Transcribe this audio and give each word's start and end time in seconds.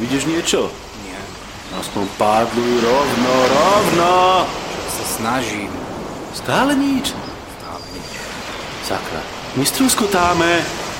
Vidíš 0.00 0.24
niečo? 0.24 0.72
Nie, 1.02 1.20
Aspoň 1.76 2.08
pádluj 2.16 2.72
rovno, 2.80 3.34
rovno! 3.46 4.12
však 4.48 4.88
sa 4.90 5.04
snažím. 5.06 5.70
Stále 6.32 6.72
nič? 6.72 7.12
Stále 7.54 7.84
nič. 7.92 8.08
Sakra, 8.82 9.20
my 9.54 9.62
strúskotáme. 9.62 10.50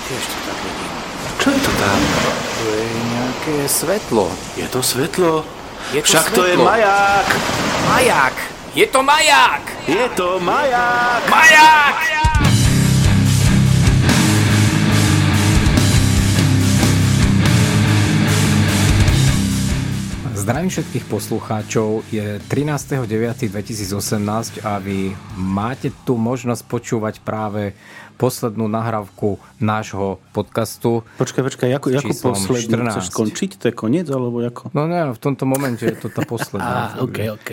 Tiež 0.04 0.22
to 0.22 0.36
tak 0.44 0.58
vidím. 0.60 0.90
Čo 1.38 1.48
je 1.48 1.60
to 1.60 1.72
tam? 1.74 1.98
To 2.60 2.68
je 2.68 2.84
nejaké 3.08 3.56
svetlo. 3.66 4.26
Je 4.54 4.66
to 4.68 4.80
svetlo? 4.80 5.32
Je 5.90 6.00
to 6.00 6.06
Však 6.06 6.26
to 6.30 6.42
je 6.44 6.52
svetlo. 6.52 6.64
maják! 6.66 7.28
Maják! 7.88 8.36
Je 8.70 8.86
to 8.86 9.00
maják! 9.00 9.64
Je 9.88 10.04
to 10.12 10.38
maják! 10.38 11.22
Maják! 11.26 11.98
Zdravím 20.50 20.74
všetkých 20.74 21.06
poslucháčov. 21.06 22.10
Je 22.10 22.42
13.9.2018 22.50 24.66
a 24.66 24.82
vy 24.82 25.14
máte 25.38 25.94
tu 26.02 26.18
možnosť 26.18 26.66
počúvať 26.66 27.22
práve 27.22 27.78
poslednú 28.18 28.66
nahrávku 28.66 29.38
nášho 29.62 30.18
podcastu. 30.34 31.06
Počkaj, 31.22 31.54
počkaj, 31.54 31.70
ako, 31.78 31.94
ako 31.94 32.34
poslednú? 32.34 32.82
14. 32.82 32.98
Chceš 32.98 33.14
skončiť? 33.14 33.50
To 33.62 33.64
je 33.70 33.74
koniec, 33.78 34.10
alebo 34.10 34.42
ako? 34.42 34.74
No 34.74 34.90
ne, 34.90 35.14
v 35.14 35.20
tomto 35.22 35.46
momente 35.46 35.86
je 35.86 35.94
to 35.94 36.10
tá 36.10 36.26
posledná. 36.26 36.66
Á, 36.98 37.00
OK, 37.06 37.30
OK. 37.30 37.50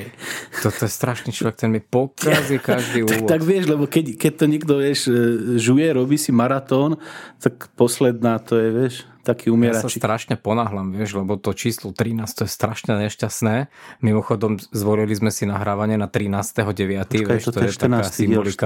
Toto 0.66 0.81
je 0.81 0.89
strašný 0.89 1.29
človek, 1.29 1.53
ten 1.53 1.69
mi 1.69 1.85
pokazí 1.85 2.57
každý 2.66 3.05
Tak, 3.05 3.13
úvod. 3.13 3.29
tak 3.29 3.45
vieš, 3.45 3.69
lebo 3.69 3.85
keď, 3.85 4.17
keď 4.17 4.31
to 4.41 4.45
niekto, 4.49 4.73
vieš, 4.81 5.05
e, 5.05 5.13
žuje, 5.61 5.85
robí 5.93 6.17
si 6.17 6.33
maratón, 6.33 6.97
tak 7.38 7.69
posledná 7.77 8.41
to 8.41 8.57
je, 8.57 8.73
vieš, 8.73 9.05
taký 9.27 9.52
Ja 9.52 9.76
sa 9.76 9.88
umieračik. 9.91 9.99
strašne 9.99 10.36
ponáhľam, 10.40 10.95
vieš, 10.95 11.20
lebo 11.20 11.36
to 11.36 11.52
číslo 11.52 11.91
13 11.91 12.23
to 12.31 12.48
je 12.48 12.52
strašne 12.52 12.95
nešťastné. 12.95 13.67
Mimochodom 14.00 14.56
zvolili 14.72 15.11
sme 15.11 15.28
si 15.36 15.44
nahrávanie 15.44 16.00
na 16.00 16.08
13.9. 16.08 16.64
Počkaj, 16.64 17.28
vieš, 17.28 17.44
toto 17.52 17.59
to 17.59 17.67
je 17.67 17.75
je 17.75 17.75
taká 17.75 18.08
14. 18.08 18.23
diel, 18.23 18.42
symbolika. 18.47 18.66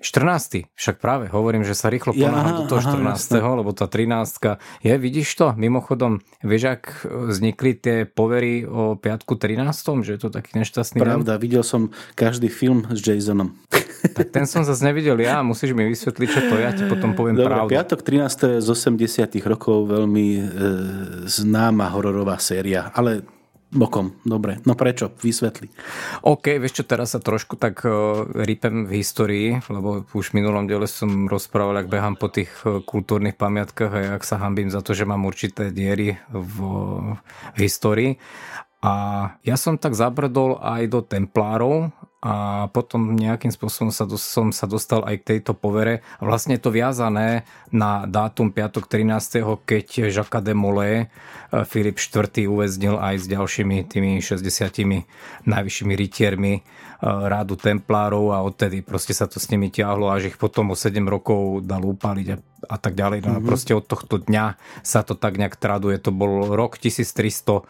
14. 0.00 0.72
Však 0.72 0.96
práve 0.96 1.28
hovorím, 1.28 1.68
že 1.68 1.76
sa 1.76 1.92
rýchlo 1.92 2.16
Ja, 2.16 2.32
ponáhľam 2.32 2.64
do 2.64 2.64
toho 2.72 2.80
aha, 2.80 3.20
14. 3.20 3.60
lebo 3.60 3.70
tá 3.76 3.84
13. 3.84 4.56
Je, 4.80 4.94
vidíš 4.96 5.28
to? 5.36 5.52
Mimochodom, 5.52 6.24
vieš, 6.40 6.80
ak 6.80 6.82
vznikli 7.04 7.76
tie 7.76 7.96
povery 8.08 8.64
o 8.64 8.96
piatku 8.96 9.36
13. 9.36 10.00
Že 10.00 10.10
je 10.16 10.20
to 10.20 10.30
taký 10.32 10.56
nešťastný 10.56 10.98
deň? 11.02 11.04
Pravda, 11.04 11.34
videl 11.36 11.60
som 11.66 11.92
každý 12.16 12.48
film 12.48 12.88
s 12.88 13.02
Jasonom. 13.04 13.52
Tak 13.98 14.30
ten 14.30 14.46
som 14.46 14.62
zase 14.62 14.86
nevidel 14.86 15.18
ja, 15.18 15.42
musíš 15.42 15.74
mi 15.74 15.82
vysvetliť, 15.90 16.28
čo 16.30 16.40
to 16.46 16.54
je, 16.54 16.62
ja 16.62 16.70
ti 16.70 16.86
potom 16.86 17.18
poviem 17.18 17.34
Dobre, 17.34 17.50
pravdu. 17.50 17.70
piatok 17.74 17.98
13. 18.06 18.62
z 18.62 18.68
80 18.70 19.26
rokov, 19.42 19.97
veľmi 19.98 20.26
e, 20.38 20.42
známa 21.26 21.90
hororová 21.90 22.38
séria, 22.38 22.94
ale 22.94 23.26
bokom, 23.68 24.16
dobre. 24.24 24.56
No 24.64 24.72
prečo? 24.72 25.12
Vysvetli. 25.20 25.68
OK, 26.24 26.56
vieš 26.56 26.80
čo, 26.80 26.84
teraz 26.88 27.12
sa 27.12 27.20
trošku 27.20 27.60
tak 27.60 27.84
uh, 27.84 28.24
v 28.24 28.92
histórii, 28.96 29.60
lebo 29.68 30.08
už 30.08 30.32
v 30.32 30.36
minulom 30.40 30.64
diele 30.64 30.88
som 30.88 31.28
rozprával, 31.28 31.84
ak 31.84 31.92
behám 31.92 32.16
po 32.16 32.32
tých 32.32 32.48
uh, 32.64 32.80
kultúrnych 32.80 33.36
pamiatkách 33.36 33.92
a 33.92 34.00
jak 34.16 34.24
sa 34.24 34.40
hambím 34.40 34.72
za 34.72 34.80
to, 34.80 34.96
že 34.96 35.04
mám 35.04 35.28
určité 35.28 35.68
diery 35.68 36.16
v, 36.32 36.56
v 37.52 37.58
histórii. 37.60 38.16
A 38.78 38.94
ja 39.42 39.58
som 39.58 39.74
tak 39.76 39.98
zabrdol 39.98 40.62
aj 40.62 40.82
do 40.88 41.00
templárov 41.02 41.92
a 42.18 42.66
potom 42.74 43.14
nejakým 43.14 43.54
spôsobom 43.54 43.94
sa, 43.94 44.02
som 44.18 44.50
sa 44.50 44.66
dostal 44.66 45.06
aj 45.06 45.22
k 45.22 45.26
tejto 45.36 45.54
povere. 45.54 46.02
Vlastne 46.18 46.58
to 46.58 46.74
viazané 46.74 47.46
na 47.70 48.10
dátum 48.10 48.50
5. 48.50 48.90
13. 48.90 49.46
keď 49.62 50.10
Jacques 50.10 50.42
de 50.42 50.50
Molay 50.50 51.06
eh, 51.06 51.62
Filip 51.62 52.02
IV. 52.02 52.50
uväznil 52.50 52.98
aj 52.98 53.22
s 53.22 53.26
ďalšími 53.30 53.86
tými 53.86 54.18
60 54.18 55.46
najvyššími 55.46 55.94
rytiermi 55.94 56.66
rádu 57.00 57.54
templárov 57.54 58.34
a 58.34 58.42
odtedy 58.42 58.82
proste 58.82 59.14
sa 59.14 59.30
to 59.30 59.38
s 59.38 59.46
nimi 59.48 59.70
ťahlo 59.70 60.10
až 60.10 60.30
ich 60.30 60.36
potom 60.36 60.70
o 60.70 60.76
7 60.76 60.98
rokov 61.02 61.62
dal 61.62 61.86
upáliť 61.86 62.26
a, 62.34 62.36
a 62.68 62.76
tak 62.76 62.98
ďalej. 62.98 63.22
No 63.22 63.30
a 63.34 63.40
proste 63.40 63.70
od 63.70 63.86
tohto 63.86 64.18
dňa 64.18 64.58
sa 64.82 65.06
to 65.06 65.14
tak 65.14 65.38
nejak 65.38 65.54
traduje. 65.54 65.94
To 66.02 66.10
bol 66.10 66.50
rok 66.52 66.74
1307, 66.76 67.62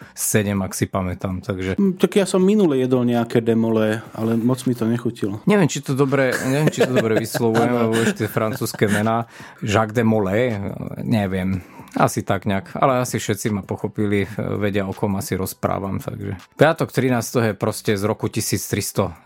ak 0.56 0.72
si 0.72 0.88
pamätám. 0.88 1.44
Takže 1.44 1.76
Hm, 1.76 2.00
Tak 2.00 2.16
ja 2.16 2.24
som 2.24 2.40
minule 2.40 2.80
jedol 2.80 3.04
nejaké 3.04 3.44
demole, 3.44 4.00
ale 4.16 4.34
moc 4.34 4.64
mi 4.64 4.72
to 4.72 4.88
nechutilo. 4.88 5.44
Neviem, 5.44 5.68
či 5.68 5.84
to 5.84 5.92
dobre, 5.92 6.32
neviem, 6.48 6.72
či 6.72 6.88
to 6.88 6.92
dobre 6.92 7.20
vyslovujem, 7.20 7.72
lebo 7.84 7.94
ešte 8.00 8.26
francúzske 8.26 8.88
mená. 8.88 9.28
Jacques 9.60 9.92
de 9.92 10.04
Molay, 10.04 10.56
neviem. 11.04 11.60
Asi 11.96 12.20
tak 12.20 12.44
nejak, 12.44 12.76
ale 12.76 13.00
asi 13.00 13.16
všetci 13.16 13.48
ma 13.48 13.62
pochopili, 13.64 14.28
vedia 14.36 14.84
o 14.84 14.92
kom 14.92 15.16
asi 15.16 15.38
rozprávam. 15.40 16.02
Takže. 16.02 16.36
Piatok 16.60 16.92
13. 16.92 17.52
je 17.52 17.54
proste 17.56 17.96
z 17.96 18.04
roku 18.04 18.28
1307 18.28 19.16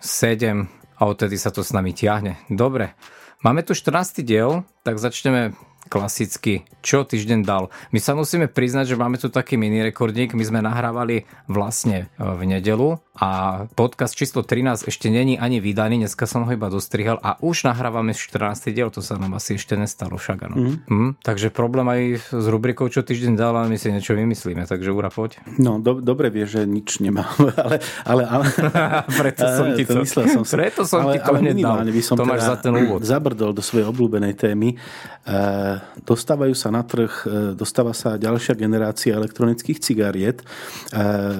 a 0.99 1.03
odtedy 1.03 1.35
sa 1.35 1.51
to 1.51 1.67
s 1.67 1.75
nami 1.75 1.91
tiahne. 1.91 2.39
Dobre, 2.47 2.95
máme 3.43 3.67
tu 3.67 3.75
14. 3.75 4.23
diel, 4.23 4.63
tak 4.87 5.03
začneme 5.03 5.59
klasicky. 5.93 6.65
Čo 6.81 7.05
týždeň 7.05 7.45
dal? 7.45 7.69
My 7.93 8.01
sa 8.01 8.17
musíme 8.17 8.49
priznať, 8.49 8.97
že 8.97 8.97
máme 8.97 9.21
tu 9.21 9.29
taký 9.29 9.61
mini 9.61 9.85
rekordník. 9.85 10.33
My 10.33 10.41
sme 10.41 10.65
nahrávali 10.65 11.29
vlastne 11.53 12.09
e, 12.17 12.25
v 12.25 12.49
nedelu 12.49 12.97
a 13.13 13.29
podcast 13.77 14.17
číslo 14.17 14.41
13 14.41 14.89
ešte 14.89 15.13
není 15.13 15.37
ani 15.37 15.61
vydaný. 15.61 16.01
Dneska 16.01 16.25
som 16.25 16.49
ho 16.49 16.51
iba 16.51 16.73
dostrihal 16.73 17.21
a 17.21 17.37
už 17.45 17.69
nahrávame 17.69 18.17
14. 18.17 18.73
diel. 18.73 18.89
To 18.89 19.05
sa 19.05 19.21
nám 19.21 19.37
asi 19.37 19.61
ešte 19.61 19.77
nestalo 19.77 20.17
však. 20.17 20.39
Ano. 20.49 20.57
Mm. 20.57 20.77
Hm, 20.89 21.11
takže 21.21 21.53
problém 21.53 21.85
aj 21.93 22.03
s 22.33 22.47
rubrikou 22.49 22.89
Čo 22.89 23.05
týždeň 23.05 23.37
dal, 23.37 23.53
ale 23.53 23.69
my 23.69 23.77
si 23.77 23.93
niečo 23.93 24.17
vymyslíme. 24.17 24.65
Takže 24.65 24.89
Ura, 24.97 25.13
poď. 25.13 25.45
No, 25.61 25.77
do, 25.77 26.01
dobre 26.01 26.33
vieš, 26.33 26.57
že 26.57 26.63
nič 26.65 27.05
nemám, 27.05 27.29
ale... 27.69 27.85
ale, 28.09 28.23
ale 28.25 28.45
Preto 29.21 29.45
som 29.45 29.77
ti 29.77 29.85
to, 29.85 30.01
myslel 30.01 30.41
som 30.41 30.43
si. 30.49 30.57
preto 30.57 30.89
som 30.89 31.05
ale, 31.05 31.21
ti 31.21 31.21
to 31.21 31.37
ale 31.37 31.53
minimálne 31.53 31.93
by 31.93 32.01
som 32.01 32.17
To 32.17 32.25
máš 32.25 32.49
teda 32.49 32.49
za 32.49 32.57
ten 32.65 32.73
úvod. 32.81 33.05
Zabrdol 33.05 33.53
do 33.53 33.61
svojej 33.61 33.85
obľúbenej 33.93 34.35
témy. 34.41 34.73
E, 34.73 35.82
dostávajú 36.03 36.55
sa 36.57 36.73
na 36.73 36.83
trh, 36.83 37.13
e, 37.25 37.55
dostáva 37.55 37.93
sa 37.93 38.19
ďalšia 38.19 38.57
generácia 38.59 39.15
elektronických 39.15 39.79
cigariet 39.79 40.41
e, 40.41 40.45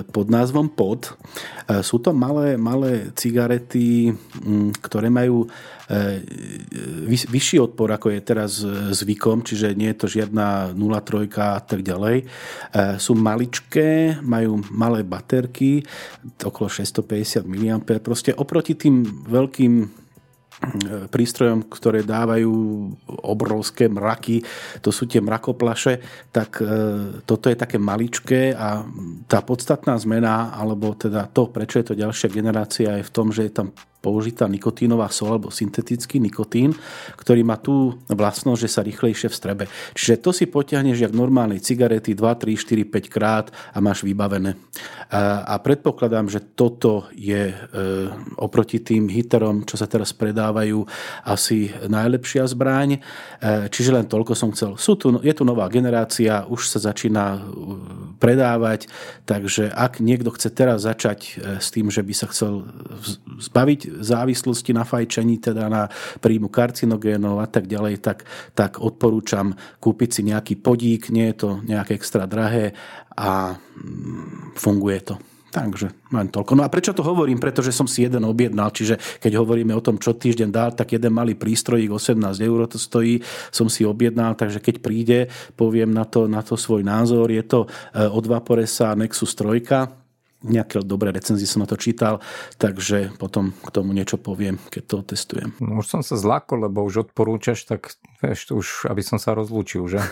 pod 0.07 0.29
názvom 0.29 0.71
POD. 0.71 1.09
E, 1.09 1.13
sú 1.81 1.99
to 1.99 2.15
malé, 2.15 2.55
malé 2.61 3.11
cigarety, 3.17 4.15
ktoré 4.81 5.09
majú 5.13 5.49
vyšší 7.29 7.61
odpor, 7.61 7.93
ako 7.93 8.17
je 8.17 8.21
teraz 8.25 8.65
zvykom, 8.97 9.45
čiže 9.45 9.77
nie 9.77 9.93
je 9.93 9.99
to 10.01 10.07
žiadna 10.09 10.73
0,3 10.73 11.29
a 11.37 11.61
tak 11.61 11.85
ďalej. 11.85 12.25
Sú 12.97 13.13
maličké, 13.13 14.17
majú 14.25 14.65
malé 14.73 15.05
baterky, 15.05 15.85
okolo 16.41 16.73
650 16.73 17.45
mA. 17.45 17.77
Proste 18.01 18.33
oproti 18.33 18.73
tým 18.73 19.05
veľkým 19.05 20.02
prístrojom, 21.11 21.67
ktoré 21.67 22.07
dávajú 22.07 22.53
obrovské 23.27 23.91
mraky, 23.91 24.43
to 24.79 24.95
sú 24.95 25.11
tie 25.11 25.19
mrakoplaše, 25.19 25.99
tak 26.31 26.63
e, 26.63 26.67
toto 27.27 27.51
je 27.51 27.57
také 27.59 27.83
maličké 27.83 28.55
a 28.55 28.87
tá 29.27 29.43
podstatná 29.43 29.99
zmena, 29.99 30.55
alebo 30.55 30.95
teda 30.95 31.27
to, 31.31 31.51
prečo 31.51 31.83
je 31.83 31.87
to 31.93 31.95
ďalšia 31.99 32.29
generácia, 32.31 32.99
je 32.99 33.09
v 33.09 33.15
tom, 33.15 33.35
že 33.35 33.51
je 33.51 33.53
tam 33.53 33.69
použitá 34.03 34.51
nikotínová 34.51 35.07
sol 35.15 35.39
alebo 35.39 35.55
syntetický 35.55 36.19
nikotín, 36.19 36.75
ktorý 37.15 37.47
má 37.47 37.55
tú 37.57 38.03
vlastnosť, 38.11 38.61
že 38.61 38.69
sa 38.69 38.83
rýchlejšie 38.83 39.31
vstrebe. 39.31 39.71
Čiže 39.95 40.19
to 40.19 40.31
si 40.35 40.51
potiahneš 40.51 41.07
jak 41.07 41.15
normálnej 41.15 41.63
cigarety 41.63 42.19
2, 42.19 42.19
3, 42.19 42.59
4, 42.59 42.83
5 42.91 43.15
krát 43.15 43.47
a 43.71 43.79
máš 43.79 44.03
vybavené. 44.03 44.59
A, 45.09 45.47
a 45.47 45.55
predpokladám, 45.63 46.27
že 46.27 46.43
toto 46.43 47.07
je 47.15 47.55
e, 47.55 47.57
oproti 48.43 48.83
tým 48.83 49.07
hiterom, 49.07 49.63
čo 49.63 49.79
sa 49.79 49.87
teraz 49.87 50.11
predávajú, 50.11 50.83
asi 51.23 51.71
najlepšia 51.87 52.49
zbraň. 52.51 52.99
E, 52.99 53.01
čiže 53.71 53.95
len 53.95 54.11
toľko 54.11 54.35
som 54.35 54.51
chcel. 54.51 54.75
Sú 54.81 54.99
tu, 54.99 55.15
je 55.23 55.35
tu 55.37 55.47
nová 55.47 55.71
generácia, 55.71 56.43
už 56.51 56.67
sa 56.67 56.83
začína 56.83 57.39
e, 57.39 57.41
predávať, 58.19 58.91
takže 59.29 59.71
ak 59.71 60.03
niekto 60.03 60.35
chce 60.35 60.49
teraz 60.51 60.83
začať 60.83 61.21
e, 61.23 61.31
s 61.63 61.69
tým, 61.71 61.93
že 61.93 62.03
by 62.03 62.15
sa 62.17 62.27
chcel 62.33 62.67
zbaviť 63.39 63.81
závislosti 64.01 64.73
na 64.73 64.87
fajčení, 64.87 65.43
teda 65.43 65.69
na 65.69 65.91
príjmu 66.23 66.49
karcinogénov 66.49 67.43
a 67.43 67.49
tak 67.51 67.69
ďalej, 67.69 68.01
tak, 68.01 68.25
tak 68.57 68.81
odporúčam 68.81 69.53
kúpiť 69.83 70.09
si 70.09 70.21
nejaký 70.25 70.55
podík, 70.63 71.13
nie 71.13 71.29
je 71.33 71.37
to 71.37 71.49
nejaké 71.67 71.99
extra 71.99 72.25
drahé 72.25 72.73
a 73.13 73.57
mm, 73.57 74.57
funguje 74.57 75.01
to. 75.05 75.17
Takže 75.53 76.09
len 76.17 76.33
toľko. 76.33 76.57
No 76.57 76.65
a 76.65 76.73
prečo 76.73 76.97
to 76.97 77.05
hovorím? 77.05 77.37
Pretože 77.37 77.77
som 77.77 77.85
si 77.85 78.09
jeden 78.09 78.25
objednal, 78.25 78.73
čiže 78.73 78.97
keď 79.21 79.37
hovoríme 79.37 79.77
o 79.77 79.85
tom, 79.85 80.01
čo 80.01 80.17
týždeň 80.17 80.49
dal, 80.49 80.73
tak 80.73 80.97
jeden 80.97 81.13
malý 81.13 81.37
prístrojík, 81.37 81.93
18 81.93 82.41
eur 82.41 82.65
to 82.65 82.81
stojí, 82.81 83.21
som 83.53 83.69
si 83.69 83.85
objednal, 83.85 84.33
takže 84.33 84.65
keď 84.65 84.81
príde, 84.81 85.19
poviem 85.53 85.93
na 85.93 86.09
to, 86.09 86.25
na 86.25 86.41
to 86.41 86.57
svoj 86.57 86.81
názor. 86.81 87.29
Je 87.29 87.45
to 87.45 87.69
eh, 87.69 88.09
od 88.09 88.25
Vaporesa 88.25 88.97
Nexus 88.97 89.37
3, 89.37 90.02
nejaké 90.43 90.83
dobré 90.83 91.15
recenzie 91.15 91.47
som 91.47 91.63
na 91.63 91.69
to 91.71 91.79
čítal, 91.79 92.21
takže 92.59 93.15
potom 93.19 93.55
k 93.55 93.69
tomu 93.71 93.95
niečo 93.95 94.19
poviem, 94.19 94.59
keď 94.71 94.83
to 94.87 94.97
testujem. 95.15 95.55
No, 95.63 95.81
už 95.83 95.87
som 95.89 96.03
sa 96.03 96.19
zlákol, 96.19 96.67
lebo 96.69 96.83
už 96.85 97.11
odporúčaš, 97.11 97.65
tak 97.67 97.95
vieš, 98.21 98.53
už 98.53 98.67
aby 98.91 99.03
som 99.03 99.19
sa 99.23 99.35
rozlúčil, 99.35 99.87
že? 99.89 100.03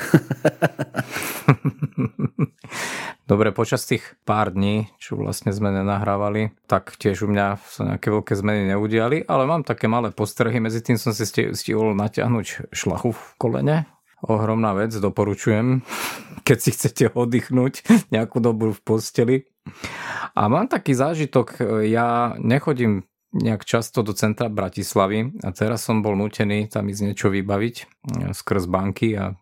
Dobre, 3.31 3.55
počas 3.55 3.87
tých 3.87 4.03
pár 4.27 4.51
dní, 4.51 4.91
čo 4.99 5.15
vlastne 5.15 5.55
sme 5.55 5.71
nenahrávali, 5.71 6.51
tak 6.67 6.99
tiež 6.99 7.23
u 7.23 7.31
mňa 7.31 7.47
sa 7.63 7.95
nejaké 7.95 8.11
veľké 8.11 8.35
zmeny 8.35 8.75
neudiali, 8.75 9.23
ale 9.23 9.47
mám 9.47 9.63
také 9.63 9.87
malé 9.87 10.11
postrehy. 10.11 10.59
Medzi 10.59 10.83
tým 10.83 10.99
som 10.99 11.15
si 11.15 11.23
stihol 11.31 11.95
natiahnuť 11.95 12.75
šlachu 12.75 13.15
v 13.15 13.23
kolene. 13.39 13.87
Ohromná 14.27 14.75
vec, 14.75 14.91
doporučujem, 14.99 15.87
keď 16.47 16.59
si 16.59 16.71
chcete 16.75 17.05
oddychnúť 17.15 17.87
nejakú 18.11 18.43
dobu 18.43 18.75
v 18.75 18.81
posteli. 18.83 19.37
A 20.37 20.43
mám 20.47 20.71
taký 20.71 20.95
zážitok, 20.95 21.61
ja 21.87 22.39
nechodím 22.39 23.05
nejak 23.31 23.63
často 23.63 24.03
do 24.03 24.11
centra 24.11 24.51
Bratislavy 24.51 25.39
a 25.47 25.55
teraz 25.55 25.87
som 25.87 26.03
bol 26.03 26.19
nutený 26.19 26.67
tam 26.67 26.91
ísť 26.91 27.03
niečo 27.07 27.29
vybaviť 27.31 27.75
skrz 28.35 28.65
banky 28.67 29.15
a 29.15 29.39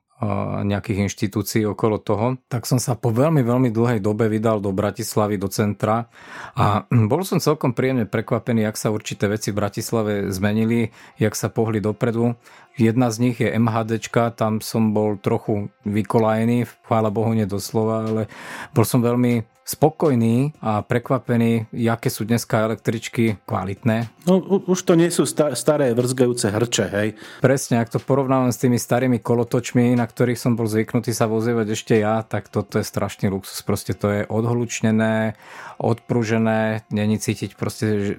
nejakých 0.67 1.07
inštitúcií 1.07 1.63
okolo 1.63 2.03
toho, 2.03 2.43
tak 2.51 2.67
som 2.67 2.83
sa 2.83 2.99
po 2.99 3.15
veľmi, 3.15 3.39
veľmi 3.47 3.71
dlhej 3.71 4.03
dobe 4.03 4.27
vydal 4.27 4.59
do 4.59 4.75
Bratislavy, 4.75 5.39
do 5.39 5.47
centra 5.47 6.11
a 6.59 6.83
bol 6.91 7.23
som 7.23 7.39
celkom 7.39 7.71
príjemne 7.71 8.03
prekvapený, 8.03 8.67
jak 8.67 8.77
sa 8.77 8.91
určité 8.91 9.31
veci 9.31 9.55
v 9.55 9.63
Bratislave 9.63 10.27
zmenili, 10.35 10.91
jak 11.23 11.39
sa 11.39 11.55
pohli 11.55 11.79
dopredu. 11.79 12.35
Jedna 12.79 13.11
z 13.11 13.17
nich 13.19 13.43
je 13.43 13.51
MHDčka, 13.51 14.31
tam 14.39 14.63
som 14.63 14.95
bol 14.95 15.19
trochu 15.19 15.75
vykolajený, 15.83 16.65
chvála 16.87 17.11
Bohu 17.11 17.35
nedoslova, 17.35 18.07
ale 18.07 18.23
bol 18.71 18.87
som 18.87 19.03
veľmi 19.03 19.43
spokojný 19.69 20.57
a 20.65 20.81
prekvapený, 20.81 21.69
aké 21.93 22.09
sú 22.09 22.25
dneska 22.25 22.65
električky 22.65 23.37
kvalitné. 23.45 24.09
No 24.25 24.41
už 24.65 24.81
to 24.81 24.97
nie 24.97 25.13
sú 25.13 25.29
staré 25.29 25.93
vrzgajúce 25.93 26.49
hrče, 26.49 26.85
hej? 26.89 27.09
Presne, 27.45 27.85
ak 27.85 27.93
to 27.93 28.01
porovnávam 28.01 28.49
s 28.49 28.57
tými 28.57 28.81
starými 28.81 29.21
kolotočmi, 29.21 29.93
na 29.93 30.09
ktorých 30.09 30.41
som 30.41 30.57
bol 30.57 30.65
zvyknutý 30.65 31.13
sa 31.13 31.29
vozívať 31.29 31.67
ešte 31.77 32.01
ja, 32.01 32.25
tak 32.25 32.49
toto 32.49 32.81
je 32.81 32.85
strašný 32.89 33.29
luxus. 33.29 33.61
Proste 33.61 33.93
to 33.93 34.09
je 34.09 34.23
odhlučnené, 34.25 35.37
odpružené, 35.77 36.89
není 36.89 37.21
cítiť 37.21 37.53
proste 37.53 38.17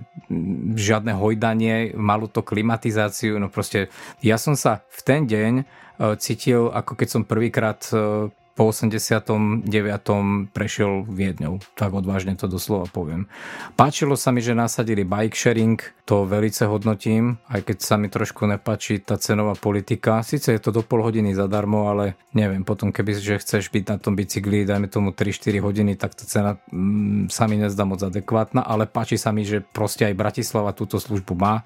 žiadne 0.78 1.18
hojdanie, 1.18 1.98
malú 1.98 2.30
to 2.30 2.46
klimatizáciu, 2.46 3.42
no 3.42 3.50
proste 3.50 3.90
ja 4.22 4.38
som 4.38 4.49
sa 4.56 4.86
v 4.90 5.00
ten 5.04 5.22
deň 5.28 5.54
e, 5.60 5.63
cítil, 6.22 6.69
ako 6.69 6.94
keď 6.94 7.07
som 7.10 7.22
prvýkrát 7.25 7.81
e, 7.92 8.30
po 8.60 8.75
89. 8.75 9.63
prešiel 10.51 11.07
Viedňou. 11.07 11.63
Tak 11.80 11.96
odvážne 11.96 12.36
to 12.36 12.51
doslova 12.51 12.92
poviem. 12.92 13.31
Páčilo 13.80 14.19
sa 14.19 14.36
mi, 14.36 14.44
že 14.44 14.51
nasadili 14.51 15.07
bike 15.07 15.31
sharing, 15.31 15.80
to 16.04 16.28
velice 16.28 16.68
hodnotím, 16.68 17.40
aj 17.48 17.63
keď 17.63 17.78
sa 17.80 17.96
mi 17.96 18.12
trošku 18.12 18.44
nepáči 18.44 19.00
tá 19.00 19.16
cenová 19.16 19.56
politika. 19.56 20.19
Sice 20.28 20.52
je 20.52 20.60
to 20.60 20.75
do 20.75 20.84
pol 20.84 21.00
hodiny 21.07 21.31
zadarmo, 21.31 21.88
ale 21.88 22.19
neviem, 22.36 22.68
potom 22.68 22.92
keby 22.92 23.16
že 23.16 23.40
chceš 23.40 23.72
byť 23.72 23.84
na 23.88 23.95
tom 23.95 24.19
bicykli, 24.19 24.68
dajme 24.68 24.92
tomu 24.92 25.16
3-4 25.16 25.63
hodiny, 25.63 25.95
tak 25.95 26.19
tá 26.19 26.28
cena 26.28 26.60
mm, 26.68 27.31
sa 27.31 27.48
mi 27.48 27.56
nezdá 27.56 27.88
moc 27.88 28.04
adekvátna, 28.04 28.68
ale 28.68 28.92
páči 28.92 29.16
sa 29.16 29.31
mi, 29.31 29.48
že 29.48 29.63
proste 29.63 30.04
aj 30.04 30.19
Bratislava 30.19 30.75
túto 30.75 31.00
službu 31.00 31.31
má. 31.31 31.63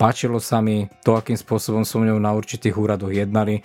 Páčilo 0.00 0.42
sa 0.42 0.58
mi 0.58 0.90
to, 1.06 1.14
akým 1.14 1.38
spôsobom 1.38 1.86
som 1.86 2.02
ňou 2.02 2.18
na 2.18 2.34
určitých 2.34 2.74
úradoch 2.74 3.14
jednali 3.14 3.62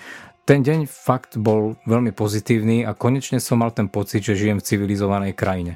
ten 0.47 0.63
deň 0.63 0.87
fakt 0.87 1.35
bol 1.35 1.75
veľmi 1.83 2.15
pozitívny 2.15 2.87
a 2.87 2.95
konečne 2.95 3.43
som 3.43 3.59
mal 3.59 3.75
ten 3.75 3.91
pocit, 3.91 4.23
že 4.23 4.39
žijem 4.39 4.63
v 4.63 4.67
civilizovanej 4.71 5.35
krajine. 5.35 5.75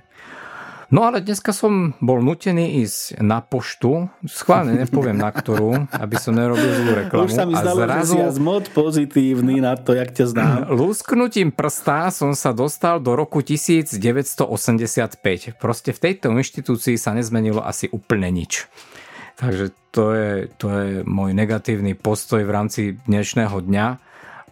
No 0.92 1.08
ale 1.08 1.24
dneska 1.24 1.56
som 1.56 1.96
bol 2.04 2.20
nutený 2.20 2.84
ísť 2.84 3.24
na 3.24 3.40
poštu, 3.40 4.12
schválne 4.28 4.76
nepoviem 4.76 5.16
na 5.16 5.32
ktorú, 5.32 5.88
aby 5.88 6.16
som 6.20 6.36
nerobil 6.36 6.68
zlú 6.68 6.92
reklamu. 7.00 7.32
Už 7.32 7.36
sa 7.36 7.48
mi 7.48 7.56
zdalo, 7.56 7.80
zrazu, 7.84 8.20
že 8.20 8.36
si 8.36 8.44
mod 8.44 8.68
pozitívny 8.76 9.64
na 9.64 9.80
to, 9.80 9.96
jak 9.96 10.12
ťa 10.12 10.26
znám. 10.28 10.56
Lúsknutím 10.84 11.56
prstá 11.56 12.12
som 12.12 12.36
sa 12.36 12.52
dostal 12.52 13.00
do 13.00 13.16
roku 13.16 13.40
1985. 13.40 15.16
Proste 15.60 15.96
v 15.96 16.00
tejto 16.00 16.28
inštitúcii 16.36 17.00
sa 17.00 17.16
nezmenilo 17.16 17.64
asi 17.64 17.88
úplne 17.88 18.28
nič. 18.28 18.68
Takže 19.40 19.72
to 19.92 20.16
je, 20.16 20.32
to 20.56 20.68
je 20.72 20.88
môj 21.04 21.36
negatívny 21.36 21.94
postoj 21.94 22.42
v 22.48 22.52
rámci 22.52 22.82
dnešného 23.06 23.60
dňa 23.60 23.88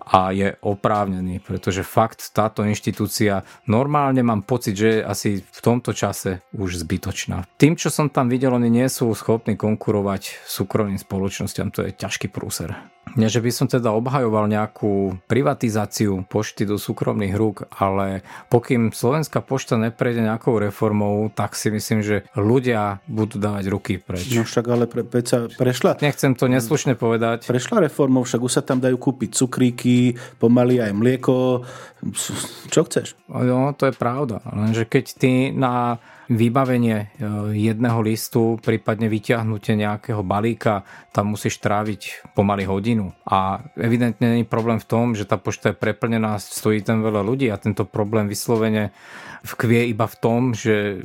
a 0.09 0.33
je 0.33 0.57
oprávnený, 0.65 1.38
pretože 1.45 1.86
fakt 1.86 2.33
táto 2.33 2.65
inštitúcia 2.65 3.45
normálne 3.69 4.25
mám 4.25 4.41
pocit, 4.41 4.74
že 4.74 4.89
je 5.00 5.06
asi 5.06 5.30
v 5.45 5.59
tomto 5.62 5.94
čase 5.94 6.41
už 6.57 6.81
zbytočná. 6.81 7.45
Tým, 7.62 7.77
čo 7.77 7.94
som 7.94 8.09
tam 8.09 8.25
videl, 8.25 8.50
oni 8.50 8.74
nie 8.74 8.89
sú 8.89 9.13
schopní 9.13 9.53
konkurovať 9.53 10.44
súkromným 10.50 10.97
spoločnosťam, 10.97 11.69
to 11.69 11.85
je 11.85 11.92
ťažký 11.94 12.33
prúser. 12.33 12.74
Nie, 13.17 13.31
že 13.31 13.41
by 13.41 13.50
som 13.50 13.65
teda 13.65 13.89
obhajoval 13.95 14.45
nejakú 14.45 15.17
privatizáciu 15.25 16.27
pošty 16.29 16.69
do 16.69 16.77
súkromných 16.77 17.33
rúk, 17.33 17.65
ale 17.73 18.21
pokým 18.51 18.94
Slovenská 18.94 19.41
pošta 19.41 19.79
neprejde 19.79 20.21
nejakou 20.25 20.59
reformou, 20.61 21.31
tak 21.33 21.57
si 21.57 21.73
myslím, 21.73 22.06
že 22.06 22.27
ľudia 22.38 23.01
budú 23.09 23.41
dávať 23.41 23.65
ruky 23.71 23.94
preč. 23.97 24.29
No 24.33 24.45
však 24.45 24.65
ale 24.69 24.85
pre, 24.85 25.01
preca 25.01 25.50
prešla... 25.50 25.97
Nechcem 26.03 26.38
to 26.38 26.45
neslušne 26.45 26.94
povedať. 26.94 27.50
Prešla 27.50 27.89
reformou, 27.89 28.27
však 28.27 28.41
už 28.41 28.51
sa 28.59 28.61
tam 28.61 28.77
dajú 28.83 29.00
kúpiť 29.00 29.29
cukríky, 29.33 30.13
pomaly 30.38 30.83
aj 30.83 30.91
mlieko. 30.94 31.65
Čo 32.69 32.85
chceš? 32.85 33.17
No, 33.29 33.73
to 33.73 33.89
je 33.89 33.94
pravda. 33.95 34.44
Lenže 34.45 34.85
keď 34.85 35.06
ty 35.17 35.31
na 35.50 35.97
vybavenie 36.29 36.97
e, 36.97 37.27
jedného 37.57 37.99
listu, 38.05 38.61
prípadne 38.61 39.09
vyťahnutie 39.09 39.73
nejakého 39.73 40.21
balíka, 40.21 40.85
tam 41.09 41.33
musíš 41.33 41.57
tráviť 41.57 42.31
pomaly 42.37 42.69
hodinu. 42.69 43.09
A 43.25 43.65
evidentne 43.75 44.37
nie 44.37 44.45
je 44.45 44.53
problém 44.53 44.77
v 44.77 44.87
tom, 44.87 45.17
že 45.17 45.25
tá 45.25 45.41
pošta 45.41 45.73
je 45.73 45.81
preplnená, 45.81 46.37
stojí 46.37 46.85
tam 46.85 47.01
veľa 47.01 47.25
ľudí 47.25 47.49
a 47.49 47.57
tento 47.57 47.83
problém 47.83 48.29
vyslovene 48.29 48.93
vkvie 49.41 49.89
iba 49.89 50.05
v 50.05 50.15
tom, 50.21 50.53
že 50.53 51.01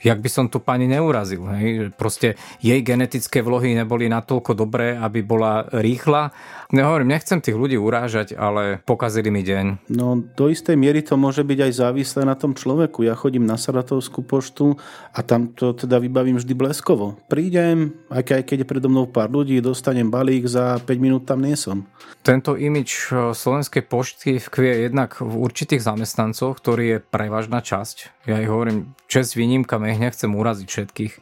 jak 0.00 0.18
by 0.18 0.30
som 0.32 0.46
tu 0.48 0.64
pani 0.64 0.88
neurazil. 0.88 1.44
Hej? 1.60 1.92
Proste 1.92 2.40
jej 2.64 2.80
genetické 2.80 3.44
vlohy 3.44 3.76
neboli 3.76 4.08
natoľko 4.08 4.56
dobré, 4.56 4.96
aby 4.96 5.20
bola 5.20 5.68
rýchla. 5.68 6.32
Nehovorím, 6.70 7.10
nechcem 7.10 7.42
tých 7.42 7.58
ľudí 7.58 7.74
urážať, 7.74 8.38
ale 8.38 8.78
pokazili 8.86 9.34
mi 9.34 9.42
deň. 9.42 9.90
No 9.90 10.14
do 10.14 10.46
istej 10.46 10.78
miery 10.78 11.02
to 11.02 11.18
môže 11.18 11.42
byť 11.42 11.58
aj 11.66 11.72
závislé 11.74 12.22
na 12.22 12.38
tom 12.38 12.54
človeku. 12.54 13.02
Ja 13.02 13.18
chodím 13.18 13.42
na 13.42 13.58
Saratovskú 13.58 14.22
poštu 14.22 14.78
a 15.10 15.20
tam 15.26 15.50
to 15.50 15.74
teda 15.74 15.98
vybavím 15.98 16.38
vždy 16.38 16.54
bleskovo. 16.54 17.18
Prídem, 17.26 17.90
aj 18.06 18.46
keď 18.46 18.62
je 18.62 18.70
predo 18.70 18.86
mnou 18.86 19.10
pár 19.10 19.34
ľudí, 19.34 19.58
dostanem 19.58 20.06
balík, 20.06 20.46
za 20.46 20.78
5 20.78 20.86
minút 21.02 21.26
tam 21.26 21.42
nie 21.42 21.58
som. 21.58 21.90
Tento 22.22 22.54
imič 22.54 23.10
eh, 23.10 23.34
Slovenskej 23.34 23.82
pošty 23.90 24.38
vkvie 24.38 24.86
jednak 24.86 25.18
v 25.18 25.34
určitých 25.42 25.82
zamestnancoch, 25.82 26.54
ktorý 26.54 26.84
je 26.86 26.98
prevažná 27.02 27.58
časť. 27.66 28.26
Ja 28.30 28.38
ich 28.38 28.46
hovorím, 28.46 28.94
čest 29.10 29.34
výnimkami 29.34 29.98
nechcem 29.98 30.30
uraziť 30.30 30.66
všetkých. 30.70 31.12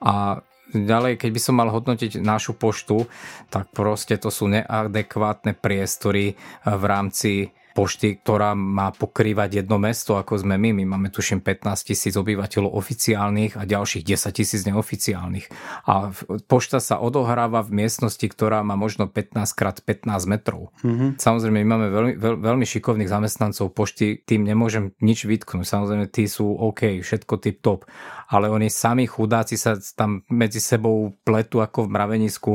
A 0.00 0.40
ďalej, 0.72 1.20
keď 1.20 1.30
by 1.34 1.40
som 1.42 1.54
mal 1.58 1.68
hodnotiť 1.68 2.22
našu 2.22 2.56
poštu, 2.56 3.04
tak 3.52 3.68
proste 3.74 4.16
to 4.16 4.32
sú 4.32 4.48
neadekvátne 4.48 5.52
priestory 5.58 6.38
v 6.64 6.84
rámci 6.86 7.52
pošty, 7.74 8.22
ktorá 8.22 8.54
má 8.54 8.94
pokrývať 8.94 9.66
jedno 9.66 9.82
mesto, 9.82 10.14
ako 10.14 10.38
sme 10.46 10.54
my. 10.54 10.70
My 10.80 10.84
máme 10.94 11.08
tuším 11.10 11.42
15 11.42 11.90
tisíc 11.90 12.14
obyvateľov 12.14 12.70
oficiálnych 12.70 13.58
a 13.58 13.66
ďalších 13.66 14.06
10 14.06 14.30
tisíc 14.30 14.62
neoficiálnych. 14.62 15.50
A 15.90 16.14
pošta 16.46 16.78
sa 16.78 17.02
odohráva 17.02 17.66
v 17.66 17.82
miestnosti, 17.82 18.22
ktorá 18.22 18.62
má 18.62 18.78
možno 18.78 19.10
15 19.10 19.42
x 19.42 19.82
15 19.82 20.30
metrov. 20.30 20.70
Mm-hmm. 20.86 21.18
Samozrejme, 21.18 21.58
my 21.60 21.66
máme 21.66 21.86
veľmi, 21.90 22.14
veľ, 22.14 22.34
veľmi 22.38 22.64
šikovných 22.64 23.10
zamestnancov 23.10 23.74
pošty, 23.74 24.22
tým 24.22 24.46
nemôžem 24.46 24.94
nič 25.02 25.26
vytknúť. 25.26 25.66
Samozrejme, 25.66 26.06
tí 26.14 26.30
sú 26.30 26.46
OK, 26.54 27.02
všetko 27.02 27.34
tip 27.42 27.58
top. 27.58 27.90
Ale 28.30 28.46
oni 28.48 28.70
sami 28.70 29.10
chudáci 29.10 29.58
sa 29.58 29.74
tam 29.98 30.22
medzi 30.30 30.62
sebou 30.62 31.10
pletu 31.26 31.58
ako 31.58 31.90
v 31.90 31.92
mravenisku. 31.98 32.50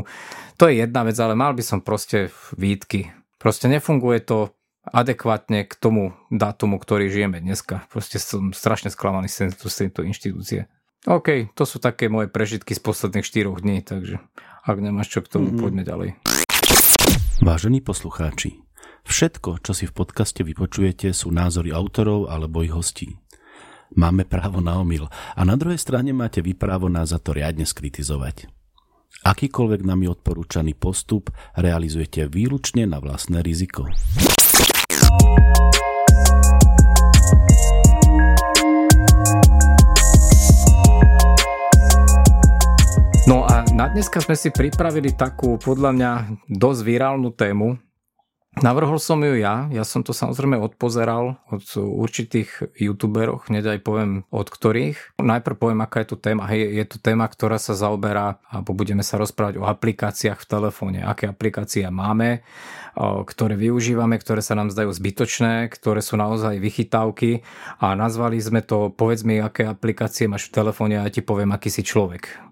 To 0.56 0.64
je 0.72 0.80
jedna 0.80 1.04
vec, 1.04 1.20
ale 1.20 1.36
mal 1.36 1.52
by 1.52 1.62
som 1.62 1.84
proste 1.84 2.32
výtky. 2.56 3.12
Proste 3.40 3.72
nefunguje 3.72 4.20
to 4.24 4.52
adekvátne 4.86 5.68
k 5.68 5.74
tomu 5.76 6.16
dátumu, 6.32 6.80
ktorý 6.80 7.12
žijeme 7.12 7.44
dneska. 7.44 7.86
Proste 7.92 8.18
som 8.18 8.56
strašne 8.56 8.90
sklamaný 8.90 9.28
z 9.30 9.56
tejto 9.56 10.04
inštitúcie. 10.06 10.72
OK, 11.08 11.56
to 11.56 11.64
sú 11.64 11.80
také 11.80 12.12
moje 12.12 12.28
prežitky 12.28 12.76
z 12.76 12.82
posledných 12.84 13.24
4 13.24 13.64
dní, 13.64 13.78
takže 13.84 14.20
ak 14.68 14.78
nemáš 14.84 15.16
čo 15.16 15.24
k 15.24 15.32
tomu, 15.32 15.52
mm-hmm. 15.52 15.64
poďme 15.64 15.84
ďalej. 15.88 16.10
Vážení 17.40 17.80
poslucháči, 17.80 18.60
všetko, 19.08 19.64
čo 19.64 19.72
si 19.72 19.88
v 19.88 19.96
podcaste 19.96 20.44
vypočujete, 20.44 21.16
sú 21.16 21.32
názory 21.32 21.72
autorov 21.72 22.28
alebo 22.28 22.68
ich 22.68 22.76
hostí. 22.76 23.16
Máme 23.96 24.28
právo 24.28 24.60
na 24.60 24.78
omyl 24.78 25.08
a 25.10 25.42
na 25.48 25.56
druhej 25.56 25.80
strane 25.80 26.12
máte 26.12 26.44
vy 26.44 26.54
právo 26.54 26.92
nás 26.92 27.16
za 27.16 27.18
to 27.18 27.32
riadne 27.32 27.64
skritizovať. 27.64 28.52
Akýkoľvek 29.26 29.82
nami 29.84 30.06
odporúčaný 30.12 30.78
postup 30.78 31.34
realizujete 31.58 32.30
výlučne 32.30 32.86
na 32.86 33.02
vlastné 33.02 33.42
riziko. 33.42 33.90
No 43.30 43.46
a 43.46 43.62
na 43.78 43.86
dneska 43.94 44.26
sme 44.26 44.34
si 44.34 44.50
pripravili 44.50 45.14
takú 45.14 45.62
podľa 45.62 45.92
mňa 45.94 46.12
dosť 46.50 46.82
virálnu 46.82 47.30
tému 47.30 47.78
Navrhol 48.60 48.98
som 48.98 49.22
ju 49.24 49.40
ja, 49.40 49.70
ja 49.72 49.86
som 49.86 50.02
to 50.02 50.12
samozrejme 50.12 50.58
odpozeral 50.58 51.38
od 51.54 51.64
určitých 51.78 52.76
youtuberov, 52.76 53.48
hneď 53.48 53.78
aj 53.78 53.80
poviem 53.86 54.12
od 54.34 54.50
ktorých. 54.50 55.22
Najprv 55.22 55.56
poviem, 55.56 55.80
aká 55.86 56.04
je 56.04 56.10
to 56.12 56.18
téma. 56.18 56.50
Hej, 56.50 56.68
je 56.76 56.86
to 56.90 56.98
téma, 57.00 57.30
ktorá 57.30 57.62
sa 57.62 57.78
zaoberá, 57.78 58.42
alebo 58.50 58.76
budeme 58.76 59.06
sa 59.06 59.22
rozprávať 59.22 59.62
o 59.62 59.70
aplikáciách 59.70 60.44
v 60.44 60.50
telefóne, 60.50 61.00
aké 61.06 61.30
aplikácie 61.30 61.86
máme, 61.88 62.42
ktoré 62.98 63.60
využívame, 63.60 64.18
ktoré 64.18 64.40
sa 64.40 64.58
nám 64.58 64.74
zdajú 64.74 64.90
zbytočné, 64.94 65.68
ktoré 65.70 66.00
sú 66.00 66.18
naozaj 66.18 66.58
vychytávky 66.58 67.46
a 67.82 67.94
nazvali 67.94 68.40
sme 68.42 68.62
to, 68.66 68.90
povedz 68.90 69.22
mi, 69.28 69.38
aké 69.38 69.68
aplikácie 69.68 70.26
máš 70.30 70.50
v 70.50 70.64
telefóne 70.64 71.00
a 71.00 71.06
ja 71.06 71.14
ti 71.14 71.22
poviem, 71.22 71.54
aký 71.54 71.70
si 71.70 71.86
človek. 71.86 72.50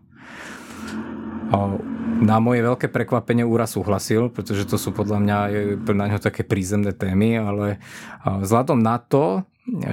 Na 2.17 2.43
moje 2.43 2.59
veľké 2.59 2.91
prekvapenie 2.91 3.45
Úra 3.47 3.69
súhlasil, 3.69 4.27
pretože 4.33 4.67
to 4.67 4.75
sú 4.75 4.91
podľa 4.91 5.21
mňa 5.23 5.37
na 5.95 6.05
ňo 6.11 6.19
také 6.19 6.43
prízemné 6.43 6.91
témy, 6.91 7.39
ale 7.39 7.79
vzhľadom 8.25 8.81
na 8.81 8.99
to, 8.99 9.47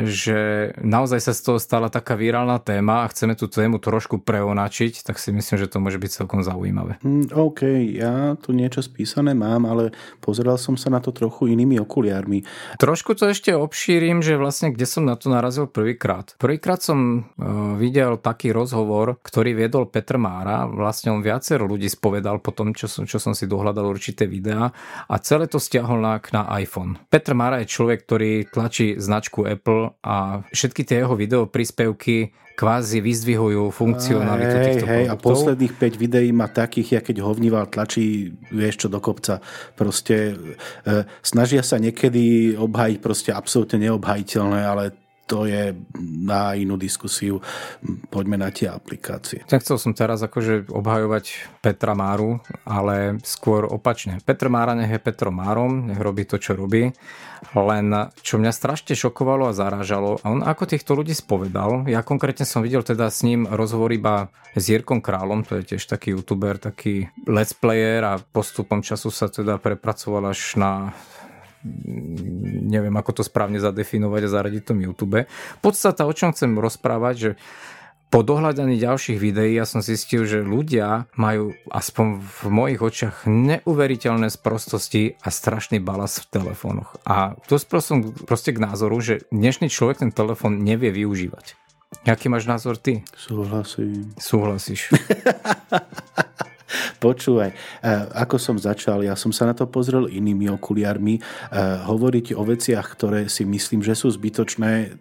že 0.06 0.70
naozaj 0.78 1.18
sa 1.18 1.32
z 1.34 1.40
toho 1.42 1.58
stala 1.58 1.90
taká 1.90 2.14
virálna 2.14 2.62
téma 2.62 3.02
a 3.02 3.10
chceme 3.10 3.34
tú 3.34 3.50
tému 3.50 3.82
trošku 3.82 4.22
preonačiť, 4.22 5.02
tak 5.02 5.18
si 5.18 5.34
myslím, 5.34 5.58
že 5.58 5.66
to 5.66 5.82
môže 5.82 5.98
byť 5.98 6.10
celkom 6.22 6.46
zaujímavé. 6.46 7.02
Mm, 7.02 7.34
OK, 7.34 7.66
ja 7.98 8.38
tu 8.38 8.54
niečo 8.54 8.86
spísané 8.86 9.34
mám, 9.34 9.66
ale 9.66 9.90
pozeral 10.22 10.62
som 10.62 10.78
sa 10.78 10.94
na 10.94 11.02
to 11.02 11.10
trochu 11.10 11.50
inými 11.50 11.82
okuliármi. 11.82 12.46
Trošku 12.78 13.18
to 13.18 13.26
ešte 13.34 13.50
obšírim, 13.50 14.22
že 14.22 14.38
vlastne 14.38 14.70
kde 14.70 14.86
som 14.86 15.02
na 15.02 15.18
to 15.18 15.26
narazil 15.26 15.66
prvýkrát. 15.66 16.38
Prvýkrát 16.38 16.78
som 16.78 17.26
uh, 17.26 17.74
videl 17.74 18.22
taký 18.22 18.54
rozhovor, 18.54 19.18
ktorý 19.26 19.58
viedol 19.58 19.90
Petr 19.90 20.22
Mára, 20.22 20.70
vlastne 20.70 21.10
on 21.10 21.18
viacero 21.18 21.66
ľudí 21.66 21.90
spovedal 21.90 22.38
po 22.38 22.54
tom, 22.54 22.70
čo 22.70 22.86
som, 22.86 23.10
čo 23.10 23.18
som 23.18 23.34
si 23.34 23.50
dohľadal 23.50 23.90
určité 23.90 24.30
videá 24.30 24.70
a 25.10 25.14
celé 25.18 25.50
to 25.50 25.58
stiahol 25.58 25.98
na, 25.98 26.22
na 26.30 26.46
iPhone. 26.62 26.94
Petr 27.10 27.34
Mára 27.34 27.58
je 27.64 27.72
človek, 27.74 28.06
ktorý 28.06 28.46
tlačí 28.46 28.94
značku 29.02 29.42
Apple 29.42 29.63
Apple 29.64 29.96
a 30.04 30.44
všetky 30.52 30.84
tie 30.84 31.00
jeho 31.00 31.16
video 31.16 31.48
príspevky 31.48 32.36
kvázi 32.52 33.00
vyzdvihujú 33.00 33.72
funkcionalitu 33.72 34.56
hej, 34.60 34.64
týchto 34.68 34.84
hej, 34.84 34.92
produktov. 35.08 35.16
A 35.16 35.24
posledných 35.24 35.74
5 35.80 36.04
videí 36.04 36.28
má 36.36 36.52
takých, 36.52 36.88
ja 36.92 37.00
keď 37.00 37.24
hovníval 37.24 37.72
tlačí, 37.72 38.36
vieš 38.52 38.84
čo, 38.84 38.88
do 38.92 39.00
kopca. 39.00 39.40
Proste 39.72 40.36
e, 40.84 41.08
snažia 41.24 41.64
sa 41.64 41.80
niekedy 41.80 42.54
obhajiť 42.60 42.98
proste 43.00 43.30
absolútne 43.32 43.88
neobhajiteľné, 43.88 44.60
ale 44.60 44.92
to 45.24 45.48
je 45.48 45.72
na 46.00 46.52
inú 46.52 46.76
diskusiu. 46.76 47.40
Poďme 48.12 48.36
na 48.36 48.52
tie 48.52 48.68
aplikácie. 48.68 49.44
Nechcel 49.48 49.80
som 49.80 49.96
teraz 49.96 50.20
akože 50.20 50.68
obhajovať 50.68 51.48
Petra 51.64 51.96
Máru, 51.96 52.44
ale 52.68 53.16
skôr 53.24 53.64
opačne. 53.64 54.20
Petr 54.20 54.52
Mára 54.52 54.76
nech 54.76 54.92
je 54.92 55.00
Petrom 55.00 55.40
Márom, 55.40 55.88
nech 55.88 56.00
robí 56.00 56.28
to, 56.28 56.36
čo 56.36 56.52
robí. 56.52 56.92
Len 57.52 57.86
čo 58.24 58.40
mňa 58.40 58.52
strašne 58.52 58.96
šokovalo 58.96 59.52
a 59.52 59.56
zarážalo, 59.56 60.16
a 60.24 60.32
on 60.32 60.40
ako 60.40 60.64
týchto 60.64 60.96
ľudí 60.96 61.12
spovedal, 61.12 61.84
ja 61.92 62.00
konkrétne 62.00 62.48
som 62.48 62.64
videl 62.64 62.80
teda 62.80 63.12
s 63.12 63.20
ním 63.20 63.44
rozhovor 63.44 63.92
iba 63.92 64.32
s 64.56 64.64
Jirkom 64.72 65.04
Králom, 65.04 65.44
to 65.44 65.60
je 65.60 65.76
tiež 65.76 65.84
taký 65.84 66.16
youtuber, 66.16 66.56
taký 66.56 67.12
let's 67.28 67.52
player 67.52 68.00
a 68.00 68.16
postupom 68.16 68.80
času 68.80 69.12
sa 69.12 69.28
teda 69.28 69.60
prepracoval 69.60 70.32
až 70.32 70.56
na 70.56 70.96
neviem 71.64 72.94
ako 72.94 73.20
to 73.20 73.22
správne 73.24 73.58
zadefinovať 73.58 74.22
a 74.28 74.34
zaradiť 74.34 74.62
tom 74.68 74.78
YouTube. 74.84 75.24
Podstata, 75.64 76.04
o 76.04 76.12
čom 76.12 76.36
chcem 76.36 76.52
rozprávať, 76.60 77.14
že 77.16 77.30
po 78.14 78.22
dohľadaní 78.22 78.78
ďalších 78.78 79.18
videí 79.18 79.58
ja 79.58 79.66
som 79.66 79.82
zistil, 79.82 80.22
že 80.22 80.38
ľudia 80.46 81.10
majú 81.18 81.50
aspoň 81.66 82.22
v 82.22 82.38
mojich 82.46 82.78
očiach 82.78 83.16
neuveriteľné 83.26 84.30
sprostosti 84.30 85.18
a 85.18 85.34
strašný 85.34 85.82
balas 85.82 86.22
v 86.22 86.30
telefónoch. 86.30 86.94
A 87.02 87.34
to 87.50 87.58
som 87.58 88.14
proste 88.22 88.54
k 88.54 88.62
názoru, 88.62 89.02
že 89.02 89.26
dnešný 89.34 89.66
človek 89.66 90.06
ten 90.06 90.14
telefón 90.14 90.62
nevie 90.62 90.94
využívať. 90.94 91.58
Aký 92.06 92.30
máš 92.30 92.46
názor 92.46 92.78
ty? 92.78 93.02
Súhlasím. 93.18 94.14
Súhlasíš. 94.14 94.94
Počúvaj, 96.98 97.50
e, 97.50 97.56
ako 98.14 98.36
som 98.36 98.56
začal, 98.56 99.02
ja 99.04 99.14
som 99.14 99.30
sa 99.30 99.48
na 99.48 99.54
to 99.54 99.66
pozrel 99.66 100.10
inými 100.10 100.50
okuliarmi. 100.52 101.18
E, 101.18 101.22
hovoriť 101.84 102.34
o 102.36 102.42
veciach, 102.44 102.86
ktoré 102.94 103.26
si 103.26 103.46
myslím, 103.46 103.80
že 103.82 103.96
sú 103.98 104.10
zbytočné, 104.12 104.96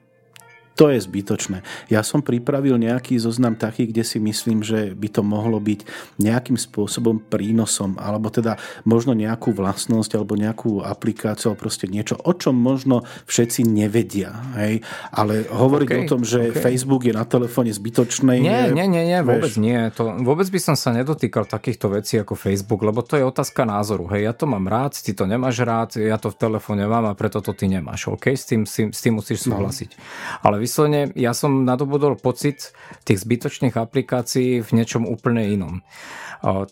to 0.74 0.90
je 0.90 0.98
zbytočné. 0.98 1.62
Ja 1.94 2.02
som 2.02 2.26
pripravil 2.26 2.82
nejaký 2.82 3.22
zoznam 3.22 3.54
taký, 3.54 3.86
kde 3.94 4.02
si 4.02 4.18
myslím, 4.18 4.66
že 4.66 4.98
by 4.98 5.08
to 5.14 5.22
mohlo 5.22 5.62
byť 5.62 5.86
nejakým 6.18 6.58
spôsobom 6.58 7.22
prínosom, 7.22 8.02
alebo 8.02 8.34
teda 8.34 8.58
možno 8.82 9.14
nejakú 9.14 9.54
vlastnosť, 9.54 10.18
alebo 10.18 10.34
nejakú 10.34 10.82
aplikáciu, 10.82 11.54
alebo 11.54 11.70
proste 11.70 11.86
niečo, 11.86 12.18
o 12.18 12.34
čom 12.34 12.58
možno 12.58 13.06
všetci 13.30 13.70
nevedia. 13.70 14.34
Hej? 14.58 14.82
Ale 15.14 15.46
hovoriť 15.46 15.90
okay, 15.94 16.00
o 16.02 16.04
tom, 16.10 16.22
že 16.26 16.50
okay. 16.50 16.74
Facebook 16.74 17.06
je 17.06 17.14
na 17.14 17.26
telefóne 17.30 17.70
zbytočný... 17.70 18.42
Nie, 18.42 18.74
nie, 18.74 18.90
nie, 18.90 19.06
nie 19.06 19.22
vôbec 19.22 19.54
nie. 19.62 19.78
To, 19.94 20.18
vôbec 20.26 20.50
by 20.50 20.58
som 20.58 20.74
sa 20.74 20.90
nedotýkal 20.90 21.46
takýchto 21.46 21.94
vecí 21.94 22.18
ako 22.18 22.34
Facebook, 22.34 22.82
lebo 22.82 23.06
to 23.06 23.22
je 23.22 23.22
otázka 23.22 23.62
názoru. 23.62 24.10
Hej, 24.10 24.26
ja 24.26 24.34
to 24.34 24.50
mám 24.50 24.66
rád, 24.66 24.98
ty 24.98 25.14
to 25.14 25.30
nemáš 25.30 25.62
rád, 25.62 26.02
ja 26.02 26.18
to 26.18 26.34
v 26.34 26.38
telefóne 26.42 26.90
mám 26.90 27.06
a 27.06 27.14
preto 27.14 27.46
to 27.46 27.54
ty 27.54 27.70
nemáš. 27.70 28.10
OK? 28.10 28.34
S 28.34 28.50
tým, 28.50 28.66
s 28.66 28.74
tým, 28.74 28.90
s 28.90 29.00
tým 29.06 29.14
musíš 29.22 29.46
no. 29.46 29.54
súhlasiť. 29.54 29.90
No. 29.94 30.02
Ale 30.50 30.63
vyslovene 30.64 31.12
ja 31.20 31.36
som 31.36 31.68
nadobudol 31.68 32.16
pocit 32.16 32.72
tých 33.04 33.20
zbytočných 33.22 33.76
aplikácií 33.76 34.64
v 34.64 34.70
niečom 34.72 35.04
úplne 35.04 35.44
inom. 35.52 35.84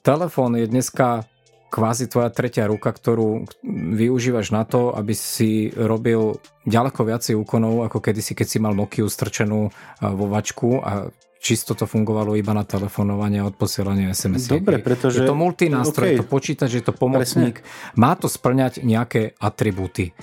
Telefón 0.02 0.56
je 0.56 0.72
dneska 0.72 1.28
kvázi 1.72 2.12
tvoja 2.12 2.28
tretia 2.28 2.68
ruka, 2.68 2.92
ktorú 2.92 3.48
využívaš 3.96 4.52
na 4.52 4.68
to, 4.68 4.92
aby 4.92 5.16
si 5.16 5.72
robil 5.72 6.36
ďaleko 6.68 7.08
viacej 7.08 7.40
úkonov, 7.40 7.88
ako 7.88 8.04
kedysi, 8.04 8.36
keď 8.36 8.48
si 8.48 8.58
mal 8.60 8.76
Nokia 8.76 9.08
strčenú 9.08 9.72
vo 10.04 10.26
vačku 10.28 10.84
a 10.84 11.08
čisto 11.42 11.74
to 11.74 11.90
fungovalo 11.90 12.38
iba 12.38 12.54
na 12.54 12.62
telefonovanie 12.62 13.42
a 13.42 13.50
odposielanie 13.50 14.14
SMS. 14.14 14.46
Dobre, 14.52 14.78
pretože... 14.78 15.24
Je 15.24 15.26
to 15.26 15.34
multinástroj, 15.34 16.14
okay. 16.14 16.20
to 16.22 16.26
počítač, 16.28 16.70
je 16.78 16.84
to 16.86 16.94
pomocník. 16.94 17.66
Presne. 17.66 17.98
Má 17.98 18.14
to 18.14 18.30
splňať 18.30 18.86
nejaké 18.86 19.34
atributy. 19.42 20.14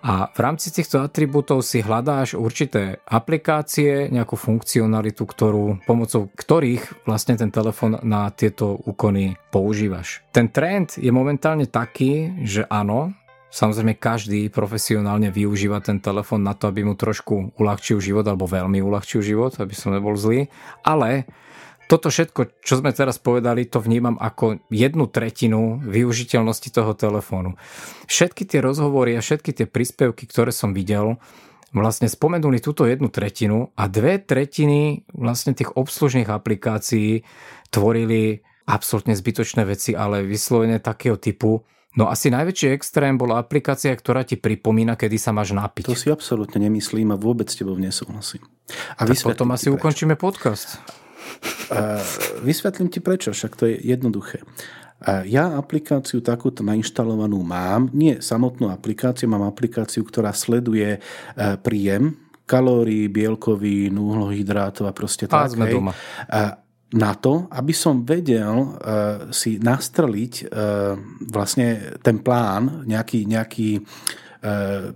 A 0.00 0.30
v 0.30 0.38
rámci 0.38 0.70
týchto 0.70 1.02
atribútov 1.02 1.66
si 1.66 1.82
hľadáš 1.82 2.38
určité 2.38 3.02
aplikácie, 3.04 4.08
nejakú 4.08 4.38
funkcionalitu, 4.38 5.26
ktorú, 5.26 5.82
pomocou 5.84 6.30
ktorých 6.30 7.06
vlastne 7.06 7.34
ten 7.34 7.50
telefon 7.50 7.98
na 8.06 8.30
tieto 8.30 8.78
úkony 8.86 9.34
používaš. 9.50 10.22
Ten 10.30 10.48
trend 10.48 10.96
je 10.96 11.10
momentálne 11.10 11.66
taký, 11.66 12.44
že 12.46 12.64
áno, 12.70 13.14
Samozrejme, 13.50 13.98
každý 13.98 14.46
profesionálne 14.46 15.34
využíva 15.34 15.82
ten 15.82 15.98
telefon 15.98 16.46
na 16.46 16.54
to, 16.54 16.70
aby 16.70 16.86
mu 16.86 16.94
trošku 16.94 17.58
uľahčil 17.58 17.98
život, 17.98 18.22
alebo 18.22 18.46
veľmi 18.46 18.78
uľahčil 18.78 19.26
život, 19.26 19.58
aby 19.58 19.74
som 19.74 19.90
nebol 19.90 20.14
zlý. 20.14 20.46
Ale 20.86 21.26
toto 21.90 22.06
všetko, 22.06 22.62
čo 22.62 22.78
sme 22.78 22.94
teraz 22.94 23.18
povedali, 23.18 23.66
to 23.66 23.82
vnímam 23.82 24.14
ako 24.14 24.62
jednu 24.70 25.10
tretinu 25.10 25.82
využiteľnosti 25.82 26.70
toho 26.70 26.94
telefónu. 26.94 27.58
Všetky 28.06 28.46
tie 28.46 28.62
rozhovory 28.62 29.18
a 29.18 29.24
všetky 29.24 29.50
tie 29.50 29.66
príspevky, 29.66 30.30
ktoré 30.30 30.54
som 30.54 30.70
videl, 30.70 31.18
vlastne 31.74 32.06
spomenuli 32.06 32.62
túto 32.62 32.86
jednu 32.86 33.10
tretinu 33.10 33.74
a 33.74 33.90
dve 33.90 34.22
tretiny 34.22 35.02
vlastne 35.10 35.50
tých 35.50 35.74
obslužných 35.74 36.30
aplikácií 36.30 37.26
tvorili 37.74 38.46
absolútne 38.70 39.18
zbytočné 39.18 39.66
veci, 39.66 39.98
ale 39.98 40.22
vyslovene 40.22 40.78
takého 40.78 41.18
typu, 41.18 41.66
No 41.90 42.06
asi 42.06 42.30
najväčší 42.30 42.70
extrém 42.70 43.18
bola 43.18 43.42
aplikácia, 43.42 43.90
ktorá 43.90 44.22
ti 44.22 44.38
pripomína, 44.38 44.94
kedy 44.94 45.18
sa 45.18 45.34
máš 45.34 45.50
napiť. 45.50 45.90
To 45.90 45.98
si 45.98 46.06
absolútne 46.06 46.62
nemyslím 46.62 47.10
a 47.10 47.18
vôbec 47.18 47.50
s 47.50 47.58
tebou 47.58 47.74
nesúhlasím. 47.74 48.46
A 48.94 49.10
tak 49.10 49.18
potom 49.18 49.50
asi 49.50 49.66
prečo. 49.66 49.78
ukončíme 49.82 50.14
podcast. 50.14 50.78
Vysvetlím 52.42 52.88
ti 52.90 53.00
prečo, 53.00 53.30
však 53.30 53.52
to 53.56 53.64
je 53.70 53.78
jednoduché. 53.80 54.42
Ja 55.24 55.56
aplikáciu 55.56 56.20
takúto 56.20 56.60
nainštalovanú 56.60 57.40
mám, 57.40 57.88
nie 57.96 58.20
samotnú 58.20 58.68
aplikáciu, 58.68 59.32
mám 59.32 59.48
aplikáciu, 59.48 60.04
ktorá 60.04 60.36
sleduje 60.36 60.96
e, 60.96 61.00
príjem 61.64 62.20
kalórií, 62.44 63.08
bielkovín, 63.08 63.96
uhlohydrátov 63.96 64.84
a 64.84 64.92
proste 64.92 65.24
a 65.30 65.46
tak. 65.46 65.56
Sme 65.56 65.70
doma. 65.70 65.94
Na 66.90 67.14
to, 67.14 67.46
aby 67.54 67.70
som 67.70 68.02
vedel 68.02 68.50
uh, 68.50 69.30
si 69.30 69.62
nastreliť 69.62 70.50
uh, 70.50 70.98
vlastne 71.30 71.94
ten 72.02 72.18
plán, 72.18 72.82
nejaký, 72.82 73.30
nejaký 73.30 73.78
E, 73.78 74.29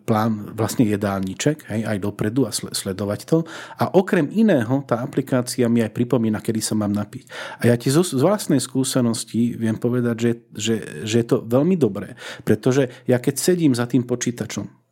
plán 0.04 0.56
vlastne 0.56 0.88
jedálniček, 0.88 1.68
hej, 1.68 1.84
aj 1.84 1.98
dopredu 2.00 2.48
a 2.48 2.52
sledovať 2.52 3.20
to. 3.28 3.44
A 3.76 3.92
okrem 3.92 4.32
iného, 4.32 4.80
tá 4.88 5.04
aplikácia 5.04 5.68
mi 5.68 5.84
aj 5.84 5.92
pripomína, 5.92 6.40
kedy 6.40 6.60
sa 6.64 6.72
mám 6.72 6.96
napiť. 6.96 7.28
A 7.60 7.68
ja 7.68 7.76
ti 7.76 7.92
zo, 7.92 8.00
z 8.00 8.20
vlastnej 8.24 8.60
skúsenosti 8.60 9.52
viem 9.60 9.76
povedať, 9.76 10.16
že, 10.16 10.30
že, 10.56 10.74
že 11.04 11.16
je 11.20 11.26
to 11.28 11.44
veľmi 11.44 11.76
dobré, 11.76 12.16
pretože 12.40 12.88
ja 13.04 13.20
keď 13.20 13.34
sedím 13.36 13.76
za 13.76 13.84
tým 13.84 14.08
počítačom, 14.08 14.83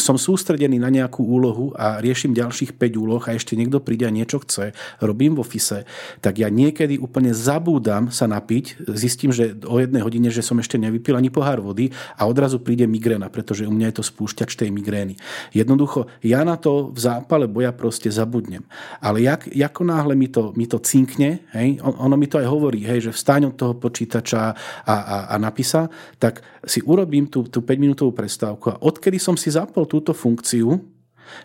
som 0.00 0.16
sústredený 0.16 0.80
na 0.80 0.88
nejakú 0.88 1.22
úlohu 1.22 1.76
a 1.76 2.00
riešim 2.00 2.32
ďalších 2.32 2.74
5 2.74 3.02
úloh 3.02 3.22
a 3.22 3.36
ešte 3.36 3.54
niekto 3.54 3.78
príde 3.78 4.08
a 4.08 4.12
niečo 4.12 4.40
chce, 4.40 4.72
robím 5.04 5.36
v 5.36 5.44
ofise, 5.44 5.84
tak 6.24 6.40
ja 6.40 6.48
niekedy 6.48 6.96
úplne 6.96 7.36
zabúdam 7.36 8.08
sa 8.08 8.24
napiť, 8.24 8.88
zistím, 8.96 9.30
že 9.30 9.54
o 9.68 9.76
jednej 9.78 10.00
hodine, 10.00 10.32
že 10.32 10.40
som 10.40 10.58
ešte 10.58 10.80
nevypil 10.80 11.14
ani 11.14 11.28
pohár 11.28 11.60
vody 11.60 11.92
a 12.16 12.24
odrazu 12.24 12.58
príde 12.58 12.88
migréna, 12.88 13.28
pretože 13.28 13.68
u 13.68 13.72
mňa 13.72 13.92
je 13.92 13.96
to 14.00 14.04
spúšťač 14.08 14.56
tej 14.56 14.72
migrény. 14.72 15.20
Jednoducho, 15.52 16.08
ja 16.24 16.42
na 16.42 16.56
to 16.56 16.90
v 16.90 16.98
zápale 16.98 17.46
boja 17.46 17.70
proste 17.76 18.08
zabudnem. 18.08 18.64
Ale 18.98 19.22
jak, 19.22 19.46
ako 19.46 19.82
náhle 19.84 20.14
mi 20.16 20.32
to, 20.32 20.56
mi 20.56 20.64
to 20.64 20.80
cinkne, 20.80 21.44
hej, 21.52 21.78
ono 21.82 22.16
mi 22.16 22.26
to 22.26 22.40
aj 22.40 22.46
hovorí, 22.48 22.82
hej, 22.86 23.10
že 23.10 23.16
vstáň 23.16 23.52
od 23.52 23.54
toho 23.58 23.74
počítača 23.76 24.40
a, 24.40 24.94
a, 24.94 25.16
a 25.32 25.34
napísa, 25.36 25.92
tak 26.16 26.40
si 26.64 26.84
urobím 26.84 27.26
tú, 27.26 27.48
tú 27.48 27.64
5-minútovú 27.64 28.12
prestávku 28.12 28.76
a 28.76 28.80
odkedy 28.84 29.16
som 29.16 29.34
si 29.34 29.48
zapol 29.48 29.88
túto 29.90 30.14
funkciu, 30.14 30.78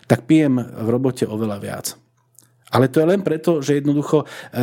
tak 0.06 0.30
pijem 0.30 0.62
v 0.62 0.88
robote 0.88 1.26
oveľa 1.26 1.58
viac. 1.58 1.86
Ale 2.66 2.90
to 2.90 2.98
je 2.98 3.06
len 3.06 3.22
preto, 3.22 3.62
že 3.62 3.78
jednoducho 3.78 4.26
e, 4.26 4.58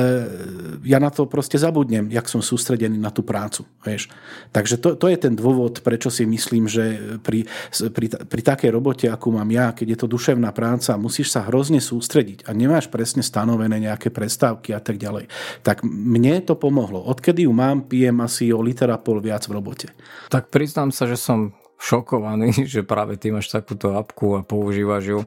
ja 0.84 1.00
na 1.00 1.08
to 1.08 1.24
proste 1.24 1.56
zabudnem, 1.56 2.12
jak 2.12 2.28
som 2.28 2.44
sústredený 2.44 3.00
na 3.00 3.16
tú 3.16 3.24
prácu. 3.24 3.64
Vieš. 3.80 4.12
Takže 4.52 4.76
to, 4.76 5.00
to 5.00 5.08
je 5.08 5.16
ten 5.16 5.32
dôvod, 5.40 5.80
prečo 5.80 6.12
si 6.12 6.28
myslím, 6.28 6.68
že 6.68 7.00
pri, 7.24 7.48
pri, 7.72 8.08
pri 8.28 8.42
takej 8.44 8.76
robote, 8.76 9.08
akú 9.08 9.32
mám 9.32 9.48
ja, 9.48 9.72
keď 9.72 9.96
je 9.96 9.98
to 10.04 10.12
duševná 10.12 10.52
práca, 10.52 11.00
musíš 11.00 11.32
sa 11.32 11.48
hrozne 11.48 11.80
sústrediť 11.80 12.44
a 12.44 12.52
nemáš 12.52 12.92
presne 12.92 13.24
stanovené 13.24 13.80
nejaké 13.80 14.12
prestávky 14.12 14.76
a 14.76 14.84
tak 14.84 15.00
ďalej. 15.00 15.32
Tak 15.64 15.88
mne 15.88 16.44
to 16.44 16.60
pomohlo. 16.60 17.00
Odkedy 17.08 17.48
ju 17.48 17.56
mám, 17.56 17.88
pijem 17.88 18.20
asi 18.20 18.52
o 18.52 18.60
liter 18.60 18.92
a 18.92 19.00
pol 19.00 19.24
viac 19.24 19.48
v 19.48 19.56
robote. 19.56 19.88
Tak 20.28 20.52
priznám 20.52 20.92
sa, 20.92 21.08
že 21.08 21.16
som 21.16 21.56
šokovaný, 21.80 22.54
že 22.74 22.82
práve 22.86 23.18
ty 23.20 23.30
máš 23.30 23.52
takúto 23.52 23.94
apku 23.96 24.38
a 24.38 24.46
používaš 24.46 25.06
ju 25.06 25.22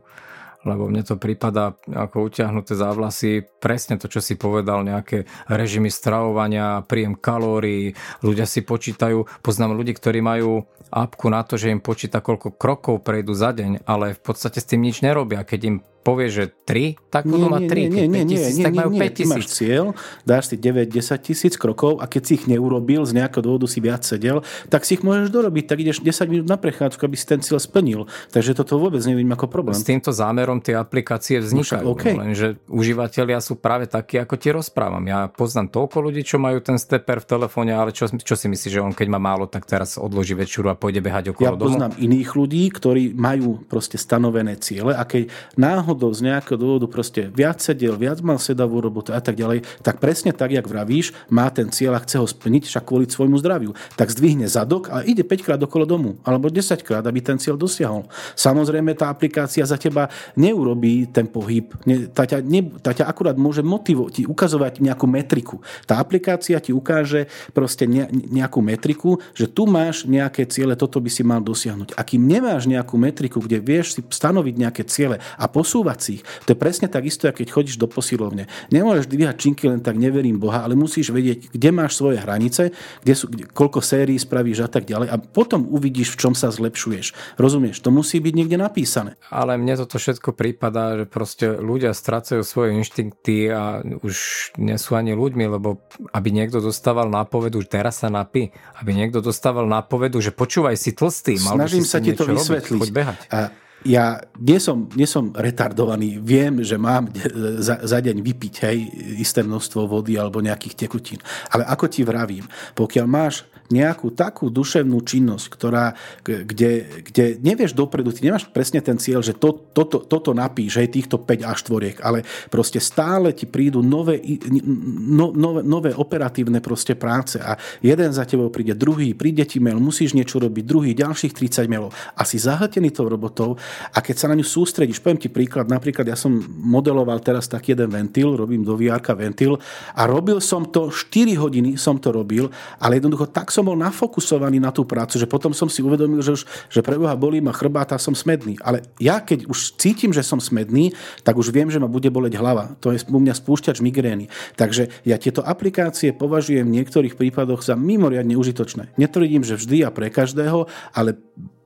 lebo 0.67 0.91
mne 0.91 1.07
to 1.07 1.15
prípada 1.15 1.79
ako 1.87 2.26
utiahnuté 2.26 2.75
závlasy. 2.75 3.47
Presne 3.62 4.03
to, 4.03 4.11
čo 4.11 4.19
si 4.19 4.35
povedal, 4.35 4.83
nejaké 4.83 5.31
režimy 5.47 5.87
stravovania, 5.88 6.83
príjem 6.83 7.15
kalórií, 7.15 7.95
ľudia 8.26 8.50
si 8.50 8.67
počítajú, 8.67 9.47
poznám 9.47 9.79
ľudí, 9.79 9.95
ktorí 9.95 10.19
majú 10.19 10.67
apku 10.91 11.31
na 11.31 11.47
to, 11.47 11.55
že 11.55 11.71
im 11.71 11.79
počíta, 11.79 12.19
koľko 12.19 12.59
krokov 12.59 13.07
prejdú 13.07 13.31
za 13.31 13.55
deň, 13.55 13.87
ale 13.87 14.19
v 14.19 14.21
podstate 14.21 14.59
s 14.59 14.67
tým 14.67 14.83
nič 14.83 15.07
nerobia. 15.07 15.47
Keď 15.47 15.61
im 15.62 15.76
povie, 16.07 16.31
že 16.31 16.55
3, 16.63 17.11
tak 17.11 17.27
budú 17.27 17.51
mať 17.51 17.67
3. 17.67 17.91
Nie, 17.91 18.07
nie, 18.07 18.23
nie, 18.23 18.39
nie, 18.39 18.63
tak 18.63 18.79
majú 18.79 18.95
5 18.95 19.19
tisíc. 19.19 19.27
máš 19.27 19.45
cieľ, 19.51 19.85
dáš 20.23 20.55
si 20.55 20.55
9-10 20.55 21.27
tisíc 21.27 21.55
krokov 21.59 21.99
a 21.99 22.07
keď 22.07 22.23
si 22.23 22.33
ich 22.39 22.45
neurobil, 22.47 23.03
z 23.03 23.19
nejakého 23.19 23.43
dôvodu 23.43 23.67
si 23.67 23.83
viac 23.83 24.07
sedel, 24.07 24.47
tak 24.71 24.87
si 24.87 24.95
ich 24.95 25.03
môžeš 25.03 25.35
dorobiť, 25.35 25.67
tak 25.67 25.83
ideš 25.83 25.99
10 26.07 26.31
minút 26.31 26.47
na 26.47 26.55
prechádzku, 26.55 27.03
aby 27.03 27.19
si 27.19 27.27
ten 27.27 27.43
cieľ 27.43 27.59
splnil. 27.59 28.07
Takže 28.31 28.55
toto 28.55 28.79
vôbec 28.79 29.03
nevidím 29.03 29.35
ako 29.35 29.51
problém. 29.51 29.75
S 29.75 29.83
týmto 29.83 30.15
zámerom 30.15 30.63
tie 30.63 30.79
aplikácie 30.79 31.43
vznikajú, 31.43 31.83
no, 31.83 31.99
okay. 31.99 32.15
lenže 32.15 32.63
užívateľia 32.71 33.43
sú 33.43 33.59
práve 33.59 33.91
takí, 33.91 34.23
ako 34.23 34.35
ti 34.39 34.55
rozprávam. 34.55 35.03
Ja 35.11 35.27
poznám 35.27 35.75
toľko 35.75 36.07
ľudí, 36.07 36.23
čo 36.23 36.39
majú 36.39 36.63
ten 36.63 36.79
stepper 36.79 37.19
v 37.19 37.27
telefóne, 37.27 37.75
ale 37.75 37.91
čo, 37.91 38.07
čo 38.07 38.39
si 38.39 38.47
myslíš, 38.47 38.79
že 38.79 38.81
on 38.81 38.95
keď 38.95 39.11
má 39.11 39.19
málo, 39.19 39.51
tak 39.51 39.67
teraz 39.67 39.99
odloží 39.99 40.39
večeru 40.39 40.71
a 40.71 40.79
pôjde 40.79 41.03
behať 41.03 41.35
okolo 41.35 41.43
ja 41.43 41.59
domu? 41.59 41.75
Poznám 41.75 41.99
iných 41.99 42.31
ľudí, 42.39 42.63
ktorí 42.71 43.03
majú 43.19 43.67
proste 43.67 43.99
stanovené 43.99 44.55
ciele 44.63 44.95
a 44.95 45.03
keď 45.03 45.33
náhodou 45.59 45.96
náhodou 45.97 46.12
z 46.12 46.29
nejakého 46.29 46.61
dôvodu 46.61 46.85
proste 46.93 47.33
viac 47.33 47.65
sedel, 47.65 47.97
viac 47.97 48.21
mal 48.21 48.37
sedavú 48.37 48.85
robotu 48.85 49.17
a 49.17 49.21
tak 49.25 49.33
ďalej, 49.33 49.65
tak 49.81 49.97
presne 49.97 50.37
tak, 50.37 50.53
jak 50.53 50.69
vravíš, 50.69 51.17
má 51.33 51.49
ten 51.49 51.73
cieľ 51.73 51.97
a 51.97 52.05
chce 52.05 52.21
ho 52.21 52.29
splniť 52.29 52.69
však 52.69 52.85
kvôli 52.85 53.09
svojmu 53.09 53.41
zdraviu. 53.41 53.73
Tak 53.97 54.12
zdvihne 54.12 54.45
zadok 54.45 54.93
a 54.93 55.00
ide 55.09 55.25
5 55.25 55.41
krát 55.41 55.61
okolo 55.65 55.88
domu, 55.88 56.21
alebo 56.21 56.53
10 56.53 56.85
krát, 56.85 57.00
aby 57.09 57.25
ten 57.25 57.41
cieľ 57.41 57.57
dosiahol. 57.57 58.05
Samozrejme, 58.37 58.93
tá 58.93 59.09
aplikácia 59.09 59.65
za 59.65 59.81
teba 59.81 60.12
neurobí 60.37 61.09
ten 61.09 61.25
pohyb. 61.25 61.73
Tá 62.12 62.29
ťa, 62.29 62.45
ne, 62.45 62.69
tá 62.85 62.93
ťa 62.93 63.09
akurát 63.09 63.41
môže 63.41 63.65
motivovať, 63.65 64.12
ti 64.12 64.23
ukazovať 64.29 64.85
nejakú 64.85 65.09
metriku. 65.09 65.65
Tá 65.88 65.97
aplikácia 65.97 66.61
ti 66.61 66.76
ukáže 66.76 67.33
proste 67.57 67.88
ne, 67.88 68.05
nejakú 68.12 68.61
metriku, 68.61 69.17
že 69.33 69.49
tu 69.49 69.65
máš 69.65 70.05
nejaké 70.05 70.45
ciele, 70.45 70.76
toto 70.76 71.00
by 71.00 71.09
si 71.09 71.25
mal 71.25 71.41
dosiahnuť. 71.41 71.97
A 71.97 72.05
kým 72.05 72.21
nemáš 72.21 72.69
nejakú 72.69 73.00
metriku, 73.00 73.41
kde 73.41 73.65
vieš 73.65 73.97
si 73.97 74.00
stanoviť 74.05 74.55
nejaké 74.61 74.83
ciele 74.85 75.23
a 75.38 75.47
posúvať 75.47 75.86
posúvacích. 75.87 76.21
To 76.47 76.49
je 76.52 76.59
presne 76.59 76.90
tak 76.90 77.07
isto, 77.07 77.31
keď 77.31 77.47
chodíš 77.47 77.78
do 77.78 77.87
posilovne. 77.87 78.50
Nemôžeš 78.75 79.06
dvíhať 79.06 79.37
činky 79.39 79.71
len 79.71 79.78
tak 79.78 79.95
neverím 79.95 80.43
Boha, 80.43 80.67
ale 80.67 80.75
musíš 80.75 81.15
vedieť, 81.15 81.54
kde 81.54 81.71
máš 81.71 81.95
svoje 81.95 82.19
hranice, 82.19 82.75
kde 83.06 83.15
sú, 83.15 83.30
kde, 83.30 83.47
koľko 83.47 83.78
sérií 83.78 84.19
spravíš 84.19 84.67
a 84.67 84.69
tak 84.69 84.91
ďalej 84.91 85.15
a 85.15 85.17
potom 85.23 85.71
uvidíš, 85.71 86.19
v 86.19 86.26
čom 86.26 86.32
sa 86.34 86.50
zlepšuješ. 86.50 87.39
Rozumieš? 87.39 87.78
To 87.87 87.95
musí 87.95 88.19
byť 88.19 88.34
niekde 88.34 88.58
napísané. 88.58 89.15
Ale 89.30 89.54
mne 89.54 89.78
toto 89.78 90.02
všetko 90.02 90.34
prípada, 90.34 90.99
že 90.99 91.04
proste 91.06 91.47
ľudia 91.54 91.95
strácajú 91.95 92.43
svoje 92.43 92.75
inštinkty 92.82 93.54
a 93.54 93.87
už 94.02 94.15
nie 94.58 94.75
sú 94.75 94.99
ani 94.99 95.15
ľuďmi, 95.15 95.45
lebo 95.47 95.78
aby 96.11 96.28
niekto 96.34 96.58
dostával 96.58 97.06
nápovedu, 97.06 97.63
že 97.63 97.71
teraz 97.71 98.02
sa 98.02 98.11
napí, 98.11 98.50
aby 98.82 98.91
niekto 98.91 99.23
dostával 99.23 99.71
nápovedu, 99.71 100.19
že 100.19 100.34
počúvaj 100.34 100.75
si 100.75 100.91
tlstý, 100.91 101.39
mal 101.47 101.54
Snažím 101.63 101.87
sa 101.87 102.02
ti 102.02 102.11
to 102.17 102.26
vysvetliť. 102.26 102.91
Robiť. 102.91 103.30
A 103.30 103.66
ja 103.84 104.19
nie 104.41 104.56
som, 104.56 104.89
nie 104.97 105.04
som 105.04 105.34
retardovaný, 105.36 106.17
viem, 106.23 106.65
že 106.65 106.80
mám 106.80 107.12
za, 107.60 107.82
za 107.84 107.99
deň 108.00 108.25
vypiť 108.25 108.54
hej, 108.65 108.78
isté 109.21 109.45
množstvo 109.45 109.84
vody 109.84 110.17
alebo 110.17 110.41
nejakých 110.41 110.89
tekutín. 110.89 111.21
Ale 111.52 111.69
ako 111.69 111.86
ti 111.91 112.00
vravím, 112.02 112.49
pokiaľ 112.73 113.06
máš 113.06 113.45
nejakú 113.71 114.15
takú 114.15 114.49
duševnú 114.52 115.02
činnosť, 115.02 115.47
ktorá, 115.50 115.97
kde, 116.23 117.02
kde 117.07 117.25
nevieš 117.43 117.75
dopredu, 117.75 118.15
ty 118.15 118.26
nemáš 118.26 118.47
presne 118.50 118.79
ten 118.83 118.99
cieľ, 118.99 119.23
že 119.23 119.35
to, 119.35 119.55
toto, 119.75 120.02
toto 120.02 120.31
napíš, 120.33 120.79
hej, 120.79 120.91
týchto 120.91 121.19
5 121.19 121.43
až 121.43 121.59
4, 121.67 122.02
ale 122.02 122.23
proste 122.49 122.79
stále 122.79 123.35
ti 123.35 123.49
prídu 123.49 123.83
nové, 123.83 124.23
no, 124.55 125.35
nové, 125.35 125.61
nové 125.67 125.91
operatívne 125.95 126.63
proste 126.63 126.95
práce 126.95 127.43
a 127.43 127.59
jeden 127.83 128.11
za 128.15 128.23
tebou 128.23 128.52
príde, 128.52 128.76
druhý, 128.79 129.13
príde 129.13 129.43
ti 129.45 129.59
mail, 129.59 129.83
musíš 129.83 130.15
niečo 130.15 130.39
robiť, 130.39 130.65
druhý, 130.65 130.91
ďalších 130.95 131.35
30 131.35 131.71
mailov. 131.71 131.91
A 132.15 132.23
si 132.23 132.39
zahltený 132.39 132.95
tou 132.95 133.11
robotou 133.11 133.59
a 133.93 133.99
keď 134.00 134.17
sa 134.17 134.26
na 134.31 134.39
ňu 134.39 134.47
sústredíš, 134.47 135.02
poviem 135.02 135.21
ti 135.21 135.31
príklad, 135.31 135.69
napríklad 135.71 136.07
ja 136.07 136.17
som 136.19 136.33
modeloval 136.63 137.19
teraz 137.21 137.50
tak 137.50 137.67
jeden 137.67 137.91
ventil, 137.91 138.39
robím 138.39 138.63
do 138.63 138.79
VR 138.79 139.02
ventil 139.15 139.59
a 139.95 140.05
robil 140.05 140.39
som 140.39 140.69
to, 140.69 140.93
4 140.93 141.37
hodiny 141.37 141.81
som 141.81 141.97
to 141.97 142.13
robil, 142.13 142.52
ale 142.81 142.99
jednoducho 142.99 143.31
tak 143.31 143.52
som 143.56 143.64
bol 143.64 143.80
nafokusovaný 143.80 144.60
na 144.60 144.69
tú 144.69 144.84
prácu, 144.84 145.16
že 145.16 145.25
potom 145.25 145.56
som 145.56 145.73
si 145.73 145.80
uvedomil, 145.80 146.21
že 146.21 146.36
už 146.36 146.45
že 146.69 146.84
preboha 146.84 147.16
bolí 147.16 147.40
ma 147.40 147.56
chrbát 147.56 147.97
a 147.97 147.99
som 147.99 148.12
smedný. 148.12 148.60
Ale 148.60 148.84
ja 149.00 149.25
keď 149.25 149.49
už 149.49 149.80
cítim, 149.80 150.12
že 150.12 150.21
som 150.21 150.36
smedný, 150.36 150.92
tak 151.25 151.40
už 151.40 151.49
viem, 151.49 151.73
že 151.73 151.80
ma 151.80 151.88
bude 151.88 152.12
boleť 152.12 152.36
hlava. 152.36 152.76
To 152.84 152.92
je 152.92 153.00
u 153.08 153.16
mňa 153.16 153.32
spúšťač 153.32 153.80
migrény. 153.80 154.28
Takže 154.60 154.92
ja 155.08 155.16
tieto 155.16 155.40
aplikácie 155.40 156.12
považujem 156.12 156.69
v 156.69 156.76
niektorých 156.82 157.16
prípadoch 157.16 157.64
za 157.64 157.78
mimoriadne 157.78 158.36
užitočné. 158.36 158.92
Netvrdím, 159.00 159.40
že 159.40 159.56
vždy 159.56 159.86
a 159.86 159.90
pre 159.95 160.12
každého, 160.12 160.69
ale 160.92 161.16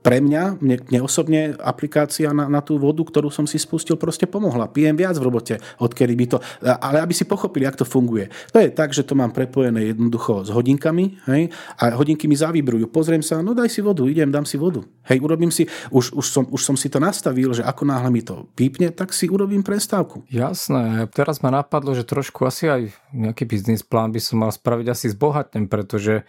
pre 0.01 0.25
mňa, 0.25 0.65
mne, 0.65 0.77
mne 0.89 1.01
osobne 1.05 1.53
aplikácia 1.61 2.33
na, 2.33 2.49
na 2.49 2.65
tú 2.65 2.81
vodu, 2.81 3.05
ktorú 3.05 3.29
som 3.29 3.45
si 3.45 3.61
spustil, 3.61 4.01
proste 4.01 4.25
pomohla. 4.25 4.73
Pijem 4.73 4.97
viac 4.97 5.21
v 5.21 5.29
robote, 5.29 5.55
odkedy 5.77 6.15
by 6.17 6.27
to... 6.27 6.37
Ale 6.65 7.05
aby 7.05 7.13
si 7.13 7.29
pochopili, 7.29 7.69
ako 7.69 7.85
to 7.85 7.87
funguje. 7.87 8.33
To 8.57 8.65
je 8.65 8.73
tak, 8.73 8.97
že 8.97 9.05
to 9.05 9.13
mám 9.13 9.37
prepojené 9.37 9.93
jednoducho 9.93 10.49
s 10.49 10.49
hodinkami 10.49 11.21
hej, 11.29 11.53
a 11.77 11.93
hodinky 11.93 12.25
mi 12.25 12.37
zavibrujú. 12.37 12.89
Pozriem 12.89 13.21
sa, 13.21 13.45
no 13.45 13.53
daj 13.53 13.69
si 13.69 13.85
vodu, 13.85 14.09
idem, 14.09 14.33
dám 14.33 14.49
si 14.49 14.57
vodu. 14.57 14.81
Hej, 15.05 15.21
urobím 15.21 15.53
si, 15.53 15.69
už, 15.93 16.17
už, 16.17 16.27
som, 16.27 16.45
už 16.49 16.61
som 16.65 16.77
si 16.81 16.89
to 16.89 16.97
nastavil, 16.97 17.53
že 17.53 17.61
ako 17.61 17.85
náhle 17.85 18.09
mi 18.09 18.25
to 18.25 18.49
pípne, 18.57 18.89
tak 18.97 19.13
si 19.13 19.29
urobím 19.29 19.61
prestávku. 19.61 20.25
Jasné, 20.33 21.13
teraz 21.13 21.45
ma 21.45 21.53
napadlo, 21.53 21.93
že 21.93 22.09
trošku 22.09 22.49
asi 22.49 22.73
aj 22.73 22.83
nejaký 23.13 23.45
biznis 23.45 23.85
plán 23.85 24.17
by 24.17 24.21
som 24.23 24.41
mal 24.41 24.53
spraviť 24.55 24.87
asi 24.89 25.13
zbohatnem, 25.13 25.69
pretože 25.69 26.25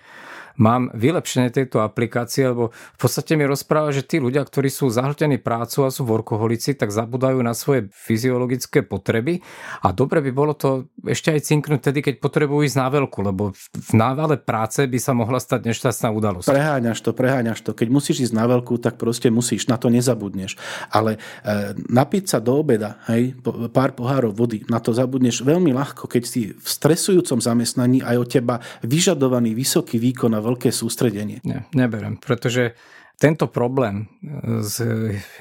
mám 0.58 0.92
vylepšenie 0.96 1.54
tejto 1.54 1.84
aplikácie, 1.84 2.50
lebo 2.50 2.74
v 2.74 3.00
podstate 3.00 3.38
mi 3.40 3.46
rozpráva, 3.48 3.94
že 3.96 4.04
tí 4.04 4.18
ľudia, 4.20 4.44
ktorí 4.44 4.68
sú 4.68 4.92
zahltení 4.92 5.40
prácu 5.40 5.88
a 5.88 5.94
sú 5.94 6.04
workoholici, 6.08 6.76
tak 6.76 6.92
zabudajú 6.92 7.40
na 7.44 7.56
svoje 7.56 7.88
fyziologické 7.94 8.84
potreby 8.84 9.44
a 9.86 9.94
dobre 9.96 10.20
by 10.26 10.32
bolo 10.34 10.54
to 10.58 10.92
ešte 11.08 11.32
aj 11.32 11.42
cinknúť 11.46 11.92
tedy, 11.92 12.00
keď 12.04 12.16
potrebujú 12.24 12.68
ísť 12.68 12.78
na 12.78 12.88
veľku, 12.92 13.20
lebo 13.24 13.52
v 13.56 13.92
návale 13.94 14.36
práce 14.40 14.84
by 14.86 15.00
sa 15.00 15.14
mohla 15.16 15.40
stať 15.40 15.68
nešťastná 15.68 16.10
udalosť. 16.12 16.48
Preháňaš 16.50 17.00
to, 17.02 17.12
preháňaš 17.16 17.60
to. 17.66 17.72
Keď 17.74 17.88
musíš 17.90 18.30
ísť 18.30 18.36
na 18.38 18.46
veľkú, 18.48 18.78
tak 18.82 19.02
proste 19.02 19.34
musíš, 19.34 19.68
na 19.68 19.76
to 19.76 19.90
nezabudneš. 19.90 20.56
Ale 20.94 21.18
e, 21.44 21.74
napiť 21.76 22.24
sa 22.32 22.38
do 22.40 22.60
obeda, 22.62 23.02
hej, 23.10 23.36
pár 23.74 23.94
pohárov 23.98 24.34
vody, 24.34 24.64
na 24.70 24.78
to 24.78 24.94
zabudneš 24.94 25.42
veľmi 25.42 25.74
ľahko, 25.74 26.06
keď 26.06 26.24
si 26.24 26.42
v 26.54 26.68
stresujúcom 26.68 27.42
zamestnaní 27.42 28.06
aj 28.06 28.16
od 28.18 28.28
teba 28.30 28.56
vyžadovaný 28.86 29.58
vysoký 29.58 29.98
výkon 29.98 30.34
a 30.38 30.40
veľké 30.52 30.70
sústredenie. 30.70 31.40
Ne, 31.48 31.64
neberem, 31.72 32.20
pretože 32.20 32.76
tento 33.22 33.46
problém 33.46 34.10
e, 34.18 34.66
s 34.66 34.82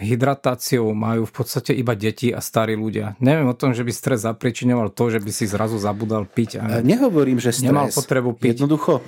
hydratáciou 0.05 0.93
majú 0.93 1.25
v 1.25 1.33
podstate 1.33 1.73
iba 1.73 1.97
deti 1.97 2.29
a 2.29 2.45
starí 2.45 2.77
ľudia. 2.77 3.17
Neviem 3.25 3.49
o 3.49 3.57
tom, 3.57 3.73
že 3.73 3.81
by 3.81 3.89
stres 3.89 4.29
zapričinoval 4.29 4.93
to, 4.93 5.09
že 5.09 5.17
by 5.25 5.33
si 5.33 5.49
zrazu 5.49 5.81
zabudal 5.81 6.29
piť. 6.29 6.61
A 6.61 6.85
Nehovorím, 6.85 7.41
že 7.41 7.57
stres. 7.57 7.65
Nemal 7.65 7.89
potrebu 7.89 8.37
piť. 8.37 8.61
Jednoducho. 8.61 9.01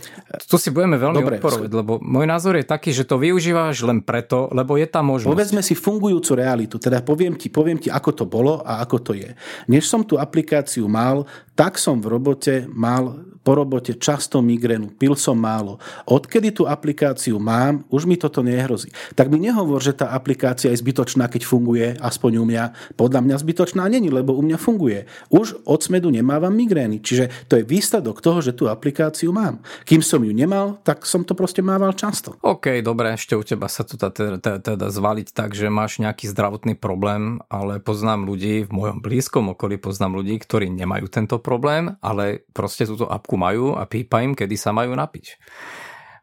Tu 0.48 0.56
si 0.56 0.72
budeme 0.72 0.96
veľmi 0.96 1.20
Dobre, 1.20 1.36
odporovať, 1.36 1.68
lebo 1.68 2.00
môj 2.00 2.24
názor 2.24 2.56
je 2.56 2.64
taký, 2.64 2.96
že 2.96 3.04
to 3.04 3.20
využívaš 3.20 3.84
len 3.84 4.00
preto, 4.00 4.48
lebo 4.56 4.80
je 4.80 4.88
tam 4.88 5.12
možnosť. 5.12 5.28
Povedzme 5.28 5.60
si 5.60 5.76
fungujúcu 5.76 6.32
realitu. 6.32 6.80
Teda 6.80 7.04
poviem 7.04 7.36
ti, 7.36 7.52
poviem 7.52 7.76
ti, 7.76 7.92
ako 7.92 8.10
to 8.16 8.24
bolo 8.24 8.64
a 8.64 8.80
ako 8.80 8.96
to 9.04 9.12
je. 9.12 9.36
Než 9.68 9.84
som 9.84 10.00
tú 10.00 10.16
aplikáciu 10.16 10.88
mal, 10.88 11.28
tak 11.52 11.76
som 11.76 12.00
v 12.00 12.08
robote 12.08 12.64
mal 12.72 13.31
po 13.42 13.58
robote 13.58 13.98
často 13.98 14.38
migrénu, 14.38 14.94
pil 14.94 15.18
som 15.18 15.34
málo. 15.34 15.82
Odkedy 16.06 16.54
tú 16.54 16.70
aplikáciu 16.70 17.42
mám, 17.42 17.82
už 17.90 18.06
mi 18.06 18.14
toto 18.14 18.40
nehrozí. 18.40 18.94
Tak 19.18 19.28
mi 19.28 19.42
nehovor, 19.42 19.82
že 19.82 19.98
tá 19.98 20.14
aplikácia 20.14 20.70
je 20.70 20.78
zbytočná, 20.78 21.26
keď 21.26 21.42
funguje, 21.42 21.86
aspoň 21.98 22.32
u 22.38 22.44
mňa. 22.46 22.64
Podľa 22.94 23.20
mňa 23.26 23.36
zbytočná 23.42 23.82
není, 23.90 24.14
lebo 24.14 24.38
u 24.38 24.42
mňa 24.46 24.58
funguje. 24.62 25.10
Už 25.28 25.58
od 25.66 25.82
smedu 25.82 26.14
nemávam 26.14 26.54
migrény. 26.54 27.02
Čiže 27.02 27.50
to 27.50 27.58
je 27.58 27.66
výsledok 27.66 28.22
toho, 28.22 28.38
že 28.38 28.54
tú 28.54 28.70
aplikáciu 28.70 29.34
mám. 29.34 29.58
Kým 29.82 30.00
som 30.00 30.22
ju 30.22 30.30
nemal, 30.30 30.78
tak 30.86 31.02
som 31.02 31.26
to 31.26 31.34
proste 31.34 31.60
mával 31.60 31.92
často. 31.98 32.38
OK, 32.46 32.78
dobre, 32.86 33.18
ešte 33.18 33.34
u 33.34 33.42
teba 33.42 33.66
sa 33.66 33.82
to 33.82 33.98
teda, 33.98 34.62
teda 34.62 34.86
zvaliť 34.86 35.34
tak, 35.34 35.58
že 35.58 35.66
máš 35.66 35.98
nejaký 35.98 36.30
zdravotný 36.30 36.78
problém, 36.78 37.42
ale 37.50 37.82
poznám 37.82 38.22
ľudí 38.22 38.64
v 38.66 38.70
mojom 38.70 39.02
blízkom 39.02 39.50
okolí, 39.58 39.82
poznám 39.82 40.22
ľudí, 40.22 40.38
ktorí 40.38 40.70
nemajú 40.70 41.10
tento 41.10 41.42
problém, 41.42 41.98
ale 41.98 42.46
proste 42.54 42.86
túto 42.86 43.10
apku 43.10 43.31
majú 43.36 43.76
a 43.76 43.84
pípa 43.84 44.24
im, 44.24 44.32
kedy 44.36 44.56
sa 44.56 44.72
majú 44.72 44.96
napiť. 44.96 45.38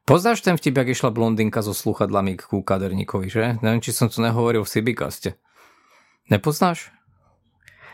Poznáš 0.09 0.41
ten 0.41 0.57
vtip, 0.57 0.73
jak 0.73 0.89
išla 0.89 1.13
blondinka 1.13 1.61
so 1.61 1.69
sluchadlami 1.69 2.41
ku 2.41 2.65
kaderníkovi, 2.65 3.27
že? 3.29 3.45
Neviem, 3.61 3.77
či 3.77 3.93
som 3.93 4.09
to 4.09 4.25
nehovoril 4.25 4.65
v 4.65 4.71
Sibikaste. 4.73 5.37
Nepoznáš? 6.33 6.89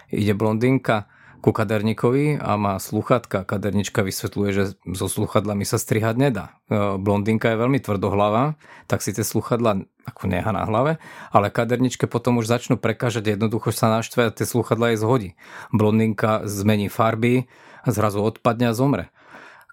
Ide 0.08 0.32
blondinka 0.32 1.12
ku 1.46 1.54
kaderníkovi 1.54 2.42
a 2.42 2.58
má 2.58 2.82
sluchatka. 2.82 3.46
Kadernička 3.46 4.02
vysvetľuje, 4.02 4.50
že 4.50 4.64
so 4.98 5.06
sluchadlami 5.06 5.62
sa 5.62 5.78
strihať 5.78 6.18
nedá. 6.18 6.58
E, 6.66 6.98
blondinka 6.98 7.54
je 7.54 7.62
veľmi 7.62 7.78
tvrdohlava, 7.86 8.58
tak 8.90 9.06
si 9.06 9.14
tie 9.14 9.22
sluchadla 9.22 9.86
ako 10.10 10.24
neha 10.26 10.50
na 10.50 10.66
hlave, 10.66 10.98
ale 11.30 11.54
kaderničke 11.54 12.10
potom 12.10 12.42
už 12.42 12.50
začnú 12.50 12.82
prekážať, 12.82 13.38
jednoducho 13.38 13.70
sa 13.70 13.94
naštve 13.94 14.26
a 14.26 14.34
tie 14.34 14.46
sluchadla 14.48 14.94
jej 14.94 15.00
zhodí. 15.02 15.30
Blondinka 15.70 16.50
zmení 16.50 16.90
farby, 16.90 17.46
zrazu 17.90 18.22
odpadne 18.22 18.72
a 18.72 18.78
zomre. 18.78 19.14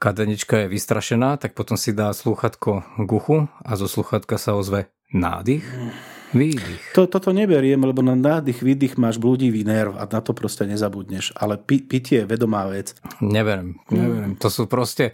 Kadernička 0.03 0.67
je 0.67 0.73
vystrašená, 0.73 1.39
tak 1.39 1.55
potom 1.55 1.79
si 1.79 1.95
dá 1.95 2.11
slúchatko 2.11 2.83
k 3.07 3.11
uchu 3.15 3.47
a 3.63 3.73
zo 3.79 3.87
slúchatka 3.87 4.35
sa 4.35 4.59
ozve 4.59 4.91
nádych, 5.15 5.63
výdych. 6.35 6.97
To, 6.97 7.07
toto 7.07 7.31
neberiem, 7.31 7.79
lebo 7.79 8.03
na 8.03 8.17
nádych, 8.17 8.65
výdych 8.65 8.97
máš 8.97 9.21
blúdivý 9.21 9.63
nerv 9.63 9.95
a 9.95 10.09
na 10.09 10.21
to 10.25 10.33
proste 10.33 10.65
nezabudneš. 10.67 11.37
Ale 11.37 11.61
pi, 11.61 11.85
pitie 11.85 12.25
je 12.25 12.27
vedomá 12.27 12.67
vec. 12.67 12.97
Neverím, 13.21 13.79
neverím. 13.93 14.35
To 14.41 14.49
sú 14.49 14.67
proste 14.67 15.13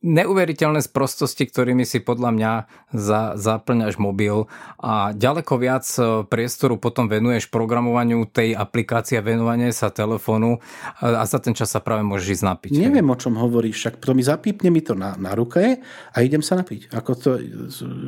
neuveriteľné 0.00 0.80
sprostosti, 0.80 1.44
ktorými 1.44 1.84
si 1.84 2.00
podľa 2.00 2.30
mňa 2.32 2.52
za, 2.96 3.36
zaplňaš 3.36 4.00
mobil 4.00 4.48
a 4.80 5.12
ďaleko 5.12 5.60
viac 5.60 5.84
e, 6.00 6.24
priestoru 6.24 6.80
potom 6.80 7.04
venuješ 7.06 7.52
programovaniu 7.52 8.24
tej 8.24 8.56
aplikácie 8.56 9.20
a 9.20 9.22
venovanie 9.24 9.70
sa 9.76 9.92
telefónu 9.92 10.64
a, 11.04 11.20
a 11.20 11.24
za 11.28 11.36
ten 11.38 11.52
čas 11.52 11.68
sa 11.68 11.84
práve 11.84 12.00
môžeš 12.00 12.40
ísť 12.40 12.44
napiť. 12.48 12.70
Neviem, 12.80 13.04
o 13.12 13.16
čom 13.16 13.36
hovoríš, 13.36 13.76
však 13.76 13.94
to 14.00 14.16
mi 14.16 14.24
zapípne 14.24 14.72
mi 14.72 14.80
to 14.80 14.96
na, 14.96 15.20
na 15.20 15.36
ruke 15.36 15.84
a 15.84 16.16
idem 16.24 16.40
sa 16.40 16.56
napiť. 16.56 16.90
Ako 16.96 17.12
to, 17.20 17.30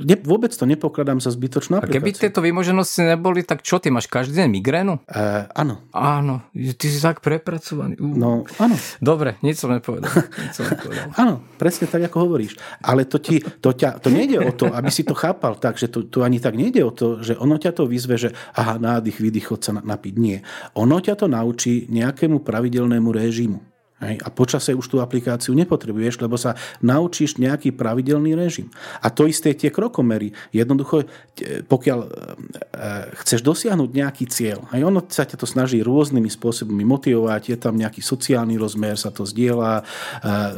ne, 0.02 0.16
vôbec 0.24 0.50
to 0.56 0.64
nepokladám 0.64 1.20
za 1.20 1.28
zbytočnú 1.28 1.78
aplikáciu. 1.78 1.92
A 1.92 1.96
keby 2.00 2.10
tieto 2.16 2.40
vymoženosti 2.40 3.04
neboli, 3.04 3.44
tak 3.44 3.60
čo, 3.60 3.76
ty 3.76 3.92
máš 3.92 4.08
každý 4.08 4.40
deň 4.40 4.48
migrénu? 4.48 4.94
Uh, 5.06 5.44
áno. 5.52 5.84
Áno, 5.92 6.40
ty 6.56 6.86
si 6.88 6.98
tak 7.04 7.20
prepracovaný. 7.20 8.00
Uh. 8.00 8.16
No, 8.16 8.30
áno. 8.56 8.80
Dobre, 9.04 9.36
nič 9.44 9.60
som 9.60 9.68
nepovedal. 9.68 10.08
Nič 10.08 10.52
som 10.56 10.64
nepovedal. 10.64 11.12
áno, 11.22 11.44
presne 11.60 11.81
presne 11.82 12.06
tak, 12.06 12.14
ako 12.14 12.18
hovoríš. 12.28 12.54
Ale 12.78 13.02
to, 13.10 13.18
ti, 13.18 13.42
to, 13.42 13.74
ťa, 13.74 13.98
to 13.98 14.08
nejde 14.10 14.38
o 14.38 14.52
to, 14.54 14.70
aby 14.70 14.90
si 14.90 15.02
to 15.02 15.18
chápal 15.18 15.58
tak, 15.58 15.78
že 15.78 15.90
to, 15.90 16.06
to 16.06 16.22
ani 16.22 16.38
tak 16.38 16.54
nejde 16.54 16.82
o 16.86 16.94
to, 16.94 17.18
že 17.18 17.34
ono 17.34 17.58
ťa 17.58 17.74
to 17.74 17.90
vyzve, 17.90 18.14
že 18.14 18.30
aha, 18.54 18.78
nádych, 18.78 19.18
výdych, 19.18 19.50
chod 19.50 19.66
sa 19.66 19.72
napiť. 19.74 20.14
Nie. 20.14 20.38
Ono 20.78 21.02
ťa 21.02 21.18
to 21.18 21.26
naučí 21.26 21.90
nejakému 21.90 22.46
pravidelnému 22.46 23.10
režimu. 23.10 23.71
Hej? 24.02 24.18
A 24.20 24.28
počase 24.34 24.74
už 24.74 24.86
tú 24.90 24.98
aplikáciu 24.98 25.54
nepotrebuješ, 25.54 26.18
lebo 26.18 26.34
sa 26.34 26.58
naučíš 26.82 27.38
nejaký 27.38 27.70
pravidelný 27.72 28.34
režim. 28.34 28.68
A 28.98 29.08
to 29.08 29.30
isté 29.30 29.54
tie 29.54 29.70
krokomery. 29.70 30.34
Jednoducho, 30.50 31.06
pokiaľ 31.70 31.98
e, 32.02 32.08
chceš 33.22 33.40
dosiahnuť 33.46 33.90
nejaký 33.94 34.24
cieľ, 34.26 34.66
aj 34.74 34.80
ono 34.82 35.00
sa 35.06 35.22
ťa 35.22 35.38
to 35.38 35.46
snaží 35.46 35.78
rôznymi 35.80 36.28
spôsobmi 36.28 36.82
motivovať, 36.82 37.42
je 37.54 37.58
tam 37.58 37.78
nejaký 37.78 38.02
sociálny 38.02 38.58
rozmer, 38.58 38.98
sa 38.98 39.14
to 39.14 39.22
zdieľa, 39.22 39.80
e, 39.80 39.82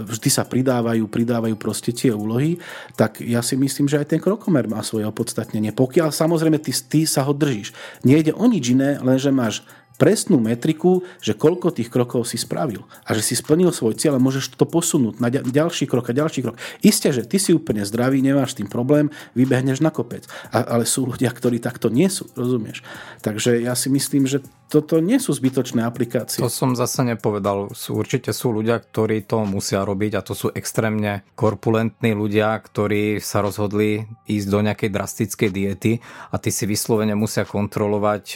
vždy 0.09 0.28
sa 0.33 0.48
pridávajú, 0.48 1.04
pridávajú 1.04 1.54
proste 1.61 1.92
tie 1.92 2.11
úlohy, 2.11 2.57
tak 2.96 3.20
ja 3.20 3.44
si 3.44 3.61
myslím, 3.61 3.87
že 3.87 4.00
aj 4.00 4.16
ten 4.16 4.20
krokomer 4.20 4.64
má 4.66 4.80
svoje 4.80 5.04
opodstatnenie. 5.04 5.76
Pokiaľ 5.76 6.09
samozrejme 6.11 6.57
ty, 6.59 6.72
ty 6.72 7.04
sa 7.04 7.22
ho 7.28 7.37
držíš. 7.37 7.76
Nejde 8.09 8.33
o 8.33 8.44
nič 8.48 8.72
iné, 8.72 8.96
len 9.04 9.20
že 9.20 9.28
máš 9.28 9.61
presnú 9.94 10.42
metriku, 10.42 11.07
že 11.22 11.38
koľko 11.38 11.70
tých 11.70 11.90
krokov 11.90 12.26
si 12.26 12.37
spravil 12.38 12.83
a 13.07 13.14
že 13.14 13.22
si 13.22 13.35
splnil 13.38 13.70
svoj 13.70 13.94
cieľ 13.94 14.18
a 14.18 14.24
môžeš 14.24 14.59
to 14.59 14.66
posunúť 14.66 15.22
na 15.22 15.30
ďalší 15.30 15.87
krok 15.87 16.11
a 16.11 16.16
ďalší 16.16 16.42
krok. 16.42 16.59
Isté, 16.83 17.14
že 17.14 17.22
ty 17.22 17.38
si 17.38 17.54
úplne 17.54 17.87
zdravý, 17.87 18.18
nemáš 18.18 18.54
s 18.54 18.59
tým 18.62 18.68
problém, 18.70 19.09
vybehneš 19.38 19.78
na 19.78 19.94
kopec. 19.94 20.26
A, 20.50 20.66
ale 20.66 20.85
sú 20.85 21.07
ľudia, 21.07 21.30
ktorí 21.30 21.62
takto 21.62 21.90
nie 21.90 22.11
sú, 22.11 22.26
rozumieš? 22.35 22.83
Takže 23.22 23.62
ja 23.62 23.78
si 23.78 23.87
myslím, 23.90 24.26
že 24.26 24.42
toto 24.68 24.98
nie 24.98 25.22
sú 25.22 25.30
zbytočné 25.30 25.87
aplikácie. 25.87 26.42
To 26.42 26.50
som 26.50 26.74
zase 26.74 27.07
nepovedal. 27.07 27.70
Sú, 27.78 27.94
určite 27.94 28.35
sú 28.35 28.50
ľudia, 28.50 28.83
ktorí 28.83 29.22
to 29.22 29.46
musia 29.46 29.87
robiť 29.87 30.18
a 30.18 30.24
to 30.26 30.35
sú 30.35 30.50
extrémne 30.50 31.22
korpulentní 31.38 32.11
ľudia, 32.16 32.59
ktorí 32.59 33.22
sa 33.22 33.44
rozhodli 33.44 34.11
ísť 34.26 34.46
do 34.50 34.59
nejakej 34.66 34.90
drastickej 34.90 35.50
diety 35.54 35.92
a 36.35 36.37
ty 36.42 36.50
si 36.50 36.66
vyslovene 36.66 37.14
musia 37.14 37.46
kontrolovať 37.46 38.26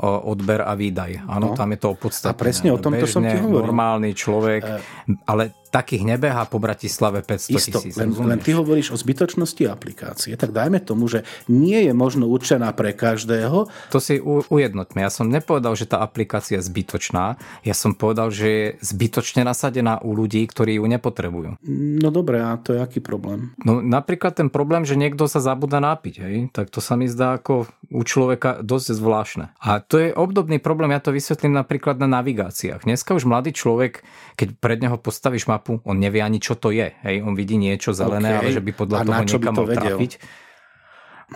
odber 0.00 0.64
a 0.64 0.72
výdaj. 0.72 1.28
Áno, 1.28 1.52
no. 1.52 1.56
tam 1.56 1.68
je 1.76 1.78
to 1.78 1.88
opodstatné. 1.92 2.32
A 2.32 2.40
presne 2.40 2.68
o 2.72 2.78
tomto 2.80 3.04
som 3.04 3.20
ti 3.20 3.36
hovoril. 3.36 3.60
normálny 3.60 4.10
človek, 4.16 4.62
e... 4.64 4.72
ale 5.28 5.59
takých 5.70 6.02
nebehá 6.02 6.44
po 6.50 6.58
Bratislave 6.58 7.22
500 7.22 7.54
Isto, 7.54 7.78
tisíc. 7.78 7.94
Len, 7.94 8.10
len 8.10 8.40
ty 8.42 8.52
hovoríš 8.52 8.90
o 8.90 8.98
zbytočnosti 8.98 9.64
aplikácie, 9.70 10.34
tak 10.34 10.50
dajme 10.50 10.82
tomu, 10.82 11.06
že 11.06 11.22
nie 11.46 11.86
je 11.86 11.94
možno 11.94 12.26
určená 12.26 12.74
pre 12.74 12.90
každého. 12.90 13.70
To 13.94 13.98
si 14.02 14.18
u, 14.18 14.42
ujednotme. 14.42 15.06
Ja 15.06 15.14
som 15.14 15.30
nepovedal, 15.30 15.78
že 15.78 15.86
tá 15.86 16.02
aplikácia 16.02 16.58
je 16.58 16.66
zbytočná. 16.66 17.38
Ja 17.62 17.74
som 17.78 17.94
povedal, 17.94 18.34
že 18.34 18.46
je 18.50 18.66
zbytočne 18.82 19.46
nasadená 19.46 20.02
u 20.02 20.12
ľudí, 20.12 20.42
ktorí 20.50 20.82
ju 20.82 20.84
nepotrebujú. 20.90 21.62
No 22.02 22.08
dobre, 22.10 22.42
a 22.42 22.58
to 22.58 22.74
je 22.74 22.82
aký 22.82 22.98
problém? 22.98 23.54
No 23.62 23.78
napríklad 23.78 24.34
ten 24.34 24.50
problém, 24.50 24.82
že 24.82 24.98
niekto 24.98 25.30
sa 25.30 25.38
zabúda 25.38 25.78
nápiť, 25.78 26.14
hej? 26.18 26.36
tak 26.50 26.74
to 26.74 26.82
sa 26.82 26.98
mi 26.98 27.06
zdá 27.06 27.38
ako 27.38 27.70
u 27.90 28.02
človeka 28.02 28.62
dosť 28.62 28.86
zvláštne. 28.98 29.44
A 29.62 29.78
to 29.78 30.02
je 30.02 30.10
obdobný 30.10 30.58
problém, 30.58 30.90
ja 30.90 31.02
to 31.02 31.14
vysvetlím 31.14 31.54
napríklad 31.54 32.02
na 32.02 32.10
navigáciách. 32.10 32.82
Dneska 32.82 33.14
už 33.14 33.26
mladý 33.26 33.54
človek, 33.54 34.02
keď 34.34 34.48
pred 34.58 34.78
neho 34.82 34.96
postavíš 34.98 35.46
mapu, 35.60 35.84
on 35.84 36.00
nevie 36.00 36.24
ani 36.24 36.40
čo 36.40 36.56
to 36.56 36.72
je. 36.72 36.88
Hej, 37.04 37.20
on 37.20 37.36
vidí 37.36 37.60
niečo 37.60 37.92
zelené, 37.92 38.32
okay. 38.32 38.40
ale 38.40 38.48
že 38.56 38.64
by 38.64 38.72
podľa 38.72 38.96
A 38.96 39.04
toho 39.04 39.20
niekam 39.28 39.52
mal 39.52 39.68
trafiť. 39.68 40.12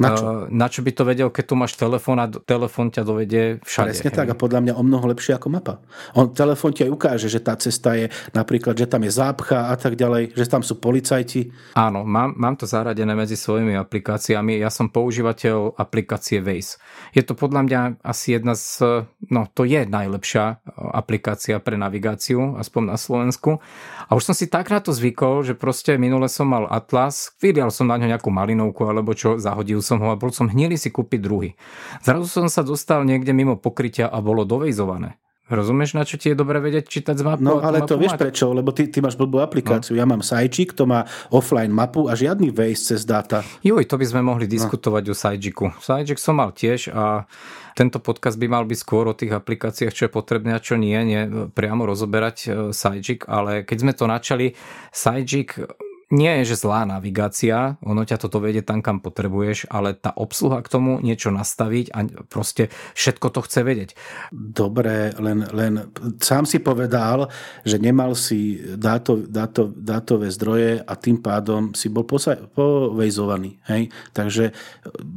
Na 0.03 0.11
čo? 0.19 0.25
Uh, 0.27 0.51
na 0.51 0.67
čo 0.67 0.83
by 0.83 0.91
to 0.91 1.07
vedel, 1.07 1.29
keď 1.31 1.45
tu 1.47 1.55
máš 1.55 1.79
telefón 1.79 2.19
a 2.19 2.27
telefón 2.27 2.91
ťa 2.91 3.03
dovedie 3.07 3.63
všade. 3.63 3.95
Presne 3.95 4.11
hej. 4.11 4.19
tak 4.19 4.29
a 4.33 4.35
podľa 4.35 4.61
mňa 4.67 4.75
o 4.75 4.83
mnoho 4.83 5.07
lepšie 5.15 5.39
ako 5.39 5.49
mapa. 5.55 5.79
On 6.19 6.27
telefón 6.35 6.75
ti 6.75 6.83
aj 6.83 6.91
ukáže, 6.91 7.31
že 7.31 7.39
tá 7.39 7.55
cesta 7.55 7.95
je 7.95 8.11
napríklad, 8.35 8.75
že 8.75 8.91
tam 8.91 9.07
je 9.07 9.13
zápcha 9.15 9.71
a 9.71 9.75
tak 9.79 9.95
ďalej, 9.95 10.35
že 10.35 10.51
tam 10.51 10.67
sú 10.67 10.83
policajti. 10.83 11.55
Áno, 11.79 12.03
mám, 12.03 12.35
mám 12.35 12.59
to 12.59 12.67
zaradené 12.67 13.15
medzi 13.15 13.39
svojimi 13.39 13.79
aplikáciami. 13.79 14.59
Ja 14.59 14.75
som 14.75 14.91
používateľ 14.91 15.79
aplikácie 15.79 16.43
Waze. 16.43 16.83
Je 17.15 17.23
to 17.23 17.39
podľa 17.39 17.63
mňa 17.71 17.81
asi 18.03 18.35
jedna 18.35 18.59
z, 18.59 19.07
no 19.31 19.47
to 19.55 19.63
je 19.63 19.87
najlepšia 19.87 20.59
aplikácia 20.75 21.63
pre 21.63 21.79
navigáciu, 21.79 22.59
aspoň 22.59 22.83
na 22.83 22.97
Slovensku. 22.99 23.63
A 24.11 24.19
už 24.19 24.27
som 24.27 24.35
si 24.35 24.51
tak 24.51 24.75
na 24.75 24.83
to 24.83 24.91
zvykol, 24.91 25.47
že 25.47 25.55
proste 25.55 25.95
minule 25.95 26.27
som 26.27 26.51
mal 26.51 26.67
Atlas, 26.67 27.31
vydal 27.39 27.71
som 27.71 27.87
na 27.87 27.95
ňo 27.95 28.11
nejakú 28.11 28.35
malinovku 28.35 28.83
alebo 28.91 29.15
čo, 29.15 29.39
zahodil 29.39 29.84
som 29.85 30.01
ho 30.01 30.09
a 30.09 30.17
bol 30.17 30.33
som 30.33 30.49
hnilý 30.49 30.81
si 30.81 30.89
kúpiť 30.89 31.21
druhý. 31.21 31.53
Zrazu 32.01 32.25
som 32.27 32.49
sa 32.49 32.65
dostal 32.65 33.05
niekde 33.05 33.37
mimo 33.37 33.61
pokrytia 33.61 34.09
a 34.09 34.25
bolo 34.25 34.49
dovejzované. 34.49 35.21
Rozumieš, 35.45 35.93
na 35.93 36.09
čo 36.09 36.17
ti 36.17 36.33
je 36.33 36.37
dobre 36.41 36.57
vedieť 36.57 36.89
čítať 36.89 37.21
z 37.21 37.25
mapu? 37.29 37.45
No 37.45 37.61
ale 37.61 37.85
to 37.85 38.01
vieš 38.01 38.17
prečo, 38.17 38.57
lebo 38.57 38.73
ty, 38.73 38.89
ty 38.89 39.05
máš 39.05 39.21
blbú 39.21 39.45
aplikáciu. 39.45 39.93
No. 39.93 40.01
Ja 40.01 40.09
mám 40.09 40.25
Sajčik, 40.25 40.73
to 40.73 40.89
má 40.89 41.05
offline 41.29 41.69
mapu 41.69 42.09
a 42.09 42.17
žiadny 42.17 42.49
Waze 42.49 42.97
cez 42.97 43.05
dáta. 43.05 43.45
Joj, 43.61 43.85
to 43.85 44.01
by 44.01 44.09
sme 44.09 44.25
mohli 44.25 44.49
no. 44.49 44.53
diskutovať 44.57 45.05
no. 45.05 45.13
o 45.13 45.15
Sajčiku. 45.15 45.65
Sajčik 45.85 46.17
som 46.17 46.41
mal 46.41 46.57
tiež 46.57 46.89
a 46.97 47.29
tento 47.77 48.01
podcast 48.01 48.41
by 48.41 48.49
mal 48.49 48.65
byť 48.65 48.79
skôr 48.81 49.05
o 49.05 49.13
tých 49.13 49.37
aplikáciách, 49.37 49.93
čo 49.93 50.09
je 50.09 50.17
potrebné 50.17 50.57
a 50.57 50.65
čo 50.65 50.81
nie, 50.81 50.97
nie 51.05 51.29
priamo 51.53 51.85
rozoberať 51.85 52.73
Sajčik, 52.73 53.29
ale 53.29 53.69
keď 53.69 53.77
sme 53.85 53.93
to 53.93 54.09
načali, 54.09 54.57
Sajčik 54.97 55.61
nie 56.15 56.33
je, 56.41 56.55
že 56.55 56.63
zlá 56.63 56.87
navigácia, 56.87 57.75
ono 57.83 58.07
ťa 58.07 58.23
toto 58.23 58.39
vedie 58.39 58.63
tam, 58.63 58.79
kam 58.79 59.03
potrebuješ, 59.03 59.67
ale 59.67 59.99
tá 59.99 60.15
obsluha 60.15 60.63
k 60.63 60.71
tomu 60.71 61.03
niečo 61.03 61.35
nastaviť 61.35 61.91
a 61.91 61.99
proste 62.31 62.71
všetko 62.95 63.27
to 63.35 63.41
chce 63.43 63.61
vedieť. 63.67 63.91
Dobre, 64.31 65.11
len, 65.19 65.43
len 65.51 65.91
sám 66.23 66.47
si 66.47 66.63
povedal, 66.63 67.27
že 67.67 67.83
nemal 67.83 68.15
si 68.15 68.63
dáto, 68.79 69.19
dáto, 69.19 69.75
dátové 69.75 70.31
zdroje 70.31 70.79
a 70.87 70.93
tým 70.95 71.19
pádom 71.19 71.75
si 71.75 71.91
bol 71.91 72.07
posa- 72.07 72.39
povejzovaný. 72.55 73.59
Hej? 73.67 73.91
Takže 74.15 74.55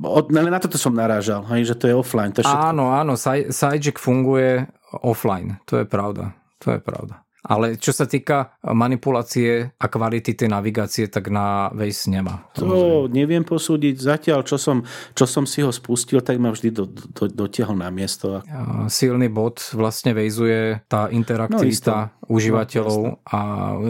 od, 0.02 0.34
na 0.34 0.58
toto 0.58 0.82
som 0.82 0.98
narážal, 0.98 1.46
hej? 1.54 1.70
že 1.70 1.78
to 1.78 1.86
je 1.86 1.94
offline. 1.94 2.34
To 2.34 2.42
je 2.42 2.50
áno, 2.50 2.90
áno, 2.90 3.14
Sidejack 3.18 4.02
funguje 4.02 4.66
offline, 5.06 5.62
to 5.70 5.78
je 5.78 5.86
pravda. 5.86 6.34
To 6.66 6.74
je 6.74 6.82
pravda. 6.82 7.27
Ale 7.48 7.80
čo 7.80 7.96
sa 7.96 8.04
týka 8.04 8.60
manipulácie 8.62 9.72
a 9.80 9.86
kvality 9.88 10.36
tej 10.36 10.52
navigácie, 10.52 11.08
tak 11.08 11.32
na 11.32 11.72
Waze 11.72 12.12
nemá. 12.12 12.52
To 12.60 13.08
neviem 13.08 13.48
posúdiť. 13.48 13.96
Zatiaľ, 13.96 14.44
čo 14.44 14.60
som, 14.60 14.84
čo 15.16 15.24
som 15.24 15.48
si 15.48 15.64
ho 15.64 15.72
spustil, 15.72 16.20
tak 16.20 16.38
ma 16.38 16.52
vždy 16.52 16.70
do, 16.76 16.86
do, 16.92 17.24
dotiahol 17.32 17.80
na 17.80 17.88
miesto. 17.88 18.44
Silný 18.92 19.32
bod 19.32 19.64
vlastne 19.72 20.12
Waze 20.12 20.84
tá 20.92 21.08
interaktivita 21.08 21.96
no, 22.28 22.36
užívateľov 22.36 23.02
no, 23.08 23.18
a 23.24 23.40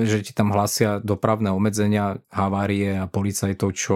že 0.05 0.21
ti 0.21 0.31
tam 0.37 0.53
hlasia 0.53 1.01
dopravné 1.01 1.49
obmedzenia, 1.49 2.21
havárie 2.29 3.01
a 3.01 3.09
policajtov, 3.09 3.69
čo 3.73 3.95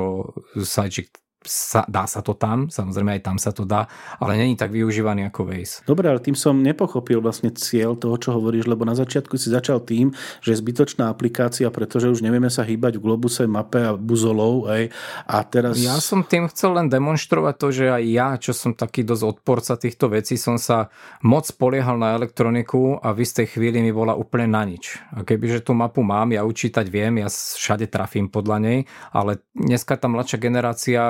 Sajčik 0.58 1.21
sa, 1.42 1.82
dá 1.90 2.06
sa 2.06 2.22
to 2.22 2.38
tam, 2.38 2.70
samozrejme 2.70 3.18
aj 3.18 3.22
tam 3.26 3.38
sa 3.42 3.50
to 3.50 3.66
dá, 3.66 3.90
ale 4.22 4.38
není 4.38 4.54
tak 4.54 4.70
využívaný 4.70 5.26
ako 5.34 5.50
Waze. 5.50 5.82
Dobre, 5.90 6.06
ale 6.10 6.22
tým 6.22 6.38
som 6.38 6.62
nepochopil 6.62 7.18
vlastne 7.18 7.50
cieľ 7.50 7.98
toho, 7.98 8.16
čo 8.22 8.30
hovoríš, 8.38 8.70
lebo 8.70 8.86
na 8.86 8.94
začiatku 8.94 9.42
si 9.42 9.50
začal 9.50 9.82
tým, 9.82 10.14
že 10.46 10.54
je 10.54 10.62
zbytočná 10.62 11.10
aplikácia, 11.10 11.66
pretože 11.74 12.14
už 12.14 12.22
nevieme 12.22 12.54
sa 12.54 12.62
hýbať 12.62 13.02
v 13.02 13.04
globuse, 13.10 13.50
mape 13.50 13.82
a 13.82 13.98
buzolov, 13.98 14.70
aj, 14.70 14.94
a 15.26 15.38
teraz... 15.42 15.82
Ja 15.82 15.98
som 15.98 16.22
tým 16.22 16.46
chcel 16.54 16.78
len 16.78 16.88
demonstrovať 16.94 17.56
to, 17.58 17.68
že 17.74 17.86
aj 17.90 18.04
ja, 18.06 18.30
čo 18.38 18.54
som 18.54 18.78
taký 18.78 19.02
dosť 19.02 19.24
odporca 19.26 19.74
týchto 19.82 20.14
vecí, 20.14 20.38
som 20.38 20.62
sa 20.62 20.94
moc 21.26 21.50
poliehal 21.58 21.98
na 21.98 22.14
elektroniku 22.14 23.02
a 23.02 23.14
v 23.18 23.26
istej 23.26 23.58
chvíli 23.58 23.82
mi 23.82 23.90
bola 23.90 24.14
úplne 24.14 24.46
na 24.46 24.62
nič. 24.62 25.02
A 25.18 25.26
kebyže 25.26 25.66
tú 25.66 25.74
mapu 25.74 26.06
mám, 26.06 26.30
ja 26.30 26.46
učítať 26.46 26.86
viem, 26.86 27.18
ja 27.18 27.28
všade 27.30 27.90
trafím 27.90 28.30
podľa 28.30 28.58
nej, 28.62 28.80
ale 29.10 29.42
dneska 29.58 29.98
tá 29.98 30.06
mladšia 30.06 30.38
generácia 30.38 31.02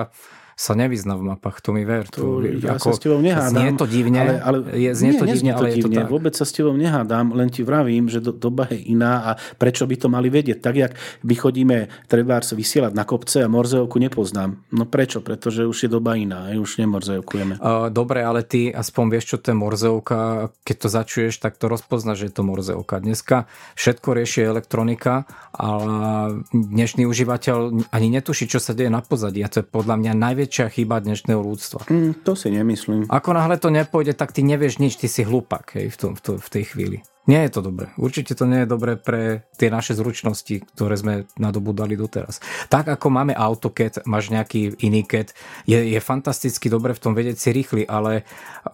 sa 0.55 0.73
nevyzná 0.77 1.17
v 1.17 1.33
mapách, 1.33 1.59
to 1.59 1.73
mi 1.73 1.83
ver. 1.83 2.05
To, 2.13 2.39
to 2.39 2.61
ja 2.61 2.77
ako, 2.77 2.87
sa 2.87 2.91
s 2.95 3.01
tebou 3.01 3.19
nehádam. 3.19 3.51
Znie 3.51 3.69
to 3.75 3.85
divne, 3.89 4.19
ale, 4.21 4.33
ale, 4.39 4.57
je, 4.77 4.91
znie 4.93 5.11
nie, 5.15 5.19
to 5.19 5.25
divne, 5.25 5.51
ale 5.57 5.67
divne, 5.73 5.79
je 5.79 5.83
to 5.83 5.89
tak. 5.89 6.07
Vôbec 6.07 6.33
sa 6.37 6.45
s 6.45 6.53
tebou 6.53 6.75
nehádam, 6.77 7.33
len 7.33 7.49
ti 7.49 7.65
vravím, 7.65 8.07
že 8.07 8.21
do, 8.21 8.31
doba 8.31 8.69
je 8.69 8.79
iná 8.93 9.13
a 9.25 9.31
prečo 9.57 9.89
by 9.89 9.95
to 9.97 10.07
mali 10.07 10.29
vedieť. 10.29 10.61
Tak, 10.61 10.75
jak 10.77 10.93
my 11.25 11.33
chodíme 11.35 11.77
trebárs 12.05 12.53
vysielať 12.53 12.93
na 12.93 13.03
kopce 13.03 13.41
a 13.41 13.49
morzeovku 13.49 13.97
nepoznám. 13.97 14.61
No 14.69 14.85
prečo? 14.85 15.25
Pretože 15.25 15.65
už 15.65 15.87
je 15.87 15.89
doba 15.89 16.13
iná, 16.13 16.53
už 16.53 16.77
nemorzeovkujeme. 16.77 17.57
Uh, 17.57 17.89
dobre, 17.89 18.21
ale 18.21 18.45
ty 18.45 18.69
aspoň 18.69 19.05
vieš, 19.17 19.25
čo 19.33 19.37
to 19.41 19.51
je 19.51 19.57
morzeovka. 19.57 20.51
Keď 20.61 20.75
to 20.77 20.87
začuješ, 20.87 21.33
tak 21.41 21.57
to 21.57 21.65
rozpoznáš, 21.65 22.21
že 22.21 22.27
je 22.29 22.35
to 22.37 22.43
morzeovka. 22.45 23.01
Dneska 23.01 23.49
všetko 23.73 24.07
rieši 24.13 24.45
elektronika, 24.45 25.25
ale 25.55 26.43
dnešný 26.53 27.09
užívateľ 27.09 27.89
ani 27.89 28.07
netuší, 28.13 28.45
čo 28.45 28.61
sa 28.61 28.77
deje 28.77 28.93
na 28.93 29.01
pozadí. 29.01 29.41
A 29.41 29.49
to 29.49 29.63
je 29.63 29.65
podľa 29.65 29.95
mňa 29.97 30.13
najväčšie 30.13 30.50
najväčšia 30.51 30.75
chyba 30.75 30.99
dnešného 30.99 31.39
ľudstva. 31.39 31.87
Mm, 31.87 32.27
to 32.27 32.35
si 32.35 32.51
nemyslím. 32.51 33.07
Ako 33.07 33.31
náhle 33.31 33.55
to 33.55 33.71
nepôjde, 33.71 34.19
tak 34.19 34.35
ty 34.35 34.43
nevieš 34.43 34.83
nič, 34.83 34.99
ty 34.99 35.07
si 35.07 35.23
hlupak 35.23 35.79
hej, 35.79 35.87
v, 35.87 35.95
tom, 35.95 36.11
v, 36.11 36.19
to, 36.19 36.31
v 36.35 36.49
tej 36.51 36.63
chvíli. 36.75 36.97
Nie 37.31 37.47
je 37.47 37.55
to 37.55 37.61
dobré. 37.63 37.87
Určite 37.95 38.35
to 38.35 38.43
nie 38.43 38.67
je 38.67 38.67
dobré 38.67 38.99
pre 38.99 39.47
tie 39.55 39.71
naše 39.71 39.95
zručnosti, 39.95 40.67
ktoré 40.75 40.99
sme 40.99 41.13
nadobudali 41.39 41.95
doteraz. 41.95 42.43
Tak 42.67 42.91
ako 42.91 43.07
máme 43.07 43.31
AutoCAD, 43.31 44.03
máš 44.03 44.35
nejaký 44.35 44.75
iný 44.83 45.07
CAD, 45.07 45.31
je, 45.63 45.79
je 45.95 45.99
fantasticky 46.03 46.67
dobre 46.67 46.91
v 46.91 46.99
tom 46.99 47.15
vedieť 47.15 47.39
si 47.39 47.55
rýchly, 47.55 47.87
ale 47.87 48.27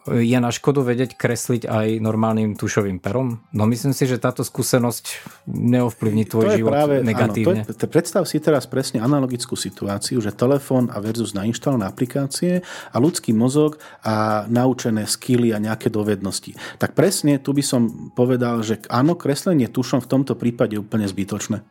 je 0.09 0.37
na 0.41 0.49
škodu 0.49 0.81
vedieť 0.81 1.13
kresliť 1.13 1.69
aj 1.69 1.87
normálnym 2.01 2.57
tušovým 2.57 2.97
perom? 2.97 3.45
No 3.53 3.69
myslím 3.69 3.93
si, 3.93 4.09
že 4.09 4.17
táto 4.17 4.41
skúsenosť 4.41 5.05
neovplyvní 5.53 6.25
tvoj 6.25 6.57
život 6.57 6.73
práve, 6.73 7.05
negatívne. 7.05 7.61
Áno, 7.61 7.77
to 7.77 7.85
je, 7.85 7.93
predstav 7.93 8.25
si 8.25 8.41
teraz 8.41 8.65
presne 8.65 9.05
analogickú 9.05 9.53
situáciu, 9.53 10.17
že 10.17 10.33
telefón 10.33 10.89
a 10.89 10.97
versus 10.97 11.37
nainštalované 11.37 11.85
aplikácie 11.85 12.65
a 12.89 12.97
ľudský 12.97 13.37
mozog 13.37 13.77
a 14.01 14.49
naučené 14.49 15.05
skily 15.05 15.53
a 15.53 15.61
nejaké 15.61 15.93
dovednosti. 15.93 16.57
Tak 16.81 16.97
presne 16.97 17.37
tu 17.37 17.53
by 17.53 17.61
som 17.61 18.09
povedal, 18.15 18.46
povedal, 18.47 18.63
že 18.63 18.75
áno, 18.87 19.19
kreslenie 19.19 19.67
tušom 19.67 19.99
v 19.99 20.07
tomto 20.07 20.39
prípade 20.39 20.79
je 20.79 20.81
úplne 20.81 21.03
zbytočné. 21.03 21.67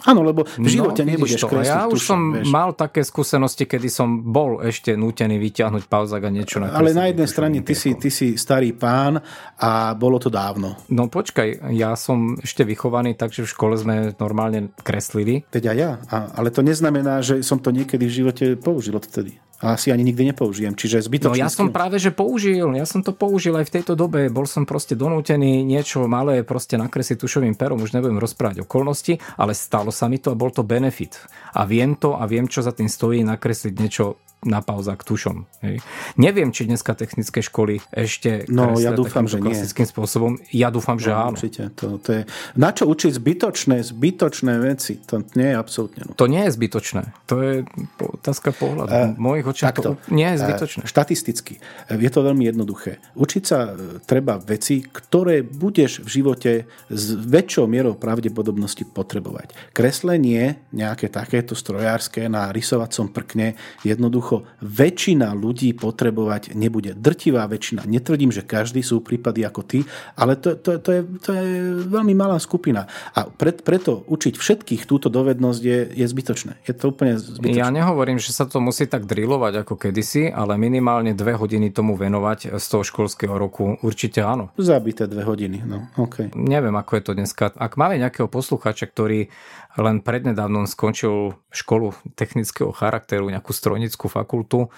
Áno, 0.00 0.24
lebo 0.24 0.48
v 0.48 0.64
no, 0.64 0.72
živote 0.72 1.04
no, 1.04 1.12
nebudeš 1.12 1.44
to. 1.44 1.60
Ja 1.60 1.84
už 1.84 2.00
som 2.00 2.32
vieš. 2.32 2.48
mal 2.48 2.72
také 2.72 3.04
skúsenosti, 3.04 3.68
kedy 3.68 3.92
som 3.92 4.32
bol 4.32 4.64
ešte 4.64 4.96
nútený 4.96 5.36
vyťahnuť 5.36 5.92
pauzak 5.92 6.24
a 6.24 6.32
niečo 6.32 6.56
nakresliť. 6.56 6.80
Ale 6.80 6.96
na 6.96 7.04
jednej 7.12 7.28
strane 7.28 7.60
ty 7.60 7.76
si, 7.76 7.92
ty 8.00 8.08
si 8.08 8.40
starý 8.40 8.72
pán 8.72 9.20
a 9.60 9.92
bolo 9.92 10.16
to 10.16 10.32
dávno. 10.32 10.80
No 10.88 11.12
počkaj, 11.12 11.68
ja 11.76 11.92
som 12.00 12.40
ešte 12.40 12.64
vychovaný, 12.64 13.12
takže 13.12 13.44
v 13.44 13.52
škole 13.52 13.76
sme 13.76 14.16
normálne 14.16 14.72
kreslili. 14.80 15.44
Teď 15.52 15.68
aj 15.68 15.76
ja, 15.76 16.00
ale 16.32 16.48
to 16.48 16.64
neznamená, 16.64 17.20
že 17.20 17.44
som 17.44 17.60
to 17.60 17.68
niekedy 17.68 18.08
v 18.08 18.16
živote 18.24 18.44
použil 18.56 18.96
odtedy 18.96 19.36
a 19.60 19.76
asi 19.76 19.92
ani 19.92 20.08
nikdy 20.08 20.32
nepoužijem. 20.32 20.72
Čiže 20.72 21.04
zbytočne... 21.04 21.36
No 21.36 21.44
ja 21.44 21.52
som 21.52 21.68
práve, 21.68 22.00
že 22.00 22.08
použil. 22.08 22.72
Ja 22.72 22.88
som 22.88 23.04
to 23.04 23.12
použil 23.12 23.52
aj 23.60 23.68
v 23.68 23.74
tejto 23.76 23.92
dobe. 23.92 24.32
Bol 24.32 24.48
som 24.48 24.64
proste 24.64 24.96
donútený 24.96 25.60
niečo 25.60 26.08
malé 26.08 26.40
proste 26.40 26.80
nakresliť 26.80 27.20
tušovým 27.20 27.54
perom. 27.60 27.84
Už 27.84 27.92
nebudem 27.92 28.16
rozprávať 28.16 28.64
okolnosti, 28.64 29.20
ale 29.36 29.52
stalo 29.52 29.92
sa 29.92 30.08
mi 30.08 30.16
to 30.16 30.32
a 30.32 30.38
bol 30.40 30.48
to 30.48 30.64
benefit. 30.64 31.20
A 31.52 31.68
viem 31.68 31.92
to 31.92 32.16
a 32.16 32.24
viem, 32.24 32.48
čo 32.48 32.64
za 32.64 32.72
tým 32.72 32.88
stojí 32.88 33.20
nakresliť 33.20 33.74
niečo 33.76 34.16
na 34.40 34.64
k 34.64 35.02
tušom. 35.04 35.44
Hej. 35.60 35.84
Neviem, 36.16 36.48
či 36.48 36.64
dneska 36.64 36.96
technické 36.96 37.44
školy 37.44 37.84
ešte 37.92 38.48
no, 38.48 38.72
ja 38.80 38.96
dúfam, 38.96 39.28
že 39.28 39.36
klasickým 39.36 39.84
nie. 39.84 39.92
spôsobom. 39.92 40.32
Ja 40.48 40.72
dúfam, 40.72 40.96
že 40.96 41.12
no, 41.12 41.28
áno. 41.28 41.36
Určite. 41.36 41.68
To, 41.76 42.00
to 42.00 42.08
je... 42.08 42.22
Na 42.56 42.72
čo 42.72 42.88
učiť 42.88 43.12
zbytočné, 43.20 43.84
zbytočné 43.84 44.52
veci? 44.64 44.96
To 45.12 45.20
nie 45.36 45.52
je 45.52 45.56
absolútne. 45.56 46.02
No. 46.08 46.16
To 46.16 46.24
nie 46.24 46.40
je 46.48 46.50
zbytočné. 46.56 47.02
To 47.28 47.34
je 47.44 47.54
otázka 48.00 48.56
pohľadu. 48.56 48.88
Uh, 48.88 49.12
mojich 49.20 49.46
očiach 49.46 49.76
to 49.76 50.00
nie 50.08 50.28
je 50.32 50.36
zbytočné. 50.40 50.82
Uh, 50.84 50.88
štatisticky. 50.88 51.54
Je 51.92 52.10
to 52.10 52.20
veľmi 52.24 52.48
jednoduché. 52.48 53.02
Učiť 53.18 53.42
sa 53.44 53.58
e, 53.74 54.00
treba 54.06 54.38
veci, 54.38 54.80
ktoré 54.80 55.42
budeš 55.42 56.06
v 56.06 56.08
živote 56.08 56.52
s 56.88 57.04
väčšou 57.12 57.66
mierou 57.66 57.98
pravdepodobnosti 57.98 58.86
potrebovať. 58.86 59.74
Kreslenie, 59.74 60.62
nejaké 60.70 61.10
takéto 61.10 61.58
strojárske 61.58 62.30
na 62.30 62.54
rysovacom 62.54 63.10
prkne, 63.10 63.58
jednoducho 63.82 64.29
jednoducho 64.30 64.46
väčšina 64.62 65.34
ľudí 65.34 65.74
potrebovať 65.74 66.54
nebude. 66.54 66.94
Drtivá 66.94 67.46
väčšina. 67.50 67.86
Netvrdím, 67.86 68.30
že 68.30 68.46
každý 68.46 68.84
sú 68.84 69.02
prípady 69.02 69.42
ako 69.42 69.62
ty, 69.66 69.78
ale 70.14 70.38
to, 70.38 70.54
to, 70.54 70.78
to, 70.78 70.90
je, 70.92 71.02
to 71.24 71.30
je 71.34 71.46
veľmi 71.90 72.14
malá 72.14 72.38
skupina. 72.38 72.86
A 73.16 73.26
pre, 73.26 73.50
preto 73.56 74.06
učiť 74.06 74.38
všetkých 74.38 74.86
túto 74.86 75.10
dovednosť 75.10 75.60
je, 75.60 75.78
je 75.96 76.06
zbytočné. 76.06 76.62
Je 76.66 76.74
to 76.76 76.94
úplne 76.94 77.18
zbytočné. 77.18 77.58
Ja 77.58 77.72
nehovorím, 77.72 78.22
že 78.22 78.30
sa 78.30 78.46
to 78.46 78.62
musí 78.62 78.86
tak 78.86 79.08
drilovať 79.08 79.66
ako 79.66 79.74
kedysi, 79.80 80.30
ale 80.30 80.54
minimálne 80.60 81.16
dve 81.16 81.34
hodiny 81.34 81.74
tomu 81.74 81.98
venovať 81.98 82.54
z 82.60 82.66
toho 82.70 82.84
školského 82.86 83.34
roku. 83.34 83.80
Určite 83.82 84.22
áno. 84.22 84.54
Zabité 84.60 85.10
dve 85.10 85.26
hodiny. 85.26 85.64
No, 85.64 85.90
okay. 85.98 86.30
Neviem, 86.36 86.76
ako 86.76 86.92
je 87.00 87.02
to 87.02 87.12
dneska. 87.16 87.50
Ak 87.56 87.74
máme 87.80 87.98
nejakého 87.98 88.30
posluchača, 88.30 88.86
ktorý 88.86 89.32
len 89.78 90.02
prednedávnom 90.02 90.66
skončil 90.66 91.38
školu 91.54 91.94
technického 92.18 92.74
charakteru, 92.74 93.30
nejakú 93.30 93.54
strojnickú 93.54 94.10
fakultu 94.10 94.72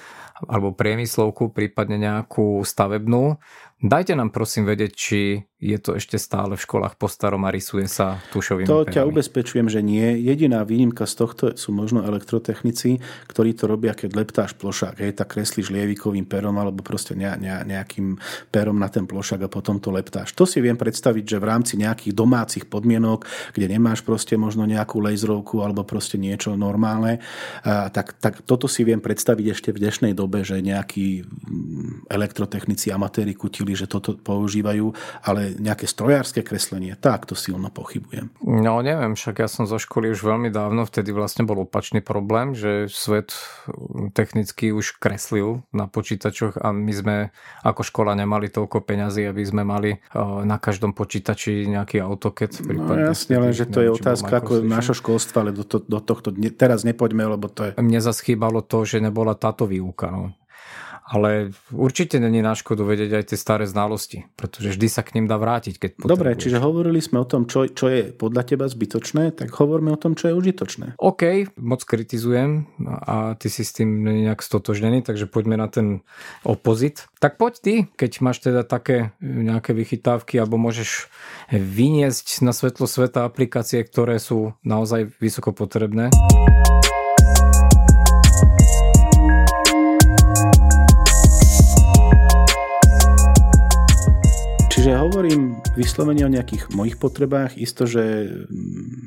alebo 0.45 0.77
priemyslovku, 0.77 1.55
prípadne 1.55 1.97
nejakú 1.97 2.61
stavebnú, 2.67 3.41
Dajte 3.83 4.15
nám 4.15 4.31
prosím 4.31 4.63
vedieť, 4.71 4.93
či 4.95 5.43
je 5.63 5.79
to 5.79 5.95
ešte 5.95 6.19
stále 6.19 6.59
v 6.59 6.65
školách 6.67 6.99
po 6.99 7.07
starom 7.07 7.47
a 7.47 7.55
rysuje 7.55 7.87
sa 7.87 8.19
tušovým 8.35 8.67
To 8.67 8.83
perami. 8.83 8.95
ťa 8.99 9.03
ubezpečujem, 9.07 9.71
že 9.71 9.79
nie. 9.79 10.19
Jediná 10.19 10.67
výnimka 10.67 11.07
z 11.07 11.15
tohto 11.15 11.45
sú 11.55 11.71
možno 11.71 12.03
elektrotechnici, 12.03 12.99
ktorí 13.31 13.55
to 13.55 13.71
robia, 13.71 13.95
keď 13.95 14.11
leptáš 14.19 14.59
plošák. 14.59 14.99
Hej, 14.99 15.23
tak 15.23 15.39
kreslíš 15.39 15.71
lievikovým 15.71 16.27
perom 16.27 16.59
alebo 16.59 16.83
proste 16.83 17.15
ne, 17.15 17.31
ne, 17.39 17.63
nejakým 17.63 18.19
perom 18.51 18.75
na 18.75 18.91
ten 18.91 19.07
plošák 19.07 19.47
a 19.47 19.53
potom 19.53 19.79
to 19.79 19.95
leptáš. 19.95 20.35
To 20.35 20.43
si 20.43 20.59
viem 20.59 20.75
predstaviť, 20.75 21.25
že 21.25 21.39
v 21.39 21.47
rámci 21.47 21.79
nejakých 21.79 22.15
domácich 22.17 22.65
podmienok, 22.67 23.23
kde 23.55 23.67
nemáš 23.71 24.03
proste 24.03 24.35
možno 24.35 24.67
nejakú 24.67 24.99
laserovku 24.99 25.63
alebo 25.63 25.87
proste 25.87 26.19
niečo 26.19 26.59
normálne, 26.59 27.23
tak, 27.63 28.19
tak 28.19 28.43
toto 28.43 28.67
si 28.67 28.83
viem 28.83 28.99
predstaviť 28.99 29.47
ešte 29.55 29.71
v 29.71 29.81
dnešnej 29.87 30.13
dobe, 30.19 30.43
že 30.43 30.59
nejakí 30.59 31.23
mm, 31.23 32.11
elektrotechnici, 32.11 32.91
amatéri 32.91 33.37
kutili 33.39 33.79
že 33.79 33.87
toto 33.87 34.19
používajú, 34.19 34.91
ale 35.25 35.52
nejaké 35.59 35.89
strojárske 35.89 36.41
kreslenie, 36.45 36.97
tak 36.97 37.29
to 37.29 37.35
silno 37.35 37.69
pochybujem. 37.69 38.31
No 38.45 38.81
neviem, 38.81 39.17
však 39.19 39.43
ja 39.43 39.49
som 39.49 39.69
zo 39.69 39.81
školy 39.81 40.13
už 40.13 40.23
veľmi 40.23 40.49
dávno, 40.53 40.85
vtedy 40.85 41.11
vlastne 41.11 41.49
bol 41.49 41.65
opačný 41.65 42.05
problém, 42.05 42.53
že 42.57 42.87
svet 42.89 43.35
technicky 44.17 44.71
už 44.71 45.01
kreslil 45.01 45.65
na 45.73 45.89
počítačoch 45.89 46.61
a 46.61 46.71
my 46.71 46.93
sme 46.93 47.17
ako 47.63 47.83
škola 47.83 48.13
nemali 48.17 48.53
toľko 48.53 48.85
peňazí, 48.85 49.27
aby 49.27 49.43
sme 49.43 49.63
mali 49.65 49.99
na 50.45 50.57
každom 50.61 50.93
počítači 50.93 51.67
nejaký 51.69 52.03
AutoCAD. 52.03 52.65
No 52.69 52.95
jasne, 52.99 53.41
len 53.41 53.53
že 53.55 53.69
to 53.69 53.81
je 53.81 53.91
otázka 53.91 54.43
ako 54.43 54.63
našho 54.63 54.95
školstva, 54.97 55.49
ale 55.49 55.53
do, 55.57 55.65
to, 55.65 55.81
do 55.81 55.99
tohto 56.03 56.35
teraz 56.55 56.85
nepoďme, 56.85 57.25
lebo 57.39 57.49
to 57.49 57.71
je... 57.71 57.71
Mne 57.81 58.01
zaschýbalo 58.05 58.61
to, 58.61 58.85
že 58.85 59.01
nebola 59.01 59.33
táto 59.35 59.65
výuka. 59.65 60.13
No 60.13 60.23
ale 61.13 61.53
určite 61.69 62.17
není 62.17 62.41
na 62.41 62.57
škodu 62.57 62.89
vedieť 62.89 63.21
aj 63.21 63.25
tie 63.29 63.39
staré 63.39 63.69
znalosti, 63.69 64.25
pretože 64.41 64.73
vždy 64.73 64.89
sa 64.89 65.05
k 65.05 65.21
ním 65.21 65.29
dá 65.29 65.37
vrátiť, 65.37 65.77
keď 65.77 65.91
potrebuješ. 66.01 66.17
Dobre, 66.17 66.31
čiže 66.41 66.59
hovorili 66.65 67.01
sme 67.05 67.21
o 67.21 67.29
tom, 67.29 67.45
čo, 67.45 67.69
čo 67.69 67.93
je 67.93 68.17
podľa 68.17 68.49
teba 68.49 68.65
zbytočné, 68.65 69.37
tak 69.37 69.53
hovorme 69.53 69.93
o 69.93 70.01
tom, 70.01 70.17
čo 70.17 70.33
je 70.33 70.35
užitočné. 70.35 70.97
OK, 70.97 71.53
moc 71.61 71.85
kritizujem 71.85 72.65
a 72.89 73.37
ty 73.37 73.53
si 73.53 73.61
s 73.61 73.77
tým 73.77 74.09
nejak 74.25 74.41
stotožnený, 74.41 75.05
takže 75.05 75.29
poďme 75.29 75.61
na 75.61 75.69
ten 75.69 76.01
opozit. 76.49 77.13
Tak 77.21 77.37
poď 77.37 77.53
ty, 77.61 77.75
keď 78.01 78.11
máš 78.25 78.41
teda 78.41 78.65
také 78.65 79.13
nejaké 79.21 79.77
vychytávky 79.77 80.41
alebo 80.41 80.57
môžeš 80.57 81.13
vyniesť 81.53 82.41
na 82.41 82.57
svetlo 82.57 82.89
sveta 82.89 83.29
aplikácie, 83.29 83.85
ktoré 83.85 84.17
sú 84.17 84.57
naozaj 84.65 85.13
vysoko 85.21 85.53
potrebné. 85.53 86.09
Hovorím 95.33 95.65
vyslovene 95.81 96.29
o 96.29 96.35
nejakých 96.37 96.77
mojich 96.77 97.01
potrebách. 97.01 97.57
Isto, 97.57 97.89
že 97.89 98.29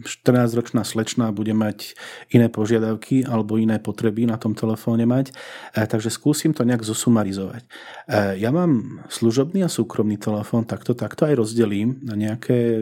14-ročná 0.10 0.82
slečna 0.82 1.30
bude 1.30 1.54
mať 1.54 1.94
iné 2.34 2.50
požiadavky 2.50 3.30
alebo 3.30 3.62
iné 3.62 3.78
potreby 3.78 4.26
na 4.26 4.42
tom 4.42 4.58
telefóne 4.58 5.06
mať. 5.06 5.30
E, 5.78 5.86
takže 5.86 6.10
skúsim 6.10 6.50
to 6.50 6.66
nejak 6.66 6.82
zosumarizovať. 6.82 7.62
E, 7.62 8.42
ja 8.42 8.50
mám 8.50 9.06
služobný 9.06 9.62
a 9.62 9.70
súkromný 9.70 10.18
telefón, 10.18 10.66
takto, 10.66 10.98
takto 10.98 11.30
aj 11.30 11.46
rozdelím 11.46 12.02
na 12.02 12.18
nejaké, 12.18 12.82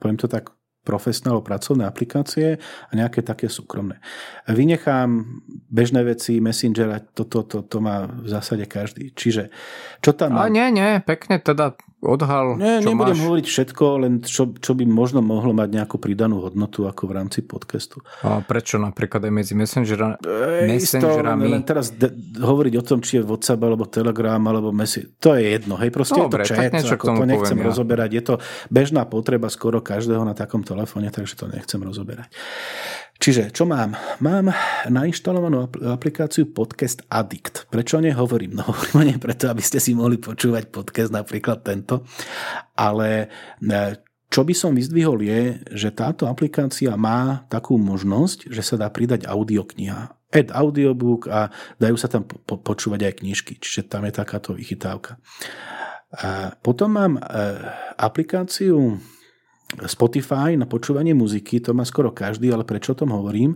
poviem 0.00 0.16
to 0.16 0.24
tak, 0.24 0.48
profesné 0.88 1.28
alebo 1.28 1.44
pracovné 1.44 1.84
aplikácie 1.84 2.56
a 2.88 2.92
nejaké 2.96 3.20
také 3.20 3.52
súkromné. 3.52 4.00
Vynechám 4.48 5.44
bežné 5.68 6.00
veci, 6.00 6.40
Messengera, 6.40 7.04
toto 7.04 7.44
to, 7.44 7.60
to, 7.60 7.68
to 7.68 7.78
má 7.84 8.08
v 8.08 8.24
zásade 8.24 8.64
každý. 8.64 9.12
Čiže 9.12 9.52
čo 10.00 10.16
tam? 10.16 10.40
A 10.40 10.48
nie, 10.48 10.72
nie, 10.72 11.04
pekne 11.04 11.44
teda 11.44 11.76
odhal, 11.98 12.54
Nie, 12.54 12.78
čo 12.78 12.94
nebudem 12.94 13.18
máš. 13.18 13.24
hovoriť 13.26 13.46
všetko, 13.50 13.84
len 13.98 14.12
čo, 14.22 14.54
čo 14.54 14.72
by 14.78 14.86
možno 14.86 15.18
mohlo 15.18 15.50
mať 15.50 15.82
nejakú 15.82 15.98
pridanú 15.98 16.38
hodnotu 16.46 16.86
ako 16.86 17.10
v 17.10 17.12
rámci 17.18 17.42
podcastu. 17.42 17.98
A 18.22 18.38
prečo 18.38 18.78
napríklad 18.78 19.26
aj 19.26 19.32
medzi 19.34 19.54
messengera, 19.58 20.14
e, 20.22 20.70
messengerami? 20.70 21.50
Len, 21.50 21.58
len 21.58 21.62
teraz 21.66 21.90
de- 21.90 22.14
hovoriť 22.38 22.74
o 22.78 22.82
tom, 22.86 23.02
či 23.02 23.18
je 23.18 23.26
WhatsApp 23.26 23.58
alebo 23.58 23.84
Telegram 23.90 24.38
alebo 24.38 24.70
Messi, 24.70 25.10
to 25.18 25.34
je 25.34 25.58
jedno. 25.58 25.74
Hej, 25.74 25.90
proste 25.90 26.22
Dobre, 26.22 26.46
je 26.46 26.54
to 26.54 26.54
chat, 26.54 26.72
ako 26.94 27.06
to 27.18 27.24
nechcem 27.26 27.58
poviem, 27.58 27.66
rozoberať. 27.66 28.10
Je 28.14 28.22
to 28.22 28.34
bežná 28.70 29.02
potreba 29.02 29.50
skoro 29.50 29.82
každého 29.82 30.22
na 30.22 30.38
takom 30.38 30.62
telefóne, 30.62 31.10
takže 31.10 31.34
to 31.34 31.50
nechcem 31.50 31.82
rozoberať. 31.82 32.30
Čiže 33.18 33.50
čo 33.50 33.66
mám? 33.66 33.98
Mám 34.22 34.54
nainštalovanú 34.86 35.66
aplikáciu 35.90 36.54
Podcast 36.54 37.02
Addict. 37.10 37.66
Prečo 37.66 37.98
nehovorím? 37.98 38.62
No 38.62 38.70
hovorím 38.70 39.10
nie 39.10 39.18
preto, 39.18 39.50
aby 39.50 39.58
ste 39.58 39.82
si 39.82 39.90
mohli 39.98 40.22
počúvať 40.22 40.70
podcast, 40.70 41.10
napríklad 41.10 41.66
tento. 41.66 42.06
Ale 42.78 43.26
e, 43.58 43.98
čo 44.30 44.46
by 44.46 44.54
som 44.54 44.70
vyzdvihol 44.70 45.18
je, 45.26 45.58
že 45.74 45.90
táto 45.90 46.30
aplikácia 46.30 46.94
má 46.94 47.42
takú 47.50 47.74
možnosť, 47.74 48.54
že 48.54 48.62
sa 48.62 48.78
dá 48.78 48.86
pridať 48.86 49.26
audiokniha. 49.26 50.14
Add 50.30 50.54
audiobook 50.54 51.26
a 51.26 51.50
dajú 51.82 51.98
sa 51.98 52.06
tam 52.06 52.22
po- 52.22 52.62
počúvať 52.62 53.02
aj 53.02 53.14
knižky. 53.18 53.58
Čiže 53.58 53.90
tam 53.90 54.06
je 54.06 54.14
takáto 54.14 54.54
vychytávka. 54.54 55.18
A 56.14 56.54
potom 56.62 56.94
mám 56.94 57.18
e, 57.18 57.20
aplikáciu 57.98 59.02
Spotify 59.68 60.56
na 60.56 60.64
počúvanie 60.64 61.12
muziky, 61.12 61.60
to 61.60 61.76
má 61.76 61.84
skoro 61.84 62.08
každý, 62.08 62.48
ale 62.48 62.64
prečo 62.64 62.96
o 62.96 62.98
tom 63.04 63.12
hovorím? 63.12 63.52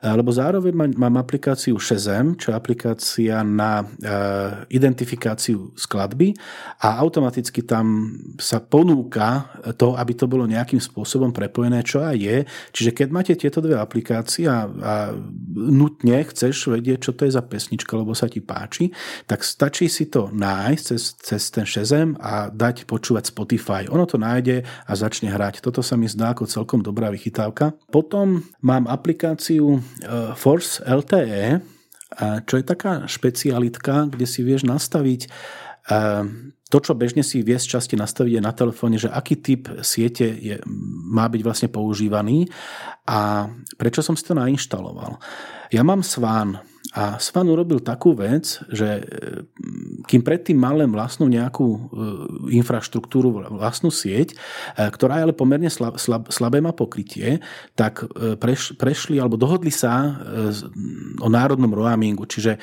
Lebo 0.00 0.32
zároveň 0.32 0.96
mám 0.96 1.20
aplikáciu 1.20 1.76
Shazam, 1.76 2.32
čo 2.40 2.48
je 2.48 2.56
aplikácia 2.56 3.44
na 3.44 3.84
identifikáciu 4.72 5.76
skladby 5.76 6.32
a 6.80 6.96
automaticky 7.04 7.68
tam 7.68 8.16
sa 8.40 8.64
ponúka 8.64 9.52
to, 9.76 10.00
aby 10.00 10.16
to 10.16 10.24
bolo 10.24 10.48
nejakým 10.48 10.80
spôsobom 10.80 11.28
prepojené, 11.28 11.84
čo 11.84 12.00
aj 12.00 12.16
je. 12.16 12.36
Čiže 12.72 12.96
keď 12.96 13.08
máte 13.12 13.36
tieto 13.36 13.60
dve 13.60 13.76
aplikácie 13.76 14.48
a, 14.48 14.64
a 14.64 15.12
nutne 15.52 16.24
chceš 16.24 16.72
vedieť, 16.72 17.04
čo 17.04 17.12
to 17.12 17.28
je 17.28 17.36
za 17.36 17.44
pesnička, 17.44 18.00
lebo 18.00 18.16
sa 18.16 18.32
ti 18.32 18.40
páči, 18.40 18.88
tak 19.28 19.44
stačí 19.44 19.92
si 19.92 20.08
to 20.08 20.32
nájsť 20.32 20.82
cez, 20.88 21.02
cez 21.20 21.42
ten 21.52 21.68
Shazam 21.68 22.16
a 22.16 22.48
dať 22.48 22.88
počúvať 22.88 23.28
Spotify. 23.28 23.84
Ono 23.92 24.08
to 24.08 24.16
nájde 24.16 24.64
a 24.64 24.92
začne 24.96 25.28
hrať. 25.28 25.49
Toto 25.58 25.82
sa 25.82 25.98
mi 25.98 26.06
zdá 26.06 26.30
ako 26.30 26.46
celkom 26.46 26.78
dobrá 26.86 27.10
vychytávka. 27.10 27.74
Potom 27.90 28.46
mám 28.62 28.86
aplikáciu 28.86 29.80
Eh, 29.80 30.34
Force 30.34 30.82
LTE, 30.82 31.60
čo 32.42 32.54
je 32.58 32.64
taká 32.66 33.06
špecialitka, 33.06 34.10
kde 34.10 34.26
si 34.26 34.42
vieš 34.42 34.66
nastaviť 34.66 35.30
eh, 35.90 36.24
to, 36.70 36.78
čo 36.78 36.94
bežne 36.94 37.22
si 37.26 37.42
vie 37.42 37.58
z 37.58 37.66
časti 37.78 37.94
nastaviť 37.94 38.38
je 38.38 38.42
na 38.42 38.54
telefóne, 38.54 38.98
že 38.98 39.10
aký 39.10 39.38
typ 39.42 39.70
siete 39.82 40.26
je, 40.26 40.58
má 41.10 41.26
byť 41.26 41.42
vlastne 41.42 41.68
používaný 41.70 42.46
a 43.06 43.50
prečo 43.74 44.02
som 44.02 44.14
si 44.14 44.22
to 44.22 44.38
nainštaloval. 44.38 45.18
Ja 45.74 45.82
mám 45.82 46.06
Svan 46.06 46.62
a 46.90 47.22
Svan 47.22 47.46
urobil 47.46 47.78
takú 47.78 48.18
vec, 48.18 48.58
že 48.66 48.98
e, 48.98 49.02
kým 50.10 50.26
predtým 50.26 50.58
mal 50.58 50.74
len 50.74 50.90
vlastnú 50.90 51.30
nejakú 51.30 51.68
e, 51.70 51.78
infraštruktúru, 52.58 53.46
vlastnú 53.54 53.94
sieť, 53.94 54.34
e, 54.34 54.36
ktorá 54.90 55.22
je 55.22 55.24
ale 55.30 55.34
pomerne 55.38 55.70
slab, 55.70 56.02
slab, 56.02 56.26
slabé 56.34 56.58
má 56.58 56.74
pokrytie, 56.74 57.38
tak 57.78 58.02
preš, 58.42 58.74
prešli 58.74 59.22
alebo 59.22 59.38
dohodli 59.38 59.70
sa 59.70 60.18
o 61.22 61.28
národnom 61.30 61.70
roamingu. 61.70 62.26
Čiže 62.26 62.58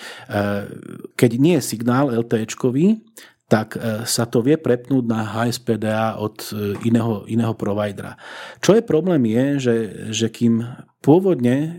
keď 1.15 1.31
nie 1.39 1.55
je 1.59 1.63
signál 1.63 2.11
LTE-čkový, 2.11 2.99
tak 3.47 3.79
sa 4.03 4.27
to 4.27 4.43
vie 4.43 4.59
prepnúť 4.59 5.03
na 5.07 5.23
HSPDA 5.23 6.19
od 6.19 6.51
iného, 6.83 7.23
iného 7.31 7.55
providera. 7.55 8.19
Čo 8.59 8.75
je 8.75 8.83
problém 8.83 9.23
je, 9.31 9.45
že, 9.59 9.75
že 10.11 10.27
kým 10.27 10.67
pôvodne 11.01 11.55
e, 11.57 11.69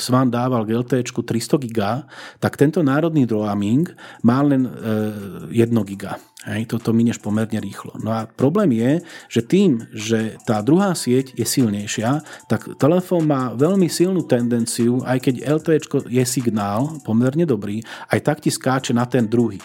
Svan 0.00 0.32
dával 0.32 0.64
GLT 0.64 1.04
300 1.04 1.62
giga, 1.62 2.08
tak 2.40 2.56
tento 2.56 2.82
národný 2.82 3.28
roaming 3.28 3.88
má 4.24 4.42
len 4.42 4.66
1 5.50 5.52
e, 5.52 5.82
giga. 5.86 6.18
Hej, 6.42 6.74
toto 6.74 6.90
minieš 6.90 7.22
pomerne 7.22 7.62
rýchlo. 7.62 7.94
No 8.02 8.10
a 8.10 8.26
problém 8.26 8.74
je, 8.74 8.98
že 9.30 9.46
tým, 9.46 9.86
že 9.94 10.34
tá 10.42 10.58
druhá 10.58 10.90
sieť 10.90 11.38
je 11.38 11.46
silnejšia, 11.46 12.18
tak 12.50 12.66
telefón 12.82 13.30
má 13.30 13.54
veľmi 13.54 13.86
silnú 13.86 14.26
tendenciu, 14.26 15.06
aj 15.06 15.22
keď 15.22 15.34
LTE 15.46 15.78
je 16.10 16.24
signál 16.26 16.98
pomerne 17.06 17.46
dobrý, 17.46 17.86
aj 18.10 18.20
tak 18.26 18.42
ti 18.42 18.50
skáče 18.50 18.90
na 18.90 19.06
ten 19.06 19.30
druhý. 19.30 19.62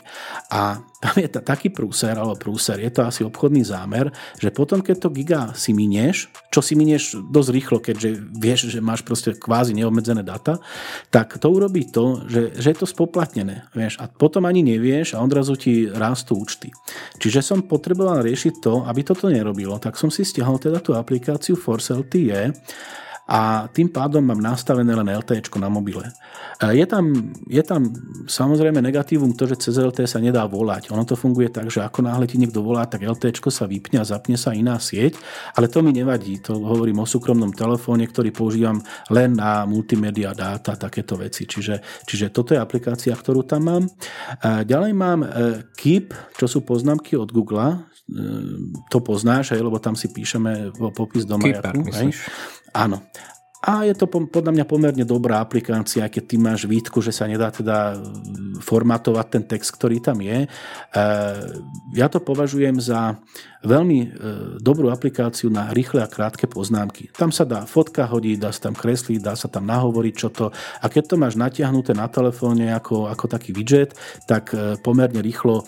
A 0.54 0.78
tam 0.98 1.16
je 1.18 1.30
t- 1.30 1.42
taký 1.42 1.70
prúser, 1.70 2.18
alebo 2.18 2.34
prúser, 2.38 2.82
je 2.82 2.90
to 2.90 3.06
asi 3.06 3.22
obchodný 3.22 3.62
zámer, 3.62 4.10
že 4.42 4.50
potom, 4.50 4.82
keď 4.82 4.96
to 4.98 5.10
giga 5.14 5.42
si 5.54 5.70
minieš, 5.70 6.30
čo 6.50 6.66
si 6.66 6.74
minieš 6.74 7.22
dosť 7.30 7.50
rýchlo, 7.54 7.78
keďže 7.78 8.10
vieš, 8.34 8.60
že 8.74 8.82
máš 8.82 9.06
proste 9.06 9.38
kvázi 9.38 9.78
neobmedzené 9.78 10.26
data, 10.26 10.58
tak 11.14 11.38
to 11.38 11.54
urobí 11.54 11.86
to, 11.86 12.26
že, 12.26 12.58
že 12.58 12.68
je 12.74 12.78
to 12.82 12.90
spoplatnené. 12.90 13.70
Vieš, 13.78 14.02
a 14.02 14.10
potom 14.10 14.50
ani 14.50 14.66
nevieš 14.66 15.14
a 15.14 15.22
odrazu 15.22 15.54
ti 15.54 15.86
rastú 15.86 16.42
účty. 16.42 16.67
Čiže 17.18 17.42
som 17.44 17.66
potreboval 17.66 18.24
riešiť 18.24 18.54
to, 18.62 18.86
aby 18.88 19.02
toto 19.04 19.28
nerobilo, 19.28 19.78
tak 19.82 19.96
som 19.96 20.12
si 20.14 20.24
stiahol 20.24 20.62
teda 20.62 20.80
tú 20.80 20.94
aplikáciu 20.94 21.58
Force 21.58 21.94
LTE 21.94 22.54
a 23.28 23.68
tým 23.68 23.92
pádom 23.92 24.24
mám 24.24 24.40
nastavené 24.40 24.96
len 24.96 25.12
LTE 25.12 25.44
na 25.60 25.68
mobile. 25.68 26.08
Je 26.64 26.88
tam, 26.88 27.12
je 27.44 27.60
tam 27.60 27.92
samozrejme 28.26 28.80
negatívum 28.80 29.36
to, 29.36 29.46
že 29.52 29.68
cez 29.68 29.76
LTE 29.76 30.08
sa 30.08 30.24
nedá 30.24 30.48
volať. 30.48 30.90
Ono 30.96 31.04
to 31.04 31.20
funguje 31.20 31.52
tak, 31.52 31.68
že 31.68 31.84
ako 31.84 32.08
náhle 32.08 32.24
ti 32.24 32.40
niekto 32.40 32.64
volá, 32.64 32.88
tak 32.88 33.04
LTE 33.04 33.36
sa 33.52 33.68
vypne 33.68 34.00
a 34.00 34.08
zapne 34.08 34.40
sa 34.40 34.56
iná 34.56 34.80
sieť, 34.80 35.20
ale 35.60 35.68
to 35.68 35.84
mi 35.84 35.92
nevadí. 35.92 36.40
To 36.48 36.56
hovorím 36.56 37.04
o 37.04 37.06
súkromnom 37.06 37.52
telefóne, 37.52 38.08
ktorý 38.08 38.32
používam 38.32 38.80
len 39.12 39.36
na 39.36 39.68
multimedia 39.68 40.32
dáta, 40.32 40.80
takéto 40.80 41.20
veci. 41.20 41.44
Čiže, 41.44 42.08
čiže 42.08 42.32
toto 42.32 42.56
je 42.56 42.64
aplikácia, 42.64 43.12
ktorú 43.12 43.44
tam 43.44 43.68
mám. 43.68 43.84
Ďalej 44.44 44.92
mám 44.96 45.20
e, 45.22 45.28
Keep, 45.76 46.16
čo 46.40 46.48
sú 46.48 46.64
poznámky 46.64 47.20
od 47.20 47.28
Google. 47.30 47.60
E, 47.68 47.78
to 48.88 49.04
poznáš, 49.04 49.52
hej, 49.52 49.62
lebo 49.62 49.84
tam 49.84 50.00
si 50.00 50.08
píšeme 50.08 50.72
popis 50.96 51.28
do 51.28 51.36
majaku. 51.36 51.84
Hej? 52.78 52.84
Áno. 52.86 53.02
A 53.66 53.90
je 53.90 53.94
to 53.98 54.06
podľa 54.06 54.54
mňa 54.54 54.66
pomerne 54.70 55.02
dobrá 55.02 55.42
aplikácia, 55.42 56.06
keď 56.06 56.24
ty 56.30 56.36
máš 56.38 56.70
výtku, 56.70 57.02
že 57.02 57.10
sa 57.10 57.26
nedá 57.26 57.50
teda 57.50 57.98
formatovať 58.62 59.28
ten 59.34 59.44
text, 59.50 59.74
ktorý 59.74 59.98
tam 59.98 60.22
je. 60.22 60.46
E, 60.46 60.48
ja 61.98 62.06
to 62.06 62.22
považujem 62.22 62.78
za 62.78 63.18
veľmi 63.66 63.98
e, 63.98 64.08
dobrú 64.62 64.94
aplikáciu 64.94 65.50
na 65.50 65.74
rýchle 65.74 66.06
a 66.06 66.10
krátke 66.10 66.46
poznámky. 66.46 67.10
Tam 67.18 67.34
sa 67.34 67.50
dá 67.50 67.66
fotka 67.66 68.06
hodiť, 68.06 68.38
dá 68.38 68.54
sa 68.54 68.70
tam 68.70 68.76
kresliť, 68.78 69.20
dá 69.26 69.34
sa 69.34 69.50
tam 69.50 69.66
nahovoriť 69.66 70.14
čo 70.14 70.30
to. 70.30 70.54
A 70.54 70.86
keď 70.86 71.04
to 71.10 71.16
máš 71.18 71.34
natiahnuté 71.34 71.98
na 71.98 72.06
telefóne 72.06 72.70
ako, 72.78 73.10
ako 73.10 73.26
taký 73.26 73.58
widget, 73.58 73.98
tak 74.30 74.54
e, 74.54 74.78
pomerne 74.78 75.20
rýchlo 75.22 75.66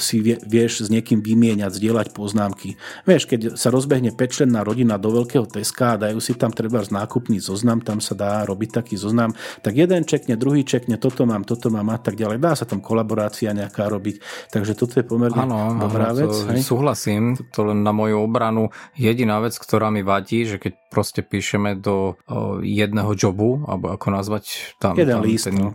si 0.00 0.24
vieš 0.24 0.86
s 0.86 0.88
niekým 0.88 1.20
vymieňať, 1.20 1.76
zdieľať 1.76 2.08
poznámky. 2.16 2.80
Vieš, 3.04 3.28
keď 3.28 3.40
sa 3.60 3.68
rozbehne 3.68 4.14
pečlenná 4.14 4.64
rodina 4.64 4.96
do 4.96 5.12
veľkého 5.12 5.44
teska 5.44 5.96
a 5.96 6.00
dajú 6.08 6.18
si 6.22 6.32
tam 6.38 6.50
treba 6.62 6.86
z 6.86 6.94
nákupný 6.94 7.42
zoznam, 7.42 7.82
tam 7.82 7.98
sa 7.98 8.14
dá 8.14 8.46
robiť 8.46 8.70
taký 8.70 8.94
zoznam, 8.94 9.34
tak 9.66 9.74
jeden 9.74 10.06
čekne, 10.06 10.38
druhý 10.38 10.62
čekne, 10.62 10.94
toto 10.94 11.26
mám, 11.26 11.42
toto 11.42 11.74
mám 11.74 11.90
a 11.90 11.98
tak 11.98 12.14
ďalej. 12.14 12.38
Dá 12.38 12.54
sa 12.54 12.62
tam 12.62 12.78
kolaborácia 12.78 13.50
nejaká 13.50 13.90
robiť. 13.90 14.22
Takže 14.54 14.78
toto 14.78 15.02
je 15.02 15.04
pomerne 15.04 15.42
ano, 15.42 15.74
dobrá 15.82 16.14
ano, 16.14 16.30
vec. 16.30 16.34
Hej? 16.54 16.62
Súhlasím, 16.62 17.34
to 17.50 17.66
len 17.66 17.82
na 17.82 17.90
moju 17.90 18.22
obranu. 18.22 18.70
Jediná 18.94 19.42
vec, 19.42 19.58
ktorá 19.58 19.90
mi 19.90 20.06
vadí, 20.06 20.46
že 20.46 20.62
keď 20.62 20.78
proste 20.92 21.24
píšeme 21.24 21.80
do 21.80 22.20
o, 22.28 22.60
jedného 22.60 23.16
jobu, 23.16 23.64
alebo 23.64 23.96
ako 23.96 24.06
nazvať 24.12 24.76
tam, 24.76 24.92
jeden 24.92 25.18
tam 25.18 25.24
list, 25.24 25.48
ten, 25.48 25.56
no. 25.56 25.72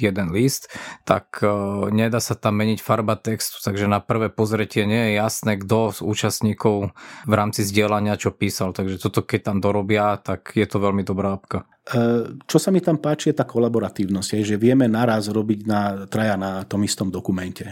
jeden 0.00 0.32
list, 0.32 0.72
tak 1.04 1.44
o, 1.44 1.92
nedá 1.92 2.24
sa 2.24 2.32
tam 2.32 2.56
meniť 2.56 2.80
farba 2.80 3.20
textu, 3.20 3.60
takže 3.60 3.84
na 3.84 4.00
prvé 4.00 4.32
pozretie 4.32 4.88
nie 4.88 5.12
je 5.12 5.20
jasné, 5.20 5.60
kto 5.60 5.92
z 5.92 6.00
účastníkov 6.00 6.96
v 7.28 7.32
rámci 7.36 7.68
zdieľania 7.68 8.16
čo 8.16 8.32
písal. 8.32 8.72
Takže 8.72 8.96
toto 8.96 9.20
keď 9.20 9.52
tam 9.52 9.56
dorobia, 9.60 9.99
tak 10.20 10.56
je 10.56 10.66
to 10.66 10.78
veľmi 10.80 11.02
dobrá 11.04 11.36
apka. 11.36 11.64
E, 11.90 12.38
čo 12.46 12.58
sa 12.60 12.70
mi 12.70 12.78
tam 12.78 13.02
páči 13.02 13.32
je 13.32 13.40
tá 13.40 13.46
kolaboratívnosť, 13.48 14.46
že 14.46 14.56
vieme 14.60 14.86
naraz 14.86 15.26
robiť 15.32 15.60
na, 15.66 15.82
traja 16.06 16.36
na 16.38 16.62
tom 16.64 16.82
istom 16.86 17.10
dokumente. 17.10 17.66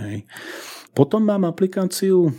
Potom 0.97 1.23
mám 1.23 1.47
aplikáciu 1.47 2.27
e, 2.27 2.33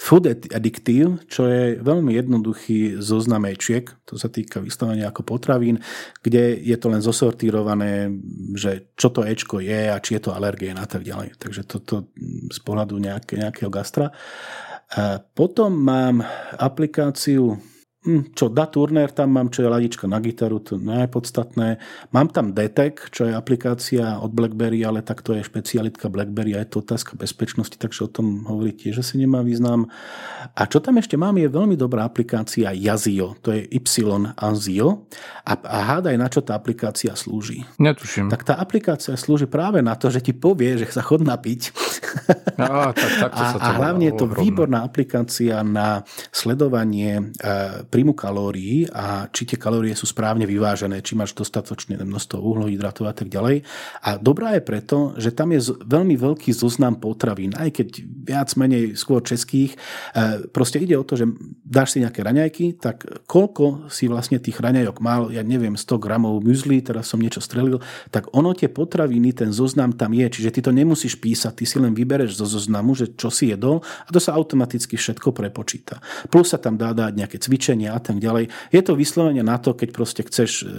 Food 0.00 0.32
Addictive, 0.32 1.28
čo 1.28 1.44
je 1.44 1.76
veľmi 1.76 2.16
jednoduchý 2.16 3.04
zoznam 3.04 3.44
ečiek, 3.52 3.84
to 4.08 4.16
sa 4.16 4.32
týka 4.32 4.56
vystavania 4.64 5.12
ako 5.12 5.28
potravín, 5.28 5.76
kde 6.24 6.56
je 6.56 6.72
to 6.80 6.88
len 6.88 7.04
zosortírované, 7.04 8.08
že 8.56 8.96
čo 8.96 9.12
to 9.12 9.28
Ečko 9.28 9.60
je 9.60 9.92
a 9.92 10.00
či 10.00 10.16
je 10.16 10.24
to 10.24 10.32
alergén 10.32 10.80
a 10.80 10.88
tak 10.88 11.04
ďalej. 11.04 11.36
Takže 11.36 11.68
toto 11.68 12.08
z 12.48 12.58
pohľadu 12.64 12.96
nejaké, 12.96 13.44
nejakého 13.44 13.68
gastra. 13.68 14.08
A 14.96 15.20
potom 15.20 15.76
mám 15.76 16.24
aplikáciu 16.56 17.60
čo 18.08 18.48
Da 18.48 18.64
Turner 18.64 19.12
tam 19.12 19.36
mám, 19.36 19.52
čo 19.52 19.60
je 19.60 19.68
ladička 19.68 20.08
na 20.08 20.24
gitaru, 20.24 20.56
to 20.64 20.80
nie 20.80 21.04
je 21.04 21.08
podstatné. 21.12 21.76
Mám 22.16 22.32
tam 22.32 22.56
Detec, 22.56 22.96
čo 23.12 23.28
je 23.28 23.36
aplikácia 23.36 24.16
od 24.24 24.32
BlackBerry, 24.32 24.80
ale 24.80 25.04
tak 25.04 25.20
to 25.20 25.36
je 25.36 25.44
špecialitka 25.44 26.08
BlackBerry 26.08 26.56
a 26.56 26.64
je 26.64 26.72
to 26.72 26.80
otázka 26.80 27.20
bezpečnosti, 27.20 27.76
takže 27.76 28.08
o 28.08 28.10
tom 28.10 28.48
hovorí 28.48 28.72
tiež 28.72 29.04
asi 29.04 29.20
nemá 29.20 29.44
význam. 29.44 29.92
A 30.56 30.64
čo 30.64 30.80
tam 30.80 30.96
ešte 30.96 31.20
mám, 31.20 31.36
je 31.36 31.52
veľmi 31.52 31.76
dobrá 31.76 32.08
aplikácia 32.08 32.72
Yazio, 32.72 33.36
to 33.44 33.52
je 33.52 33.68
Y 33.68 33.84
Azio 34.32 35.04
a, 35.44 35.52
a 35.60 35.78
hádaj, 35.92 36.16
na 36.16 36.32
čo 36.32 36.40
tá 36.40 36.56
aplikácia 36.56 37.12
slúži. 37.12 37.68
Netuším. 37.76 38.32
Tak 38.32 38.48
tá 38.48 38.56
aplikácia 38.56 39.12
slúži 39.20 39.44
práve 39.44 39.84
na 39.84 39.92
to, 39.92 40.08
že 40.08 40.24
ti 40.24 40.32
povie, 40.32 40.80
že 40.80 40.88
sa 40.88 41.04
chod 41.04 41.20
napiť. 41.20 41.60
A, 42.60 42.92
tak, 42.92 43.12
tak 43.22 43.32
a, 43.32 43.56
a 43.56 43.68
hlavne 43.80 44.12
je 44.12 44.20
to 44.20 44.26
výborná 44.28 44.84
aplikácia 44.84 45.64
na 45.64 46.04
sledovanie 46.28 47.32
e, 47.40 47.88
príjmu 47.90 48.14
kalórií 48.14 48.86
a 48.94 49.26
či 49.28 49.44
tie 49.44 49.58
kalórie 49.58 49.92
sú 49.98 50.06
správne 50.06 50.46
vyvážené, 50.46 51.02
či 51.02 51.18
máš 51.18 51.34
dostatočné 51.34 51.98
množstvo 51.98 52.38
uhlohydratov 52.38 53.10
a 53.10 53.14
tak 53.14 53.26
ďalej. 53.26 53.66
A 54.06 54.16
dobrá 54.16 54.54
je 54.56 54.62
preto, 54.62 55.12
že 55.18 55.34
tam 55.34 55.50
je 55.50 55.74
veľmi 55.82 56.14
veľký 56.14 56.54
zoznam 56.54 56.96
potravín, 56.96 57.52
aj 57.58 57.82
keď 57.82 57.88
viac 58.06 58.48
menej 58.54 58.94
skôr 58.94 59.20
českých. 59.26 59.74
E, 60.14 60.46
proste 60.54 60.78
ide 60.78 60.94
o 60.94 61.04
to, 61.04 61.18
že 61.18 61.26
dáš 61.66 61.98
si 61.98 62.02
nejaké 62.02 62.22
raňajky, 62.22 62.78
tak 62.78 63.26
koľko 63.26 63.90
si 63.90 64.06
vlastne 64.06 64.38
tých 64.38 64.62
raňajok 64.62 64.96
mal, 65.02 65.34
ja 65.34 65.42
neviem, 65.42 65.74
100 65.74 65.98
gramov 65.98 66.38
muesli, 66.44 66.78
teraz 66.84 67.10
som 67.10 67.18
niečo 67.18 67.42
strelil, 67.42 67.82
tak 68.14 68.30
ono 68.30 68.54
tie 68.54 68.70
potraviny, 68.70 69.34
ten 69.34 69.50
zoznam 69.50 69.96
tam 69.96 70.14
je, 70.14 70.28
čiže 70.30 70.52
ty 70.54 70.60
to 70.62 70.70
nemusíš 70.70 71.18
písať, 71.18 71.52
ty 71.58 71.64
si 71.66 71.76
len 71.82 71.96
vybereš 71.96 72.38
zo 72.38 72.46
zoznamu, 72.46 72.94
že 72.94 73.16
čo 73.16 73.32
si 73.32 73.50
jedol 73.50 73.80
a 73.80 74.08
to 74.12 74.20
sa 74.20 74.36
automaticky 74.36 75.00
všetko 75.00 75.32
prepočíta. 75.32 75.98
Plus 76.28 76.52
sa 76.52 76.60
tam 76.60 76.76
dá 76.76 76.92
dať 76.92 77.12
nejaké 77.16 77.36
cvičenie, 77.40 77.79
cvičenia 77.80 77.96
a 77.96 78.00
tak 78.00 78.20
ďalej. 78.20 78.52
Je 78.72 78.80
to 78.84 78.92
vyslovene 78.92 79.42
na 79.42 79.56
to, 79.56 79.72
keď 79.72 79.88
proste 79.92 80.22
chceš, 80.28 80.64
e, 80.64 80.72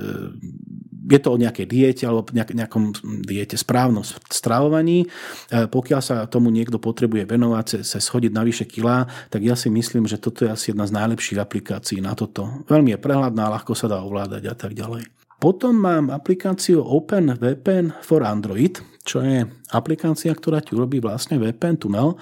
je 1.11 1.19
to 1.19 1.33
o 1.33 1.41
nejakej 1.41 1.65
diete 1.65 2.03
alebo 2.05 2.29
nejakom 2.31 2.93
diete 3.25 3.57
správnom 3.57 4.05
stravovaní. 4.29 5.05
E, 5.49 5.67
pokiaľ 5.67 6.01
sa 6.01 6.15
tomu 6.29 6.53
niekto 6.53 6.77
potrebuje 6.77 7.25
venovať, 7.25 7.81
sa 7.81 7.97
schodiť 7.97 8.31
na 8.31 8.45
vyše 8.45 8.69
kilá, 8.69 9.09
tak 9.33 9.41
ja 9.41 9.57
si 9.57 9.73
myslím, 9.73 10.05
že 10.05 10.21
toto 10.21 10.45
je 10.45 10.53
asi 10.53 10.71
jedna 10.71 10.85
z 10.85 10.95
najlepších 10.95 11.41
aplikácií 11.41 11.99
na 11.99 12.13
toto. 12.13 12.61
Veľmi 12.69 12.93
je 12.93 12.99
prehľadná, 13.01 13.49
ľahko 13.49 13.73
sa 13.73 13.89
dá 13.89 14.05
ovládať 14.05 14.43
a 14.45 14.55
tak 14.55 14.77
ďalej. 14.77 15.09
Potom 15.41 15.73
mám 15.73 16.13
aplikáciu 16.13 16.85
OpenVPN 16.85 18.05
for 18.05 18.21
Android, 18.21 18.77
čo 19.01 19.25
je 19.25 19.41
aplikácia, 19.73 20.29
ktorá 20.29 20.61
ti 20.61 20.77
urobí 20.77 21.01
vlastne 21.01 21.41
VPN 21.41 21.81
tunel 21.81 22.13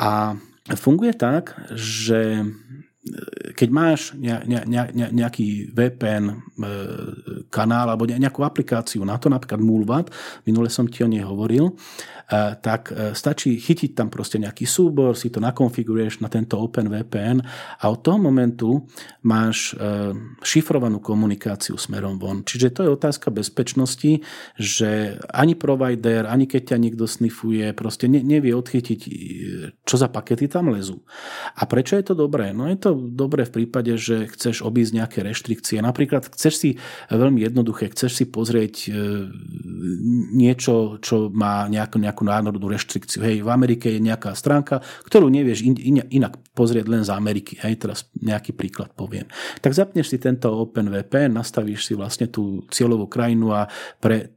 a 0.00 0.32
funguje 0.76 1.12
tak, 1.12 1.52
že 1.76 2.48
keď 3.54 3.68
máš 3.70 4.14
nejaký 5.12 5.74
VPN 5.74 6.24
e, 6.30 6.34
kanál 7.50 7.90
alebo 7.90 8.06
nejakú 8.06 8.44
aplikáciu 8.44 9.02
na 9.02 9.18
to, 9.18 9.26
napríklad 9.32 9.60
Mulvat, 9.60 10.06
minule 10.46 10.70
som 10.70 10.86
ti 10.86 11.02
o 11.02 11.08
nej 11.10 11.24
hovoril, 11.24 11.74
tak 12.60 12.92
e, 12.92 13.16
stačí 13.16 13.56
chytiť 13.56 13.96
tam 13.96 14.12
proste 14.12 14.36
nejaký 14.36 14.68
súbor, 14.68 15.16
si 15.16 15.32
to 15.32 15.40
nakonfiguruješ 15.40 16.20
na 16.20 16.28
tento 16.28 16.60
OpenVPN 16.60 17.40
a 17.80 17.84
od 17.88 18.04
toho 18.04 18.20
momentu 18.20 18.84
máš 19.24 19.72
e, 19.72 20.12
šifrovanú 20.44 21.00
komunikáciu 21.00 21.80
smerom 21.80 22.20
von. 22.20 22.44
Čiže 22.44 22.68
to 22.68 22.80
je 22.84 22.90
otázka 22.92 23.32
bezpečnosti, 23.32 24.20
že 24.60 25.16
ani 25.32 25.56
provider, 25.56 26.28
ani 26.28 26.44
keď 26.44 26.76
ťa 26.76 26.78
niekto 26.78 27.08
snifuje, 27.08 27.72
proste 27.72 28.12
nevie 28.12 28.52
odchytiť, 28.52 29.00
čo 29.88 29.96
za 29.96 30.12
pakety 30.12 30.52
tam 30.52 30.68
lezú. 30.68 31.00
A 31.56 31.64
prečo 31.64 31.96
je 31.96 32.04
to 32.04 32.14
dobré? 32.14 32.52
No 32.52 32.68
je 32.68 32.76
to 32.76 32.92
dobré 32.92 33.48
v 33.48 33.64
prípade, 33.64 33.96
že 33.96 34.28
chceš 34.28 34.60
obísť 34.60 34.92
nejaké 35.00 35.18
reštrikcie. 35.24 35.80
Napríklad 35.80 36.28
chceš 36.28 36.54
si 36.60 36.70
veľmi 37.08 37.40
jednoduché, 37.40 37.88
chceš 37.88 38.20
si 38.20 38.24
pozrieť 38.28 38.92
niečo, 40.34 41.00
čo 41.00 41.32
má 41.32 41.70
nejakú, 41.70 41.96
nejakú 41.96 42.17
nejakú 42.18 42.50
národnú 42.50 42.66
reštrikciu. 42.66 43.22
Hej, 43.22 43.46
v 43.46 43.50
Amerike 43.50 43.86
je 43.94 44.02
nejaká 44.02 44.34
stránka, 44.34 44.82
ktorú 45.06 45.30
nevieš 45.30 45.62
in, 45.62 45.74
in, 45.78 45.96
inak 46.10 46.34
pozrieť 46.50 46.86
len 46.90 47.02
z 47.06 47.14
Ameriky. 47.14 47.54
Hej, 47.62 47.86
teraz 47.86 47.98
nejaký 48.18 48.58
príklad 48.58 48.90
poviem. 48.98 49.30
Tak 49.62 49.70
zapneš 49.70 50.10
si 50.10 50.18
tento 50.18 50.50
OpenVPN, 50.50 51.30
nastavíš 51.30 51.86
si 51.86 51.94
vlastne 51.94 52.26
tú 52.26 52.66
cieľovú 52.74 53.06
krajinu 53.06 53.54
a 53.54 53.70
pre 54.02 54.34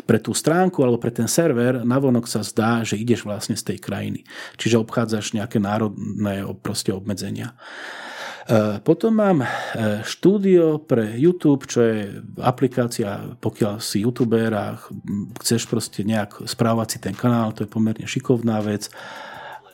pre 0.00 0.16
tú 0.16 0.32
stránku 0.32 0.80
alebo 0.80 0.96
pre 0.96 1.12
ten 1.12 1.28
server 1.28 1.84
navonok 1.84 2.24
sa 2.24 2.40
zdá, 2.40 2.80
že 2.80 2.96
ideš 2.96 3.20
vlastne 3.20 3.52
z 3.52 3.68
tej 3.68 3.78
krajiny. 3.84 4.24
Čiže 4.56 4.80
obchádzaš 4.80 5.36
nejaké 5.36 5.60
národné 5.60 6.40
obmedzenia. 6.88 7.52
E, 8.48 8.80
potom 8.80 9.12
mám 9.12 9.44
e, 9.44 9.48
štúdio 10.00 10.80
pre 10.80 11.16
YouTube, 11.20 11.68
čo 11.68 11.84
je 11.84 11.98
aplikácia, 12.40 13.36
pokiaľ 13.36 13.82
si 13.82 14.00
youtuber 14.00 14.50
a 14.56 14.64
chceš 15.44 15.68
proste 15.68 16.00
nejak 16.06 16.48
správať 16.48 16.96
si 16.96 16.98
ten 17.04 17.12
kanál, 17.12 17.52
to 17.52 17.68
je 17.68 17.72
pomerne 17.72 18.06
šikovná 18.08 18.64
vec. 18.64 18.88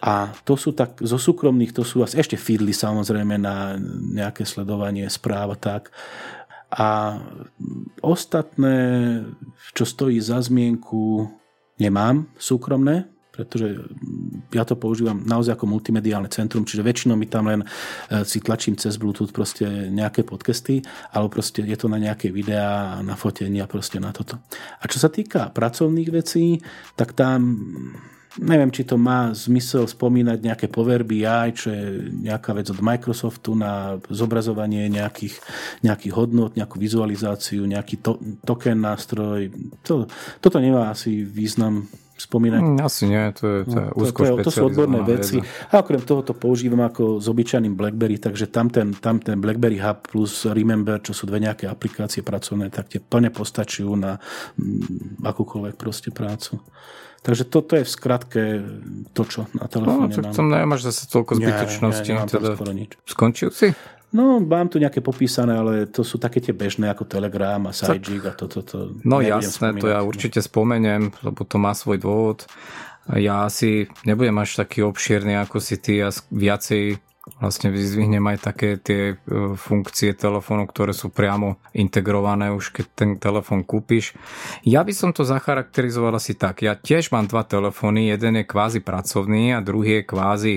A 0.02 0.30
to 0.44 0.54
sú 0.54 0.76
tak, 0.76 1.00
zo 1.00 1.16
súkromných, 1.16 1.72
to 1.72 1.82
sú 1.82 2.04
asi 2.04 2.20
ešte 2.20 2.36
feedly 2.36 2.70
samozrejme 2.76 3.40
na 3.40 3.80
nejaké 4.12 4.44
sledovanie 4.44 5.08
správ 5.08 5.56
tak. 5.58 5.90
A 6.70 7.22
ostatné, 8.02 8.76
čo 9.72 9.86
stojí 9.86 10.18
za 10.18 10.42
zmienku, 10.42 11.30
nemám 11.78 12.26
súkromné, 12.36 13.08
pretože 13.36 13.76
ja 14.56 14.64
to 14.64 14.80
používam 14.80 15.20
naozaj 15.20 15.54
ako 15.54 15.68
multimediálne 15.68 16.32
centrum, 16.32 16.64
čiže 16.64 16.80
väčšinou 16.80 17.14
mi 17.20 17.28
tam 17.28 17.52
len 17.52 17.60
e, 17.60 17.66
si 18.24 18.40
tlačím 18.40 18.80
cez 18.80 18.96
Bluetooth 18.96 19.30
proste 19.30 19.68
nejaké 19.92 20.24
podcasty, 20.24 20.80
alebo 21.12 21.36
proste 21.36 21.60
je 21.60 21.76
to 21.76 21.92
na 21.92 22.00
nejaké 22.00 22.32
videá, 22.32 22.98
na 23.04 23.14
fotenia, 23.14 23.68
proste 23.68 24.00
na 24.00 24.10
toto. 24.16 24.40
A 24.80 24.88
čo 24.88 24.96
sa 24.96 25.12
týka 25.12 25.52
pracovných 25.52 26.08
vecí, 26.08 26.64
tak 26.96 27.12
tam 27.12 27.60
neviem, 28.40 28.68
či 28.68 28.84
to 28.84 29.00
má 29.00 29.32
zmysel 29.32 29.88
spomínať 29.88 30.38
nejaké 30.44 30.66
Power 30.68 31.02
BI, 31.04 31.24
čo 31.56 31.72
je 31.72 32.12
nejaká 32.28 32.52
vec 32.52 32.68
od 32.68 32.80
Microsoftu 32.80 33.56
na 33.56 33.96
zobrazovanie 34.12 34.92
nejakých, 34.92 35.40
nejakých 35.80 36.12
hodnot, 36.12 36.56
nejakú 36.56 36.76
vizualizáciu, 36.76 37.64
nejaký 37.64 38.00
to, 38.04 38.20
token 38.44 38.84
nástroj. 38.84 39.48
To, 39.88 40.04
toto 40.40 40.58
nemá 40.60 40.92
asi 40.92 41.24
význam 41.24 41.88
spomínať? 42.16 42.60
Mm, 42.64 42.78
asi 42.80 43.04
nie, 43.06 43.24
to 43.36 43.44
je, 43.44 43.58
to 43.68 43.76
je 43.76 43.86
no, 43.88 43.96
úzko 44.00 44.20
to, 44.24 44.34
to, 44.40 44.44
to 44.48 44.50
sú 44.50 44.62
odborné 44.72 45.00
veci. 45.04 45.38
Veda. 45.44 45.76
A 45.76 45.84
okrem 45.84 46.00
toho 46.00 46.24
to 46.24 46.32
používam 46.32 46.82
ako 46.82 47.20
s 47.20 47.26
obyčajným 47.28 47.76
BlackBerry, 47.76 48.16
takže 48.16 48.48
tam 48.48 48.72
ten, 48.72 48.96
tam 48.96 49.20
ten 49.20 49.36
BlackBerry 49.36 49.76
Hub 49.78 50.08
plus 50.08 50.48
Remember, 50.48 50.98
čo 51.04 51.12
sú 51.12 51.28
dve 51.28 51.44
nejaké 51.44 51.68
aplikácie 51.68 52.24
pracovné, 52.24 52.72
tak 52.72 52.88
tie 52.88 53.00
plne 53.04 53.28
postačujú 53.28 53.92
na 53.94 54.16
mm, 54.56 55.20
akúkoľvek 55.22 55.74
proste 55.76 56.08
prácu. 56.08 56.58
Takže 57.26 57.42
toto 57.42 57.74
je 57.74 57.82
v 57.82 57.90
skratke 57.90 58.42
to, 59.10 59.22
čo 59.26 59.50
na 59.58 59.66
telefóne 59.66 60.14
no, 60.14 60.30
mám. 60.30 60.30
Tam 60.30 60.46
nemáš 60.46 60.86
zase 60.86 61.10
toľko 61.10 61.42
zbytočnosti. 61.42 62.10
Nie, 62.14 62.22
nie, 62.22 62.30
teda... 62.30 62.54
Skončil 63.02 63.50
si? 63.50 63.74
No, 64.14 64.38
mám 64.38 64.70
tu 64.70 64.78
nejaké 64.78 65.02
popísané, 65.02 65.58
ale 65.58 65.72
to 65.90 66.06
sú 66.06 66.22
také 66.22 66.38
tie 66.38 66.54
bežné 66.54 66.86
ako 66.86 67.10
Telegram 67.10 67.58
a 67.66 67.74
SideGig 67.74 68.22
a 68.22 68.32
toto. 68.38 68.62
To, 68.62 68.94
to 68.94 69.02
no 69.02 69.18
jasné, 69.18 69.74
to 69.76 69.90
ja 69.90 70.00
určite 70.06 70.38
spomeniem, 70.38 71.10
lebo 71.26 71.42
to 71.42 71.58
má 71.58 71.74
svoj 71.74 71.98
dôvod. 71.98 72.46
Ja 73.10 73.46
asi 73.46 73.86
nebudem 74.06 74.34
až 74.38 74.62
taký 74.62 74.82
obšírny 74.82 75.38
ako 75.38 75.58
si 75.62 75.78
ty 75.78 76.02
a 76.02 76.10
viacej 76.30 76.98
vlastne 77.42 77.74
vyzvihnem 77.74 78.22
aj 78.22 78.38
také 78.38 78.78
tie 78.78 79.02
e, 79.10 79.14
funkcie 79.58 80.14
telefónu, 80.14 80.70
ktoré 80.70 80.94
sú 80.94 81.10
priamo 81.10 81.58
integrované 81.74 82.54
už 82.54 82.70
keď 82.70 82.86
ten 82.94 83.10
telefón 83.18 83.66
kúpiš. 83.66 84.14
Ja 84.62 84.86
by 84.86 84.94
som 84.94 85.10
to 85.10 85.26
zacharakterizoval 85.26 86.14
asi 86.14 86.38
tak. 86.38 86.62
Ja 86.62 86.78
tiež 86.78 87.10
mám 87.10 87.26
dva 87.26 87.42
telefóny, 87.42 88.14
jeden 88.14 88.38
je 88.38 88.44
kvázi 88.46 88.78
pracovný 88.78 89.58
a 89.58 89.58
druhý 89.58 90.02
je 90.02 90.04
kvázi 90.06 90.54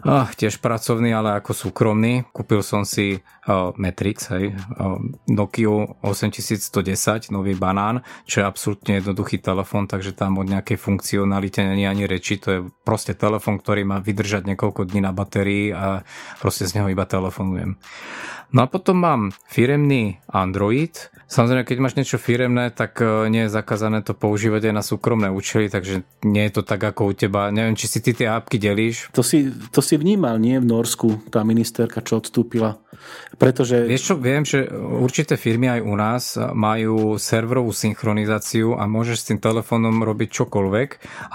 Oh, 0.00 0.24
tiež 0.32 0.64
pracovný, 0.64 1.12
ale 1.12 1.36
ako 1.36 1.52
súkromný. 1.52 2.24
Kúpil 2.32 2.64
som 2.64 2.88
si 2.88 3.20
uh, 3.20 3.70
Matrix, 3.76 4.32
hej, 4.32 4.56
uh, 4.56 4.96
Nokia 5.28 6.00
8110, 6.00 7.28
nový 7.28 7.52
banán, 7.52 8.00
čo 8.24 8.40
je 8.40 8.48
absolútne 8.48 8.96
jednoduchý 8.96 9.44
telefón, 9.44 9.84
takže 9.84 10.16
tam 10.16 10.40
od 10.40 10.48
nejakej 10.48 10.80
funkcionalite 10.80 11.60
není 11.60 11.84
ani 11.84 12.08
reči. 12.08 12.40
To 12.40 12.48
je 12.48 12.60
proste 12.80 13.12
telefón, 13.12 13.60
ktorý 13.60 13.84
má 13.84 14.00
vydržať 14.00 14.48
niekoľko 14.48 14.88
dní 14.88 15.04
na 15.04 15.12
batérii 15.12 15.68
a 15.76 16.00
proste 16.40 16.64
z 16.64 16.80
neho 16.80 16.88
iba 16.88 17.04
telefonujem. 17.04 17.76
No 18.50 18.66
a 18.66 18.66
potom 18.66 18.98
mám 18.98 19.22
firemný 19.46 20.18
Android. 20.26 20.90
Samozrejme, 21.30 21.62
keď 21.62 21.78
máš 21.78 21.94
niečo 21.94 22.18
firemné, 22.18 22.74
tak 22.74 22.98
e, 22.98 23.30
nie 23.30 23.46
je 23.46 23.54
zakázané 23.54 24.02
to 24.02 24.18
používať 24.18 24.70
aj 24.70 24.74
na 24.74 24.82
súkromné 24.82 25.30
účely, 25.30 25.70
takže 25.70 26.02
nie 26.26 26.50
je 26.50 26.58
to 26.58 26.62
tak 26.66 26.82
ako 26.82 27.10
u 27.10 27.12
teba. 27.14 27.54
Neviem, 27.54 27.78
či 27.78 27.86
si 27.86 28.02
ty 28.02 28.10
tie 28.10 28.26
apky 28.26 28.58
delíš. 28.58 29.14
To 29.14 29.22
si, 29.22 29.46
to 29.70 29.78
si 29.78 29.94
vnímal, 29.94 30.42
nie 30.42 30.58
v 30.58 30.66
Norsku, 30.66 31.30
tá 31.30 31.46
ministerka, 31.46 32.02
čo 32.02 32.18
odstúpila. 32.18 32.82
Pretože... 33.38 33.86
Vieš 33.86 34.02
čo, 34.10 34.14
viem, 34.18 34.42
že 34.42 34.66
určité 34.74 35.38
firmy 35.38 35.70
aj 35.70 35.80
u 35.86 35.94
nás 35.94 36.22
majú 36.36 37.14
serverovú 37.16 37.70
synchronizáciu 37.70 38.74
a 38.74 38.90
môžeš 38.90 39.16
s 39.22 39.26
tým 39.30 39.38
telefónom 39.38 40.02
robiť 40.02 40.28
čokoľvek, 40.42 40.88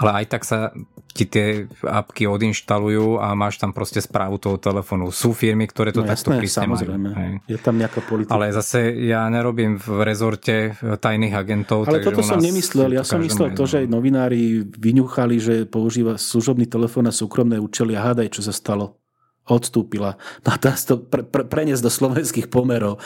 ale 0.04 0.10
aj 0.22 0.24
tak 0.28 0.42
sa 0.44 0.76
ti 1.16 1.24
tie 1.24 1.46
apky 1.80 2.28
odinštalujú 2.28 3.16
a 3.16 3.32
máš 3.32 3.56
tam 3.56 3.72
proste 3.72 4.04
správu 4.04 4.36
toho 4.36 4.60
telefónu. 4.60 5.08
Sú 5.08 5.32
firmy, 5.32 5.64
ktoré 5.64 5.96
to 5.96 6.04
no, 6.04 6.08
takto 6.12 6.36
prísne. 6.36 6.68
Majú, 6.68 7.40
Je 7.48 7.56
tam 7.56 7.80
nejaká 7.80 8.04
politika. 8.04 8.36
Ale 8.36 8.52
zase 8.52 8.92
ja 9.08 9.24
nerobím 9.32 9.80
v 9.80 10.04
rezorte 10.04 10.76
tajných 10.76 11.32
agentov. 11.32 11.88
Ale 11.88 12.04
toto 12.04 12.20
som 12.20 12.36
nemyslel. 12.36 12.92
Ja 12.92 13.04
som 13.06 13.24
myslel 13.24 13.56
to, 13.56 13.64
že 13.64 13.88
novinári 13.88 14.68
vyňuchali, 14.68 15.36
že 15.40 15.54
používa 15.64 16.20
služobný 16.20 16.68
telefón 16.68 17.08
na 17.08 17.14
súkromné 17.14 17.56
účely 17.56 17.96
a 17.96 18.12
hádaj, 18.12 18.36
čo 18.36 18.44
sa 18.44 18.52
stalo 18.52 19.05
odstúpila. 19.46 20.18
No 20.42 20.54
a 20.54 20.56
teraz 20.58 20.82
to 20.82 20.98
pre, 20.98 21.22
pre, 21.22 21.46
preniesť 21.46 21.82
do 21.82 21.90
slovenských 21.90 22.50
pomerov. 22.50 22.98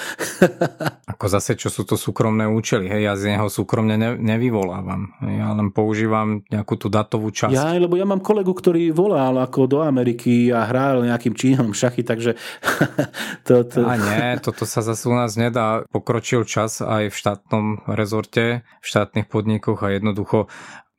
Ako 1.13 1.29
zase, 1.29 1.53
čo 1.55 1.69
sú 1.69 1.85
to 1.85 2.01
súkromné 2.01 2.49
účely, 2.49 2.89
hej, 2.89 3.03
ja 3.05 3.15
z 3.15 3.37
neho 3.37 3.53
súkromne 3.53 4.01
ne, 4.01 4.17
nevyvolávam. 4.17 5.13
Ja 5.21 5.53
len 5.53 5.69
používam 5.69 6.41
nejakú 6.49 6.81
tú 6.81 6.89
datovú 6.89 7.29
časť. 7.29 7.53
Ja, 7.53 7.77
lebo 7.77 8.01
ja 8.01 8.09
mám 8.09 8.25
kolegu, 8.25 8.57
ktorý 8.57 8.89
volal 8.91 9.37
ako 9.37 9.69
do 9.69 9.79
Ameriky 9.85 10.49
a 10.49 10.65
hral 10.65 11.05
nejakým 11.05 11.37
Čínom 11.37 11.77
šachy, 11.77 12.03
takže... 12.03 12.41
to, 13.47 13.69
to... 13.69 13.85
A 13.85 14.01
nie, 14.01 14.41
toto 14.41 14.65
sa 14.65 14.81
zase 14.81 15.05
u 15.07 15.15
nás 15.15 15.37
nedá. 15.37 15.85
Pokročil 15.93 16.49
čas 16.49 16.81
aj 16.81 17.13
v 17.13 17.17
štátnom 17.17 17.67
rezorte, 17.85 18.65
v 18.81 18.87
štátnych 18.87 19.29
podnikoch 19.29 19.85
a 19.85 19.93
jednoducho 19.93 20.49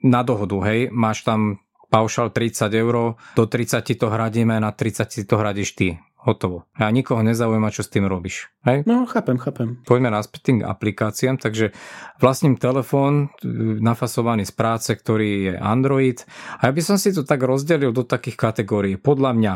na 0.01 0.25
dohodu, 0.25 0.57
hej, 0.65 0.89
máš 0.89 1.21
tam 1.21 1.61
paušal 1.91 2.31
30 2.31 2.71
eur, 2.71 3.19
do 3.35 3.43
30 3.43 3.83
ti 3.83 3.99
to 3.99 4.07
hradíme, 4.07 4.55
na 4.55 4.71
30 4.71 5.11
ti 5.11 5.27
to 5.27 5.35
hradíš 5.35 5.75
ty. 5.75 5.99
Hotovo. 6.21 6.69
A 6.77 6.93
nikoho 6.93 7.25
nezaujíma, 7.25 7.73
čo 7.73 7.81
s 7.81 7.89
tým 7.89 8.05
robíš. 8.05 8.53
Hej? 8.61 8.85
No, 8.85 9.09
chápem, 9.09 9.41
chápem. 9.41 9.81
Poďme 9.89 10.13
na 10.13 10.21
tým 10.21 10.61
aplikáciám. 10.61 11.41
Takže 11.41 11.73
vlastním 12.21 12.61
telefón 12.61 13.33
e, 13.41 13.49
nafasovaný 13.81 14.45
z 14.45 14.53
práce, 14.53 14.93
ktorý 14.93 15.29
je 15.49 15.53
Android. 15.57 16.21
A 16.61 16.69
ja 16.69 16.71
by 16.77 16.81
som 16.85 17.01
si 17.01 17.09
to 17.09 17.25
tak 17.25 17.41
rozdelil 17.41 17.89
do 17.89 18.05
takých 18.05 18.37
kategórií. 18.37 19.01
Podľa 19.01 19.31
mňa 19.33 19.53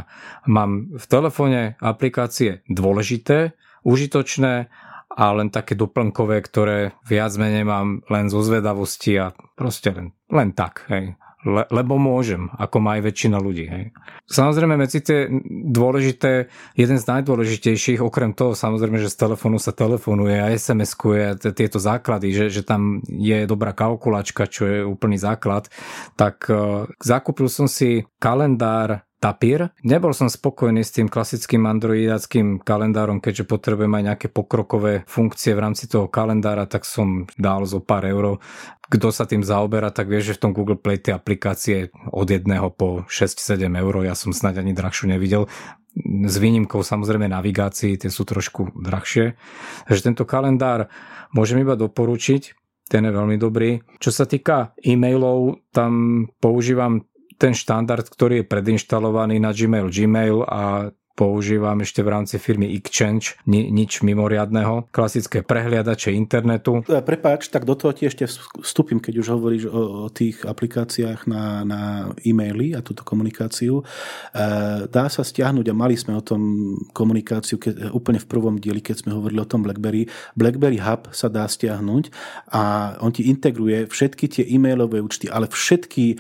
mám 0.49 0.89
v 0.97 1.05
telefóne 1.05 1.77
aplikácie 1.85 2.65
dôležité, 2.65 3.53
užitočné 3.85 4.65
a 5.13 5.25
len 5.37 5.53
také 5.53 5.77
doplnkové, 5.77 6.41
ktoré 6.41 6.97
viac 7.05 7.29
menej 7.37 7.61
mám 7.61 8.01
len 8.09 8.25
zo 8.33 8.41
zvedavosti 8.41 9.21
a 9.21 9.37
proste 9.53 9.93
len, 9.93 10.17
len 10.33 10.49
tak. 10.57 10.89
Hej 10.89 11.13
le, 11.45 11.63
lebo 11.69 12.01
môžem, 12.01 12.49
ako 12.57 12.81
má 12.81 12.97
aj 12.97 13.01
väčšina 13.05 13.37
ľudí. 13.37 13.65
Hej. 13.69 13.83
Samozrejme 14.25 14.73
medzi 14.75 15.05
tie 15.05 15.29
dôležité, 15.69 16.49
jeden 16.73 16.97
z 16.97 17.05
najdôležitejších, 17.05 18.01
okrem 18.01 18.33
toho 18.33 18.57
samozrejme, 18.57 18.97
že 18.97 19.13
z 19.13 19.29
telefónu 19.29 19.61
sa 19.61 19.69
telefonuje 19.69 20.41
a 20.41 20.49
SMS-kuje 20.49 21.21
a 21.21 21.33
tieto 21.53 21.77
základy, 21.77 22.33
že, 22.33 22.45
že 22.49 22.61
tam 22.65 23.05
je 23.05 23.45
dobrá 23.45 23.77
kalkulačka, 23.77 24.49
čo 24.49 24.65
je 24.65 24.79
úplný 24.81 25.21
základ, 25.21 25.69
tak 26.17 26.49
uh, 26.49 26.89
zakúpil 26.97 27.45
som 27.45 27.69
si 27.69 28.09
kalendár 28.17 29.04
Tapir. 29.19 29.73
Nebol 29.81 30.11
som 30.13 30.29
spokojný 30.29 30.85
s 30.85 30.93
tým 30.93 31.09
klasickým 31.09 31.65
androidáckým 31.65 32.61
kalendárom, 32.61 33.23
keďže 33.23 33.49
potrebujem 33.49 33.93
aj 33.95 34.03
nejaké 34.11 34.27
pokrokové 34.29 35.07
funkcie 35.09 35.55
v 35.55 35.63
rámci 35.63 35.89
toho 35.89 36.11
kalendára, 36.11 36.69
tak 36.69 36.85
som 36.85 37.25
dal 37.39 37.65
zo 37.65 37.81
pár 37.81 38.05
eur. 38.05 38.37
Kto 38.85 39.09
sa 39.09 39.25
tým 39.25 39.41
zaoberá, 39.41 39.89
tak 39.89 40.11
vie, 40.11 40.21
že 40.21 40.37
v 40.37 40.41
tom 40.45 40.51
Google 40.53 40.77
Play 40.77 41.01
tie 41.01 41.17
aplikácie 41.17 41.89
od 42.13 42.27
jedného 42.29 42.69
po 42.69 43.07
6-7 43.09 43.65
eur, 43.65 43.93
ja 44.05 44.13
som 44.13 44.29
snáď 44.29 44.61
ani 44.61 44.77
drahšiu 44.77 45.09
nevidel 45.09 45.49
s 46.05 46.35
výnimkou 46.35 46.83
samozrejme 46.83 47.31
navigácií, 47.31 47.95
tie 47.95 48.11
sú 48.11 48.27
trošku 48.27 48.75
drahšie. 48.75 49.39
Takže 49.87 50.01
tento 50.03 50.27
kalendár 50.27 50.91
môžem 51.31 51.63
iba 51.63 51.79
doporučiť, 51.79 52.51
ten 52.91 53.01
je 53.07 53.11
veľmi 53.15 53.39
dobrý. 53.39 53.81
Čo 53.97 54.11
sa 54.11 54.27
týka 54.27 54.75
e-mailov, 54.83 55.63
tam 55.71 56.25
používam 56.37 57.07
ten 57.35 57.53
štandard, 57.53 58.07
ktorý 58.07 58.41
je 58.41 58.49
predinštalovaný 58.49 59.39
na 59.39 59.51
Gmail 59.51 59.91
Gmail 59.91 60.37
a 60.47 60.89
používam 61.15 61.79
ešte 61.79 62.03
v 62.03 62.11
rámci 62.11 62.35
firmy 62.35 62.75
Exchange, 62.75 63.39
ni, 63.47 63.71
nič 63.71 64.03
mimoriadného, 64.03 64.91
klasické 64.91 65.41
prehliadače 65.47 66.11
internetu. 66.11 66.83
E, 66.83 66.99
prepáč, 66.99 67.47
tak 67.47 67.63
do 67.63 67.73
toho 67.73 67.95
ti 67.95 68.03
ešte 68.11 68.27
vstúpim, 68.59 68.99
keď 68.99 69.23
už 69.23 69.27
hovoríš 69.31 69.63
o, 69.71 70.05
o 70.05 70.09
tých 70.11 70.43
aplikáciách 70.43 71.23
na, 71.25 71.63
na 71.63 71.81
e-maily 72.27 72.75
a 72.75 72.83
túto 72.83 73.07
komunikáciu. 73.07 73.79
E, 73.79 73.83
dá 74.91 75.07
sa 75.07 75.23
stiahnuť 75.23 75.71
a 75.71 75.73
mali 75.73 75.95
sme 75.95 76.19
o 76.19 76.21
tom 76.21 76.75
komunikáciu 76.91 77.63
keď, 77.63 77.95
úplne 77.95 78.19
v 78.19 78.27
prvom 78.27 78.59
dieli, 78.59 78.83
keď 78.83 79.07
sme 79.07 79.15
hovorili 79.15 79.39
o 79.39 79.47
tom 79.47 79.63
BlackBerry. 79.63 80.11
BlackBerry 80.35 80.83
Hub 80.83 81.07
sa 81.15 81.31
dá 81.31 81.47
stiahnuť 81.47 82.11
a 82.51 82.95
on 82.99 83.15
ti 83.15 83.31
integruje 83.31 83.87
všetky 83.87 84.25
tie 84.27 84.43
e-mailové 84.51 84.99
účty, 84.99 85.31
ale 85.31 85.47
všetky 85.47 86.05
e, 86.11 86.15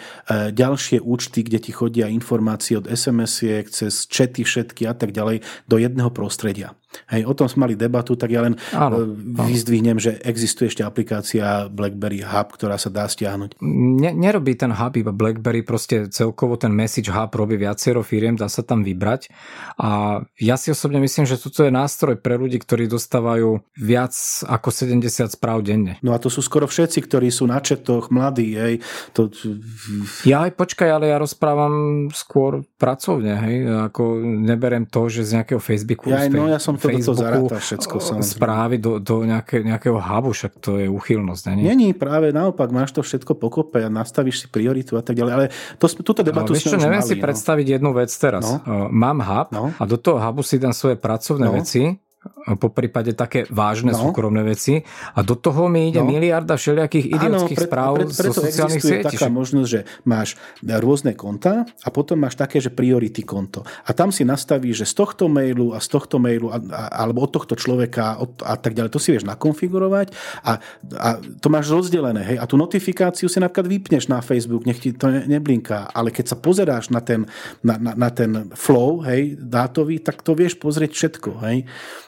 ďalšie 0.55 1.03
účty, 1.03 1.43
kde 1.43 1.59
ti 1.59 1.75
chodia 1.75 2.07
informácie 2.07 2.79
od 2.79 2.87
SMS-iek 2.87 3.67
cez 3.67 4.07
čety 4.07 4.47
všetky 4.47 4.84
a 4.89 4.95
tak 4.95 5.11
ďalej 5.11 5.41
do 5.69 5.75
jedného 5.77 6.09
prostredia. 6.13 6.73
Hej, 7.11 7.27
o 7.27 7.33
tom 7.35 7.47
sme 7.51 7.67
mali 7.67 7.75
debatu, 7.75 8.15
tak 8.15 8.31
ja 8.31 8.45
len 8.45 8.55
áno, 8.71 9.03
e, 9.03 9.51
vyzdvihnem, 9.51 9.99
že 9.99 10.15
existuje 10.23 10.71
ešte 10.71 10.83
aplikácia 10.85 11.67
BlackBerry 11.67 12.23
Hub, 12.23 12.55
ktorá 12.55 12.79
sa 12.79 12.87
dá 12.87 13.05
stiahnuť. 13.07 13.59
Ne, 13.63 14.15
nerobí 14.15 14.55
ten 14.55 14.71
Hub 14.71 14.95
iba 14.95 15.11
BlackBerry, 15.11 15.65
proste 15.65 16.07
celkovo 16.07 16.55
ten 16.55 16.71
Message 16.71 17.11
Hub 17.11 17.31
robí 17.35 17.59
viacero 17.59 17.99
firiem, 17.99 18.39
dá 18.39 18.47
sa 18.47 18.63
tam 18.63 18.85
vybrať. 18.85 19.27
A 19.79 20.21
ja 20.39 20.55
si 20.55 20.71
osobne 20.71 21.03
myslím, 21.03 21.27
že 21.27 21.39
toto 21.39 21.67
je 21.67 21.71
nástroj 21.73 22.19
pre 22.19 22.39
ľudí, 22.39 22.61
ktorí 22.61 22.87
dostávajú 22.87 23.59
viac 23.75 24.15
ako 24.47 24.69
70 24.71 25.35
správ 25.35 25.65
denne. 25.65 25.99
No 25.99 26.15
a 26.15 26.21
to 26.21 26.31
sú 26.31 26.39
skoro 26.39 26.69
všetci, 26.69 27.03
ktorí 27.05 27.27
sú 27.29 27.47
na 27.49 27.59
četoch, 27.59 28.09
mladí, 28.13 28.55
hej. 28.55 28.75
To... 29.17 29.27
Ja 30.23 30.47
aj 30.47 30.55
počkaj, 30.55 30.89
ale 30.89 31.11
ja 31.11 31.17
rozprávam 31.19 32.07
skôr 32.13 32.63
pracovne, 32.79 33.33
hej. 33.43 33.55
Ako 33.91 34.21
neberem 34.75 34.91
to, 34.91 35.01
že 35.07 35.21
z 35.23 35.31
nejakého 35.39 35.61
Facebooku... 35.63 36.11
Ja, 36.11 36.27
no, 36.27 36.51
ja 36.51 36.59
som 36.59 36.75
Facebooku 36.75 37.15
zaráta 37.15 37.57
všetko, 37.63 37.95
správy 38.19 38.75
do, 38.77 38.99
do 38.99 39.23
nejaké, 39.23 39.63
nejakého 39.63 39.95
hubu, 39.95 40.35
však 40.35 40.51
to 40.59 40.83
je 40.83 40.87
uchylnosť. 40.91 41.43
Nie? 41.55 41.71
Není, 41.71 41.95
práve 41.95 42.35
naopak, 42.35 42.69
máš 42.75 42.91
to 42.91 43.01
všetko 43.01 43.39
pokope 43.39 43.79
a 43.79 43.87
nastavíš 43.87 44.45
si 44.45 44.47
prioritu 44.51 44.99
a 44.99 45.03
tak 45.03 45.15
ďalej. 45.15 45.31
Ale 45.31 45.45
to, 45.79 45.85
túto 45.87 46.21
debatu 46.21 46.51
no, 46.51 46.59
sme 46.59 46.75
čo, 46.75 46.79
neviem 46.79 47.01
mali, 47.01 47.09
si 47.09 47.15
no. 47.15 47.23
predstaviť 47.23 47.67
jednu 47.79 47.91
vec 47.95 48.11
teraz. 48.11 48.43
No. 48.43 48.91
Mám 48.91 49.17
hub 49.23 49.47
no. 49.55 49.63
a 49.71 49.83
do 49.87 49.95
toho 49.95 50.19
hubu 50.19 50.43
si 50.43 50.59
dám 50.59 50.75
svoje 50.75 50.99
pracovné 50.99 51.47
no. 51.47 51.55
veci, 51.55 51.95
po 52.53 52.69
prípade 52.69 53.17
také 53.17 53.49
vážne 53.49 53.89
no. 53.89 54.01
súkromné 54.01 54.45
veci 54.45 54.85
a 55.17 55.25
do 55.25 55.33
toho 55.33 55.65
mi 55.65 55.89
ide 55.89 56.01
no. 56.01 56.09
miliarda 56.09 56.57
všelijakých 56.57 57.17
idiotských 57.17 57.59
Áno, 57.61 57.67
správ 57.69 57.93
pred, 57.97 58.09
pred, 58.13 58.29
zo 58.29 58.41
sociálnych 58.45 58.83
sietí. 58.85 59.05
taká 59.17 59.29
možnosť, 59.33 59.69
že 59.69 59.81
máš 60.05 60.37
rôzne 60.61 61.17
konta 61.17 61.65
a 61.65 61.87
potom 61.89 62.21
máš 62.21 62.37
také, 62.37 62.61
že 62.61 62.69
priority 62.69 63.25
konto. 63.25 63.65
A 63.65 63.89
tam 63.97 64.13
si 64.13 64.21
nastavíš, 64.21 64.85
že 64.85 64.87
z 64.89 64.93
tohto 64.93 65.25
mailu 65.25 65.73
a 65.73 65.81
z 65.81 65.87
tohto 65.89 66.21
mailu 66.21 66.53
a, 66.53 66.61
a, 66.61 67.01
alebo 67.01 67.25
od 67.25 67.33
tohto 67.33 67.57
človeka 67.57 68.21
od, 68.21 68.45
a 68.45 68.53
tak 68.61 68.77
ďalej, 68.77 68.93
to 68.93 69.01
si 69.01 69.09
vieš 69.09 69.25
nakonfigurovať 69.25 70.13
a, 70.45 70.61
a 71.01 71.07
to 71.41 71.47
máš 71.49 71.73
rozdelené. 71.73 72.21
Hej? 72.21 72.37
A 72.41 72.45
tú 72.45 72.61
notifikáciu 72.61 73.25
si 73.25 73.41
napríklad 73.41 73.65
vypneš 73.65 74.05
na 74.05 74.21
Facebook, 74.21 74.69
nech 74.69 74.77
ti 74.77 74.93
to 74.93 75.09
ne, 75.09 75.25
neblinká, 75.25 75.89
ale 75.89 76.13
keď 76.13 76.33
sa 76.33 76.37
pozeráš 76.37 76.93
na 76.93 77.01
ten, 77.01 77.25
na, 77.65 77.81
na, 77.81 77.97
na 77.97 78.09
ten 78.13 78.53
flow 78.53 79.01
hej, 79.01 79.33
dátový, 79.41 79.97
tak 79.97 80.21
to 80.21 80.37
vieš 80.37 80.61
pozrieť 80.61 80.93
všetko. 80.93 81.31
Hej? 81.41 81.65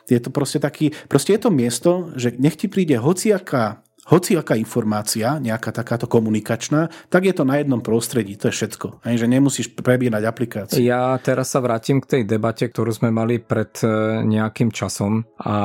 Je 0.08 0.20
to 0.24 0.32
proste 0.32 0.64
taký, 0.64 0.95
proste 1.12 1.36
je 1.36 1.41
to 1.43 1.51
miesto, 1.51 1.91
že 2.16 2.36
nech 2.39 2.55
ti 2.55 2.72
príde 2.72 2.95
hociaká 2.95 3.88
hoci 4.08 4.39
aká 4.39 4.55
informácia, 4.55 5.36
nejaká 5.36 5.76
takáto 5.76 6.08
komunikačná, 6.08 6.88
tak 7.12 7.28
je 7.28 7.36
to 7.36 7.43
na 7.43 7.60
jednom 7.60 7.84
prostredí, 7.84 8.39
to 8.39 8.47
je 8.47 8.55
všetko. 8.55 9.03
Aj, 9.03 9.16
že 9.20 9.28
nemusíš 9.28 9.76
prebírať 9.76 10.24
aplikáciu. 10.24 10.80
Ja 10.80 11.20
teraz 11.20 11.51
sa 11.51 11.60
vrátim 11.60 11.99
k 11.99 12.08
tej 12.08 12.22
debate, 12.24 12.72
ktorú 12.72 12.95
sme 12.95 13.12
mali 13.12 13.43
pred 13.43 13.76
e, 13.84 13.88
nejakým 14.24 14.72
časom 14.72 15.28
a 15.43 15.55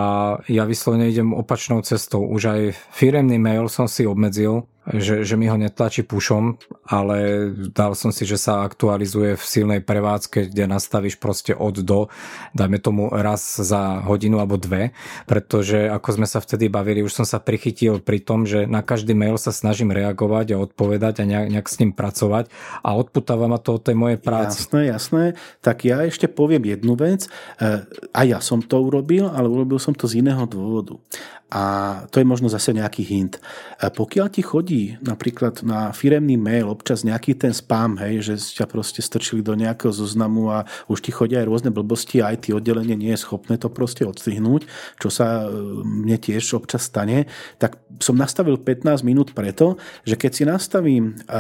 ja 0.51 0.67
vyslovene 0.67 1.07
idem 1.07 1.31
opačnou 1.31 1.87
cestou. 1.87 2.27
Už 2.27 2.43
aj 2.51 2.61
firemný 2.91 3.39
mail 3.39 3.71
som 3.71 3.87
si 3.87 4.03
obmedzil, 4.03 4.67
že, 4.91 5.23
že 5.23 5.35
mi 5.39 5.47
ho 5.47 5.55
netlačí 5.55 6.03
pušom, 6.03 6.59
ale 6.91 7.51
dal 7.71 7.95
som 7.95 8.11
si, 8.11 8.27
že 8.27 8.35
sa 8.35 8.67
aktualizuje 8.67 9.39
v 9.39 9.45
silnej 9.45 9.81
prevádzke, 9.81 10.51
kde 10.51 10.67
nastavíš 10.67 11.23
proste 11.23 11.55
od 11.55 11.79
do, 11.87 12.11
dajme 12.59 12.83
tomu 12.83 13.07
raz 13.11 13.63
za 13.63 14.03
hodinu 14.03 14.43
alebo 14.43 14.59
dve, 14.59 14.91
pretože 15.31 15.87
ako 15.87 16.09
sme 16.19 16.27
sa 16.27 16.43
vtedy 16.43 16.67
bavili, 16.67 17.07
už 17.07 17.15
som 17.15 17.27
sa 17.27 17.39
prichytil 17.39 18.03
pri 18.03 18.19
tom, 18.19 18.43
že 18.43 18.67
na 18.67 18.83
každý 18.83 19.15
mail 19.15 19.39
sa 19.39 19.55
snažím 19.55 19.95
reagovať 19.95 20.59
a 20.59 20.63
odpovedať 20.63 21.23
a 21.23 21.25
nejak, 21.31 21.47
nejak 21.55 21.69
s 21.71 21.79
ním 21.79 21.95
pracovať 21.95 22.51
a 22.83 22.89
odputáva 22.99 23.47
ma 23.47 23.63
to 23.63 23.79
od 23.79 23.83
tej 23.87 23.95
mojej 23.95 24.19
práce. 24.19 24.67
Jasné, 24.67 24.91
jasné. 24.91 25.25
Tak 25.63 25.87
ja 25.87 26.03
ešte 26.03 26.27
poviem 26.27 26.67
jednu 26.67 26.99
vec. 26.99 27.31
E, 27.63 27.87
a 28.11 28.21
ja 28.27 28.43
som 28.43 28.59
to 28.59 28.83
urobil, 28.83 29.31
ale 29.31 29.47
urobil 29.47 29.79
som 29.79 29.95
to 29.95 30.11
z 30.11 30.23
iného 30.23 30.43
dôvodu. 30.47 30.99
A 31.53 31.63
to 32.09 32.17
je 32.17 32.25
možno 32.25 32.49
zase 32.49 32.73
nejaký 32.73 33.05
hint. 33.05 33.37
Pokiaľ 33.77 34.27
ti 34.33 34.41
chodí 34.41 34.97
napríklad 35.05 35.61
na 35.61 35.93
firemný 35.93 36.41
mail 36.41 36.73
občas 36.73 37.05
nejaký 37.05 37.37
ten 37.37 37.53
spam, 37.53 38.01
hej, 38.01 38.25
že 38.25 38.35
ťa 38.41 38.65
proste 38.65 39.05
strčili 39.05 39.45
do 39.45 39.53
nejakého 39.53 39.93
zoznamu 39.93 40.49
a 40.49 40.65
už 40.89 41.05
ti 41.05 41.13
chodia 41.13 41.45
aj 41.45 41.53
rôzne 41.53 41.69
blbosti 41.69 42.25
a 42.25 42.33
aj 42.33 42.49
ty 42.49 42.57
oddelenie 42.57 42.97
nie 42.97 43.13
je 43.13 43.21
schopné 43.21 43.61
to 43.61 43.69
proste 43.69 44.01
odstrihnúť, 44.01 44.65
čo 44.97 45.13
sa 45.13 45.45
e, 45.45 45.53
mne 45.85 46.17
tiež 46.17 46.57
občas 46.57 46.89
stane, 46.89 47.29
tak 47.61 47.77
som 48.01 48.17
nastavil 48.17 48.57
15 48.57 49.05
minút 49.05 49.37
preto, 49.37 49.77
že 50.09 50.17
keď 50.17 50.33
si 50.33 50.49
nastavím 50.49 51.05
e, 51.13 51.37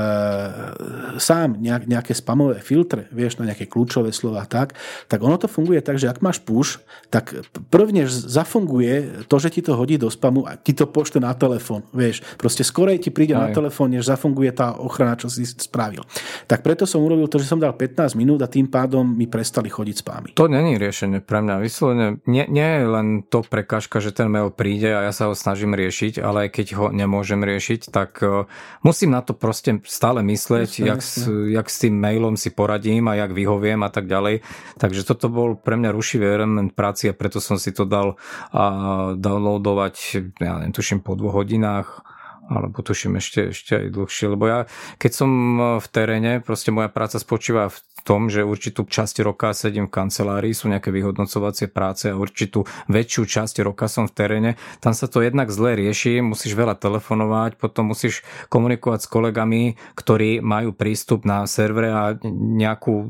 sám 1.16 1.56
nejak, 1.56 1.88
nejaké 1.88 2.12
spamové 2.12 2.60
filtre, 2.60 3.08
vieš, 3.16 3.40
na 3.40 3.48
nejaké 3.48 3.64
kľúčové 3.64 4.12
slova 4.12 4.44
tak, 4.44 4.76
tak 5.08 5.24
ono 5.24 5.40
to 5.40 5.48
funguje 5.48 5.80
tak, 5.80 5.96
že 5.96 6.12
ak 6.12 6.20
máš 6.20 6.44
push, 6.44 6.84
tak 7.08 7.32
prvne 7.72 8.04
zafunguje 8.10 9.24
to, 9.24 9.36
že 9.40 9.48
ti 9.56 9.64
to 9.64 9.72
hodí 9.72 10.01
do 10.02 10.10
spamu 10.10 10.42
a 10.50 10.58
ti 10.58 10.74
to 10.74 10.90
pošle 10.90 11.22
na 11.22 11.30
telefón. 11.38 11.86
Vieš, 11.94 12.26
proste 12.34 12.66
skorej 12.66 12.98
ti 12.98 13.14
príde 13.14 13.38
Aj. 13.38 13.46
na 13.46 13.48
telefón, 13.54 13.94
než 13.94 14.10
zafunguje 14.10 14.50
tá 14.50 14.74
ochrana, 14.74 15.14
čo 15.14 15.30
si 15.30 15.46
spravil. 15.46 16.02
Tak 16.50 16.66
preto 16.66 16.82
som 16.82 16.98
urobil 17.06 17.30
to, 17.30 17.38
že 17.38 17.46
som 17.46 17.62
dal 17.62 17.78
15 17.78 18.18
minút 18.18 18.42
a 18.42 18.50
tým 18.50 18.66
pádom 18.66 19.06
mi 19.06 19.30
prestali 19.30 19.70
chodiť 19.70 19.96
spámy. 20.02 20.28
To 20.34 20.50
není 20.50 20.74
riešenie 20.74 21.22
pre 21.22 21.38
mňa. 21.38 21.62
Vyslovene, 21.62 22.18
nie, 22.26 22.42
nie 22.50 22.68
je 22.82 22.84
len 22.90 23.06
to 23.22 23.46
prekážka, 23.46 24.02
že 24.02 24.10
ten 24.10 24.26
mail 24.26 24.50
príde 24.50 24.90
a 24.90 25.06
ja 25.06 25.12
sa 25.14 25.30
ho 25.30 25.34
snažím 25.38 25.78
riešiť, 25.78 26.18
ale 26.18 26.48
aj 26.48 26.58
keď 26.58 26.66
ho 26.74 26.86
nemôžem 26.90 27.38
riešiť, 27.38 27.92
tak 27.92 28.18
uh, 28.24 28.48
musím 28.82 29.14
na 29.14 29.22
to 29.22 29.36
proste 29.36 29.78
stále 29.86 30.24
myslieť, 30.24 30.82
jasne, 30.82 30.88
jak, 30.88 31.00
jasne. 31.04 31.22
S, 31.22 31.52
jak 31.52 31.66
s 31.68 31.76
tým 31.78 31.94
mailom 32.00 32.34
si 32.34 32.50
poradím 32.50 33.06
a 33.12 33.14
jak 33.14 33.30
vyhoviem 33.30 33.84
a 33.84 33.90
tak 33.92 34.08
ďalej. 34.08 34.42
Takže 34.80 35.06
toto 35.06 35.28
bol 35.28 35.54
pre 35.54 35.78
mňa 35.78 35.90
rušivý 35.92 36.26
element 36.26 36.72
práci 36.72 37.12
a 37.12 37.14
preto 37.14 37.38
som 37.38 37.60
si 37.60 37.70
to 37.70 37.84
dal 37.84 38.16
uh, 38.16 39.14
downloadovať 39.14 39.91
trvať, 39.92 40.40
ja 40.40 40.58
neviem, 40.58 40.72
tuším 40.72 41.04
po 41.04 41.14
dvoch 41.14 41.44
hodinách, 41.44 42.02
alebo 42.50 42.82
tuším 42.82 43.16
ešte, 43.22 43.54
ešte 43.54 43.72
aj 43.78 43.86
dlhšie, 43.94 44.26
lebo 44.34 44.44
ja, 44.50 44.58
keď 44.98 45.12
som 45.14 45.30
v 45.78 45.86
teréne, 45.88 46.42
proste 46.42 46.74
moja 46.74 46.90
práca 46.90 47.22
spočíva 47.22 47.70
v 47.70 47.78
tom, 48.02 48.26
že 48.26 48.42
určitú 48.42 48.82
časť 48.82 49.22
roka 49.22 49.54
sedím 49.54 49.86
v 49.86 49.94
kancelárii, 49.94 50.50
sú 50.50 50.66
nejaké 50.66 50.90
vyhodnocovacie 50.90 51.70
práce 51.70 52.10
a 52.10 52.18
určitú 52.18 52.66
väčšiu 52.90 53.22
časť 53.30 53.62
roka 53.62 53.86
som 53.86 54.10
v 54.10 54.14
teréne. 54.18 54.50
Tam 54.82 54.90
sa 54.90 55.06
to 55.06 55.22
jednak 55.22 55.54
zle 55.54 55.78
rieši, 55.78 56.18
musíš 56.18 56.58
veľa 56.58 56.74
telefonovať, 56.82 57.62
potom 57.62 57.94
musíš 57.94 58.26
komunikovať 58.50 59.06
s 59.06 59.08
kolegami, 59.08 59.62
ktorí 59.94 60.42
majú 60.42 60.74
prístup 60.74 61.22
na 61.22 61.46
servere 61.46 61.94
a 61.94 62.02
nejakú 62.26 63.06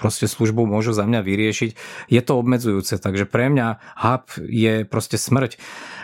proste 0.00 0.24
službu 0.24 0.64
môžu 0.64 0.96
za 0.96 1.04
mňa 1.04 1.20
vyriešiť. 1.20 1.70
Je 2.08 2.20
to 2.24 2.40
obmedzujúce, 2.40 2.96
takže 2.96 3.28
pre 3.28 3.52
mňa 3.52 3.76
hub 4.00 4.24
je 4.48 4.88
proste 4.88 5.20
smrť. 5.20 5.60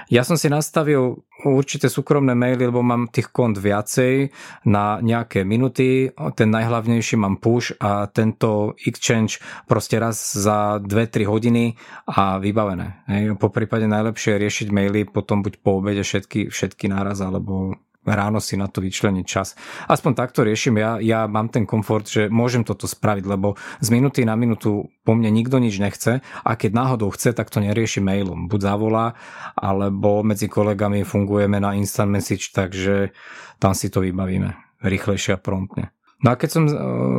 Ja 0.06 0.22
som 0.22 0.38
si 0.38 0.46
nastavil 0.46 1.26
určité 1.42 1.90
súkromné 1.90 2.38
maily, 2.38 2.70
lebo 2.70 2.78
mám 2.78 3.10
tých 3.10 3.34
kont 3.34 3.58
viacej 3.58 4.30
na 4.70 5.02
nejaké 5.02 5.42
minuty. 5.42 6.14
Ten 6.38 6.54
najhlavnejší 6.54 7.18
mám 7.18 7.42
push 7.42 7.74
a 7.82 8.06
tento 8.06 8.78
exchange 8.86 9.42
proste 9.66 9.98
raz 9.98 10.16
za 10.38 10.78
2-3 10.78 11.26
hodiny 11.26 11.74
a 12.06 12.38
vybavené. 12.38 13.02
Po 13.36 13.50
prípade 13.50 13.90
najlepšie 13.90 14.38
je 14.38 14.42
riešiť 14.46 14.68
maily 14.70 15.10
potom 15.10 15.42
buď 15.42 15.58
po 15.58 15.82
obede 15.82 16.06
všetky, 16.06 16.54
všetky 16.54 16.86
náraz 16.86 17.18
alebo 17.18 17.74
ráno 18.14 18.38
si 18.38 18.54
na 18.54 18.70
to 18.70 18.78
vyčleniť 18.84 19.26
čas. 19.26 19.58
Aspoň 19.90 20.12
takto 20.14 20.46
riešim. 20.46 20.78
Ja, 20.78 21.02
ja 21.02 21.26
mám 21.26 21.50
ten 21.50 21.66
komfort, 21.66 22.06
že 22.06 22.30
môžem 22.30 22.62
toto 22.62 22.86
spraviť, 22.86 23.24
lebo 23.26 23.58
z 23.82 23.88
minúty 23.90 24.22
na 24.22 24.38
minútu 24.38 24.92
po 25.02 25.12
mne 25.18 25.34
nikto 25.34 25.58
nič 25.58 25.82
nechce 25.82 26.22
a 26.22 26.50
keď 26.54 26.70
náhodou 26.70 27.10
chce, 27.10 27.34
tak 27.34 27.50
to 27.50 27.58
nerieši 27.58 27.98
mailom. 27.98 28.46
Buď 28.46 28.74
zavolá, 28.74 29.18
alebo 29.58 30.22
medzi 30.22 30.46
kolegami 30.46 31.02
fungujeme 31.02 31.58
na 31.58 31.74
instant 31.74 32.12
message, 32.12 32.54
takže 32.54 33.10
tam 33.58 33.74
si 33.74 33.90
to 33.90 34.04
vybavíme 34.04 34.54
rýchlejšie 34.84 35.34
a 35.34 35.40
promptne. 35.40 35.90
No 36.24 36.32
a 36.32 36.38
keď 36.38 36.48
som 36.48 36.64
e, 36.64 36.72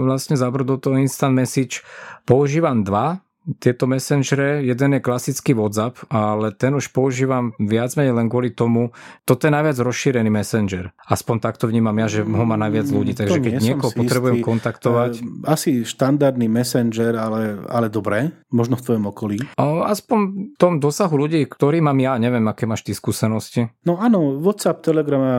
vlastne 0.09 0.33
zabrdol 0.33 0.77
do 0.77 0.89
toho 0.89 0.97
instant 0.97 1.33
message, 1.33 1.85
používam 2.25 2.81
dva, 2.81 3.21
tieto 3.59 3.87
messengere, 3.87 4.59
jeden 4.67 4.99
je 4.99 5.01
klasický 5.01 5.55
WhatsApp, 5.55 5.95
ale 6.11 6.51
ten 6.51 6.75
už 6.75 6.91
používam 6.91 7.55
viac 7.55 7.95
menej 7.95 8.11
len 8.11 8.27
kvôli 8.27 8.51
tomu, 8.51 8.91
toto 9.23 9.47
je 9.47 9.51
najviac 9.55 9.79
rozšírený 9.79 10.27
messenger. 10.27 10.91
Aspoň 11.07 11.35
takto 11.39 11.71
vnímam 11.71 11.95
ja, 11.95 12.11
že 12.11 12.27
ho 12.27 12.43
má 12.43 12.59
najviac 12.59 12.91
ľudí, 12.91 13.15
mm, 13.15 13.19
takže 13.23 13.39
keď 13.39 13.53
niekoho 13.63 13.91
potrebujem 13.95 14.43
istý. 14.43 14.47
kontaktovať... 14.47 15.11
Eh, 15.23 15.25
asi 15.47 15.69
štandardný 15.87 16.51
messenger, 16.51 17.15
ale, 17.15 17.63
ale 17.71 17.87
dobré, 17.87 18.35
možno 18.51 18.75
v 18.75 18.83
tvojom 18.83 19.05
okolí. 19.07 19.37
Aspoň 19.87 20.19
v 20.53 20.57
tom 20.59 20.83
dosahu 20.83 21.15
ľudí, 21.15 21.47
ktorý 21.47 21.79
mám 21.79 21.97
ja, 22.03 22.19
neviem, 22.19 22.43
aké 22.51 22.67
máš 22.67 22.83
ty 22.83 22.91
skúsenosti. 22.91 23.71
No 23.87 23.95
áno, 24.03 24.43
WhatsApp, 24.43 24.83
Telegram 24.83 25.23
a 25.23 25.35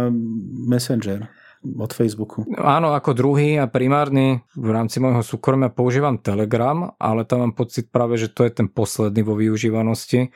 Messenger 0.64 1.28
od 1.64 1.90
Facebooku. 1.90 2.46
Áno, 2.58 2.94
ako 2.94 3.14
druhý 3.14 3.58
a 3.58 3.66
primárny 3.66 4.42
v 4.54 4.70
rámci 4.70 5.02
môjho 5.02 5.22
súkromia 5.26 5.72
používam 5.72 6.18
Telegram, 6.18 6.94
ale 6.98 7.26
tam 7.26 7.44
mám 7.44 7.54
pocit 7.58 7.90
práve, 7.90 8.14
že 8.18 8.30
to 8.30 8.46
je 8.46 8.52
ten 8.54 8.68
posledný 8.70 9.26
vo 9.26 9.34
využívanosti. 9.34 10.30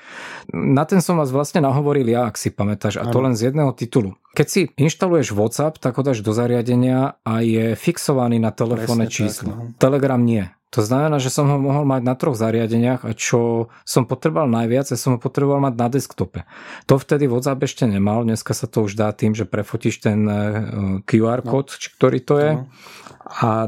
Na 0.52 0.82
ten 0.82 0.98
som 0.98 1.18
vás 1.18 1.30
vlastne 1.30 1.62
nahovoril 1.62 2.06
ja, 2.10 2.26
ak 2.26 2.34
si 2.34 2.50
pamätáš, 2.50 2.98
a 2.98 3.06
to 3.06 3.22
len 3.22 3.38
z 3.38 3.52
jedného 3.52 3.70
titulu. 3.74 4.18
Keď 4.32 4.46
si 4.48 4.60
inštaluješ 4.80 5.36
WhatsApp, 5.36 5.76
tak 5.76 6.00
ho 6.00 6.02
dáš 6.02 6.24
do 6.24 6.32
zariadenia 6.32 7.20
a 7.20 7.44
je 7.44 7.76
fixovaný 7.76 8.40
na 8.40 8.48
telefónne 8.48 9.06
číslo. 9.06 9.52
Tak, 9.52 9.58
no. 9.60 9.76
Telegram 9.76 10.22
nie. 10.22 10.48
To 10.72 10.80
znamená, 10.80 11.20
že 11.20 11.28
som 11.28 11.44
ho 11.52 11.60
mohol 11.60 11.84
mať 11.84 12.00
na 12.00 12.16
troch 12.16 12.32
zariadeniach 12.32 13.04
a 13.04 13.12
čo 13.12 13.68
som 13.84 14.08
potreboval 14.08 14.48
najviac, 14.48 14.88
ja 14.88 14.96
som 14.96 15.16
ho 15.16 15.20
potreboval 15.20 15.60
mať 15.60 15.74
na 15.76 15.88
desktope. 15.92 16.48
To 16.88 16.96
vtedy 16.96 17.28
WhatsApp 17.28 17.60
ešte 17.60 17.84
nemal, 17.84 18.24
dneska 18.24 18.56
sa 18.56 18.64
to 18.64 18.88
už 18.88 18.96
dá 18.96 19.12
tým, 19.12 19.36
že 19.36 19.44
prefotíš 19.44 20.00
ten 20.00 20.24
eh, 20.24 20.40
QR 21.04 21.44
no. 21.44 21.50
kód, 21.52 21.76
no. 21.76 21.76
ktorý 21.76 22.18
to 22.24 22.34
je. 22.40 22.50
No 22.56 22.64
a 22.64 23.11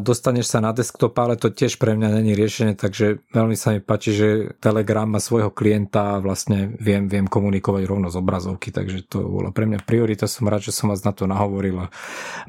dostaneš 0.02 0.50
sa 0.50 0.59
na 0.59 0.74
desktop, 0.74 1.14
ale 1.18 1.38
to 1.38 1.50
tiež 1.50 1.78
pre 1.78 1.94
mňa 1.94 2.20
není 2.20 2.34
riešenie, 2.34 2.74
takže 2.74 3.22
veľmi 3.30 3.55
sa 3.55 3.74
mi 3.74 3.80
páči, 3.80 4.11
že 4.11 4.28
Telegram 4.59 5.07
má 5.07 5.22
svojho 5.22 5.55
klienta 5.55 6.18
a 6.18 6.22
vlastne 6.22 6.74
viem, 6.82 7.07
viem 7.07 7.30
komunikovať 7.30 7.82
rovno 7.86 8.11
z 8.11 8.18
obrazovky, 8.18 8.74
takže 8.74 9.07
to 9.07 9.22
bola 9.22 9.55
pre 9.55 9.70
mňa 9.70 9.86
priorita, 9.86 10.26
som 10.26 10.50
rád, 10.50 10.66
že 10.66 10.74
som 10.74 10.90
vás 10.90 11.07
na 11.07 11.14
to 11.14 11.30
nahovoril. 11.30 11.86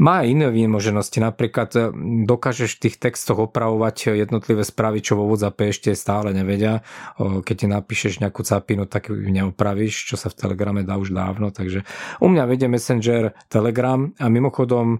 Má 0.01 0.25
aj 0.25 0.27
iné 0.27 0.47
výmoženosti, 0.49 1.21
napríklad 1.21 1.69
e, 1.77 1.79
dokážeš 2.25 2.77
v 2.77 2.81
tých 2.89 2.95
textoch 2.97 3.37
opravovať 3.37 4.17
jednotlivé 4.17 4.65
správy, 4.65 5.05
čo 5.05 5.17
vo 5.17 5.29
WhatsApp 5.29 5.61
ešte 5.69 5.93
stále 5.93 6.33
nevedia. 6.33 6.81
Keď 7.17 7.55
ti 7.55 7.67
napíšeš 7.69 8.13
nejakú 8.21 8.41
capinu, 8.41 8.89
tak 8.89 9.13
ju 9.13 9.17
neopravíš, 9.17 10.09
čo 10.09 10.15
sa 10.17 10.33
v 10.33 10.37
Telegrame 10.41 10.81
dá 10.81 10.97
už 10.97 11.13
dávno, 11.13 11.53
takže 11.53 11.85
u 12.19 12.27
mňa 12.27 12.43
vedie 12.49 12.67
Messenger 12.67 13.37
Telegram 13.47 14.09
a 14.17 14.25
mimochodom 14.27 14.99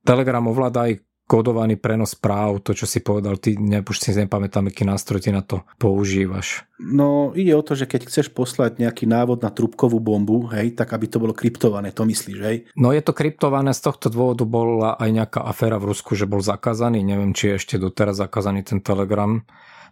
Telegram 0.00 0.44
ovláda 0.48 0.88
aj 0.88 1.09
kódovaný 1.30 1.78
prenos 1.78 2.18
práv, 2.18 2.58
to 2.66 2.74
čo 2.74 2.90
si 2.90 2.98
povedal, 2.98 3.38
ty 3.38 3.54
ne, 3.54 3.86
už 3.86 4.02
si 4.02 4.10
nepamätám, 4.10 4.66
aký 4.66 4.82
nástroj 4.82 5.22
ty 5.22 5.30
na 5.30 5.46
to 5.46 5.62
používaš. 5.78 6.66
No 6.82 7.30
ide 7.38 7.54
o 7.54 7.62
to, 7.62 7.78
že 7.78 7.86
keď 7.86 8.10
chceš 8.10 8.34
poslať 8.34 8.82
nejaký 8.82 9.06
návod 9.06 9.46
na 9.46 9.54
trúbkovú 9.54 10.02
bombu, 10.02 10.50
hej, 10.50 10.74
tak 10.74 10.90
aby 10.90 11.06
to 11.06 11.22
bolo 11.22 11.30
kryptované, 11.30 11.94
to 11.94 12.02
myslíš, 12.02 12.38
hej? 12.42 12.56
No 12.74 12.90
je 12.90 12.98
to 12.98 13.14
kryptované, 13.14 13.70
z 13.70 13.86
tohto 13.86 14.10
dôvodu 14.10 14.42
bola 14.42 14.98
aj 14.98 15.10
nejaká 15.14 15.40
aféra 15.46 15.78
v 15.78 15.94
Rusku, 15.94 16.18
že 16.18 16.26
bol 16.26 16.42
zakázaný, 16.42 17.06
neviem, 17.06 17.30
či 17.30 17.54
je 17.54 17.62
ešte 17.62 17.74
doteraz 17.78 18.18
zakázaný 18.18 18.66
ten 18.66 18.82
Telegram. 18.82 19.38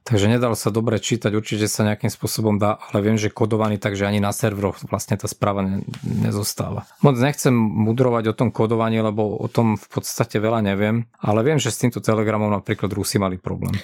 Takže 0.09 0.25
nedal 0.25 0.57
sa 0.57 0.73
dobre 0.73 0.97
čítať, 0.97 1.37
určite 1.37 1.69
sa 1.69 1.85
nejakým 1.85 2.09
spôsobom 2.09 2.57
dá, 2.57 2.81
ale 2.81 3.05
viem, 3.05 3.21
že 3.21 3.29
kodovaný, 3.29 3.77
takže 3.77 4.09
ani 4.09 4.25
na 4.25 4.33
serveroch 4.33 4.81
vlastne 4.89 5.21
tá 5.21 5.29
správa 5.29 5.61
ne, 5.61 5.85
nezostáva. 6.01 6.89
Moc 7.05 7.21
nechcem 7.21 7.53
mudrovať 7.53 8.33
o 8.33 8.35
tom 8.35 8.49
kodovaní, 8.49 9.05
lebo 9.05 9.37
o 9.37 9.49
tom 9.53 9.77
v 9.77 9.85
podstate 9.93 10.41
veľa 10.41 10.65
neviem, 10.65 11.05
ale 11.21 11.45
viem, 11.45 11.61
že 11.61 11.69
s 11.69 11.85
týmto 11.85 12.01
telegramom 12.01 12.49
napríklad 12.49 12.89
Rusi 12.89 13.21
mali 13.21 13.37
problém. 13.37 13.77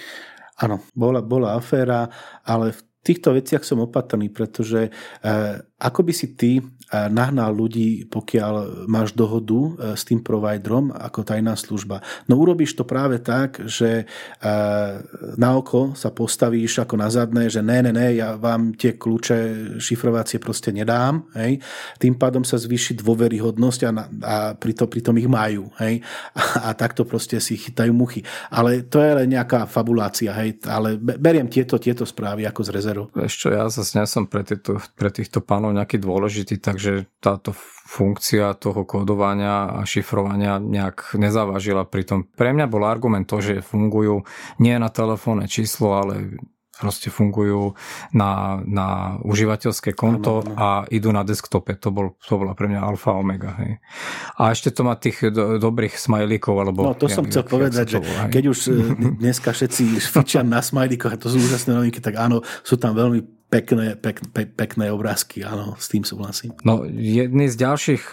Áno, 0.64 0.80
bola, 0.96 1.20
bola 1.20 1.60
aféra, 1.60 2.08
ale 2.40 2.72
v 2.72 2.80
týchto 3.04 3.36
veciach 3.36 3.60
som 3.60 3.84
opatrný, 3.84 4.32
pretože 4.32 4.88
eh, 4.88 5.60
ako 5.80 6.00
by 6.06 6.12
si 6.14 6.38
ty 6.38 6.58
eh, 6.58 7.08
nahnal 7.10 7.50
ľudí, 7.50 8.06
pokiaľ 8.06 8.86
máš 8.86 9.12
dohodu 9.16 9.58
eh, 9.58 9.70
s 9.98 10.06
tým 10.06 10.22
providerom 10.22 10.94
ako 10.94 11.26
tajná 11.26 11.58
služba? 11.58 12.04
No 12.30 12.38
urobíš 12.38 12.78
to 12.78 12.86
práve 12.86 13.20
tak, 13.20 13.60
že 13.64 14.06
na 15.36 15.56
oko 15.56 15.96
sa 15.96 16.12
postavíš 16.12 16.84
ako 16.84 16.94
na 17.00 17.08
zadné, 17.08 17.48
že 17.48 17.64
ne, 17.64 17.80
ne, 17.84 17.92
ne, 17.92 18.16
ja 18.16 18.36
vám 18.36 18.76
tie 18.76 18.94
kľúče 18.96 19.36
šifrovacie 19.80 20.38
proste 20.38 20.70
nedám. 20.70 21.26
Hej? 21.36 21.60
Tým 21.98 22.14
pádom 22.16 22.42
sa 22.46 22.60
zvýši 22.60 23.00
dôveryhodnosť 23.00 23.80
a, 23.84 23.90
a 24.24 24.36
pritom, 24.54 24.88
pritom 24.88 25.14
ich 25.18 25.28
majú. 25.28 25.70
Hej? 25.80 26.04
A, 26.36 26.70
a 26.70 26.76
takto 26.76 27.04
proste 27.08 27.40
si 27.40 27.56
chytajú 27.56 27.92
muchy. 27.92 28.22
Ale 28.50 28.84
to 28.86 29.00
je 29.00 29.12
len 29.24 29.28
nejaká 29.32 29.66
fabulácia. 29.68 30.34
Hej? 30.36 30.64
Ale 30.68 30.96
beriem 30.98 31.48
tieto, 31.48 31.80
tieto 31.80 32.04
správy 32.04 32.44
ako 32.48 32.60
z. 32.64 32.70
Vieš 33.14 33.34
čo, 33.34 33.48
ja 33.54 33.66
zase 33.70 34.04
som 34.04 34.28
pre, 34.28 34.44
týchto, 34.44 34.78
pre 34.98 35.08
týchto 35.08 35.40
pánov 35.64 35.80
nejaký 35.80 35.96
dôležitý, 35.96 36.60
takže 36.60 37.08
táto 37.24 37.56
funkcia 37.88 38.52
toho 38.60 38.84
kódovania 38.84 39.80
a 39.80 39.88
šifrovania 39.88 40.60
nejak 40.60 41.16
nezávažila. 41.16 41.88
Pritom 41.88 42.28
pre 42.28 42.52
mňa 42.52 42.68
bol 42.68 42.84
argument 42.84 43.24
to, 43.24 43.40
že 43.40 43.64
fungujú 43.64 44.28
nie 44.60 44.76
na 44.76 44.92
telefónne 44.92 45.48
číslo, 45.48 45.96
ale 45.96 46.36
proste 46.74 47.06
fungujú 47.06 47.78
na, 48.10 48.58
na 48.66 49.16
užívateľské 49.22 49.94
konto 49.94 50.42
ano, 50.42 50.52
ano. 50.52 50.58
a 50.58 50.68
idú 50.90 51.14
na 51.14 51.22
desktope. 51.22 51.78
To, 51.78 51.94
bol, 51.94 52.18
to 52.18 52.34
bola 52.34 52.52
pre 52.58 52.66
mňa 52.66 52.80
alfa 52.82 53.14
omega. 53.14 53.54
Hej. 53.62 53.78
A 54.42 54.50
ešte 54.50 54.74
to 54.74 54.82
má 54.82 54.98
tých 54.98 55.30
do, 55.30 55.62
dobrých 55.62 55.94
smajlíkov. 55.94 56.54
Alebo, 56.58 56.82
no 56.82 56.98
to 56.98 57.06
ja, 57.06 57.14
som 57.14 57.24
chcel 57.30 57.46
povedať, 57.46 57.94
že 57.94 57.98
bol, 58.02 58.10
keď 58.26 58.44
už 58.50 58.58
e, 58.68 58.70
dneska 59.22 59.54
všetci 59.54 59.96
fičia 60.18 60.42
na 60.42 60.58
smajlíkoch 60.58 61.14
a 61.14 61.20
to 61.20 61.30
sú 61.30 61.38
úžasné 61.38 61.78
novinky, 61.78 62.02
tak 62.02 62.18
áno, 62.18 62.42
sú 62.66 62.74
tam 62.74 62.98
veľmi 62.98 63.22
pekné, 63.54 63.94
pek, 63.94 64.18
pe, 64.34 64.50
pekné 64.50 64.90
obrázky, 64.90 65.46
áno, 65.46 65.78
s 65.78 65.86
tým 65.86 66.02
súhlasím. 66.02 66.58
No, 66.66 66.82
jedný 66.90 67.46
z 67.46 67.54
ďalších 67.54 68.10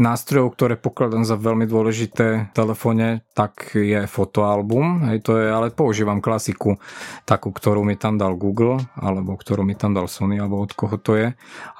nástrojov, 0.00 0.56
ktoré 0.56 0.80
pokladám 0.80 1.28
za 1.28 1.36
veľmi 1.36 1.68
dôležité 1.68 2.48
v 2.48 2.52
telefóne, 2.56 3.20
tak 3.36 3.76
je 3.76 4.08
fotoalbum, 4.08 5.12
hej, 5.12 5.20
to 5.20 5.36
je, 5.36 5.52
ale 5.52 5.68
používam 5.76 6.24
klasiku, 6.24 6.80
takú, 7.28 7.52
ktorú 7.52 7.84
mi 7.84 8.00
tam 8.00 8.16
dal 8.16 8.32
Google, 8.40 8.80
alebo 8.96 9.36
ktorú 9.36 9.60
mi 9.60 9.76
tam 9.76 9.92
dal 9.92 10.08
Sony, 10.08 10.40
alebo 10.40 10.64
od 10.64 10.72
koho 10.72 10.96
to 10.96 11.20
je, 11.20 11.28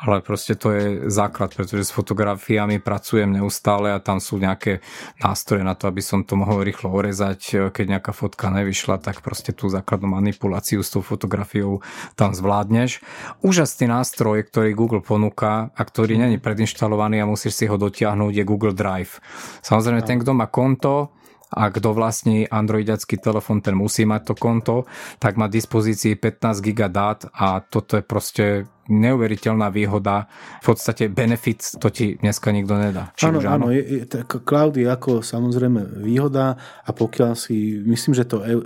ale 0.04 0.20
proste 0.20 0.52
to 0.52 0.76
je 0.76 0.84
základ, 1.08 1.56
pretože 1.56 1.88
s 1.88 1.96
fotografiami 1.96 2.76
pracujem 2.76 3.32
neustále 3.32 3.96
a 3.96 4.04
tam 4.04 4.20
sú 4.20 4.36
nejaké 4.36 4.84
nástroje 5.24 5.64
na 5.64 5.72
to, 5.72 5.88
aby 5.88 6.04
som 6.04 6.28
to 6.28 6.36
mohol 6.36 6.60
rýchlo 6.60 6.92
orezať, 6.92 7.72
keď 7.72 7.86
nejaká 7.96 8.12
fotka 8.12 8.52
nevyšla, 8.52 9.00
tak 9.00 9.24
proste 9.24 9.56
tú 9.56 9.72
základnú 9.72 10.12
manipuláciu 10.12 10.84
s 10.84 10.92
tou 10.92 11.00
fotografiou 11.00 11.80
tam 12.12 12.36
zvládneš 12.36 12.97
Úžasný 13.42 13.90
nástroj, 13.90 14.46
ktorý 14.48 14.74
Google 14.74 15.02
ponúka 15.02 15.70
a 15.72 15.82
ktorý 15.82 16.18
není 16.18 16.38
predinštalovaný 16.38 17.22
a 17.22 17.30
musíš 17.30 17.58
si 17.58 17.64
ho 17.66 17.76
dotiahnuť, 17.78 18.32
je 18.34 18.44
Google 18.44 18.74
Drive. 18.74 19.20
Samozrejme, 19.62 20.02
ten, 20.04 20.18
kto 20.22 20.32
má 20.34 20.46
konto, 20.50 21.14
a 21.48 21.72
kto 21.72 21.96
vlastní 21.96 22.44
androidiacký 22.44 23.16
telefon, 23.16 23.64
ten 23.64 23.72
musí 23.72 24.04
mať 24.04 24.32
to 24.32 24.34
konto, 24.36 24.76
tak 25.16 25.40
má 25.40 25.48
dispozícii 25.48 26.20
15 26.20 26.60
GB 26.60 26.80
dát 26.92 27.24
a 27.32 27.64
toto 27.64 27.96
je 27.96 28.04
proste 28.04 28.44
neuveriteľná 28.88 29.68
výhoda, 29.68 30.26
v 30.64 30.66
podstate 30.74 31.12
benefit 31.12 31.76
to 31.76 31.92
ti 31.92 32.16
dneska 32.18 32.50
nikto 32.50 32.74
nedá. 32.74 33.12
Či 33.14 33.28
áno, 33.28 33.38
áno, 33.44 33.66
je, 33.68 33.82
je, 33.84 34.02
tak 34.08 34.26
cloud 34.42 34.74
je 34.80 34.88
ako 34.88 35.20
samozrejme 35.20 36.02
výhoda 36.02 36.56
a 36.58 36.90
pokiaľ 36.90 37.32
si, 37.36 37.78
myslím, 37.84 38.16
že 38.16 38.24
to 38.24 38.40
e, 38.42 38.56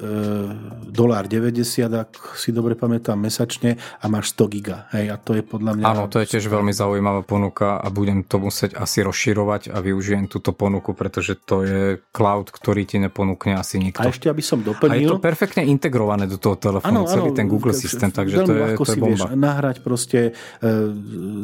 dolár 0.88 1.26
90, 1.26 1.90
ak 1.90 2.38
si 2.38 2.54
dobre 2.54 2.78
pamätám, 2.78 3.18
mesačne 3.18 3.76
a 4.00 4.04
máš 4.06 4.32
100 4.38 4.54
giga. 4.54 4.86
Hej, 4.94 5.06
a 5.12 5.16
to 5.18 5.34
je 5.36 5.42
podľa 5.42 5.72
mňa... 5.78 5.84
Áno, 5.84 6.06
to 6.06 6.22
je 6.22 6.38
tiež 6.38 6.46
veľmi 6.46 6.70
zaujímavá 6.70 7.26
ponuka 7.26 7.82
a 7.82 7.86
budem 7.90 8.22
to 8.22 8.38
musieť 8.38 8.78
asi 8.78 9.02
rozširovať 9.02 9.74
a 9.74 9.82
využijem 9.82 10.30
túto 10.30 10.54
ponuku, 10.54 10.94
pretože 10.94 11.34
to 11.42 11.66
je 11.66 11.82
cloud, 12.14 12.54
ktorý 12.54 12.86
ti 12.86 13.02
neponúkne 13.02 13.58
asi 13.58 13.82
nikto. 13.82 14.06
A 14.06 14.14
ešte, 14.14 14.30
aby 14.30 14.40
som 14.40 14.62
doplnil... 14.62 14.94
A 14.94 15.02
je 15.02 15.10
to 15.10 15.18
perfektne 15.18 15.66
integrované 15.66 16.30
do 16.30 16.38
toho 16.38 16.54
telefónu, 16.54 17.10
celý 17.10 17.34
ten 17.34 17.50
Google 17.50 17.74
systém, 17.74 18.14
takže 18.14 18.46
to 18.46 18.52
je, 18.54 18.64
to 18.78 18.92
je 18.94 19.00
bomba. 19.00 19.26
Vieš 19.28 19.34
nahrať 19.34 19.76
proste 19.82 20.11
proste 20.12 20.36
e, 20.60 20.72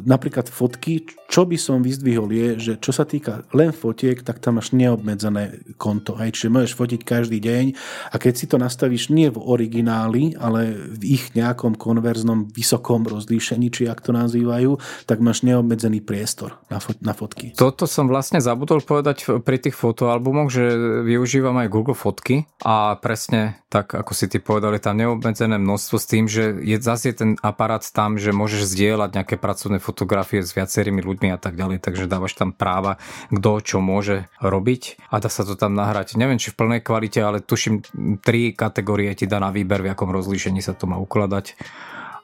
napríklad 0.05 0.53
fotky, 0.53 1.09
čo 1.29 1.49
by 1.49 1.57
som 1.57 1.81
vyzdvihol 1.81 2.29
je, 2.29 2.49
že 2.61 2.73
čo 2.81 2.93
sa 2.93 3.09
týka 3.09 3.49
len 3.57 3.73
fotiek, 3.73 4.21
tak 4.21 4.41
tam 4.45 4.61
máš 4.61 4.77
neobmedzené 4.77 5.77
konto. 5.81 6.17
Hej? 6.21 6.37
Čiže 6.37 6.53
môžeš 6.53 6.73
fotiť 6.77 7.01
každý 7.05 7.41
deň 7.41 7.65
a 8.13 8.17
keď 8.21 8.35
si 8.37 8.45
to 8.49 8.61
nastavíš 8.61 9.09
nie 9.09 9.33
v 9.33 9.41
origináli, 9.41 10.37
ale 10.37 10.77
v 10.77 11.21
ich 11.21 11.33
nejakom 11.33 11.77
konverznom 11.81 12.53
vysokom 12.53 13.09
rozlíšení, 13.09 13.73
či 13.73 13.89
ak 13.89 14.05
to 14.05 14.13
nazývajú, 14.13 14.77
tak 15.09 15.25
máš 15.25 15.45
neobmedzený 15.45 16.05
priestor 16.05 16.61
na, 16.69 16.81
fot- 16.81 17.01
na 17.01 17.17
fotky. 17.17 17.57
Toto 17.57 17.89
som 17.89 18.09
vlastne 18.09 18.41
zabudol 18.41 18.85
povedať 18.85 19.45
pri 19.45 19.57
tých 19.61 19.77
fotoalbumoch, 19.77 20.53
že 20.53 20.65
využívam 21.09 21.57
aj 21.61 21.73
Google 21.73 21.97
fotky 21.97 22.45
a 22.65 22.97
presne 23.01 23.65
tak, 23.69 23.93
ako 23.93 24.13
si 24.17 24.33
ty 24.33 24.41
povedali, 24.41 24.81
tam 24.81 24.97
neobmedzené 24.97 25.61
množstvo 25.61 25.97
s 26.01 26.07
tým, 26.09 26.25
že 26.25 26.57
je 26.65 26.77
zase 26.81 27.13
ten 27.13 27.37
aparát 27.45 27.85
tam, 27.85 28.17
že 28.17 28.33
môže 28.33 28.58
môžeš 28.59 28.75
zdieľať 28.75 29.15
nejaké 29.15 29.39
pracovné 29.39 29.79
fotografie 29.79 30.43
s 30.43 30.51
viacerými 30.51 30.99
ľuďmi 30.99 31.31
a 31.31 31.39
tak 31.39 31.55
ďalej, 31.55 31.79
takže 31.79 32.11
dávaš 32.11 32.35
tam 32.35 32.51
práva, 32.51 32.99
kto 33.31 33.63
čo 33.63 33.79
môže 33.79 34.27
robiť 34.43 34.99
a 35.15 35.23
dá 35.23 35.31
sa 35.31 35.47
to 35.47 35.55
tam 35.55 35.79
nahrať. 35.79 36.19
Neviem, 36.19 36.43
či 36.43 36.51
v 36.51 36.59
plnej 36.59 36.83
kvalite, 36.83 37.23
ale 37.23 37.39
tuším, 37.39 37.87
tri 38.19 38.51
kategórie 38.51 39.15
ti 39.15 39.31
dá 39.31 39.39
na 39.39 39.55
výber, 39.55 39.87
v 39.87 39.95
akom 39.95 40.11
rozlíšení 40.11 40.59
sa 40.59 40.75
to 40.75 40.91
má 40.91 40.99
ukladať 40.99 41.55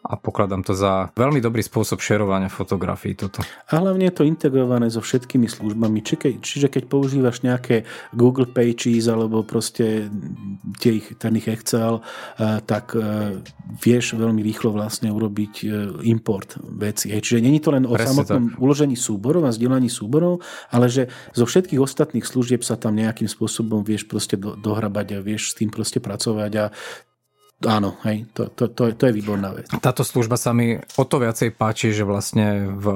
a 0.05 0.21
pokladám 0.21 0.61
to 0.61 0.77
za 0.77 1.09
veľmi 1.17 1.41
dobrý 1.41 1.65
spôsob 1.65 2.05
šerovania 2.05 2.53
fotografií 2.53 3.17
toto. 3.17 3.41
A 3.73 3.81
hlavne 3.81 4.13
je 4.13 4.15
to 4.21 4.29
integrované 4.29 4.93
so 4.93 5.01
všetkými 5.01 5.49
službami, 5.49 6.05
čiže 6.45 6.69
keď 6.69 6.93
používaš 6.93 7.41
nejaké 7.41 7.89
Google 8.13 8.45
Pages 8.45 9.09
alebo 9.09 9.41
proste 9.49 10.13
tie 10.77 11.01
ich, 11.01 11.17
ten 11.17 11.33
ich 11.41 11.49
Excel, 11.49 12.05
eh, 12.05 12.61
tak 12.69 12.93
eh, 12.93 13.41
vieš 13.81 14.21
veľmi 14.21 14.45
rýchlo 14.45 14.77
vlastne 14.77 15.09
urobiť 15.09 15.55
eh, 15.65 15.69
import 16.05 16.61
veci. 16.61 17.09
Čiže 17.09 17.41
není 17.41 17.65
to 17.65 17.73
len 17.73 17.89
o 17.89 17.97
Presne 17.97 18.13
samotnom 18.13 18.45
tak. 18.53 18.61
uložení 18.61 19.01
súborov 19.01 19.49
a 19.49 19.57
zdieľaní 19.57 19.89
súborov, 19.89 20.45
ale 20.69 20.93
že 20.93 21.09
zo 21.33 21.49
všetkých 21.49 21.81
ostatných 21.81 22.29
služieb 22.29 22.61
sa 22.61 22.77
tam 22.77 23.01
nejakým 23.01 23.27
spôsobom 23.27 23.81
vieš 23.81 24.05
proste 24.05 24.37
dohrabať 24.37 25.17
a 25.17 25.25
vieš 25.25 25.57
s 25.57 25.65
tým 25.65 25.73
proste 25.73 25.97
pracovať 25.97 26.53
a 26.61 26.65
áno, 27.67 27.97
hej, 28.07 28.29
to, 28.37 28.53
to, 28.53 28.71
to, 28.71 28.93
to 28.95 29.05
je 29.09 29.13
výborná 29.13 29.53
vec. 29.57 29.69
Táto 29.81 30.05
služba 30.07 30.37
sa 30.37 30.53
mi 30.53 30.77
o 30.77 31.05
to 31.05 31.17
viacej 31.19 31.53
páči, 31.57 31.91
že 31.91 32.07
vlastne 32.07 32.69
v 32.71 32.87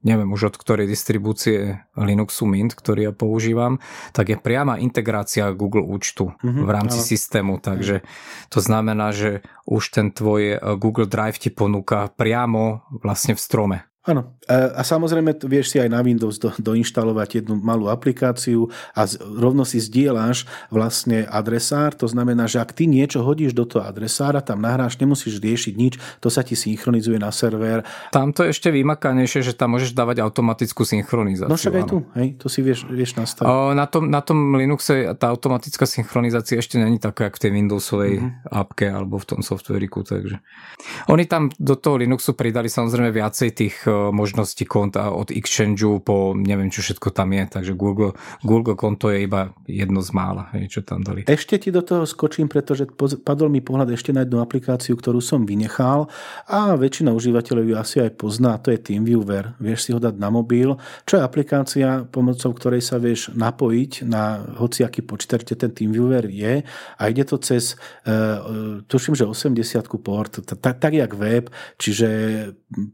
neviem 0.00 0.32
už 0.32 0.52
od 0.52 0.56
ktorej 0.56 0.88
distribúcie 0.88 1.84
Linuxu 1.92 2.48
Mint, 2.48 2.72
ktorý 2.72 3.12
ja 3.12 3.12
používam, 3.12 3.76
tak 4.16 4.32
je 4.32 4.36
priama 4.40 4.80
integrácia 4.80 5.52
Google 5.52 5.84
účtu 5.84 6.32
mm-hmm, 6.40 6.64
v 6.64 6.70
rámci 6.72 6.98
áno. 7.04 7.08
systému, 7.08 7.54
takže 7.60 8.00
to 8.48 8.64
znamená, 8.64 9.12
že 9.12 9.44
už 9.68 9.92
ten 9.92 10.08
tvoj 10.08 10.56
Google 10.80 11.08
Drive 11.08 11.36
ti 11.36 11.52
ponúka 11.52 12.08
priamo 12.16 12.88
vlastne 13.04 13.36
v 13.36 13.40
strome. 13.40 13.78
Áno. 14.08 14.39
A, 14.50 14.74
a 14.74 14.82
samozrejme 14.82 15.38
vieš 15.46 15.70
si 15.70 15.78
aj 15.78 15.86
na 15.86 16.02
Windows 16.02 16.42
do, 16.42 16.50
doinštalovať 16.50 17.46
jednu 17.46 17.54
malú 17.54 17.86
aplikáciu 17.86 18.66
a 18.98 19.06
z, 19.06 19.22
rovno 19.22 19.62
si 19.62 19.78
zdieľaš 19.78 20.50
vlastne 20.74 21.22
adresár. 21.30 21.94
To 22.02 22.10
znamená, 22.10 22.50
že 22.50 22.58
ak 22.58 22.74
ty 22.74 22.90
niečo 22.90 23.22
hodíš 23.22 23.54
do 23.54 23.62
toho 23.62 23.86
adresára, 23.86 24.42
tam 24.42 24.66
nahráš, 24.66 24.98
nemusíš 24.98 25.38
riešiť 25.38 25.74
nič, 25.78 25.94
to 26.18 26.26
sa 26.26 26.42
ti 26.42 26.58
synchronizuje 26.58 27.22
na 27.22 27.30
server. 27.30 27.86
Tam 28.10 28.34
to 28.34 28.42
je 28.42 28.50
ešte 28.50 28.74
vymakanejšie, 28.74 29.46
že 29.46 29.54
tam 29.54 29.78
môžeš 29.78 29.94
dávať 29.94 30.26
automatickú 30.26 30.82
synchronizáciu. 30.82 31.52
No 31.52 31.54
však 31.54 31.74
aj 31.78 31.84
tu, 31.86 31.96
hej, 32.18 32.28
to 32.34 32.50
si 32.50 32.60
vieš, 32.66 32.90
vieš 32.90 33.14
nastaviť. 33.14 33.46
O, 33.46 33.70
na, 33.70 33.86
tom, 33.86 34.10
na 34.10 34.18
tom 34.18 34.58
Linuxe 34.58 35.14
tá 35.14 35.30
automatická 35.30 35.86
synchronizácia 35.86 36.58
ešte 36.58 36.74
není 36.74 36.98
taká, 36.98 37.30
ako 37.30 37.38
v 37.38 37.42
tej 37.46 37.52
Windowsovej 37.54 38.14
mm-hmm. 38.18 38.50
appke 38.50 38.86
alebo 38.90 39.22
v 39.22 39.26
tom 39.30 39.40
softveriku, 39.46 40.02
takže. 40.02 40.42
Oni 41.06 41.30
tam 41.30 41.54
do 41.54 41.78
toho 41.78 42.02
Linuxu 42.02 42.34
pridali 42.34 42.66
samozrejme 42.66 43.14
viacej 43.14 43.48
tých 43.54 43.76
možnosti 44.40 44.64
konta 44.64 45.12
od 45.12 45.28
Exchange 45.28 45.84
po 46.00 46.32
neviem 46.32 46.72
čo 46.72 46.80
všetko 46.80 47.12
tam 47.12 47.36
je, 47.36 47.44
takže 47.46 47.72
Google, 47.76 48.16
Google 48.40 48.72
konto 48.72 49.12
je 49.12 49.28
iba 49.28 49.52
jedno 49.68 50.00
z 50.00 50.10
mála, 50.16 50.48
čo 50.72 50.80
tam 50.80 51.04
dali. 51.04 51.28
Ešte 51.28 51.60
ti 51.60 51.68
do 51.68 51.84
toho 51.84 52.08
skočím, 52.08 52.48
pretože 52.48 52.88
padol 53.20 53.52
mi 53.52 53.60
pohľad 53.60 53.92
ešte 53.92 54.16
na 54.16 54.24
jednu 54.24 54.40
aplikáciu, 54.40 54.96
ktorú 54.96 55.20
som 55.20 55.44
vynechal 55.44 56.08
a 56.48 56.74
väčšina 56.74 57.12
užívateľov 57.12 57.64
ju 57.68 57.74
asi 57.76 57.96
aj 58.00 58.16
pozná, 58.16 58.56
to 58.56 58.72
je 58.72 58.80
TeamViewer. 58.80 59.60
Vieš 59.60 59.78
si 59.84 59.90
ho 59.92 60.00
dať 60.00 60.16
na 60.16 60.32
mobil, 60.32 60.72
čo 61.04 61.20
je 61.20 61.22
aplikácia, 61.22 62.08
pomocou 62.08 62.56
ktorej 62.56 62.80
sa 62.80 62.96
vieš 62.96 63.34
napojiť 63.36 64.08
na 64.08 64.40
hociaký 64.56 65.04
počítač, 65.04 65.44
kde 65.44 65.56
ten 65.68 65.70
TeamViewer 65.76 66.24
je 66.32 66.64
a 66.96 67.02
ide 67.08 67.24
to 67.28 67.36
cez, 67.36 67.76
uh, 68.08 68.80
tuším, 68.88 69.12
že 69.12 69.28
80 69.28 69.84
port, 70.00 70.32
tak 70.60 70.92
jak 70.94 71.12
web, 71.12 71.52
čiže 71.76 72.08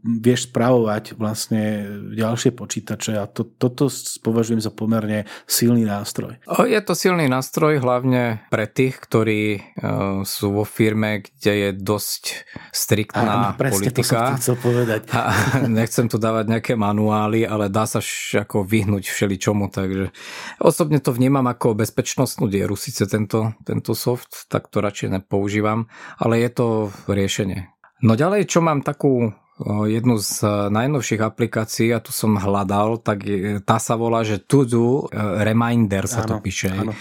vieš 0.03 0.49
spravovať 0.49 1.21
vlastne 1.21 1.85
ďalšie 2.17 2.57
počítače 2.57 3.21
a 3.21 3.29
to, 3.29 3.45
toto 3.45 3.93
považujem 4.25 4.65
za 4.65 4.73
pomerne 4.73 5.29
silný 5.45 5.85
nástroj. 5.85 6.41
Je 6.65 6.81
to 6.81 6.97
silný 6.97 7.29
nástroj 7.29 7.85
hlavne 7.85 8.41
pre 8.49 8.65
tých, 8.65 8.97
ktorí 8.97 9.43
uh, 9.61 10.25
sú 10.25 10.57
vo 10.57 10.65
firme, 10.65 11.21
kde 11.21 11.53
je 11.53 11.69
dosť 11.77 12.49
striktná 12.73 13.53
Áno, 13.53 13.61
politika. 13.61 14.41
To 14.41 14.57
povedať. 14.57 15.13
A 15.13 15.21
nechcem 15.69 16.09
tu 16.09 16.17
dávať 16.17 16.57
nejaké 16.57 16.73
manuály, 16.73 17.45
ale 17.45 17.69
dá 17.69 17.85
sa 17.85 18.01
ako 18.33 18.65
vyhnúť 18.65 19.13
všeličomu, 19.13 19.69
takže 19.69 20.09
osobne 20.57 21.05
to 21.05 21.13
vnímam 21.13 21.45
ako 21.45 21.77
bezpečnostnú 21.77 22.49
dieru, 22.49 22.81
síce 22.81 23.05
tento, 23.05 23.53
tento 23.69 23.93
soft, 23.93 24.49
tak 24.49 24.73
to 24.73 24.81
radšej 24.81 25.21
nepoužívam, 25.21 25.93
ale 26.17 26.41
je 26.41 26.51
to 26.51 26.67
riešenie. 27.13 27.69
No 28.05 28.13
ďalej, 28.13 28.49
čo 28.49 28.61
mám 28.61 28.85
takú 28.85 29.33
jednu 29.65 30.21
z 30.21 30.45
e, 30.45 30.49
najnovších 30.69 31.23
aplikácií, 31.25 31.89
a 31.97 32.05
tu 32.05 32.13
som 32.13 32.37
hľadal, 32.37 33.01
tak 33.01 33.25
tá 33.65 33.81
sa 33.81 33.97
volá, 33.97 34.21
že 34.21 34.45
To 34.45 34.69
Do 34.69 35.09
e, 35.09 35.17
Reminder 35.45 36.05
sa 36.05 36.29
áno, 36.29 36.37
to 36.37 36.45
píše. 36.45 36.69
Áno. 36.69 36.93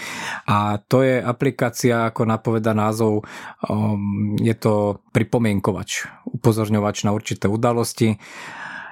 A 0.48 0.80
to 0.80 1.04
je 1.04 1.20
aplikácia, 1.20 2.08
ako 2.08 2.24
napoveda 2.24 2.72
názov, 2.72 3.28
je 4.40 4.54
to 4.56 5.04
pripomienkovač, 5.12 6.08
upozorňovač 6.32 7.04
na 7.04 7.12
určité 7.12 7.44
udalosti 7.50 8.16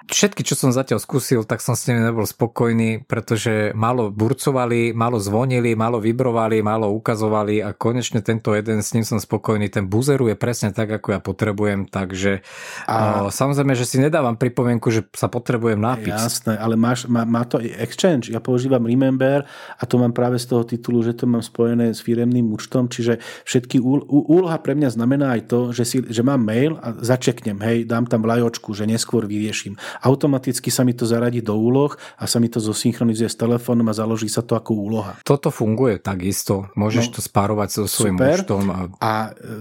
Všetky, 0.05 0.45
čo 0.45 0.53
som 0.53 0.69
zatiaľ 0.69 1.01
skúsil, 1.01 1.49
tak 1.49 1.65
som 1.65 1.73
s 1.73 1.89
nimi 1.89 2.05
nebol 2.05 2.29
spokojný, 2.29 3.09
pretože 3.09 3.73
málo 3.73 4.13
burcovali, 4.13 4.93
málo 4.93 5.17
zvonili, 5.17 5.73
málo 5.73 5.97
vibrovali, 5.97 6.61
málo 6.61 6.93
ukazovali 6.93 7.65
a 7.65 7.73
konečne 7.73 8.21
tento 8.21 8.53
jeden, 8.53 8.85
s 8.85 8.93
ním 8.93 9.09
som 9.09 9.17
spokojný. 9.17 9.73
Ten 9.73 9.89
buzeruje 9.89 10.37
presne 10.37 10.77
tak, 10.77 10.93
ako 10.93 11.17
ja 11.17 11.21
potrebujem, 11.25 11.89
takže 11.89 12.45
a... 12.85 13.25
o, 13.25 13.33
samozrejme, 13.33 13.73
že 13.73 13.89
si 13.89 13.97
nedávam 13.97 14.37
pripomienku, 14.37 14.93
že 14.93 15.09
sa 15.17 15.33
potrebujem 15.33 15.81
napiť. 15.81 16.13
Jasné, 16.13 16.61
ale 16.61 16.77
máš, 16.77 17.09
má, 17.09 17.25
má 17.25 17.49
to 17.49 17.57
Exchange. 17.65 18.29
Ja 18.29 18.45
používam 18.45 18.85
Remember 18.85 19.49
a 19.81 19.83
to 19.89 19.97
mám 19.97 20.13
práve 20.13 20.37
z 20.37 20.53
toho 20.53 20.69
titulu, 20.69 21.01
že 21.01 21.17
to 21.17 21.25
mám 21.25 21.41
spojené 21.41 21.97
s 21.97 22.05
firemným 22.05 22.53
účtom, 22.53 22.93
čiže 22.93 23.25
všetky 23.49 23.81
úloha 23.81 24.61
pre 24.61 24.77
mňa 24.77 25.01
znamená 25.01 25.33
aj 25.41 25.43
to, 25.49 25.59
že, 25.73 25.85
si, 25.89 25.97
že 26.05 26.21
mám 26.21 26.45
mail 26.45 26.77
a 26.85 26.93
začeknem, 26.93 27.57
hej, 27.65 27.89
dám 27.89 28.05
tam 28.05 28.21
vlajočku, 28.21 28.77
že 28.77 28.85
neskôr 28.85 29.25
vyrieším 29.25 29.81
automaticky 30.03 30.73
sa 30.73 30.83
mi 30.83 30.97
to 30.97 31.07
zaradí 31.07 31.45
do 31.45 31.55
úloh 31.55 31.95
a 32.19 32.25
sa 32.25 32.43
mi 32.43 32.51
to 32.51 32.59
zosynchronizuje 32.59 33.29
s 33.31 33.39
telefónom 33.39 33.87
a 33.91 33.95
založí 33.95 34.27
sa 34.27 34.43
to 34.43 34.59
ako 34.59 34.73
úloha. 34.75 35.13
Toto 35.23 35.53
funguje 35.53 36.01
takisto. 36.01 36.73
Môžeš 36.75 37.11
no, 37.11 37.13
to 37.17 37.21
spárovať 37.21 37.69
so 37.71 37.83
svojím 37.87 38.19
účtom. 38.19 38.63
A... 38.71 38.79
a 38.99 39.13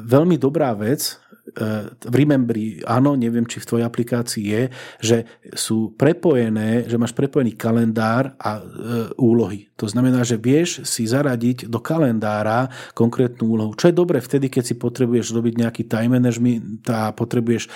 veľmi 0.02 0.40
dobrá 0.40 0.74
vec, 0.74 1.23
E, 1.23 1.23
v 1.44 2.14
Remembry, 2.16 2.80
áno, 2.88 3.20
neviem, 3.20 3.44
či 3.44 3.60
v 3.60 3.68
tvojej 3.68 3.86
aplikácii 3.86 4.44
je, 4.48 4.64
že 5.04 5.18
sú 5.52 5.92
prepojené, 5.92 6.88
že 6.88 6.96
máš 6.96 7.12
prepojený 7.12 7.60
kalendár 7.60 8.32
a 8.40 8.58
e, 8.58 8.64
úlohy. 9.20 9.68
To 9.76 9.84
znamená, 9.84 10.24
že 10.24 10.40
vieš 10.40 10.88
si 10.88 11.04
zaradiť 11.04 11.68
do 11.68 11.84
kalendára 11.84 12.72
konkrétnu 12.96 13.60
úlohu. 13.60 13.76
Čo 13.76 13.92
je 13.92 14.00
dobre 14.00 14.24
vtedy, 14.24 14.48
keď 14.48 14.64
si 14.72 14.76
potrebuješ 14.80 15.36
robiť 15.36 15.54
nejaký 15.60 15.84
time 15.84 16.16
management 16.16 16.88
a 16.88 17.12
potrebuješ 17.12 17.68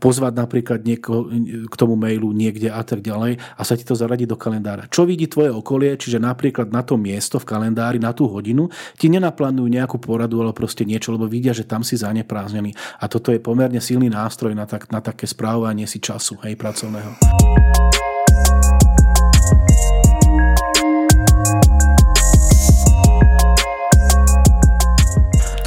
pozvať 0.00 0.32
napríklad 0.40 0.80
niekoho 0.80 1.28
k 1.68 1.74
tomu 1.76 2.00
mailu 2.00 2.32
niekde 2.32 2.72
a 2.72 2.80
tak 2.80 3.04
ďalej 3.04 3.36
a 3.36 3.60
sa 3.60 3.76
ti 3.76 3.84
to 3.84 3.92
zaradí 3.92 4.24
do 4.24 4.40
kalendára. 4.40 4.88
Čo 4.88 5.04
vidí 5.04 5.28
tvoje 5.28 5.52
okolie, 5.52 6.00
čiže 6.00 6.16
napríklad 6.16 6.72
na 6.72 6.80
to 6.80 6.96
miesto 6.96 7.36
v 7.36 7.44
kalendári, 7.44 8.00
na 8.00 8.16
tú 8.16 8.32
hodinu, 8.32 8.72
ti 8.96 9.12
nenaplánujú 9.12 9.68
nejakú 9.68 10.00
poradu, 10.00 10.40
alebo 10.40 10.56
proste 10.56 10.88
niečo, 10.88 11.12
lebo 11.12 11.28
vidia, 11.28 11.52
že 11.52 11.68
tam 11.68 11.84
si 11.84 12.00
zaneprázdnený. 12.00 12.72
A 13.02 13.09
toto 13.10 13.34
je 13.34 13.42
pomerne 13.42 13.82
silný 13.82 14.06
nástroj 14.06 14.54
na, 14.54 14.70
tak, 14.70 14.86
na 14.94 15.02
také 15.02 15.26
správovanie 15.26 15.90
si 15.90 15.98
času 15.98 16.38
hej, 16.46 16.54
pracovného. 16.54 17.18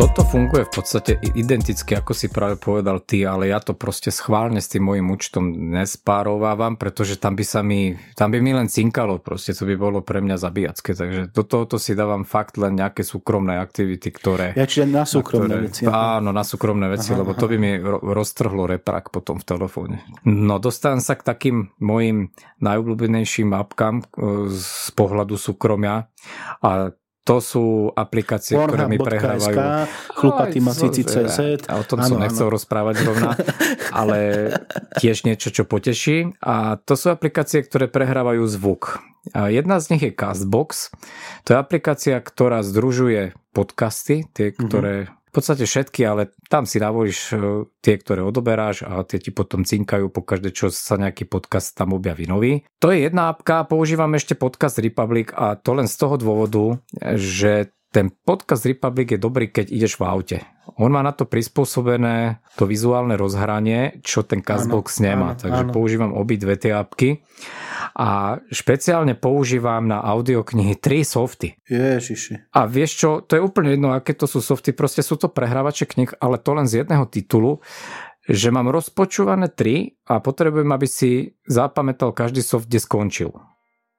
Toto 0.04 0.28
funguje 0.28 0.68
v 0.68 0.74
podstate 0.84 1.16
identicky, 1.32 1.95
ako 1.95 2.12
si 2.12 2.28
práve 2.28 2.60
povedal 2.60 3.08
ty, 3.08 3.24
ale 3.24 3.56
ja 3.56 3.64
to 3.64 3.72
proste 3.72 4.12
schválne 4.12 4.60
s 4.60 4.68
tým 4.68 4.84
môjim 4.84 5.08
účtom 5.08 5.47
nespárovávam, 5.47 6.76
pretože 6.76 7.16
tam 7.16 7.39
by 7.39 7.45
sa 7.47 7.64
mi, 7.64 7.95
tam 8.12 8.28
by 8.28 8.43
mi 8.43 8.51
len 8.51 8.68
cinkalo, 8.68 9.24
proste 9.24 9.56
to 9.56 9.64
by 9.64 9.80
bolo 9.80 10.04
pre 10.04 10.20
mňa 10.20 10.36
zabíjacké, 10.36 10.91
takže 10.91 11.32
do 11.32 11.47
tohoto 11.47 11.80
si 11.80 11.95
dávam 11.95 12.28
fakt 12.28 12.60
len 12.60 12.76
nejaké 12.76 12.99
súkromné 12.99 13.56
aktivity, 13.56 14.12
ktoré... 14.12 14.51
Ja, 14.60 14.68
čiže 14.68 14.91
na 14.91 15.08
súkromné 15.08 15.47
na 15.47 15.56
ktoré, 15.64 15.68
veci. 15.72 15.82
Áno, 15.88 16.36
na 16.36 16.43
súkromné 16.43 16.88
veci, 16.91 17.16
aha, 17.16 17.24
lebo 17.24 17.32
aha. 17.32 17.39
to 17.39 17.45
by 17.47 17.56
mi 17.56 17.72
roztrhlo 18.04 18.68
reprak 18.68 19.08
potom 19.08 19.39
v 19.39 19.45
telefóne. 19.47 20.04
No, 20.28 20.60
dostávam 20.60 20.99
sa 20.99 21.16
k 21.16 21.24
takým 21.24 21.72
mojim 21.80 22.36
najobľúbenejším 22.60 23.56
apkám 23.56 24.04
e, 24.04 24.51
z 24.51 24.91
pohľadu 24.99 25.39
súkromia 25.39 26.12
a 26.60 26.91
to 27.24 27.39
sú 27.39 27.65
aplikácie, 27.95 28.59
ktoré 28.59 28.84
mi 28.91 28.99
prehrávajú. 28.99 29.88
Chlupatý 30.11 30.59
masíci 30.59 31.07
CZ. 31.07 31.71
O 31.71 31.84
tom 31.88 32.03
ano, 32.03 32.07
som 32.11 32.17
nechcel 32.19 32.47
ano. 32.51 32.55
rozprávať 32.59 32.95
rovna, 33.07 33.32
ale 33.99 34.19
tiež 34.99 35.24
niečo, 35.24 35.47
čo 35.47 35.63
poteší. 35.63 36.36
A 36.43 36.76
to 36.84 36.99
sú 36.99 37.07
aplikácie, 37.15 37.63
ktoré 37.63 37.88
prehrávajú 37.88 38.43
zvuk. 38.51 38.99
A 39.32 39.47
jedna 39.47 39.80
z 39.80 39.95
nich 39.95 40.03
je 40.03 40.11
Castbox. 40.11 40.91
To 41.47 41.55
je 41.55 41.57
aplikácia, 41.57 42.19
ktorá 42.19 42.59
združuje 42.59 43.32
podcasty, 43.55 44.28
tie, 44.36 44.51
mhm. 44.51 44.59
ktoré 44.67 44.95
mm-hmm 45.07 45.21
v 45.34 45.41
podstate 45.41 45.65
všetky, 45.65 46.05
ale 46.05 46.29
tam 46.45 46.69
si 46.69 46.77
navolíš 46.77 47.34
e, 47.34 47.65
tie, 47.81 47.97
ktoré 47.97 48.21
odoberáš 48.21 48.86
a 48.86 49.01
tie 49.01 49.17
ti 49.17 49.34
potom 49.34 49.65
cinkajú 49.65 50.13
po 50.13 50.21
každé, 50.21 50.53
čo 50.53 50.69
sa 50.69 50.93
nejaký 50.93 51.25
podcast 51.25 51.73
tam 51.73 51.97
objaví 51.97 52.29
nový. 52.29 52.61
To 52.77 52.93
je 52.93 53.09
jedna 53.09 53.34
apka, 53.34 53.65
používam 53.65 54.13
ešte 54.13 54.38
podcast 54.38 54.77
Republic 54.77 55.34
a 55.34 55.57
to 55.57 55.73
len 55.73 55.89
z 55.89 55.95
toho 55.97 56.21
dôvodu, 56.21 56.77
že 57.17 57.73
ten 57.89 58.13
podcast 58.13 58.65
Republic 58.69 59.17
je 59.17 59.19
dobrý, 59.21 59.49
keď 59.49 59.73
ideš 59.73 59.97
v 59.97 60.05
aute. 60.05 60.38
On 60.77 60.89
má 60.89 61.05
na 61.05 61.13
to 61.13 61.29
prispôsobené 61.29 62.41
to 62.53 62.69
vizuálne 62.69 63.13
rozhranie, 63.13 64.01
čo 64.01 64.25
ten 64.25 64.41
Castbox 64.41 64.97
áno, 64.97 65.05
nemá. 65.05 65.29
Áno, 65.34 65.41
takže 65.41 65.63
áno. 65.65 65.73
používam 65.73 66.11
obidve 66.13 66.57
tie 66.57 66.77
apky 66.77 67.21
a 67.93 68.41
špeciálne 68.49 69.13
používam 69.13 69.85
na 69.85 70.01
audioknihy 70.01 70.77
tri 70.81 71.05
softy. 71.05 71.53
Ježiši. 71.69 72.49
A 72.53 72.65
vieš 72.65 72.91
čo, 72.97 73.09
to 73.21 73.37
je 73.37 73.45
úplne 73.45 73.77
jedno, 73.77 73.93
aké 73.93 74.17
to 74.17 74.25
sú 74.25 74.41
softy, 74.41 74.73
proste 74.73 75.05
sú 75.05 75.17
to 75.17 75.29
prehrávače 75.29 75.85
knih, 75.85 76.17
ale 76.17 76.41
to 76.41 76.51
len 76.57 76.65
z 76.65 76.85
jedného 76.85 77.05
titulu, 77.05 77.61
že 78.25 78.49
mám 78.49 78.71
rozpočúvané 78.71 79.51
tri 79.51 79.99
a 80.09 80.17
potrebujem, 80.23 80.69
aby 80.73 80.87
si 80.89 81.37
zapamätal 81.45 82.15
každý 82.15 82.41
soft, 82.41 82.71
kde 82.71 82.79
skončil. 82.81 83.29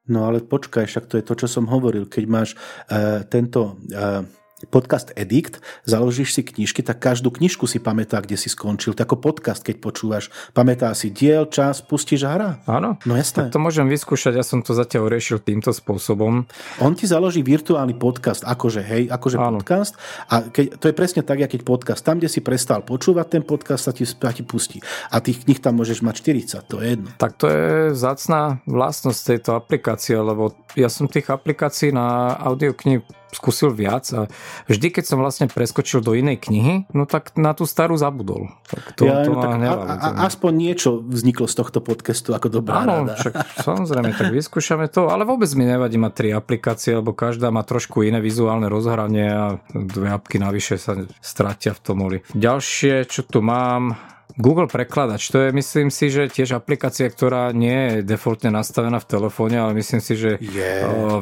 No 0.04 0.28
ale 0.28 0.44
počkaj, 0.44 0.84
však 0.84 1.04
to 1.08 1.14
je 1.20 1.24
to, 1.24 1.34
čo 1.44 1.48
som 1.48 1.64
hovoril. 1.64 2.04
Keď 2.04 2.24
máš 2.28 2.56
uh, 2.56 3.24
tento 3.24 3.80
uh, 3.92 4.24
podcast 4.64 5.10
Edict, 5.18 5.58
založíš 5.84 6.34
si 6.34 6.42
knižky, 6.46 6.80
tak 6.80 7.02
každú 7.02 7.34
knižku 7.34 7.66
si 7.66 7.82
pamätá, 7.82 8.22
kde 8.22 8.38
si 8.38 8.48
skončil. 8.48 8.94
Tak 8.94 9.10
ako 9.10 9.20
podcast, 9.20 9.60
keď 9.60 9.76
počúvaš, 9.82 10.24
pamätá 10.56 10.88
si 10.96 11.12
diel, 11.12 11.50
čas, 11.50 11.84
pustíš 11.84 12.24
a 12.24 12.30
hra. 12.32 12.50
Áno. 12.64 12.96
No 13.04 13.18
jasné. 13.18 13.46
Tak 13.46 13.54
to 13.54 13.60
môžem 13.60 13.90
vyskúšať, 13.90 14.40
ja 14.40 14.44
som 14.46 14.64
to 14.64 14.72
zatiaľ 14.72 15.12
riešil 15.12 15.44
týmto 15.44 15.74
spôsobom. 15.74 16.48
On 16.80 16.92
ti 16.96 17.04
založí 17.04 17.44
virtuálny 17.44 17.98
podcast, 18.00 18.46
akože 18.46 18.80
hej, 18.80 19.02
akože 19.12 19.36
Áno. 19.36 19.60
podcast. 19.60 19.98
A 20.32 20.48
keď, 20.48 20.80
to 20.80 20.84
je 20.88 20.94
presne 20.96 21.22
tak, 21.26 21.44
keď 21.44 21.60
podcast. 21.62 22.00
Tam, 22.00 22.16
kde 22.16 22.32
si 22.32 22.40
prestal 22.40 22.80
počúvať 22.86 23.26
ten 23.38 23.42
podcast, 23.44 23.86
sa 23.86 23.92
ti, 23.92 24.08
sa 24.08 24.32
ti 24.32 24.46
pustí. 24.46 24.80
A 25.12 25.20
tých 25.20 25.44
knih 25.44 25.60
tam 25.60 25.82
môžeš 25.82 26.00
mať 26.00 26.14
40, 26.24 26.70
to 26.70 26.80
je 26.80 26.96
jedno. 26.96 27.08
Tak 27.20 27.36
to 27.36 27.46
je 27.50 27.92
zácná 27.92 28.64
vlastnosť 28.64 29.20
tejto 29.34 29.50
aplikácie, 29.58 30.16
lebo 30.16 30.56
ja 30.78 30.88
som 30.88 31.10
tých 31.10 31.28
aplikácií 31.28 31.92
na 31.92 32.38
audioknihy 32.38 33.23
skúsil 33.34 33.70
viac 33.74 34.06
a 34.14 34.30
vždy, 34.70 34.88
keď 34.94 35.04
som 35.04 35.18
vlastne 35.20 35.50
preskočil 35.50 36.00
do 36.00 36.14
inej 36.14 36.46
knihy, 36.48 36.86
no 36.94 37.04
tak 37.04 37.34
na 37.34 37.52
tú 37.52 37.66
starú 37.66 37.98
zabudol. 37.98 38.54
Tak 38.70 38.96
to, 38.96 39.04
ja, 39.04 39.26
to 39.26 39.34
no, 39.34 39.42
tak 39.42 39.58
a, 39.60 39.72
a, 39.98 40.08
aspoň 40.30 40.52
niečo 40.54 41.02
vzniklo 41.02 41.50
z 41.50 41.54
tohto 41.58 41.82
podcastu 41.82 42.32
ako 42.32 42.48
dobrá 42.48 42.86
Áno, 42.86 43.04
rada. 43.04 43.14
Však, 43.18 43.34
samozrejme, 43.68 44.10
tak 44.14 44.30
vyskúšame 44.30 44.86
to, 44.88 45.10
ale 45.10 45.26
vôbec 45.26 45.50
mi 45.58 45.66
nevadí 45.66 45.98
mať 45.98 46.12
tri 46.14 46.28
aplikácie, 46.30 46.96
lebo 46.96 47.12
každá 47.12 47.50
má 47.50 47.66
trošku 47.66 48.06
iné 48.06 48.22
vizuálne 48.22 48.70
rozhranie 48.70 49.28
a 49.28 49.46
dve 49.74 50.08
apky 50.14 50.38
navyše 50.38 50.78
sa 50.78 50.94
stratia 51.18 51.74
v 51.74 51.80
tom 51.82 51.98
oli. 52.06 52.18
Ďalšie, 52.32 53.10
čo 53.10 53.26
tu 53.26 53.42
mám, 53.42 54.13
Google 54.34 54.66
prekladač, 54.66 55.30
to 55.30 55.38
je 55.38 55.54
myslím 55.54 55.94
si, 55.94 56.10
že 56.10 56.26
tiež 56.26 56.58
aplikácia, 56.58 57.06
ktorá 57.06 57.54
nie 57.54 57.70
je 57.70 57.94
defaultne 58.02 58.50
nastavená 58.50 58.98
v 58.98 59.06
telefóne, 59.06 59.62
ale 59.62 59.78
myslím 59.78 60.02
si, 60.02 60.18
že 60.18 60.42
je, 60.42 60.72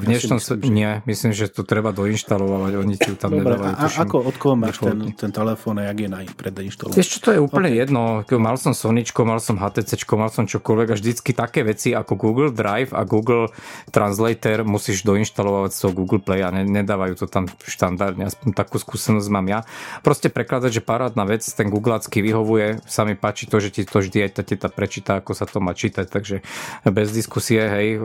v 0.00 0.02
dnešnom 0.08 0.40
ja 0.40 0.56
myslím, 0.56 0.60
že... 0.64 0.72
nie, 0.72 0.90
myslím, 1.04 1.32
že 1.36 1.52
to 1.52 1.60
treba 1.60 1.92
doinštalovať, 1.92 2.72
oni 2.72 2.94
ti 2.96 3.12
tam 3.12 3.36
Dobre, 3.36 3.60
nedávajú. 3.60 3.74
A, 3.76 3.86
ako, 4.00 4.16
od 4.32 4.36
koho 4.40 4.56
máš 4.56 4.80
ten, 4.80 5.12
ten 5.12 5.28
telefón 5.28 5.76
a 5.84 5.92
jak 5.92 5.98
je 6.00 6.08
na 6.08 6.24
predinštalovaný? 6.24 6.96
Vieš 6.96 7.08
čo, 7.12 7.18
to 7.20 7.30
je 7.36 7.40
úplne 7.44 7.68
okay. 7.68 7.80
jedno. 7.84 8.24
Mal 8.24 8.56
som 8.56 8.72
Soničko, 8.72 9.28
mal 9.28 9.44
som 9.44 9.60
HTC, 9.60 9.92
mal 10.16 10.30
som 10.32 10.48
čokoľvek 10.48 10.88
a 10.88 10.94
vždycky 10.96 11.30
také 11.36 11.68
veci 11.68 11.92
ako 11.92 12.16
Google 12.16 12.48
Drive 12.48 12.96
a 12.96 13.04
Google 13.04 13.52
Translator 13.92 14.64
musíš 14.64 15.04
doinštalovať 15.04 15.70
z 15.74 15.78
toho 15.84 15.92
Google 15.92 16.24
Play 16.24 16.40
a 16.40 16.48
ne, 16.48 16.64
nedávajú 16.64 17.20
to 17.20 17.26
tam 17.28 17.44
štandardne, 17.60 18.24
aspoň 18.24 18.56
takú 18.56 18.80
skúsenosť 18.80 19.28
mám 19.28 19.46
ja. 19.52 19.60
Proste 20.00 20.32
prekladať, 20.32 20.80
že 20.80 20.82
parádna 20.82 21.28
vec, 21.28 21.44
ten 21.44 21.68
Googleacký 21.68 22.24
vyhovuje, 22.24 22.80
sa 22.92 23.08
mi 23.08 23.16
páči 23.16 23.48
to, 23.48 23.56
že 23.56 23.72
ti 23.72 23.88
to 23.88 24.04
vždy 24.04 24.28
aj 24.28 24.30
tá 24.36 24.42
teta 24.44 24.68
prečíta, 24.68 25.24
ako 25.24 25.32
sa 25.32 25.48
to 25.48 25.64
má 25.64 25.72
čítať, 25.72 26.04
takže 26.12 26.44
bez 26.84 27.08
diskusie, 27.16 27.64
hej, 27.64 27.96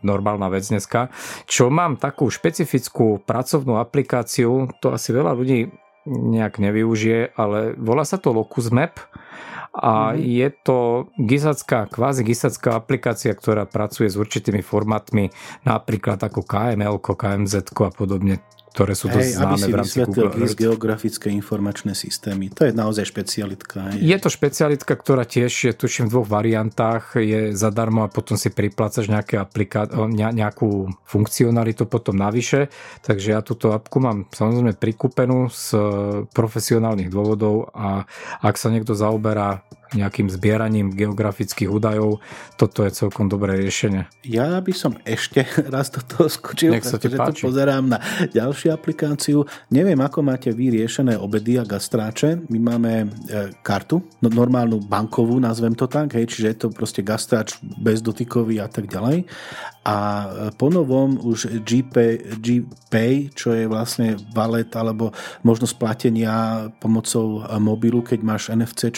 normálna 0.00 0.48
vec 0.48 0.64
dneska. 0.64 1.12
Čo 1.44 1.68
mám 1.68 2.00
takú 2.00 2.32
špecifickú 2.32 3.20
pracovnú 3.20 3.76
aplikáciu, 3.76 4.72
to 4.80 4.96
asi 4.96 5.12
veľa 5.12 5.36
ľudí 5.36 5.68
nejak 6.08 6.62
nevyužije, 6.62 7.36
ale 7.36 7.74
volá 7.76 8.06
sa 8.06 8.16
to 8.16 8.32
Locus 8.32 8.72
Map 8.72 8.96
a 9.76 10.16
mm-hmm. 10.16 10.22
je 10.24 10.48
to 10.64 10.78
gizacká, 11.20 11.90
kvázi 11.92 12.24
gizacká 12.24 12.80
aplikácia, 12.80 13.36
ktorá 13.36 13.68
pracuje 13.68 14.08
s 14.08 14.16
určitými 14.16 14.64
formátmi, 14.64 15.28
napríklad 15.68 16.16
ako 16.16 16.46
KML, 16.48 16.96
KMZ 16.96 17.76
a 17.76 17.92
podobne 17.92 18.40
ktoré 18.76 18.92
sú 18.92 19.08
dosť 19.08 19.24
hej, 19.32 19.40
známe 19.40 19.66
v 19.72 19.76
rámci 19.80 19.96
Google 20.04 20.36
Earth. 20.36 20.52
geografické 20.52 21.32
informačné 21.32 21.96
systémy. 21.96 22.52
To 22.52 22.68
je 22.68 22.76
naozaj 22.76 23.08
špecialitka. 23.08 23.96
Hej. 23.96 24.04
Je 24.04 24.16
to 24.20 24.28
špecialitka, 24.28 24.92
ktorá 24.92 25.24
tiež 25.24 25.48
je 25.48 25.72
tuším 25.72 26.12
v 26.12 26.20
dvoch 26.20 26.28
variantách. 26.28 27.16
Je 27.16 27.56
zadarmo 27.56 28.04
a 28.04 28.12
potom 28.12 28.36
si 28.36 28.52
priplácaš 28.52 29.08
nejaké 29.08 29.40
apliká- 29.40 29.88
nejakú 30.12 30.92
funkcionalitu 31.08 31.88
potom 31.88 32.20
navyše. 32.20 32.68
Takže 33.00 33.32
ja 33.32 33.40
túto 33.40 33.72
apku 33.72 33.96
mám 33.96 34.28
samozrejme 34.28 34.76
prikúpenú 34.76 35.48
z 35.48 35.72
profesionálnych 36.36 37.08
dôvodov 37.08 37.72
a 37.72 38.04
ak 38.44 38.60
sa 38.60 38.68
niekto 38.68 38.92
zaoberá 38.92 39.64
nejakým 39.94 40.26
zbieraním 40.32 40.90
geografických 40.90 41.70
údajov, 41.70 42.18
toto 42.58 42.82
je 42.82 42.90
celkom 42.90 43.30
dobré 43.30 43.60
riešenie. 43.60 44.08
Ja 44.26 44.58
by 44.58 44.72
som 44.74 44.98
ešte 45.06 45.46
raz 45.74 45.92
do 45.94 46.02
toho 46.02 46.26
skočil, 46.26 46.74
Nech 46.74 46.82
sa 46.82 46.98
pretože 46.98 47.44
tu 47.44 47.52
pozerám 47.52 47.86
na 47.86 47.98
ďalšiu 48.32 48.74
aplikáciu. 48.74 49.46
Neviem, 49.70 49.98
ako 50.02 50.26
máte 50.26 50.50
vy 50.50 50.82
riešené 50.82 51.14
obedy 51.14 51.60
a 51.60 51.64
gastráče. 51.68 52.42
My 52.50 52.58
máme 52.74 52.92
e, 53.04 53.06
kartu, 53.62 54.02
no, 54.24 54.28
normálnu 54.32 54.82
bankovú, 54.82 55.38
nazvem 55.38 55.76
to 55.78 55.86
tak, 55.86 56.16
hej, 56.18 56.26
čiže 56.26 56.46
je 56.50 56.58
to 56.66 56.68
proste 56.72 57.04
gastráč 57.06 57.58
bezdotykový 57.62 58.58
a 58.58 58.66
tak 58.66 58.90
ďalej. 58.90 59.28
A 59.86 59.94
ponovom 60.58 61.14
už 61.22 61.62
GPay, 61.62 62.42
GPay, 62.42 63.30
čo 63.30 63.54
je 63.54 63.70
vlastne 63.70 64.18
valet 64.34 64.66
alebo 64.74 65.14
možnosť 65.46 65.74
platenia 65.78 66.66
pomocou 66.82 67.46
mobilu, 67.62 68.02
keď 68.02 68.18
máš 68.26 68.50
NFC, 68.50 68.90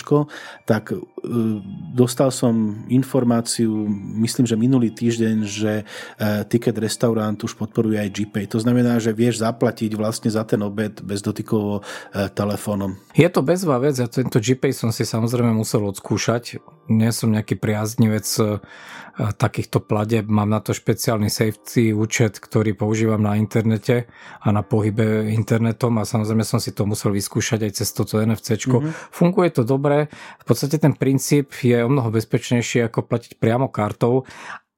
tak 0.64 0.96
dostal 1.94 2.30
som 2.30 2.84
informáciu, 2.88 3.70
myslím, 4.22 4.46
že 4.46 4.56
minulý 4.56 4.94
týždeň, 4.94 5.36
že 5.44 5.72
e, 5.80 5.84
Ticket 6.46 6.78
Restaurant 6.78 7.38
už 7.38 7.54
podporuje 7.58 7.98
aj 7.98 8.10
GPay. 8.12 8.44
To 8.50 8.58
znamená, 8.62 8.98
že 9.02 9.14
vieš 9.14 9.42
zaplatiť 9.42 9.94
vlastne 9.98 10.30
za 10.30 10.46
ten 10.46 10.60
obed 10.62 11.00
bezdotykovo 11.02 11.82
telefónom. 12.34 12.96
Je 13.14 13.28
to 13.28 13.42
bezvá 13.44 13.78
vec, 13.78 13.98
ja 13.98 14.08
tento 14.10 14.38
GPay 14.38 14.72
som 14.74 14.90
si 14.94 15.02
samozrejme 15.02 15.54
musel 15.54 15.84
odskúšať. 15.86 16.60
Nie 16.88 17.12
som 17.12 17.34
nejaký 17.34 17.60
priaznivec 17.60 18.24
takýchto 19.18 19.82
pladeb. 19.82 20.30
Mám 20.30 20.54
na 20.54 20.62
to 20.62 20.70
špeciálny 20.70 21.26
safety 21.26 21.90
účet, 21.90 22.38
ktorý 22.38 22.78
používam 22.78 23.18
na 23.18 23.34
internete 23.34 24.06
a 24.38 24.54
na 24.54 24.62
pohybe 24.62 25.26
internetom 25.34 25.98
a 25.98 26.06
samozrejme 26.06 26.46
som 26.46 26.62
si 26.62 26.70
to 26.70 26.86
musel 26.86 27.10
vyskúšať 27.10 27.66
aj 27.66 27.72
cez 27.82 27.88
toto 27.90 28.22
NFC. 28.22 28.54
Mm-hmm. 28.54 29.10
Funguje 29.10 29.50
to 29.50 29.66
dobre. 29.66 30.06
V 30.38 30.44
podstate 30.46 30.78
ten 30.78 30.94
princíp 31.08 31.56
je 31.64 31.80
o 31.80 31.88
mnoho 31.88 32.12
bezpečnejší 32.12 32.84
ako 32.92 33.08
platiť 33.08 33.40
priamo 33.40 33.72
kartou, 33.72 34.28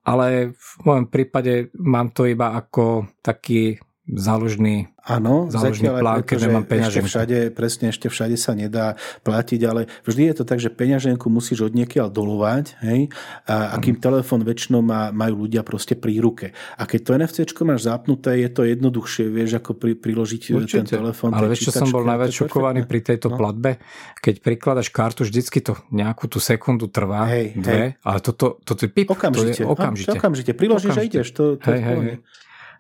ale 0.07 0.55
v 0.55 0.71
mojom 0.87 1.11
prípade 1.11 1.75
mám 1.83 2.15
to 2.15 2.23
iba 2.31 2.55
ako 2.55 3.11
taký 3.19 3.75
záložný 4.15 4.91
Áno, 5.01 5.49
zatiaľ 5.49 6.05
plán, 6.05 6.21
keď 6.23 6.39
nemám 6.45 6.65
peňaženku. 6.69 7.09
Ešte 7.09 7.11
všade, 7.11 7.39
presne, 7.57 7.87
ešte 7.89 8.07
všade 8.13 8.37
sa 8.37 8.53
nedá 8.53 9.01
platiť, 9.25 9.61
ale 9.65 9.89
vždy 10.05 10.23
je 10.29 10.35
to 10.37 10.45
tak, 10.45 10.61
že 10.61 10.69
peňaženku 10.69 11.27
musíš 11.33 11.67
od 11.67 11.73
niekiaľ 11.73 12.13
dolovať, 12.13 12.77
hej, 12.85 13.09
a, 13.49 13.75
a 13.75 13.77
kým 13.81 13.97
mm. 13.97 14.03
telefón 14.05 14.45
väčšinou 14.45 14.85
má, 14.85 15.09
majú 15.09 15.49
ľudia 15.49 15.65
proste 15.65 15.97
pri 15.97 16.21
ruke. 16.21 16.53
A 16.77 16.85
keď 16.85 17.01
to 17.01 17.11
NFC 17.17 17.39
máš 17.65 17.89
zapnuté, 17.89 18.45
je 18.45 18.49
to 18.53 18.63
jednoduchšie, 18.69 19.25
vieš, 19.33 19.59
ako 19.59 19.73
pri, 19.81 19.93
priložiť 19.97 20.43
e, 20.47 20.49
Určite. 20.61 20.77
ten 20.85 20.87
telefón. 21.01 21.33
Ale 21.33 21.49
vieš, 21.49 21.73
čo 21.73 21.81
som 21.81 21.89
bol 21.89 22.05
najviac 22.05 22.31
šokovaný 22.37 22.85
pri 22.85 23.01
tejto 23.01 23.33
no. 23.33 23.37
platbe? 23.41 23.81
Keď 24.21 24.45
prikladaš 24.45 24.93
kartu, 24.93 25.25
vždycky 25.25 25.65
to 25.65 25.81
nejakú 25.91 26.29
tú 26.29 26.39
sekundu 26.45 26.93
trvá, 26.93 27.25
hej, 27.33 27.57
dve, 27.57 27.73
hej. 27.73 27.91
ale 28.05 28.19
toto, 28.21 28.61
toto 28.63 28.85
je 28.85 28.91
pip, 28.93 29.09
okamžite. 29.09 29.65
to 29.65 29.65
je 29.65 29.67
okamžite. 29.67 30.13
Okamžite. 30.13 30.53
Priložíš 30.53 30.93
okamžite. 30.93 31.09
a 31.09 31.21
ideš. 31.25 31.29
To, 31.35 31.45
to 31.57 31.67
hej, 31.73 31.81
hej, 31.81 31.99
hej. 32.05 32.19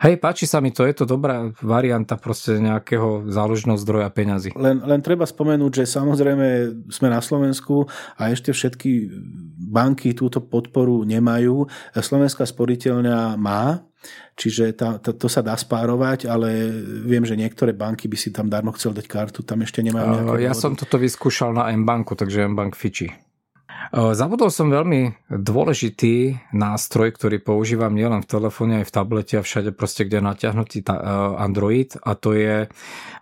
Hej, 0.01 0.17
páči 0.17 0.49
sa 0.49 0.65
mi 0.65 0.73
to, 0.73 0.89
je 0.89 0.97
to 0.97 1.05
dobrá 1.05 1.53
varianta 1.61 2.17
proste 2.17 2.57
nejakého 2.57 3.29
záložného 3.29 3.77
zdroja 3.77 4.09
peňazí. 4.09 4.57
Len, 4.57 4.81
len 4.81 5.01
treba 5.05 5.29
spomenúť, 5.29 5.85
že 5.85 5.93
samozrejme 5.93 6.47
sme 6.89 7.13
na 7.13 7.21
Slovensku 7.21 7.85
a 8.17 8.33
ešte 8.33 8.49
všetky 8.57 9.13
banky 9.69 10.17
túto 10.17 10.41
podporu 10.41 11.05
nemajú. 11.05 11.69
Slovenská 11.93 12.49
sporiteľňa 12.49 13.37
má, 13.37 13.85
Čiže 14.33 14.73
tá, 14.73 14.97
tá, 14.97 15.13
to 15.13 15.29
sa 15.29 15.45
dá 15.45 15.53
spárovať, 15.53 16.25
ale 16.25 16.73
viem, 17.05 17.21
že 17.29 17.37
niektoré 17.37 17.77
banky 17.77 18.09
by 18.09 18.17
si 18.17 18.33
tam 18.33 18.49
darmo 18.49 18.73
chcel 18.73 18.97
dať 18.97 19.05
kartu, 19.05 19.45
tam 19.45 19.61
ešte 19.61 19.85
nemajú 19.85 20.07
nejaké 20.09 20.41
Ja 20.41 20.57
dôvody. 20.57 20.65
som 20.65 20.73
toto 20.73 20.97
vyskúšal 20.97 21.53
na 21.53 21.69
M-banku, 21.77 22.17
takže 22.17 22.49
M-bank 22.49 22.73
fiči. 22.73 23.13
Zabudol 23.93 24.49
som 24.55 24.72
veľmi 24.72 25.28
dôležitý 25.28 26.39
nástroj, 26.55 27.12
ktorý 27.16 27.43
používam 27.43 27.93
nielen 27.93 28.22
v 28.22 28.31
telefóne, 28.31 28.81
aj 28.81 28.89
v 28.89 28.95
tablete 28.95 29.35
a 29.37 29.43
všade 29.45 29.74
proste, 29.74 30.09
kde 30.09 30.22
je 30.22 30.28
natiahnutý 30.31 30.78
Android 31.37 31.93
a 32.01 32.14
to 32.14 32.33
je, 32.33 32.70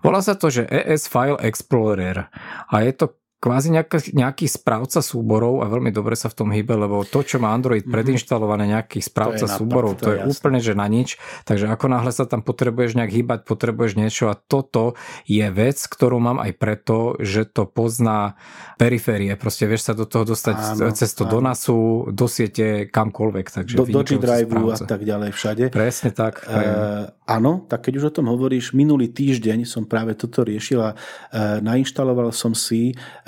volá 0.04 0.20
sa 0.22 0.38
to, 0.38 0.52
že 0.52 0.68
ES 0.68 1.08
File 1.10 1.40
Explorer. 1.42 2.30
A 2.68 2.74
je 2.86 2.92
to 2.94 3.17
kvázi 3.38 3.70
nejaký, 3.70 4.18
nejaký 4.18 4.50
správca 4.50 4.98
súborov 4.98 5.62
a 5.62 5.70
veľmi 5.70 5.94
dobre 5.94 6.18
sa 6.18 6.26
v 6.26 6.34
tom 6.34 6.48
hýbe, 6.50 6.74
lebo 6.74 7.06
to, 7.06 7.22
čo 7.22 7.38
má 7.38 7.54
Android 7.54 7.86
mm-hmm. 7.86 7.94
predinštalované, 7.94 8.66
nejaký 8.66 8.98
správca 8.98 9.46
to 9.46 9.54
súborov, 9.54 9.94
to, 9.94 10.10
to 10.10 10.10
je, 10.10 10.18
je 10.18 10.22
úplne, 10.26 10.58
že 10.58 10.74
na 10.74 10.90
nič. 10.90 11.22
Takže 11.46 11.70
ako 11.70 11.86
náhle 11.86 12.10
sa 12.10 12.26
tam 12.26 12.42
potrebuješ 12.42 12.98
nejak 12.98 13.14
hýbať, 13.14 13.38
potrebuješ 13.46 13.92
niečo 13.94 14.26
a 14.26 14.34
toto 14.34 14.98
je 15.30 15.46
vec, 15.54 15.78
ktorú 15.78 16.18
mám 16.18 16.42
aj 16.42 16.52
preto, 16.58 17.14
že 17.22 17.46
to 17.46 17.70
pozná 17.70 18.34
periférie. 18.74 19.30
Proste 19.38 19.70
vieš 19.70 19.86
sa 19.86 19.94
do 19.94 20.02
toho 20.02 20.26
dostať 20.26 20.56
áno, 20.58 20.90
cez 20.90 21.14
to 21.14 21.22
áno. 21.22 21.30
do 21.30 21.38
NASu, 21.38 21.78
do 22.10 22.26
siete, 22.26 22.90
kamkoľvek. 22.90 23.46
Takže 23.54 23.74
do, 23.78 23.86
do 23.86 24.02
G-Drive 24.02 24.50
a 24.50 24.78
tak 24.82 25.06
ďalej 25.06 25.30
všade. 25.30 25.64
Presne 25.70 26.10
tak. 26.10 26.42
Uh, 26.42 27.06
áno, 27.22 27.62
tak 27.70 27.86
keď 27.86 28.02
už 28.02 28.04
o 28.10 28.12
tom 28.18 28.26
hovoríš, 28.34 28.74
minulý 28.74 29.14
týždeň 29.14 29.62
som 29.62 29.86
práve 29.86 30.18
toto 30.18 30.42
riešil 30.42 30.82
a 30.82 30.90
uh, 30.98 31.62
nainštaloval 31.62 32.34
som 32.34 32.50
si 32.50 32.98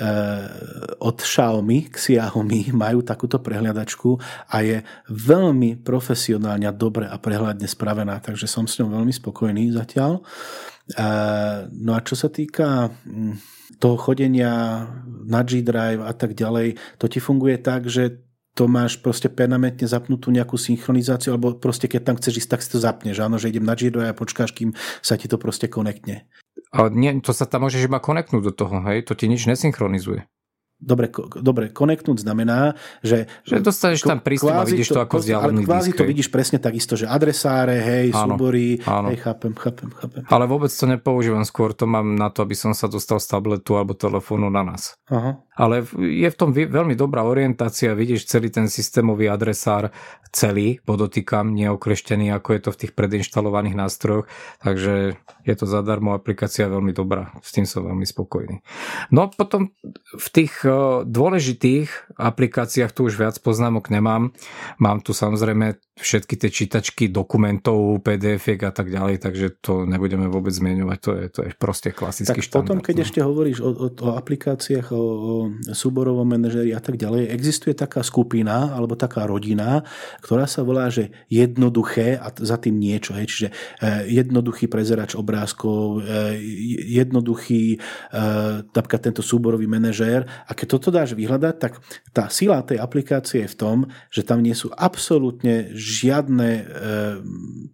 od 1.01 1.17
Xiaomi 1.21 1.93
k 1.93 1.95
Xiaomi 1.95 2.73
majú 2.73 3.05
takúto 3.05 3.37
prehliadačku 3.37 4.17
a 4.49 4.55
je 4.65 4.81
veľmi 5.09 5.77
profesionálne, 5.81 6.65
dobre 6.73 7.05
a 7.05 7.21
prehľadne 7.21 7.69
spravená, 7.69 8.17
takže 8.17 8.49
som 8.49 8.65
s 8.65 8.81
ňou 8.81 8.97
veľmi 8.97 9.13
spokojný 9.13 9.69
zatiaľ. 9.73 10.25
Eh, 10.91 11.57
no 11.71 11.95
a 11.95 11.99
čo 12.03 12.17
sa 12.19 12.27
týka 12.27 12.91
hm, 12.91 13.37
toho 13.79 13.95
chodenia 13.95 14.83
na 15.25 15.41
G-Drive 15.45 16.03
a 16.03 16.11
tak 16.11 16.35
ďalej, 16.35 16.75
to 16.99 17.05
ti 17.07 17.23
funguje 17.23 17.61
tak, 17.61 17.87
že 17.87 18.19
to 18.51 18.67
máš 18.67 18.99
proste 18.99 19.31
permanentne 19.31 19.87
zapnutú 19.87 20.27
nejakú 20.27 20.59
synchronizáciu, 20.59 21.31
alebo 21.31 21.55
proste 21.55 21.87
keď 21.87 22.01
tam 22.03 22.15
chceš 22.19 22.43
ísť, 22.43 22.49
tak 22.51 22.61
si 22.63 22.69
to 22.75 22.79
zapneš. 22.83 23.23
Áno, 23.23 23.39
že 23.39 23.47
idem 23.47 23.63
na 23.63 23.79
G-Drive 23.79 24.11
a 24.11 24.17
počkáš, 24.17 24.51
kým 24.51 24.75
sa 24.99 25.15
ti 25.15 25.31
to 25.31 25.39
proste 25.39 25.71
konektne. 25.71 26.27
Ale 26.71 26.91
nie, 26.91 27.15
to 27.23 27.31
sa 27.31 27.47
tam 27.47 27.67
môžeš 27.67 27.87
iba 27.87 28.03
koneknúť 28.03 28.43
do 28.43 28.53
toho, 28.55 28.83
hej? 28.91 29.07
To 29.07 29.15
ti 29.15 29.31
nič 29.31 29.47
nesynchronizuje. 29.47 30.27
Dobre, 30.81 31.13
dobre, 31.37 31.69
konektnúť 31.69 32.25
znamená, 32.25 32.73
že... 33.05 33.29
Že 33.45 33.61
dostaneš 33.61 34.01
tam 34.01 34.17
prístup 34.17 34.49
a 34.49 34.65
vidíš 34.65 34.89
to, 34.89 34.97
to 34.97 35.01
ako 35.05 35.21
vzdialený 35.21 35.61
kvázi 35.61 35.91
to 35.93 36.03
vidíš 36.09 36.33
presne 36.33 36.57
takisto, 36.57 36.97
že 36.97 37.05
adresáre, 37.05 37.77
hej, 37.77 38.07
áno, 38.11 38.33
súbory, 38.33 38.81
áno. 38.81 39.13
hej, 39.13 39.21
chápem, 39.21 39.53
chápem, 39.53 39.89
chápem. 39.93 40.21
Ale 40.25 40.49
vôbec 40.49 40.73
to 40.73 40.85
nepoužívam, 40.89 41.45
skôr 41.45 41.77
to 41.77 41.85
mám 41.85 42.17
na 42.17 42.33
to, 42.33 42.41
aby 42.41 42.57
som 42.57 42.73
sa 42.73 42.89
dostal 42.89 43.21
z 43.21 43.29
tabletu 43.29 43.77
alebo 43.77 43.93
telefónu 43.93 44.49
na 44.49 44.65
nás. 44.65 44.97
Aha. 45.13 45.37
Ale 45.53 45.85
je 45.93 46.25
v 46.25 46.35
tom 46.35 46.49
veľmi 46.49 46.97
dobrá 46.97 47.21
orientácia, 47.21 47.93
vidíš 47.93 48.25
celý 48.25 48.49
ten 48.49 48.65
systémový 48.65 49.29
adresár, 49.29 49.93
celý, 50.33 50.81
podotýkam, 50.81 51.53
neokleštený, 51.53 52.33
ako 52.33 52.49
je 52.57 52.61
to 52.65 52.69
v 52.73 52.79
tých 52.81 52.91
predinštalovaných 52.97 53.77
nástrojoch, 53.77 54.25
takže 54.65 55.19
je 55.45 55.55
to 55.55 55.65
zadarmo 55.69 56.17
aplikácia 56.17 56.65
veľmi 56.71 56.95
dobrá, 56.95 57.35
s 57.45 57.53
tým 57.53 57.69
som 57.69 57.85
veľmi 57.85 58.07
spokojný. 58.07 58.63
No 59.13 59.29
potom 59.29 59.75
v 60.17 60.27
tých 60.31 60.65
dôležitých 61.05 62.15
aplikáciách 62.17 62.91
tu 62.91 63.07
už 63.07 63.17
viac 63.17 63.35
poznámok 63.39 63.89
nemám. 63.89 64.33
Mám 64.77 65.01
tu 65.05 65.11
samozrejme 65.15 65.79
všetky 66.01 66.35
tie 66.35 66.49
čítačky 66.49 67.05
dokumentov, 67.13 68.01
pdf 68.01 68.65
a 68.65 68.73
tak 68.73 68.89
ďalej, 68.89 69.21
takže 69.21 69.61
to 69.61 69.85
nebudeme 69.85 70.25
vôbec 70.25 70.49
zmieňovať, 70.49 70.97
to 70.97 71.11
je, 71.13 71.25
to 71.29 71.39
je 71.45 71.51
proste 71.55 71.93
klasický 71.93 72.41
tak 72.41 72.45
štandard. 72.45 72.67
potom, 72.67 72.79
keď 72.81 72.95
no. 72.97 73.03
ešte 73.05 73.19
hovoríš 73.21 73.57
o, 73.61 73.69
o, 73.69 73.87
o 73.87 74.09
aplikáciách, 74.17 74.87
o, 74.91 74.97
o 74.97 75.33
súborovom 75.71 76.25
manažeri 76.25 76.73
a 76.73 76.81
tak 76.81 76.97
ďalej, 76.97 77.29
existuje 77.29 77.77
taká 77.77 78.01
skupina 78.01 78.73
alebo 78.73 78.97
taká 78.97 79.29
rodina, 79.29 79.85
ktorá 80.25 80.49
sa 80.49 80.65
volá, 80.65 80.89
že 80.89 81.13
jednoduché 81.29 82.17
a 82.17 82.33
za 82.33 82.57
tým 82.57 82.81
niečo, 82.81 83.13
hej, 83.13 83.29
čiže 83.29 83.47
eh, 83.53 84.09
jednoduchý 84.09 84.65
prezerač 84.65 85.13
obrázkov, 85.13 86.01
eh, 86.01 86.41
jednoduchý 86.97 87.77
eh, 87.77 88.65
napríklad 88.65 89.01
tento 89.05 89.21
súborový 89.21 89.69
manažér 89.69 90.25
a 90.25 90.51
keď 90.61 90.67
toto 90.77 90.93
dáš 90.93 91.17
vyhľadať, 91.17 91.55
tak 91.57 91.81
tá 92.13 92.29
sila 92.29 92.61
tej 92.61 92.77
aplikácie 92.77 93.49
je 93.49 93.49
v 93.49 93.57
tom, 93.57 93.77
že 94.13 94.21
tam 94.21 94.45
nie 94.45 94.53
sú 94.53 94.69
absolútne 94.69 95.73
žiadne, 95.73 96.49
eh, 96.61 97.17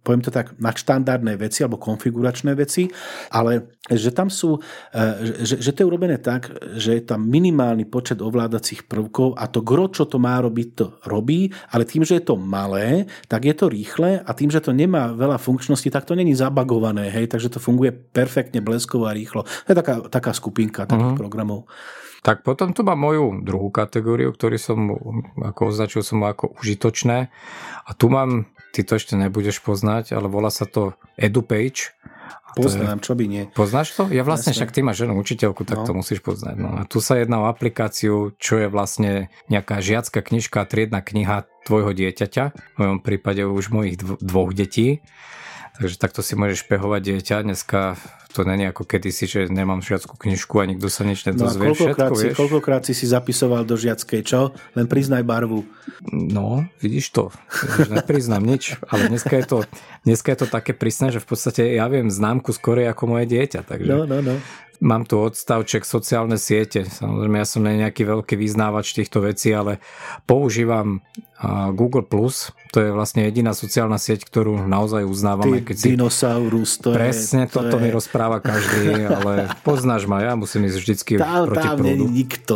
poviem 0.00 0.24
to 0.24 0.32
tak, 0.32 0.56
nadštandardné 0.56 1.36
veci 1.36 1.60
alebo 1.60 1.76
konfiguračné 1.76 2.56
veci, 2.56 2.88
ale 3.28 3.76
že 3.92 4.08
tam 4.08 4.32
sú, 4.32 4.56
eh, 4.96 5.44
že, 5.44 5.60
že 5.60 5.70
to 5.76 5.84
je 5.84 5.88
urobené 5.92 6.16
tak, 6.16 6.48
že 6.80 6.96
je 6.96 7.04
tam 7.04 7.28
minimálny 7.28 7.84
počet 7.84 8.24
ovládacích 8.24 8.88
prvkov 8.88 9.36
a 9.36 9.44
to 9.52 9.60
gro, 9.60 9.92
čo 9.92 10.08
to 10.08 10.16
má 10.16 10.40
robiť, 10.40 10.68
to 10.72 10.96
robí, 11.04 11.52
ale 11.68 11.84
tým, 11.84 12.08
že 12.08 12.24
je 12.24 12.24
to 12.24 12.40
malé, 12.40 13.04
tak 13.28 13.44
je 13.44 13.52
to 13.52 13.68
rýchle 13.68 14.24
a 14.24 14.30
tým, 14.32 14.48
že 14.48 14.64
to 14.64 14.72
nemá 14.72 15.12
veľa 15.12 15.36
funkčností, 15.36 15.92
tak 15.92 16.08
to 16.08 16.16
není 16.16 16.32
zabagované, 16.32 17.12
hej, 17.12 17.28
takže 17.28 17.52
to 17.52 17.60
funguje 17.60 17.92
perfektne, 17.92 18.64
bleskovo 18.64 19.04
a 19.04 19.12
rýchlo. 19.12 19.44
To 19.44 19.68
je 19.68 19.76
taká, 19.76 19.94
taká 20.08 20.32
skupinka 20.32 20.88
takých 20.88 21.12
uh-huh. 21.12 21.20
programov. 21.20 21.68
Tak 22.22 22.42
potom 22.42 22.74
tu 22.74 22.82
mám 22.82 22.98
moju 22.98 23.40
druhú 23.46 23.70
kategóriu, 23.70 24.34
ktorý 24.34 24.58
som, 24.58 24.78
ako 25.38 25.70
označil 25.70 26.02
som 26.02 26.22
ako 26.26 26.58
užitočné. 26.58 27.30
A 27.86 27.90
tu 27.94 28.10
mám, 28.10 28.50
ty 28.74 28.82
to 28.82 28.98
ešte 28.98 29.14
nebudeš 29.14 29.62
poznať, 29.62 30.18
ale 30.18 30.26
volá 30.26 30.50
sa 30.50 30.66
to 30.66 30.98
EduPage. 31.14 31.94
Poznám, 32.58 32.98
čo 32.98 33.14
by 33.14 33.24
nie. 33.30 33.42
Poznáš 33.54 33.94
to? 33.94 34.10
Ja 34.10 34.26
vlastne 34.26 34.50
Jasne. 34.50 34.66
však 34.66 34.74
ty 34.74 34.80
máš 34.82 35.06
ženu 35.06 35.14
učiteľku, 35.14 35.62
tak 35.62 35.84
no. 35.84 35.86
to 35.86 35.92
musíš 35.94 36.18
poznať. 36.24 36.56
No 36.58 36.68
a 36.74 36.82
tu 36.88 36.98
sa 36.98 37.14
jedná 37.14 37.44
o 37.44 37.46
aplikáciu, 37.46 38.34
čo 38.34 38.58
je 38.58 38.66
vlastne 38.66 39.30
nejaká 39.46 39.78
žiacka 39.78 40.18
knižka, 40.18 40.66
triedna 40.66 40.98
kniha 40.98 41.46
tvojho 41.68 41.94
dieťaťa, 41.94 42.44
v 42.74 42.76
mojom 42.80 42.98
prípade 43.04 43.46
už 43.46 43.70
mojich 43.70 44.00
dvoch 44.00 44.50
detí. 44.56 45.04
Takže 45.78 45.94
takto 45.94 46.26
si 46.26 46.34
môžeš 46.34 46.66
špehovať 46.66 47.00
dieťa. 47.06 47.46
Dneska 47.46 47.94
to 48.34 48.42
není 48.42 48.66
ako 48.66 48.82
kedysi, 48.82 49.24
že 49.30 49.40
nemám 49.46 49.78
žiackú 49.78 50.18
knižku 50.18 50.58
a 50.58 50.66
nikto 50.66 50.90
sa 50.90 51.06
nič 51.06 51.22
nedozvie. 51.22 51.70
No 51.70 51.78
koľkokrát, 51.78 52.12
si, 52.18 52.26
koľkokrát 52.34 52.82
si 52.82 52.92
si 52.98 53.06
zapisoval 53.06 53.62
do 53.62 53.78
žiackej, 53.78 54.20
čo? 54.26 54.50
Len 54.74 54.90
priznaj 54.90 55.22
barvu. 55.22 55.62
No, 56.10 56.66
vidíš 56.82 57.14
to. 57.14 57.30
Nepriznám 57.88 58.42
nič, 58.42 58.74
ale 58.90 59.06
dneska 59.06 59.38
je, 59.38 59.44
to, 59.46 59.58
dneska 60.02 60.34
je 60.34 60.38
to 60.42 60.46
také 60.50 60.74
prísne, 60.74 61.14
že 61.14 61.22
v 61.22 61.30
podstate 61.30 61.62
ja 61.78 61.86
viem 61.86 62.10
známku 62.10 62.50
skorej 62.50 62.90
ako 62.90 63.16
moje 63.16 63.30
dieťa. 63.30 63.62
Takže... 63.62 63.88
No, 63.88 64.02
no, 64.04 64.18
no. 64.18 64.34
Mám 64.78 65.10
tu 65.10 65.18
odstavček 65.18 65.82
sociálne 65.82 66.38
siete. 66.38 66.86
Samozrejme, 66.86 67.42
ja 67.42 67.46
som 67.50 67.66
nejaký 67.66 68.06
veľký 68.06 68.38
vyznávač 68.38 68.94
týchto 68.94 69.26
vecí, 69.26 69.50
ale 69.50 69.82
používam 70.22 71.02
Google+, 71.74 72.06
to 72.68 72.78
je 72.84 72.90
vlastne 72.92 73.24
jediná 73.24 73.56
sociálna 73.56 73.96
sieť, 73.96 74.28
ktorú 74.28 74.68
naozaj 74.68 75.08
uznávam. 75.08 75.48
Ty, 75.48 75.64
keď 75.64 75.76
si... 75.76 75.86
dinosaurus, 75.96 76.70
to 76.78 76.92
Presne, 76.92 77.48
je, 77.48 77.52
to 77.52 77.64
toto 77.64 77.76
je... 77.76 77.82
mi 77.82 77.88
rozpráva 77.88 78.38
každý, 78.44 79.08
ale 79.08 79.48
poznáš 79.66 80.04
ma, 80.04 80.20
ja 80.20 80.36
musím 80.36 80.68
ísť 80.68 80.78
vždycky 80.78 81.12
tam, 81.16 81.48
proti 81.48 81.68
tam 81.68 81.76
prúdu. 81.80 82.04
nikto. 82.08 82.54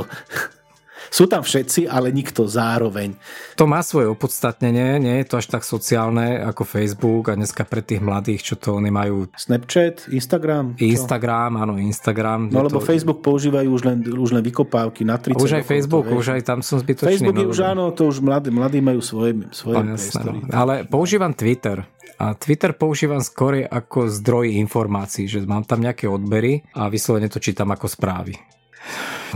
Sú 1.12 1.28
tam 1.28 1.44
všetci, 1.44 1.92
ale 1.92 2.08
nikto 2.08 2.48
zároveň. 2.48 3.20
To 3.60 3.68
má 3.68 3.84
svoje 3.84 4.08
opodstatnenie, 4.08 4.96
nie 4.96 5.20
je 5.20 5.28
to 5.28 5.44
až 5.44 5.52
tak 5.52 5.60
sociálne 5.60 6.40
ako 6.40 6.64
Facebook 6.64 7.28
a 7.28 7.36
dneska 7.36 7.68
pre 7.68 7.84
tých 7.84 8.00
mladých, 8.00 8.40
čo 8.40 8.54
to 8.56 8.72
oni 8.80 8.88
majú. 8.88 9.28
Snapchat, 9.36 10.08
Instagram? 10.08 10.80
Instagram, 10.80 11.52
čo? 11.52 11.60
áno, 11.68 11.74
Instagram. 11.76 12.48
No 12.48 12.64
lebo 12.64 12.80
to... 12.80 12.88
Facebook 12.88 13.20
používajú 13.20 13.68
už 13.68 13.82
len, 13.84 13.98
už 14.08 14.30
len 14.32 14.40
vykopávky 14.40 15.04
na 15.04 15.20
30 15.20 15.36
Už 15.36 15.52
aj 15.60 15.64
Facebook, 15.68 16.08
to, 16.08 16.16
už 16.16 16.26
aj 16.32 16.42
tam 16.48 16.64
som 16.64 16.80
zbytočný. 16.80 17.20
Facebook 17.20 17.36
je 17.36 17.44
no, 17.44 17.52
už 17.52 17.60
áno, 17.60 17.84
to 17.92 18.08
už 18.08 18.24
mladí, 18.24 18.48
mladí 18.48 18.80
majú 18.80 19.04
svoje, 19.04 19.36
svoje 19.52 19.84
no, 19.84 19.92
jasné, 19.92 20.24
no. 20.24 20.48
Ale 20.48 20.88
používam 20.88 21.36
Twitter. 21.36 21.84
A 22.16 22.32
Twitter 22.32 22.72
používam 22.72 23.20
skôr 23.20 23.68
ako 23.68 24.08
zdroj 24.08 24.48
informácií, 24.64 25.28
že 25.28 25.44
mám 25.44 25.68
tam 25.68 25.84
nejaké 25.84 26.08
odbery 26.08 26.64
a 26.72 26.88
vyslovene 26.88 27.28
to 27.28 27.36
čítam 27.36 27.68
ako 27.68 27.84
správy. 27.84 28.32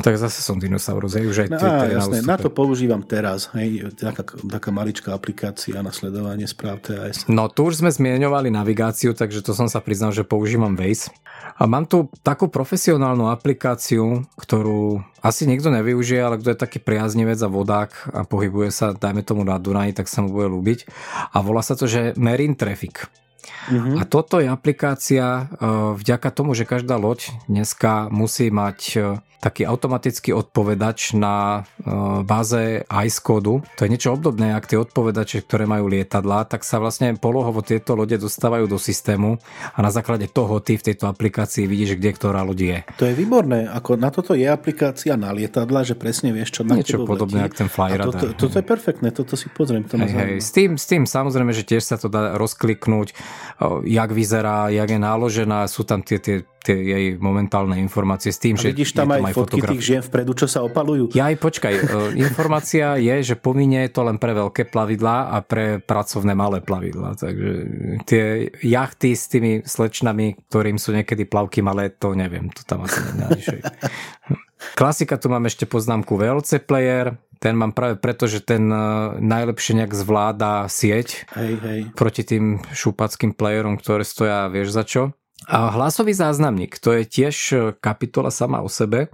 Tak 0.02 0.20
zase 0.20 0.44
som 0.44 0.60
dinosaurus, 0.60 1.16
hej, 1.16 1.24
už 1.30 1.38
aj 1.46 1.48
no, 1.52 1.58
Twitter 1.60 1.88
jasné, 1.96 2.18
na, 2.20 2.34
na 2.34 2.36
to 2.36 2.52
používam 2.52 3.00
teraz, 3.00 3.48
hej, 3.56 3.88
taká, 3.96 4.24
taká 4.36 4.70
maličká 4.74 5.16
aplikácia 5.16 5.80
na 5.80 5.92
sledovanie 5.94 6.44
správ 6.44 6.84
TAS. 6.84 7.24
No 7.30 7.48
tu 7.48 7.68
už 7.68 7.80
sme 7.80 7.88
zmieňovali 7.88 8.52
navigáciu, 8.52 9.16
takže 9.16 9.40
to 9.40 9.56
som 9.56 9.70
sa 9.70 9.80
priznal, 9.80 10.12
že 10.12 10.26
používam 10.26 10.76
Waze. 10.76 11.08
A 11.56 11.64
mám 11.64 11.88
tu 11.88 12.12
takú 12.20 12.52
profesionálnu 12.52 13.32
aplikáciu, 13.32 14.28
ktorú 14.36 15.00
asi 15.24 15.48
nikto 15.48 15.72
nevyužije, 15.72 16.20
ale 16.20 16.36
kto 16.36 16.52
je 16.52 16.58
taký 16.58 16.78
priaznivec 16.78 17.40
a 17.40 17.48
vodák 17.48 17.90
a 18.12 18.28
pohybuje 18.28 18.68
sa, 18.68 18.92
dajme 18.92 19.24
tomu 19.24 19.42
na 19.42 19.56
Dunaji, 19.56 19.96
tak 19.96 20.06
sa 20.12 20.20
mu 20.20 20.30
bude 20.30 20.52
ľúbiť. 20.52 20.86
A 21.32 21.40
volá 21.40 21.64
sa 21.64 21.72
to, 21.72 21.88
že 21.88 22.12
Marine 22.20 22.54
Traffic. 22.54 23.08
Uh-huh. 23.70 24.00
A 24.00 24.02
toto 24.04 24.38
je 24.42 24.48
aplikácia 24.48 25.24
e, 25.26 25.64
vďaka 25.96 26.28
tomu, 26.30 26.54
že 26.54 26.68
každá 26.68 26.98
loď 26.98 27.30
dneska 27.46 28.12
musí 28.12 28.50
mať 28.50 28.78
e, 28.94 28.98
taký 29.40 29.62
automatický 29.68 30.34
odpovedač 30.34 31.14
na 31.14 31.62
e, 31.62 31.92
báze 32.26 32.82
ICE 32.82 33.20
kódu. 33.22 33.62
To 33.78 33.86
je 33.86 33.92
niečo 33.92 34.10
obdobné, 34.16 34.56
ak 34.56 34.66
tie 34.66 34.78
odpovedače, 34.80 35.44
ktoré 35.46 35.70
majú 35.70 35.86
lietadla, 35.92 36.48
tak 36.48 36.66
sa 36.66 36.82
vlastne 36.82 37.14
polohovo 37.14 37.62
tieto 37.62 37.94
lode 37.94 38.18
dostávajú 38.18 38.66
do 38.66 38.80
systému 38.80 39.38
a 39.76 39.78
na 39.78 39.94
základe 39.94 40.26
toho 40.32 40.58
ty 40.58 40.74
v 40.80 40.90
tejto 40.90 41.06
aplikácii 41.06 41.68
vidíš, 41.68 42.00
kde 42.00 42.10
ktorá 42.16 42.42
loď 42.42 42.58
je. 42.58 42.78
To 42.98 43.04
je 43.06 43.14
výborné. 43.14 43.70
Ako 43.70 43.94
na 43.94 44.10
toto 44.10 44.34
je 44.34 44.48
aplikácia 44.50 45.14
na 45.14 45.30
lietadla, 45.30 45.86
že 45.86 45.94
presne 45.94 46.34
vieš, 46.34 46.60
čo 46.60 46.62
na 46.66 46.74
Niečo 46.80 47.06
podobné, 47.06 47.46
ako 47.46 47.56
ten 47.56 47.70
fly 47.70 47.94
radar. 47.96 48.18
Toto, 48.18 48.26
toto 48.34 48.56
je 48.58 48.64
perfektné, 48.66 49.08
toto 49.14 49.38
si 49.38 49.46
pozriem. 49.52 49.86
To 49.86 50.00
hej, 50.00 50.10
hej. 50.10 50.34
S, 50.42 50.50
tým, 50.50 50.74
s 50.74 50.90
tým 50.90 51.06
samozrejme, 51.06 51.54
že 51.54 51.62
tiež 51.62 51.86
sa 51.86 51.96
to 52.00 52.10
dá 52.10 52.34
rozkliknúť, 52.34 53.14
jak 53.84 54.10
vyzerá, 54.12 54.68
jak 54.68 54.88
je 54.90 55.00
náložená, 55.00 55.66
sú 55.66 55.84
tam 55.84 56.02
tie, 56.02 56.18
tie 56.20 56.44
tie 56.66 56.74
jej 56.74 57.04
momentálne 57.22 57.78
informácie 57.78 58.34
s 58.34 58.42
tým, 58.42 58.58
a 58.58 58.66
že 58.66 58.74
vidíš 58.74 58.98
tam, 58.98 59.14
aj, 59.14 59.22
tam 59.22 59.28
aj 59.30 59.34
fotky 59.38 59.60
fotograf... 59.62 59.70
tých 59.70 59.84
žien 59.86 60.02
vpredu, 60.02 60.32
čo 60.34 60.46
sa 60.50 60.66
opalujú? 60.66 61.14
Ja 61.14 61.30
aj 61.30 61.36
počkaj, 61.38 61.74
e, 61.78 61.82
informácia 62.26 62.98
je, 62.98 63.14
že 63.22 63.38
povinne 63.38 63.86
je 63.86 63.90
to 63.94 64.02
len 64.02 64.18
pre 64.18 64.34
veľké 64.34 64.66
plavidlá 64.74 65.30
a 65.30 65.36
pre 65.46 65.78
pracovné 65.78 66.34
malé 66.34 66.58
plavidlá. 66.58 67.14
Takže 67.14 67.50
tie 68.02 68.50
jachty 68.66 69.14
s 69.14 69.30
tými 69.30 69.62
slečnami, 69.62 70.50
ktorým 70.50 70.82
sú 70.82 70.90
niekedy 70.90 71.22
plavky 71.30 71.62
malé, 71.62 71.94
to 71.94 72.18
neviem, 72.18 72.50
to 72.50 72.66
tam 72.66 72.82
asi 72.82 72.98
nenálišej. 73.14 73.60
Klasika, 74.74 75.20
tu 75.20 75.30
mám 75.30 75.46
ešte 75.46 75.68
poznámku 75.68 76.18
VLC 76.18 76.58
player, 76.58 77.14
ten 77.38 77.54
mám 77.56 77.72
práve 77.76 78.00
preto, 78.00 78.24
že 78.26 78.44
ten 78.44 78.68
e, 78.68 78.78
najlepšie 79.20 79.82
nejak 79.82 79.92
zvláda 79.92 80.66
sieť 80.66 81.28
hej, 81.36 81.54
hej. 81.60 81.80
proti 81.92 82.22
tým 82.22 82.64
šupackým 82.72 83.36
playerom, 83.36 83.76
ktoré 83.80 84.02
stoja 84.02 84.48
vieš 84.48 84.72
za 84.72 84.84
čo. 84.86 85.02
A 85.46 85.70
hlasový 85.70 86.16
záznamník, 86.16 86.80
to 86.80 86.96
je 86.96 87.02
tiež 87.04 87.36
kapitola 87.78 88.32
sama 88.32 88.64
o 88.64 88.72
sebe. 88.72 89.12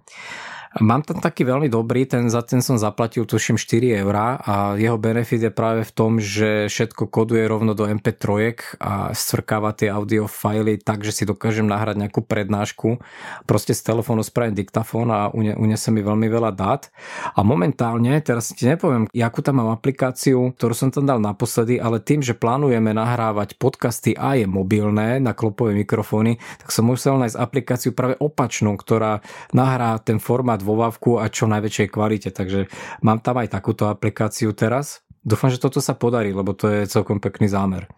Mám 0.80 1.04
tam 1.04 1.20
taký 1.20 1.44
veľmi 1.44 1.68
dobrý, 1.68 2.08
ten 2.08 2.32
za 2.32 2.40
ten 2.40 2.64
som 2.64 2.80
zaplatil 2.80 3.28
tuším 3.28 3.60
4 3.60 4.00
eurá 4.00 4.40
a 4.40 4.54
jeho 4.80 4.96
benefit 4.96 5.44
je 5.44 5.52
práve 5.52 5.84
v 5.84 5.92
tom, 5.92 6.16
že 6.16 6.72
všetko 6.72 7.12
koduje 7.12 7.44
rovno 7.44 7.76
do 7.76 7.84
MP3 7.84 8.56
a 8.80 9.12
svrkáva 9.12 9.76
tie 9.76 9.92
audio 9.92 10.24
fajly 10.24 10.80
tak, 10.80 11.04
že 11.04 11.12
si 11.12 11.28
dokážem 11.28 11.68
nahrať 11.68 12.00
nejakú 12.00 12.24
prednášku. 12.24 13.04
Proste 13.44 13.76
z 13.76 13.84
telefónu 13.84 14.24
spravím 14.24 14.56
diktafón 14.56 15.12
a 15.12 15.28
unesem 15.36 15.92
mi 15.92 16.00
veľmi 16.00 16.32
veľa 16.32 16.56
dát. 16.56 16.88
A 17.36 17.44
momentálne, 17.44 18.16
teraz 18.24 18.56
ti 18.56 18.64
nepoviem, 18.64 19.12
akú 19.12 19.44
tam 19.44 19.60
mám 19.60 19.76
aplikáciu, 19.76 20.56
ktorú 20.56 20.72
som 20.72 20.88
tam 20.88 21.04
dal 21.04 21.20
naposledy, 21.20 21.76
ale 21.76 22.00
tým, 22.00 22.24
že 22.24 22.32
plánujeme 22.32 22.96
nahrávať 22.96 23.60
podcasty 23.60 24.16
a 24.16 24.40
je 24.40 24.48
mobilné 24.48 25.20
na 25.20 25.36
klopové 25.36 25.76
mikrofóny, 25.76 26.40
tak 26.64 26.72
som 26.72 26.88
musel 26.88 27.20
nájsť 27.20 27.36
aplikáciu 27.36 27.92
práve 27.92 28.16
opačnú, 28.16 28.72
ktorá 28.80 29.20
nahrá 29.52 30.00
ten 30.00 30.16
formát 30.16 30.61
vo 30.62 30.78
vávku 30.78 31.18
a 31.18 31.26
čo 31.26 31.50
najväčšej 31.50 31.88
kvalite. 31.90 32.30
Takže 32.30 32.70
mám 33.02 33.18
tam 33.18 33.42
aj 33.42 33.52
takúto 33.52 33.90
aplikáciu 33.90 34.54
teraz. 34.54 35.02
Dúfam, 35.22 35.50
že 35.50 35.58
toto 35.58 35.82
sa 35.82 35.98
podarí, 35.98 36.30
lebo 36.30 36.54
to 36.54 36.70
je 36.70 36.86
celkom 36.86 37.18
pekný 37.18 37.50
zámer. 37.50 37.90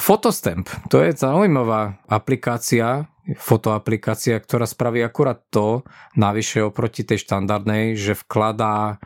Photostamp, 0.00 0.68
to 0.88 1.04
je 1.04 1.12
zaujímavá 1.12 2.00
aplikácia, 2.08 3.04
fotoaplikácia, 3.36 4.40
ktorá 4.40 4.64
spraví 4.64 5.04
akurát 5.04 5.44
to, 5.52 5.84
navyše 6.16 6.64
oproti 6.64 7.04
tej 7.04 7.22
štandardnej, 7.22 7.94
že 7.94 8.16
vkladá 8.16 8.96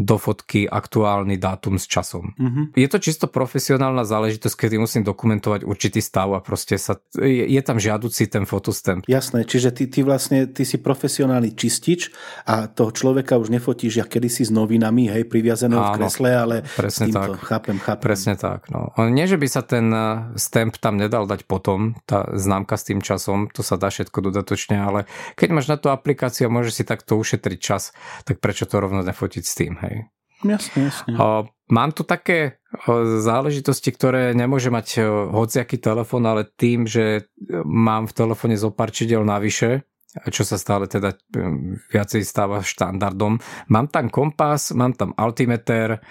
do 0.00 0.16
fotky 0.16 0.64
aktuálny 0.64 1.36
dátum 1.36 1.76
s 1.76 1.84
časom. 1.84 2.32
Mm-hmm. 2.40 2.64
Je 2.72 2.88
to 2.88 2.98
čisto 2.98 3.28
profesionálna 3.28 4.08
záležitosť, 4.08 4.56
kedy 4.56 4.80
musím 4.80 5.02
dokumentovať 5.04 5.68
určitý 5.68 6.00
stav 6.00 6.32
a 6.32 6.40
proste 6.40 6.80
sa, 6.80 6.96
je, 7.12 7.44
je 7.44 7.60
tam 7.60 7.76
žiaducí 7.76 8.24
ten 8.32 8.48
fotostamp. 8.48 9.04
Jasné, 9.04 9.44
čiže 9.44 9.76
ty, 9.76 9.84
ty 9.92 10.00
vlastne 10.00 10.48
ty 10.48 10.64
si 10.64 10.80
profesionálny 10.80 11.52
čistič 11.52 12.08
a 12.48 12.64
toho 12.64 12.96
človeka 12.96 13.36
už 13.36 13.52
nefotíš 13.52 14.00
ja 14.00 14.06
kedysi 14.08 14.48
s 14.48 14.50
novinami, 14.50 15.12
hej, 15.12 15.28
priviazeného 15.28 15.92
v 15.92 15.92
kresle, 16.00 16.30
ale 16.32 16.56
presne 16.64 17.12
týmto, 17.12 17.36
tak. 17.36 17.44
chápem, 17.44 17.76
chápem. 17.76 18.04
Presne 18.08 18.34
tak. 18.40 18.72
No. 18.72 18.96
Nie, 19.12 19.28
že 19.28 19.36
by 19.36 19.46
sa 19.52 19.60
ten 19.60 19.92
eh, 19.92 20.32
stamp 20.40 20.80
tam 20.80 20.96
nedal 20.96 21.28
dať 21.28 21.44
potom, 21.44 22.00
tá 22.08 22.24
známka 22.32 22.80
s 22.80 22.88
tým 22.88 23.04
časom, 23.04 23.52
to 23.52 23.60
sa 23.60 23.76
dá 23.76 23.92
všetko 23.92 24.32
dodatočne, 24.32 24.80
ale 24.80 25.04
keď 25.36 25.48
máš 25.52 25.68
na 25.68 25.76
tú 25.76 25.92
aplikáciu 25.92 26.48
a 26.48 26.54
môžeš 26.54 26.72
si 26.80 26.84
takto 26.88 27.20
ušetriť 27.20 27.58
čas, 27.60 27.92
tak 28.24 28.40
prečo 28.40 28.64
to 28.64 28.80
rovno 28.80 29.04
nefotiť 29.04 29.44
s 29.44 29.54
tým, 29.58 29.74
hej? 29.84 29.89
Jasne, 30.40 30.88
jasne. 30.88 31.12
Mám 31.70 31.90
tu 31.94 32.02
také 32.02 32.58
záležitosti, 33.22 33.94
ktoré 33.94 34.34
nemôže 34.34 34.74
mať 34.74 35.06
hociaký 35.30 35.78
telefon, 35.78 36.26
ale 36.26 36.42
tým, 36.46 36.82
že 36.88 37.30
mám 37.62 38.10
v 38.10 38.16
telefóne 38.16 38.58
zo 38.58 38.74
pár 38.74 38.90
čidel 38.90 39.22
navyše, 39.22 39.86
čo 40.34 40.42
sa 40.42 40.58
stále 40.58 40.90
teda 40.90 41.14
viacej 41.94 42.26
stáva 42.26 42.66
štandardom. 42.66 43.38
Mám 43.70 43.86
tam 43.94 44.10
kompas, 44.10 44.74
mám 44.74 44.98
tam 44.98 45.14
altimeter, 45.14 46.02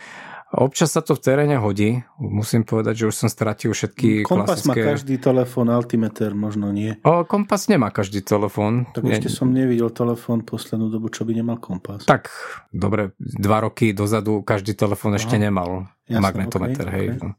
Občas 0.50 0.90
sa 0.90 1.06
to 1.06 1.14
v 1.14 1.22
teréne 1.22 1.62
hodí. 1.62 2.02
Musím 2.18 2.66
povedať, 2.66 3.06
že 3.06 3.14
už 3.14 3.16
som 3.16 3.30
stratil 3.30 3.70
všetky 3.70 4.26
kompas 4.26 4.66
klasické... 4.66 4.82
má 4.82 4.90
každý 4.98 5.16
telefón, 5.22 5.70
altimeter 5.70 6.34
možno 6.34 6.74
nie. 6.74 6.98
O, 7.06 7.22
kompas 7.22 7.70
nemá 7.70 7.94
každý 7.94 8.26
telefón. 8.26 8.90
Tak 8.90 9.06
ešte 9.06 9.30
som 9.30 9.54
nevidel 9.54 9.94
telefón 9.94 10.42
poslednú 10.42 10.90
dobu, 10.90 11.14
čo 11.14 11.22
by 11.22 11.38
nemal 11.38 11.62
kompas. 11.62 12.10
Tak, 12.10 12.34
dobre, 12.74 13.14
dva 13.22 13.70
roky 13.70 13.94
dozadu 13.94 14.42
každý 14.42 14.74
telefón 14.74 15.14
ešte 15.14 15.38
nemal 15.38 15.86
Jasne, 16.10 16.18
magnetometer. 16.18 16.86
Okay, 16.90 16.96
hej. 16.98 17.08
Okay. 17.22 17.32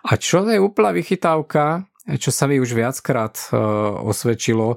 A 0.00 0.12
čo 0.16 0.48
je 0.48 0.56
úplná 0.56 0.96
vychytávka, 0.96 1.84
čo 2.04 2.28
sa 2.28 2.44
mi 2.44 2.60
už 2.60 2.76
viackrát 2.76 3.32
uh, 3.48 4.04
osvedčilo, 4.04 4.76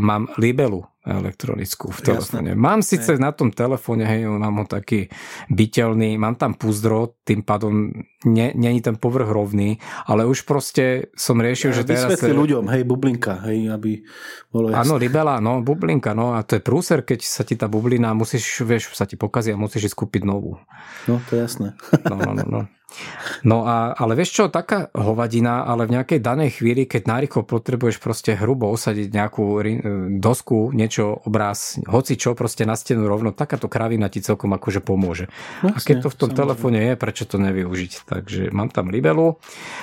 mám 0.00 0.32
libelu 0.40 0.88
elektronickú 1.02 1.90
v 1.90 2.14
telefóne. 2.14 2.54
Mám 2.54 2.86
síce 2.86 3.18
na 3.18 3.34
tom 3.34 3.50
telefóne, 3.50 4.06
hej, 4.06 4.22
mám 4.30 4.62
ho 4.62 4.66
taký 4.70 5.10
bytelný, 5.50 6.14
mám 6.14 6.38
tam 6.38 6.54
púzdro, 6.54 7.18
tým 7.26 7.42
pádom 7.42 7.90
není 8.24 8.78
ten 8.78 8.94
povrch 8.94 9.26
rovný, 9.26 9.82
ale 10.06 10.30
už 10.30 10.46
proste 10.46 11.10
som 11.18 11.42
riešil, 11.42 11.74
ja, 11.74 11.82
že 11.82 11.90
teraz... 11.90 12.06
Vysvetli 12.06 12.30
ľuďom, 12.38 12.70
hej, 12.70 12.82
bublinka, 12.86 13.34
hej, 13.50 13.74
aby 13.74 14.06
bolo 14.54 14.70
jasné. 14.70 14.78
Áno, 14.86 14.94
libela, 14.94 15.42
no, 15.42 15.58
bublinka, 15.58 16.14
no 16.14 16.38
a 16.38 16.46
to 16.46 16.54
je 16.54 16.62
prúser, 16.62 17.02
keď 17.02 17.26
sa 17.26 17.42
ti 17.42 17.58
tá 17.58 17.66
bublina, 17.66 18.14
musíš, 18.14 18.62
vieš, 18.62 18.94
sa 18.94 19.02
ti 19.02 19.18
pokazí 19.18 19.50
a 19.50 19.58
musíš 19.58 19.90
ísť 19.90 20.06
kúpiť 20.06 20.22
novú. 20.22 20.62
No, 21.10 21.18
to 21.26 21.34
je 21.34 21.42
jasné. 21.42 21.74
No, 22.06 22.14
no, 22.14 22.30
no, 22.30 22.46
no. 22.46 22.62
No 23.42 23.64
a, 23.66 23.92
ale 23.96 24.14
vieš 24.14 24.30
čo, 24.36 24.44
taká 24.52 24.92
hovadina, 24.94 25.64
ale 25.64 25.88
v 25.88 26.00
nejakej 26.00 26.20
danej 26.22 26.60
chvíli, 26.60 26.86
keď 26.86 27.08
narýchlo 27.08 27.42
potrebuješ 27.46 27.98
proste 27.98 28.36
hrubo 28.38 28.70
osadiť 28.70 29.08
nejakú 29.10 29.44
dosku, 30.18 30.70
niečo, 30.74 31.22
obraz, 31.26 31.78
hoci 31.86 32.16
čo 32.16 32.36
proste 32.38 32.64
na 32.64 32.78
stenu 32.78 33.06
rovno, 33.06 33.34
takáto 33.34 33.66
kravina 33.66 34.08
ti 34.12 34.22
celkom 34.22 34.52
akože 34.56 34.80
pomôže. 34.84 35.28
Vlastne, 35.60 35.76
a 35.76 35.80
keď 35.82 35.96
to 36.04 36.08
v 36.12 36.18
tom 36.18 36.30
telefóne 36.32 36.78
je, 36.80 36.94
prečo 36.98 37.24
to 37.26 37.36
nevyužiť? 37.40 37.92
Takže 38.08 38.42
mám 38.54 38.70
tam 38.70 38.92
libelu, 38.92 39.36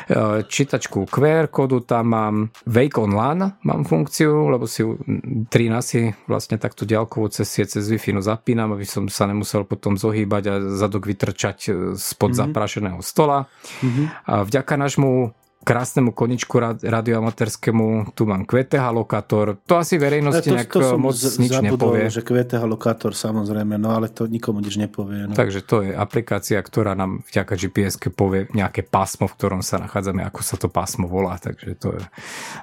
e, 0.10 0.46
čítačku 0.46 1.10
QR 1.10 1.52
kódu, 1.52 1.82
tam 1.84 2.06
mám 2.14 2.36
Wake 2.66 2.98
on 3.02 3.14
LAN, 3.14 3.40
mám 3.64 3.82
funkciu, 3.84 4.50
lebo 4.52 4.66
si 4.70 4.86
13 4.86 5.50
si 5.82 6.14
vlastne 6.30 6.62
takto 6.62 6.86
ďalkovo 6.86 7.34
cez 7.34 7.50
cez 7.50 7.86
Wi-Fi 7.90 8.14
no 8.14 8.22
zapínam, 8.22 8.72
aby 8.78 8.86
som 8.86 9.10
sa 9.10 9.26
nemusel 9.26 9.66
potom 9.66 9.98
zohýbať 9.98 10.44
a 10.50 10.54
zadok 10.78 11.10
vytrčať 11.10 11.58
e, 11.68 11.70
spod 11.98 12.34
mm-hmm. 12.34 12.42
zaprašeného 12.46 12.99
stola. 13.02 13.50
Mm-hmm. 13.82 14.06
A 14.30 14.34
vďaka 14.44 14.74
nášmu 14.78 15.34
krásnemu 15.60 16.16
koničku 16.16 16.56
radioamatérskému, 16.82 18.16
tu 18.16 18.24
mám 18.26 18.48
QTH 18.48 18.80
lokátor. 18.96 19.60
To 19.68 19.78
asi 19.78 20.00
verejnosti 20.00 20.50
to, 20.50 20.56
nejak 20.56 20.72
to 20.72 20.96
moc 20.96 21.14
z, 21.20 21.36
nič 21.36 21.52
zabudol, 21.52 22.00
nepovie. 22.00 22.08
že 22.08 22.22
QTH 22.24 22.64
lokátor 22.64 23.12
samozrejme, 23.12 23.76
no 23.76 23.92
ale 23.92 24.08
to 24.08 24.26
nikomu 24.26 24.64
nič 24.64 24.80
nepovie. 24.80 25.28
No. 25.28 25.36
Takže 25.36 25.60
to 25.68 25.84
je 25.84 25.92
aplikácia, 25.92 26.58
ktorá 26.64 26.96
nám 26.96 27.28
vďaka 27.28 27.54
gps 27.60 28.00
povie 28.16 28.48
nejaké 28.56 28.88
pásmo, 28.88 29.28
v 29.28 29.36
ktorom 29.36 29.62
sa 29.62 29.84
nachádzame, 29.84 30.24
ako 30.24 30.42
sa 30.42 30.56
to 30.56 30.72
pásmo 30.72 31.12
volá, 31.12 31.36
takže 31.36 31.76
to 31.76 32.00
je 32.00 32.04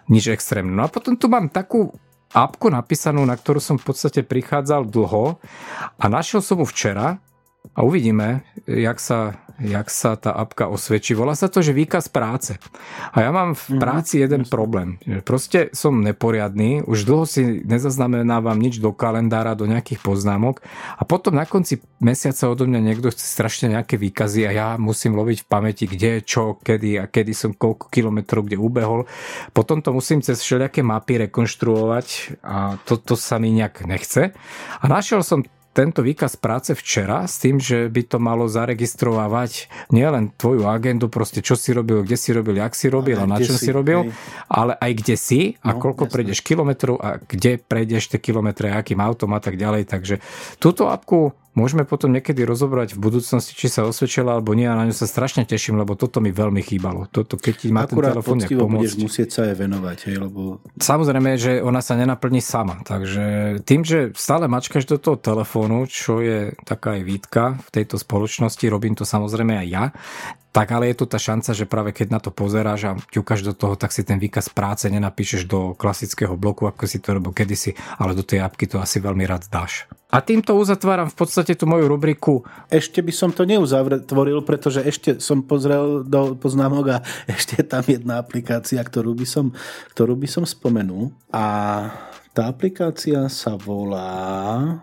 nič 0.08 0.32
extrémne. 0.32 0.72
No 0.72 0.88
a 0.88 0.90
potom 0.90 1.20
tu 1.20 1.28
mám 1.28 1.52
takú 1.52 1.92
apku 2.32 2.72
napísanú, 2.72 3.22
na 3.28 3.36
ktorú 3.36 3.60
som 3.60 3.76
v 3.76 3.92
podstate 3.92 4.24
prichádzal 4.24 4.88
dlho 4.88 5.38
a 6.00 6.04
našiel 6.10 6.40
som 6.42 6.58
ju 6.58 6.66
včera 6.66 7.20
a 7.76 7.84
uvidíme, 7.84 8.42
jak 8.66 8.96
sa 8.96 9.36
jak 9.60 9.88
sa 9.88 10.20
tá 10.20 10.36
apka 10.36 10.68
osvedčí. 10.68 11.16
Volá 11.16 11.32
sa 11.32 11.48
to, 11.48 11.64
že 11.64 11.72
výkaz 11.72 12.12
práce. 12.12 12.60
A 13.16 13.24
ja 13.24 13.30
mám 13.32 13.56
v 13.56 13.76
mhm. 13.76 13.80
práci 13.80 14.20
jeden 14.20 14.44
problém. 14.44 15.00
Proste 15.24 15.72
som 15.72 16.04
neporiadný, 16.04 16.84
už 16.84 17.08
dlho 17.08 17.24
si 17.24 17.64
nezaznamenávam 17.64 18.56
nič 18.56 18.78
do 18.78 18.92
kalendára, 18.92 19.56
do 19.56 19.64
nejakých 19.64 20.04
poznámok 20.04 20.60
a 21.00 21.02
potom 21.08 21.32
na 21.32 21.48
konci 21.48 21.80
mesiaca 22.00 22.52
odo 22.52 22.68
mňa 22.68 22.80
niekto 22.84 23.08
chce 23.08 23.24
strašne 23.24 23.72
nejaké 23.72 23.96
výkazy 23.96 24.44
a 24.44 24.50
ja 24.52 24.68
musím 24.76 25.16
loviť 25.16 25.44
v 25.44 25.48
pamäti, 25.48 25.84
kde, 25.88 26.20
čo, 26.20 26.60
kedy 26.60 27.00
a 27.00 27.04
kedy 27.08 27.32
som 27.32 27.50
koľko 27.56 27.88
kilometrov 27.88 28.44
kde 28.44 28.60
ubehol. 28.60 29.08
Potom 29.56 29.80
to 29.80 29.96
musím 29.96 30.20
cez 30.20 30.44
všelijaké 30.44 30.84
mapy 30.84 31.28
rekonštruovať 31.28 32.06
a 32.44 32.76
toto 32.84 33.06
to 33.06 33.14
sa 33.14 33.40
mi 33.40 33.54
nejak 33.54 33.88
nechce. 33.88 34.36
A 34.82 34.84
našiel 34.90 35.24
som 35.24 35.40
tento 35.76 36.00
výkaz 36.00 36.40
práce 36.40 36.72
včera 36.72 37.28
s 37.28 37.36
tým, 37.36 37.60
že 37.60 37.92
by 37.92 38.02
to 38.08 38.16
malo 38.16 38.48
zaregistrovať 38.48 39.68
nielen 39.92 40.32
tvoju 40.32 40.64
agendu, 40.64 41.12
proste 41.12 41.44
čo 41.44 41.52
si 41.52 41.76
robil, 41.76 42.00
kde 42.00 42.16
si 42.16 42.32
robil, 42.32 42.56
jak 42.56 42.72
si 42.72 42.88
robil 42.88 43.20
a, 43.20 43.28
a 43.28 43.30
na 43.30 43.36
čom 43.36 43.60
si, 43.60 43.68
si 43.68 43.70
robil, 43.76 44.08
hej. 44.08 44.16
ale 44.48 44.72
aj 44.80 44.92
kde 44.96 45.16
si 45.20 45.40
a 45.60 45.76
no, 45.76 45.84
koľko 45.84 46.08
jasne. 46.08 46.14
prejdeš 46.16 46.38
kilometrov 46.40 46.96
a 46.96 47.20
kde 47.20 47.60
prejdeš 47.60 48.16
tie 48.16 48.20
kilometre, 48.24 48.72
akým 48.72 48.96
autom 49.04 49.36
a 49.36 49.40
tak 49.44 49.60
ďalej. 49.60 49.84
Takže 49.84 50.24
túto 50.56 50.88
apku 50.88 51.36
môžeme 51.56 51.88
potom 51.88 52.12
niekedy 52.12 52.44
rozobrať 52.44 52.94
v 52.94 53.00
budúcnosti, 53.00 53.56
či 53.56 53.72
sa 53.72 53.88
osvedčila 53.88 54.36
alebo 54.36 54.52
nie 54.52 54.68
a 54.68 54.76
na 54.76 54.84
ňu 54.86 54.94
sa 54.94 55.08
strašne 55.08 55.48
teším, 55.48 55.80
lebo 55.80 55.96
toto 55.96 56.20
mi 56.20 56.30
veľmi 56.30 56.60
chýbalo. 56.60 57.08
Toto, 57.08 57.40
keď 57.40 57.54
ti 57.56 57.68
má 57.72 57.88
Akurát 57.88 58.12
ten 58.12 58.20
telefón 58.20 58.38
nejak 58.44 58.60
pomôcť. 58.60 58.96
musieť 59.00 59.28
sa 59.32 59.40
aj 59.48 59.54
venovať, 59.56 59.98
hej, 60.12 60.16
lebo... 60.20 60.60
Samozrejme, 60.76 61.30
že 61.40 61.52
ona 61.64 61.80
sa 61.80 61.96
nenaplní 61.96 62.44
sama, 62.44 62.84
takže 62.84 63.58
tým, 63.64 63.82
že 63.82 64.12
stále 64.14 64.46
mačkaš 64.46 64.84
do 64.84 65.00
toho 65.00 65.16
telefónu, 65.16 65.88
čo 65.88 66.20
je 66.20 66.52
taká 66.68 67.00
aj 67.00 67.02
výtka 67.02 67.42
v 67.64 67.68
tejto 67.72 67.96
spoločnosti, 67.96 68.62
robím 68.68 68.92
to 68.92 69.08
samozrejme 69.08 69.56
aj 69.56 69.66
ja, 69.66 69.84
tak 70.56 70.72
ale 70.72 70.88
je 70.88 70.96
tu 70.96 71.04
tá 71.04 71.20
šanca, 71.20 71.52
že 71.52 71.68
práve 71.68 71.92
keď 71.92 72.16
na 72.16 72.16
to 72.16 72.32
pozeráš 72.32 72.80
a 72.88 72.96
ťukáš 73.12 73.44
do 73.44 73.52
toho, 73.52 73.76
tak 73.76 73.92
si 73.92 74.00
ten 74.00 74.16
výkaz 74.16 74.48
práce 74.48 74.88
nenapíšeš 74.88 75.44
do 75.44 75.76
klasického 75.76 76.32
bloku, 76.32 76.64
ako 76.64 76.88
si 76.88 76.96
to 76.96 77.12
robil 77.12 77.36
kedysi, 77.36 77.76
ale 78.00 78.16
do 78.16 78.24
tej 78.24 78.40
apky 78.40 78.64
to 78.64 78.80
asi 78.80 78.96
veľmi 78.96 79.28
rád 79.28 79.52
dáš. 79.52 79.84
A 80.08 80.24
týmto 80.24 80.56
uzatváram 80.56 81.12
v 81.12 81.18
podstate 81.18 81.52
tú 81.52 81.68
moju 81.68 81.92
rubriku. 81.92 82.40
Ešte 82.72 83.04
by 83.04 83.12
som 83.12 83.36
to 83.36 83.44
neuzatvoril, 83.44 84.40
pretože 84.48 84.80
ešte 84.80 85.20
som 85.20 85.44
pozrel 85.44 86.00
do 86.08 86.32
poznámok 86.40 86.84
a 86.88 86.98
ešte 87.28 87.60
je 87.60 87.66
tam 87.68 87.84
jedna 87.84 88.16
aplikácia, 88.16 88.80
ktorú 88.80 89.12
by 89.12 89.28
som, 89.28 89.52
ktorú 89.92 90.16
by 90.16 90.24
som 90.24 90.48
spomenul. 90.48 91.12
A 91.36 91.44
tá 92.32 92.48
aplikácia 92.48 93.28
sa 93.28 93.60
volá... 93.60 94.80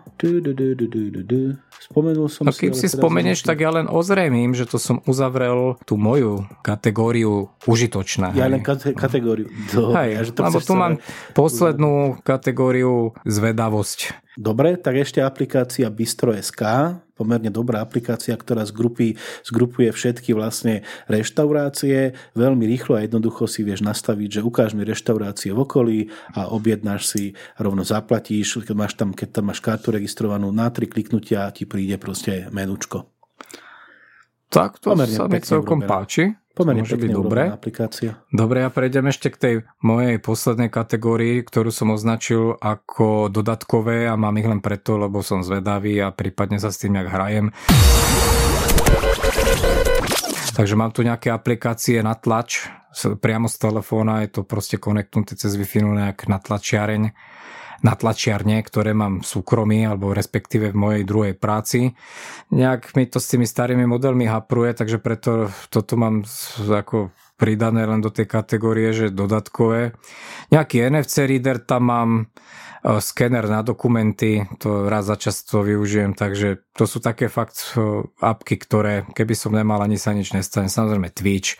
Spomenul 1.82 2.28
som 2.32 2.48
no, 2.48 2.52
si... 2.52 2.68
Keď 2.68 2.72
si 2.74 2.88
spomenieš, 2.88 3.44
tak 3.44 3.60
ja 3.60 3.70
len 3.74 3.86
ozrejmím, 3.90 4.56
že 4.56 4.64
to 4.64 4.80
som 4.80 5.04
uzavrel 5.04 5.76
tú 5.84 6.00
moju 6.00 6.48
kategóriu 6.64 7.52
užitočná. 7.68 8.32
Ja 8.32 8.48
hej. 8.48 8.52
len 8.56 8.62
kate- 8.64 8.96
kategóriu. 8.96 9.46
Do, 9.70 9.92
hej, 9.92 10.08
ja, 10.16 10.20
že 10.24 10.32
to 10.32 10.40
lebo 10.42 10.58
tu 10.64 10.74
mám 10.74 10.96
poslednú 11.36 12.18
kategóriu 12.24 13.12
zvedavosť. 13.28 14.24
Dobre, 14.34 14.74
tak 14.74 14.98
ešte 14.98 15.22
aplikácia 15.22 15.86
Bistro.sk, 15.86 16.62
pomerne 17.14 17.54
dobrá 17.54 17.78
aplikácia, 17.78 18.34
ktorá 18.34 18.66
zgrupí, 18.66 19.14
zgrupuje 19.46 19.94
všetky 19.94 20.34
vlastne 20.34 20.82
reštaurácie. 21.06 22.18
Veľmi 22.34 22.66
rýchlo 22.66 22.98
a 22.98 23.06
jednoducho 23.06 23.46
si 23.46 23.62
vieš 23.62 23.86
nastaviť, 23.86 24.38
že 24.38 24.40
ukáž 24.42 24.74
mi 24.74 24.82
reštaurácie 24.82 25.54
v 25.54 25.62
okolí 25.62 25.98
a 26.34 26.50
objednáš 26.50 27.14
si, 27.14 27.24
rovno 27.54 27.86
zaplatíš, 27.86 28.66
keď, 28.66 28.74
máš 28.74 28.98
tam, 28.98 29.14
keď 29.14 29.28
tam 29.30 29.54
máš 29.54 29.62
kartu 29.62 29.94
registrovanú, 29.94 30.50
na 30.50 30.66
tri 30.74 30.90
kliknutia 30.90 31.46
ti 31.54 31.62
príde 31.64 31.96
proste 32.00 32.48
menučko. 32.52 33.10
Tak 34.48 34.78
to 34.78 34.94
pomerne 34.94 35.16
sa 35.16 35.26
mi 35.26 35.42
celkom 35.42 35.82
páči. 35.82 36.30
Pomerne 36.54 36.86
môže 36.86 36.94
byť 36.94 37.10
dobre. 37.10 37.50
aplikácia. 37.50 38.22
Dobre, 38.30 38.62
ja 38.62 38.70
prejdem 38.70 39.10
ešte 39.10 39.34
k 39.34 39.36
tej 39.42 39.54
mojej 39.82 40.22
poslednej 40.22 40.70
kategórii, 40.70 41.42
ktorú 41.42 41.74
som 41.74 41.90
označil 41.90 42.54
ako 42.62 43.26
dodatkové 43.26 44.06
a 44.06 44.14
mám 44.14 44.38
ich 44.38 44.46
len 44.46 44.62
preto, 44.62 44.94
lebo 44.94 45.18
som 45.18 45.42
zvedavý 45.42 45.98
a 45.98 46.14
prípadne 46.14 46.62
sa 46.62 46.70
s 46.70 46.78
tým, 46.78 46.94
jak 46.94 47.10
hrajem. 47.10 47.50
Takže 50.54 50.78
mám 50.78 50.94
tu 50.94 51.02
nejaké 51.02 51.34
aplikácie 51.34 51.98
na 52.06 52.14
tlač, 52.14 52.70
priamo 53.18 53.50
z 53.50 53.58
telefóna, 53.58 54.22
je 54.22 54.38
to 54.38 54.46
proste 54.46 54.78
konektnuté 54.78 55.34
cez 55.34 55.58
Wi-Fi 55.58 55.82
nejak 55.82 56.30
na 56.30 56.38
tlačiareň 56.38 57.10
na 57.84 57.92
tlačiarne, 57.92 58.64
ktoré 58.64 58.96
mám 58.96 59.20
v 59.20 59.28
súkromí 59.28 59.84
alebo 59.84 60.16
respektíve 60.16 60.72
v 60.72 60.80
mojej 60.80 61.04
druhej 61.04 61.34
práci. 61.36 61.92
Nejak 62.48 62.96
mi 62.96 63.04
to 63.04 63.20
s 63.20 63.28
tými 63.36 63.44
starými 63.44 63.84
modelmi 63.84 64.24
hapruje, 64.24 64.72
takže 64.72 64.98
preto 64.98 65.52
toto 65.68 65.94
mám 66.00 66.24
ako 66.56 67.12
pridané 67.36 67.84
len 67.84 68.00
do 68.00 68.08
tej 68.08 68.24
kategórie, 68.24 68.94
že 68.96 69.12
dodatkové. 69.12 69.92
Nejaký 70.48 70.86
NFC 70.88 71.28
reader 71.28 71.60
tam 71.60 71.82
mám, 71.90 72.10
e, 72.22 72.22
skener 73.02 73.44
na 73.50 73.60
dokumenty, 73.66 74.46
to 74.62 74.86
raz 74.86 75.10
za 75.10 75.18
často 75.18 75.66
využijem, 75.66 76.14
takže 76.14 76.62
to 76.72 76.86
sú 76.86 77.02
také 77.02 77.26
fakt 77.26 77.74
e, 77.74 78.06
apky, 78.22 78.54
ktoré 78.54 79.04
keby 79.12 79.34
som 79.34 79.52
nemal, 79.52 79.82
ani 79.82 79.98
sa 79.98 80.14
nič 80.14 80.30
nestane. 80.30 80.70
Samozrejme 80.70 81.10
Twitch, 81.10 81.58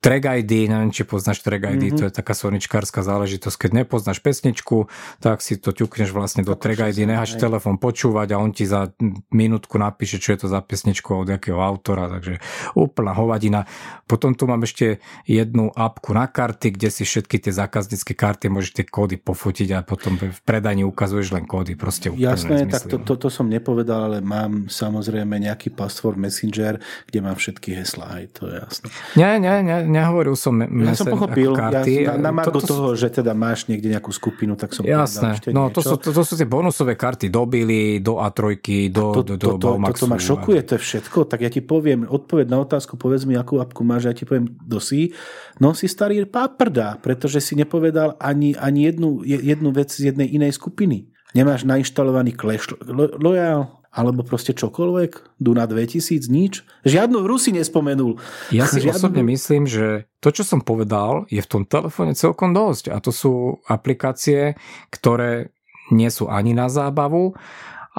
Track 0.00 0.24
ID, 0.24 0.72
neviem, 0.72 0.88
či 0.88 1.04
poznáš 1.04 1.44
Track 1.44 1.76
ID, 1.76 1.92
mm-hmm. 1.92 1.98
to 2.00 2.02
je 2.08 2.12
taká 2.12 2.32
soničkárska 2.32 3.04
záležitosť. 3.04 3.68
Keď 3.68 3.70
nepoznáš 3.84 4.24
pesničku, 4.24 4.88
tak 5.20 5.44
si 5.44 5.60
to 5.60 5.76
ťukneš 5.76 6.16
vlastne 6.16 6.40
do 6.40 6.56
Track 6.56 6.96
ID, 6.96 7.04
necháš 7.04 7.36
telefón 7.36 7.76
počúvať 7.76 8.32
a 8.32 8.40
on 8.40 8.56
ti 8.56 8.64
za 8.64 8.96
minútku 9.28 9.76
napíše, 9.76 10.16
čo 10.16 10.32
je 10.32 10.44
to 10.44 10.48
za 10.48 10.64
pesničku 10.64 11.12
od 11.12 11.28
jakého 11.28 11.60
autora, 11.60 12.08
takže 12.08 12.40
úplná 12.72 13.12
hovadina. 13.12 13.68
Potom 14.08 14.32
tu 14.32 14.48
mám 14.48 14.64
ešte 14.64 15.04
jednu 15.28 15.68
apku 15.68 16.16
na 16.16 16.24
karty, 16.24 16.80
kde 16.80 16.88
si 16.88 17.04
všetky 17.04 17.36
tie 17.36 17.52
zákaznícke 17.52 18.16
karty 18.16 18.48
môžeš 18.48 18.80
tie 18.80 18.88
kódy 18.88 19.20
pofotiť 19.20 19.68
a 19.76 19.84
potom 19.84 20.16
v 20.16 20.40
predaní 20.48 20.80
ukazuješ 20.80 21.36
len 21.36 21.44
kódy. 21.44 21.76
Proste 21.76 22.08
Jasné, 22.16 22.72
tak 22.72 22.88
to, 22.88 23.04
toto 23.04 23.28
to 23.28 23.28
som 23.28 23.52
nepovedal, 23.52 24.08
ale 24.08 24.24
mám 24.24 24.72
samozrejme 24.72 25.36
nejaký 25.44 25.76
password 25.76 26.16
messenger, 26.16 26.80
kde 27.04 27.18
mám 27.20 27.36
všetky 27.36 27.76
heslá, 27.76 28.24
aj 28.24 28.24
to 28.32 28.48
je 28.48 28.56
jasné. 28.64 28.88
Nie, 29.20 29.36
nie, 29.36 29.54
nie, 29.60 29.78
nehovoril 29.90 30.38
som 30.38 30.54
Ja 30.62 30.94
som 30.94 31.10
pochopil, 31.10 31.50
karty. 31.50 32.06
Ja, 32.06 32.14
na, 32.14 32.30
na 32.30 32.46
to, 32.46 32.62
to, 32.62 32.70
toho, 32.70 32.94
že 32.94 33.10
teda 33.10 33.34
máš 33.34 33.66
niekde 33.66 33.90
nejakú 33.90 34.14
skupinu, 34.14 34.54
tak 34.54 34.70
som 34.70 34.86
Jasné, 34.86 35.50
no 35.50 35.68
to 35.74 35.82
sú, 35.82 35.98
to, 35.98 36.14
to 36.14 36.22
sú 36.22 36.38
tie 36.38 36.46
bonusové 36.46 36.94
karty 36.94 37.26
do 37.26 37.42
Billy, 37.44 37.98
do 37.98 38.22
A3, 38.22 38.54
do, 38.94 39.10
to, 39.10 39.22
do, 39.26 39.34
do, 39.34 39.48
to, 39.54 39.58
do 39.58 39.70
Maxu. 39.82 40.06
Toto 40.06 40.14
ma 40.14 40.18
šokuje, 40.22 40.60
to 40.62 40.78
je 40.78 40.80
všetko, 40.80 41.18
tak 41.26 41.42
ja 41.42 41.50
ti 41.50 41.58
poviem, 41.58 42.06
odpoveď 42.06 42.46
na 42.46 42.62
otázku, 42.62 42.94
povedz 42.94 43.26
mi, 43.26 43.34
akú 43.34 43.58
apku 43.58 43.82
máš, 43.82 44.06
ja 44.06 44.14
ti 44.14 44.22
poviem, 44.22 44.46
kto 44.70 44.78
si. 44.78 45.10
No 45.58 45.74
si 45.74 45.90
starý 45.90 46.22
páprda, 46.30 47.02
pretože 47.02 47.42
si 47.42 47.58
nepovedal 47.58 48.14
ani, 48.22 48.54
ani 48.54 48.86
jednu, 48.86 49.26
jednu 49.26 49.74
vec 49.74 49.90
z 49.90 50.14
jednej 50.14 50.30
inej 50.30 50.54
skupiny. 50.54 51.10
Nemáš 51.34 51.62
nainštalovaný 51.66 52.34
Clash 52.34 52.74
Royale, 53.18 53.79
alebo 53.90 54.22
proste 54.22 54.54
čokoľvek, 54.54 55.42
Duna 55.42 55.66
2000, 55.66 56.30
nič. 56.30 56.62
Žiadnu 56.86 57.26
hru 57.26 57.36
si 57.42 57.50
nespomenul. 57.50 58.22
Ja 58.54 58.70
si 58.70 58.78
Žiadnu... 58.78 58.94
osobne 58.94 59.22
myslím, 59.26 59.66
že 59.66 60.06
to, 60.22 60.30
čo 60.30 60.46
som 60.46 60.62
povedal, 60.62 61.26
je 61.26 61.42
v 61.42 61.50
tom 61.50 61.62
telefóne 61.66 62.14
celkom 62.14 62.54
dosť. 62.54 62.94
A 62.94 63.02
to 63.02 63.10
sú 63.10 63.58
aplikácie, 63.66 64.54
ktoré 64.94 65.50
nie 65.90 66.06
sú 66.06 66.30
ani 66.30 66.54
na 66.54 66.70
zábavu, 66.70 67.34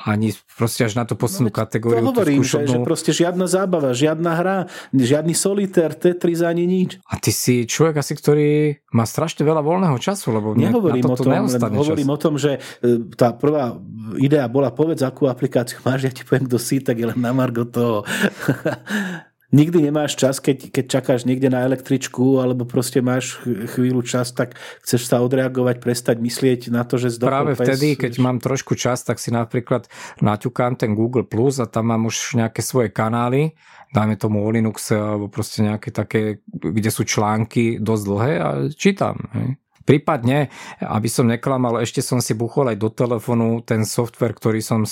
ani 0.05 0.33
proste 0.57 0.85
až 0.85 0.97
na 0.97 1.05
tú 1.05 1.13
poslednú 1.17 1.49
no, 1.49 1.57
kategóriu. 1.57 2.03
To 2.05 2.13
hovorím, 2.13 2.41
že, 2.41 2.65
že 2.65 2.77
proste 2.81 3.11
žiadna 3.13 3.45
zábava, 3.45 3.93
žiadna 3.93 4.31
hra, 4.33 4.57
žiadny 4.93 5.33
solitér, 5.33 5.93
Tetris 5.93 6.41
ani 6.41 6.65
nič. 6.65 6.97
A 7.09 7.17
ty 7.17 7.29
si 7.33 7.65
človek 7.65 8.01
asi, 8.01 8.13
ktorý 8.17 8.49
má 8.93 9.05
strašne 9.05 9.45
veľa 9.45 9.61
voľného 9.61 9.97
času, 10.01 10.33
lebo 10.33 10.53
Nehovorím 10.57 11.05
na 11.05 11.13
o 11.13 11.17
tom, 11.17 11.27
len 11.31 11.45
hovorím 11.77 12.09
čas. 12.09 12.15
o 12.15 12.17
tom, 12.19 12.33
že 12.37 12.51
e, 12.81 13.09
tá 13.15 13.33
prvá 13.33 13.77
idea 14.19 14.45
bola 14.51 14.69
povedz, 14.73 15.01
akú 15.05 15.29
aplikáciu 15.29 15.79
máš, 15.85 16.09
ja 16.09 16.11
ti 16.13 16.27
poviem, 16.27 16.45
kto 16.49 16.57
si, 16.59 16.83
tak 16.83 16.99
je 16.99 17.09
len 17.09 17.19
na 17.19 17.31
margo 17.31 17.63
toho. 17.65 18.03
nikdy 19.51 19.91
nemáš 19.91 20.15
čas, 20.15 20.39
keď, 20.39 20.71
keď 20.71 20.85
čakáš 20.87 21.27
niekde 21.27 21.51
na 21.51 21.67
električku 21.67 22.39
alebo 22.39 22.63
proste 22.63 23.03
máš 23.03 23.37
chvíľu 23.45 24.01
čas, 24.01 24.31
tak 24.31 24.55
chceš 24.81 25.11
sa 25.11 25.19
odreagovať, 25.21 25.83
prestať 25.83 26.17
myslieť 26.23 26.71
na 26.71 26.87
to, 26.87 26.97
že 26.97 27.19
zdochol 27.19 27.53
Práve 27.53 27.53
pes, 27.59 27.67
vtedy, 27.67 27.99
keď 27.99 28.13
mám 28.23 28.39
trošku 28.39 28.73
čas, 28.79 29.03
tak 29.03 29.19
si 29.19 29.29
napríklad 29.29 29.91
naťukám 30.23 30.79
ten 30.79 30.95
Google 30.95 31.27
Plus 31.27 31.59
a 31.59 31.67
tam 31.67 31.91
mám 31.91 32.07
už 32.07 32.39
nejaké 32.39 32.63
svoje 32.63 32.89
kanály, 32.89 33.53
dajme 33.91 34.15
tomu 34.15 34.41
o 34.41 34.49
Linuxe 34.49 34.95
alebo 34.95 35.27
proste 35.27 35.67
nejaké 35.67 35.91
také, 35.91 36.39
kde 36.47 36.89
sú 36.89 37.03
články 37.03 37.77
dosť 37.77 38.03
dlhé 38.07 38.33
a 38.39 38.49
čítam. 38.71 39.19
Hej. 39.35 39.59
Prípadne, 39.81 40.53
aby 40.79 41.09
som 41.09 41.25
neklamal, 41.25 41.81
ešte 41.81 42.05
som 42.05 42.21
si 42.21 42.37
buchol 42.37 42.73
aj 42.73 42.77
do 42.77 42.89
telefónu 42.93 43.65
ten 43.65 43.81
software, 43.83 44.37
ktorý 44.37 44.61
som 44.61 44.85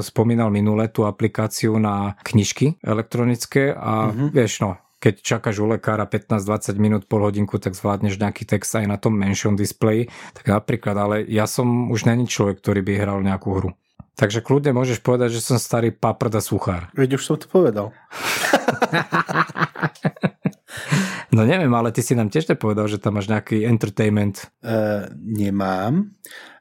spomínal 0.00 0.48
minule, 0.48 0.88
tú 0.88 1.04
aplikáciu 1.04 1.76
na 1.76 2.16
knižky 2.24 2.80
elektronické 2.80 3.76
a 3.76 4.08
mm-hmm. 4.08 4.28
vieš 4.32 4.64
no, 4.64 4.80
keď 5.02 5.18
čakáš 5.18 5.58
u 5.58 5.66
lekára 5.66 6.06
15-20 6.06 6.78
minút, 6.78 7.02
pol 7.10 7.26
hodinku, 7.26 7.58
tak 7.58 7.74
zvládneš 7.74 8.22
nejaký 8.22 8.46
text 8.46 8.70
aj 8.78 8.86
na 8.86 9.02
tom 9.02 9.18
menšom 9.18 9.58
displeji. 9.58 10.06
Tak 10.38 10.46
napríklad, 10.46 10.94
ale 10.94 11.16
ja 11.26 11.50
som 11.50 11.90
už 11.90 12.06
není 12.06 12.30
človek, 12.30 12.62
ktorý 12.62 12.86
by 12.86 13.02
hral 13.02 13.18
nejakú 13.18 13.50
hru. 13.50 13.74
Takže 14.14 14.44
kľudne 14.44 14.76
môžeš 14.76 15.02
povedať, 15.02 15.34
že 15.34 15.42
som 15.42 15.58
starý 15.58 15.90
paprda 15.90 16.38
suchár. 16.38 16.86
Veď 16.94 17.18
už 17.18 17.22
som 17.26 17.34
to 17.34 17.50
povedal. 17.50 17.90
No 21.32 21.48
neviem, 21.48 21.72
ale 21.72 21.88
ty 21.96 22.04
si 22.04 22.12
nám 22.12 22.28
tiež 22.28 22.52
povedal, 22.60 22.84
že 22.92 23.00
tam 23.00 23.16
máš 23.16 23.32
nejaký 23.32 23.64
entertainment. 23.64 24.52
Uh, 24.60 25.08
nemám, 25.16 26.12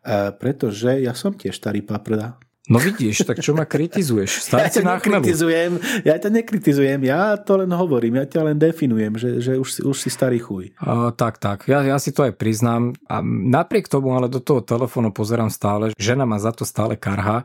uh, 0.07 0.31
pretože 0.31 1.03
ja 1.03 1.11
som 1.11 1.35
tiež 1.35 1.59
starý 1.59 1.83
paprda. 1.83 2.39
No 2.71 2.79
vidíš, 2.79 3.27
tak 3.27 3.43
čo 3.43 3.51
ma 3.51 3.67
kritizuješ? 3.67 4.31
Stále 4.47 4.71
ja 4.71 4.79
ťa 4.79 4.83
nekritizujem, 4.95 5.71
ja 6.07 6.15
ťa 6.15 6.29
nekritizujem, 6.31 6.99
ja 7.03 7.35
to 7.35 7.59
len 7.59 7.67
hovorím, 7.67 8.23
ja 8.23 8.25
ťa 8.29 8.41
len 8.47 8.55
definujem, 8.55 9.11
že, 9.19 9.29
že 9.43 9.51
už, 9.59 9.67
si, 9.67 9.79
už 9.83 9.97
si 9.99 10.07
starý 10.07 10.39
chuj. 10.39 10.71
Uh, 10.79 11.11
tak, 11.11 11.35
tak, 11.43 11.67
ja, 11.67 11.83
ja 11.83 11.99
si 11.99 12.15
to 12.15 12.23
aj 12.23 12.39
priznám. 12.39 12.95
A 13.11 13.19
napriek 13.25 13.91
tomu 13.91 14.15
ale 14.15 14.31
do 14.31 14.39
toho 14.39 14.63
telefónu 14.63 15.11
pozerám 15.11 15.51
stále, 15.51 15.91
žena 15.99 16.23
ma 16.23 16.39
za 16.39 16.55
to 16.55 16.63
stále 16.63 16.95
karha 16.95 17.43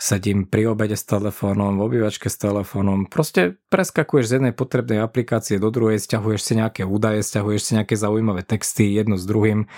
sedím 0.00 0.48
pri 0.48 0.72
obede 0.72 0.96
s 0.96 1.04
telefónom, 1.04 1.76
v 1.76 1.84
obývačke 1.84 2.32
s 2.32 2.40
telefónom, 2.40 3.04
proste 3.04 3.60
preskakuješ 3.68 4.24
z 4.24 4.34
jednej 4.40 4.54
potrebnej 4.56 5.04
aplikácie 5.04 5.60
do 5.60 5.68
druhej, 5.68 6.00
stiahuješ 6.00 6.40
si 6.40 6.52
nejaké 6.56 6.88
údaje, 6.88 7.20
stiahuješ 7.20 7.60
si 7.60 7.72
nejaké 7.76 8.00
zaujímavé 8.00 8.40
texty 8.40 8.96
jedno 8.96 9.20
s 9.20 9.28
druhým 9.28 9.68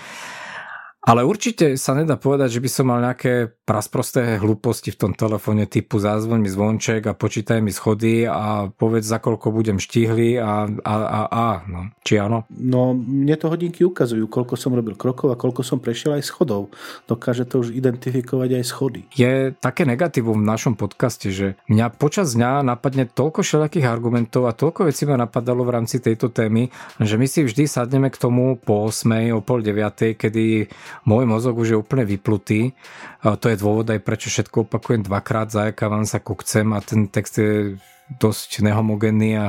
ale 1.03 1.27
určite 1.27 1.75
sa 1.75 1.91
nedá 1.91 2.15
povedať, 2.15 2.59
že 2.59 2.63
by 2.63 2.69
som 2.71 2.85
mal 2.87 3.03
nejaké 3.03 3.51
prasprosté 3.67 4.39
hlúposti 4.39 4.95
v 4.95 4.99
tom 4.99 5.11
telefóne 5.11 5.67
typu 5.67 5.99
zázvoň 5.99 6.39
mi 6.39 6.47
zvonček 6.47 7.03
a 7.11 7.15
počítaj 7.15 7.59
mi 7.59 7.75
schody 7.75 8.23
a 8.23 8.71
povedz 8.71 9.11
za 9.11 9.19
koľko 9.19 9.51
budem 9.51 9.83
štihlý 9.83 10.39
a, 10.39 10.67
a, 10.67 10.93
a, 11.03 11.21
a 11.27 11.47
no. 11.67 11.91
Či 12.07 12.23
áno? 12.23 12.47
No 12.51 12.95
mne 12.95 13.35
to 13.35 13.51
hodinky 13.51 13.83
ukazujú, 13.83 14.31
koľko 14.31 14.55
som 14.55 14.71
robil 14.71 14.95
krokov 14.95 15.31
a 15.31 15.39
koľko 15.39 15.63
som 15.63 15.83
prešiel 15.83 16.15
aj 16.19 16.23
schodov. 16.23 16.71
Dokáže 17.07 17.43
to 17.47 17.63
už 17.63 17.75
identifikovať 17.75 18.59
aj 18.59 18.63
schody. 18.63 19.01
Je 19.15 19.51
také 19.59 19.83
negatívum 19.83 20.39
v 20.39 20.47
našom 20.47 20.79
podcaste, 20.79 21.35
že 21.35 21.59
mňa 21.67 21.99
počas 21.99 22.31
dňa 22.31 22.63
napadne 22.63 23.11
toľko 23.11 23.43
všelijakých 23.43 23.91
argumentov 23.91 24.47
a 24.47 24.55
toľko 24.55 24.87
vecí 24.87 25.03
ma 25.03 25.19
napadalo 25.19 25.67
v 25.67 25.73
rámci 25.83 25.99
tejto 25.99 26.31
témy, 26.31 26.71
že 27.03 27.19
my 27.19 27.27
si 27.27 27.43
vždy 27.43 27.67
sadneme 27.67 28.07
k 28.07 28.19
tomu 28.19 28.55
po 28.55 28.87
8, 28.87 29.35
o 29.35 29.43
pol 29.43 29.59
9, 29.59 30.15
kedy 30.15 30.71
môj 31.03 31.25
mozog 31.25 31.57
už 31.57 31.67
je 31.73 31.77
úplne 31.77 32.05
vyplutý. 32.05 32.77
To 33.23 33.45
je 33.47 33.59
dôvod 33.59 33.87
aj 33.89 34.01
prečo 34.01 34.29
všetko 34.29 34.69
opakujem 34.69 35.05
dvakrát, 35.05 35.49
zajakávam 35.49 36.05
sa 36.05 36.21
kukcem 36.21 36.69
a 36.73 36.79
ten 36.81 37.09
text 37.09 37.39
je 37.39 37.77
dosť 38.11 38.61
nehomogénny 38.61 39.31
a 39.39 39.45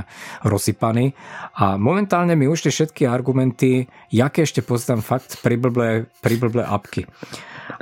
rozsypaný. 0.46 1.12
A 1.58 1.74
momentálne 1.76 2.38
mi 2.38 2.46
ušli 2.46 2.70
všetky 2.70 3.04
argumenty, 3.04 3.90
jaké 4.08 4.46
ešte 4.46 4.62
poznám 4.62 5.02
fakt 5.02 5.42
priblblé, 5.42 6.08
priblblé 6.22 6.62
apky. 6.64 7.04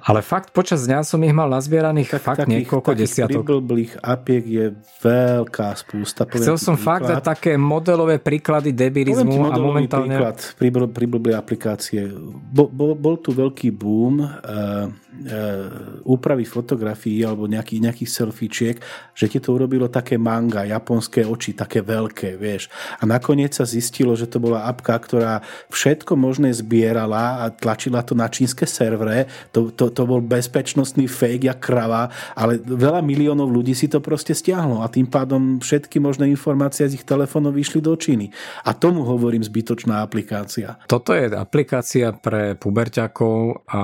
Ale 0.07 0.23
fakt 0.23 0.55
počas 0.55 0.87
dňa 0.87 1.03
som 1.03 1.19
ich 1.27 1.35
mal 1.35 1.51
nazbieraných 1.51 2.19
tak, 2.19 2.23
fakt 2.23 2.41
takých, 2.47 2.55
niekoľko 2.65 2.91
takých 2.95 3.03
desiatok. 3.03 3.43
Takých 3.43 3.95
apiek 3.99 4.45
je 4.47 4.67
veľká 5.03 5.69
spústa. 5.75 6.23
Poviem 6.23 6.47
Chcel 6.47 6.59
som 6.59 6.75
príklad. 6.79 6.87
fakt 6.87 7.05
dať 7.11 7.23
také 7.23 7.53
modelové 7.59 8.23
príklady 8.23 8.71
debilizmu 8.71 9.51
a 9.51 9.59
momentálne... 9.59 10.39
príklad 10.55 10.91
priblblé 10.95 11.35
aplikácie. 11.35 12.07
Bol, 12.55 12.71
bol, 12.71 12.95
bol 12.95 13.19
tu 13.19 13.35
veľký 13.35 13.75
boom 13.75 14.23
uh, 14.23 14.87
úpravy 16.09 16.49
fotografií 16.49 17.21
alebo 17.21 17.45
nejaký, 17.45 17.85
nejakých 17.85 18.11
selfičiek, 18.11 18.77
že 19.13 19.27
ti 19.29 19.39
to 19.39 19.53
urobilo 19.53 19.93
také 19.93 20.17
manga, 20.17 20.65
japonské 20.65 21.29
oči, 21.29 21.53
také 21.53 21.85
veľké, 21.85 22.41
vieš. 22.41 22.73
A 22.97 23.05
nakoniec 23.05 23.53
sa 23.53 23.69
zistilo, 23.69 24.17
že 24.17 24.25
to 24.25 24.41
bola 24.41 24.65
apka, 24.65 24.97
ktorá 24.97 25.45
všetko 25.69 26.17
možné 26.17 26.57
zbierala 26.57 27.45
a 27.45 27.53
tlačila 27.53 28.01
to 28.01 28.17
na 28.17 28.33
čínske 28.33 28.65
servere. 28.65 29.29
To, 29.53 29.69
to, 29.69 29.93
to 29.93 30.03
bol 30.09 30.25
bezpečnostný 30.25 31.05
fake, 31.05 31.45
jak 31.45 31.61
krava, 31.61 32.09
ale 32.33 32.57
veľa 32.59 33.05
miliónov 33.05 33.53
ľudí 33.53 33.77
si 33.77 33.93
to 33.93 34.01
proste 34.01 34.33
stiahlo 34.33 34.81
a 34.81 34.89
tým 34.89 35.07
pádom 35.07 35.61
všetky 35.61 36.01
možné 36.01 36.33
informácie 36.33 36.89
z 36.89 36.97
ich 36.97 37.05
telefónov 37.05 37.53
vyšli 37.53 37.85
do 37.85 37.93
Číny. 37.93 38.33
A 38.65 38.73
tomu 38.73 39.05
hovorím 39.05 39.45
zbytočná 39.45 40.01
aplikácia. 40.01 40.81
Toto 40.89 41.13
je 41.13 41.29
aplikácia 41.37 42.17
pre 42.17 42.57
puberťakov 42.57 43.69
a 43.69 43.83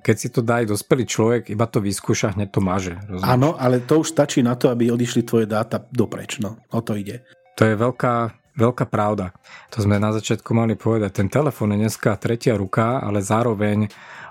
keď 0.00 0.16
si 0.16 0.28
to 0.32 0.40
dá 0.40 0.64
aj 0.64 0.72
dospelý 0.72 1.04
človek, 1.04 1.42
iba 1.52 1.68
to 1.68 1.78
vyskúša, 1.84 2.34
hneď 2.34 2.48
to 2.50 2.60
maže. 2.64 2.96
Áno, 3.22 3.54
ale 3.60 3.84
to 3.84 4.00
už 4.00 4.16
stačí 4.16 4.40
na 4.40 4.56
to, 4.56 4.72
aby 4.72 4.88
odišli 4.88 5.22
tvoje 5.22 5.46
dáta 5.46 5.80
dopreč. 5.92 6.40
No, 6.40 6.60
o 6.72 6.80
to 6.80 6.96
ide. 6.96 7.22
To 7.60 7.68
je 7.68 7.76
veľká, 7.76 8.14
veľká 8.56 8.84
pravda. 8.88 9.36
To 9.76 9.84
sme 9.84 10.00
na 10.00 10.10
začiatku 10.16 10.50
mali 10.56 10.74
povedať. 10.74 11.20
Ten 11.20 11.28
telefón 11.28 11.76
je 11.76 11.84
dneska 11.84 12.16
tretia 12.16 12.56
ruka, 12.56 13.04
ale 13.04 13.20
zároveň 13.20 13.86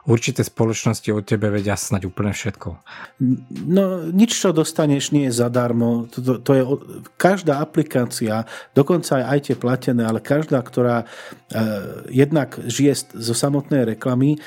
určité 0.10 0.42
spoločnosti 0.42 1.06
od 1.14 1.22
tebe 1.22 1.54
vedia 1.54 1.78
snať 1.78 2.02
úplne 2.10 2.34
všetko. 2.34 2.70
No, 3.70 4.10
nič, 4.10 4.34
čo 4.34 4.50
dostaneš, 4.56 5.14
nie 5.14 5.30
je 5.30 5.38
zadarmo. 5.38 6.10
To, 6.10 6.18
to, 6.24 6.34
to 6.42 6.52
je, 6.58 6.64
každá 7.20 7.62
aplikácia, 7.62 8.48
dokonca 8.74 9.22
aj 9.22 9.52
tie 9.52 9.56
platené, 9.60 10.08
ale 10.10 10.24
každá, 10.24 10.58
ktorá 10.66 11.04
eh, 11.04 12.10
jednak 12.10 12.58
žije 12.66 13.14
zo 13.14 13.36
samotnej 13.38 13.94
reklamy, 13.94 14.42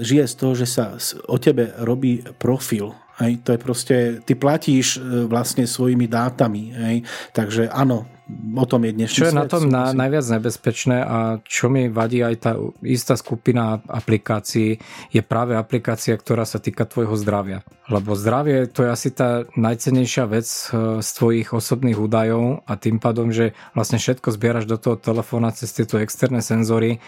žije 0.00 0.24
z 0.24 0.34
toho, 0.34 0.52
že 0.56 0.66
sa 0.66 0.96
o 1.28 1.36
tebe 1.36 1.76
robí 1.84 2.24
profil 2.40 2.96
Hej, 3.14 3.46
to 3.46 3.54
je 3.54 3.58
proste, 3.62 3.96
ty 4.26 4.34
platíš 4.34 4.98
e, 4.98 5.30
vlastne 5.30 5.70
svojimi 5.70 6.10
dátami. 6.10 6.62
Hej, 6.74 6.96
takže 7.30 7.70
áno, 7.70 8.10
o 8.58 8.64
tom 8.66 8.82
je 8.82 8.90
dnešný 8.90 9.18
Čo 9.22 9.26
je 9.30 9.34
svet, 9.36 9.38
na 9.38 9.46
tom 9.46 9.62
na, 9.70 9.94
najviac 9.94 10.26
nebezpečné 10.34 10.98
a 10.98 11.38
čo 11.46 11.70
mi 11.70 11.86
vadí 11.86 12.26
aj 12.26 12.34
tá 12.42 12.58
istá 12.82 13.14
skupina 13.14 13.78
aplikácií, 13.86 14.82
je 15.14 15.22
práve 15.22 15.54
aplikácia, 15.54 16.18
ktorá 16.18 16.42
sa 16.42 16.58
týka 16.58 16.90
tvojho 16.90 17.14
zdravia. 17.14 17.62
Lebo 17.86 18.18
zdravie 18.18 18.66
to 18.66 18.82
je 18.82 18.90
asi 18.90 19.14
tá 19.14 19.46
najcenejšia 19.54 20.24
vec 20.26 20.50
e, 20.50 20.98
z 20.98 21.08
tvojich 21.14 21.54
osobných 21.54 21.94
údajov 21.94 22.66
a 22.66 22.74
tým 22.74 22.98
pádom, 22.98 23.30
že 23.30 23.54
vlastne 23.78 24.02
všetko 24.02 24.34
zbieraš 24.34 24.66
do 24.66 24.74
toho 24.74 24.98
telefóna 24.98 25.54
cez 25.54 25.70
tieto 25.70 26.02
externé 26.02 26.42
senzory, 26.42 26.98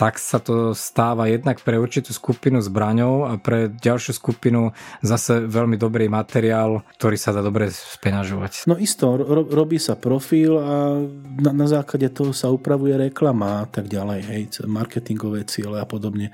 tak 0.00 0.16
sa 0.16 0.40
to 0.40 0.72
stáva 0.72 1.28
jednak 1.28 1.60
pre 1.60 1.76
určitú 1.76 2.16
skupinu 2.16 2.64
zbraňov 2.64 3.28
a 3.28 3.36
pre 3.36 3.68
ďalšiu 3.68 4.16
skupinu 4.16 4.72
zase 5.04 5.44
veľmi 5.44 5.76
dobrý 5.76 6.08
materiál, 6.08 6.80
ktorý 6.96 7.20
sa 7.20 7.36
dá 7.36 7.44
dobre 7.44 7.68
speňažovať. 7.68 8.64
No 8.64 8.80
isto, 8.80 9.20
ro- 9.20 9.44
robí 9.44 9.76
sa 9.76 10.00
profil 10.00 10.56
a 10.56 11.04
na, 11.36 11.52
na 11.52 11.68
základe 11.68 12.08
toho 12.16 12.32
sa 12.32 12.48
upravuje 12.48 12.96
reklama 12.96 13.60
a 13.60 13.66
tak 13.68 13.92
ďalej, 13.92 14.20
hej, 14.24 14.42
marketingové 14.64 15.44
ciele 15.44 15.76
a 15.76 15.84
podobne. 15.84 16.32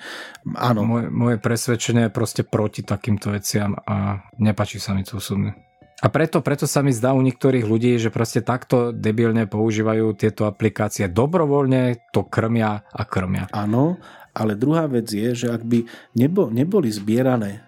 Áno. 0.54 0.86
Moje, 0.86 1.10
moje 1.10 1.36
presvedčenie 1.42 2.06
je 2.06 2.14
proste 2.14 2.46
proti 2.46 2.86
takýmto 2.86 3.34
veciam 3.34 3.74
a 3.82 4.22
nepačí 4.38 4.78
sa 4.78 4.94
mi 4.94 5.02
to 5.02 5.18
osobne. 5.18 5.65
A 6.04 6.12
preto, 6.12 6.44
preto 6.44 6.68
sa 6.68 6.84
mi 6.84 6.92
zdá 6.92 7.16
u 7.16 7.24
niektorých 7.24 7.64
ľudí, 7.64 7.96
že 7.96 8.12
proste 8.12 8.44
takto 8.44 8.92
debilne 8.92 9.48
používajú 9.48 10.12
tieto 10.12 10.44
aplikácie. 10.44 11.08
Dobrovoľne 11.08 12.12
to 12.12 12.28
krmia 12.28 12.84
a 12.84 13.02
krmia. 13.08 13.48
Áno, 13.48 13.96
ale 14.36 14.52
druhá 14.60 14.84
vec 14.84 15.08
je, 15.08 15.32
že 15.32 15.48
ak 15.48 15.64
by 15.64 15.88
nebo, 16.20 16.52
neboli 16.52 16.92
zbierané 16.92 17.65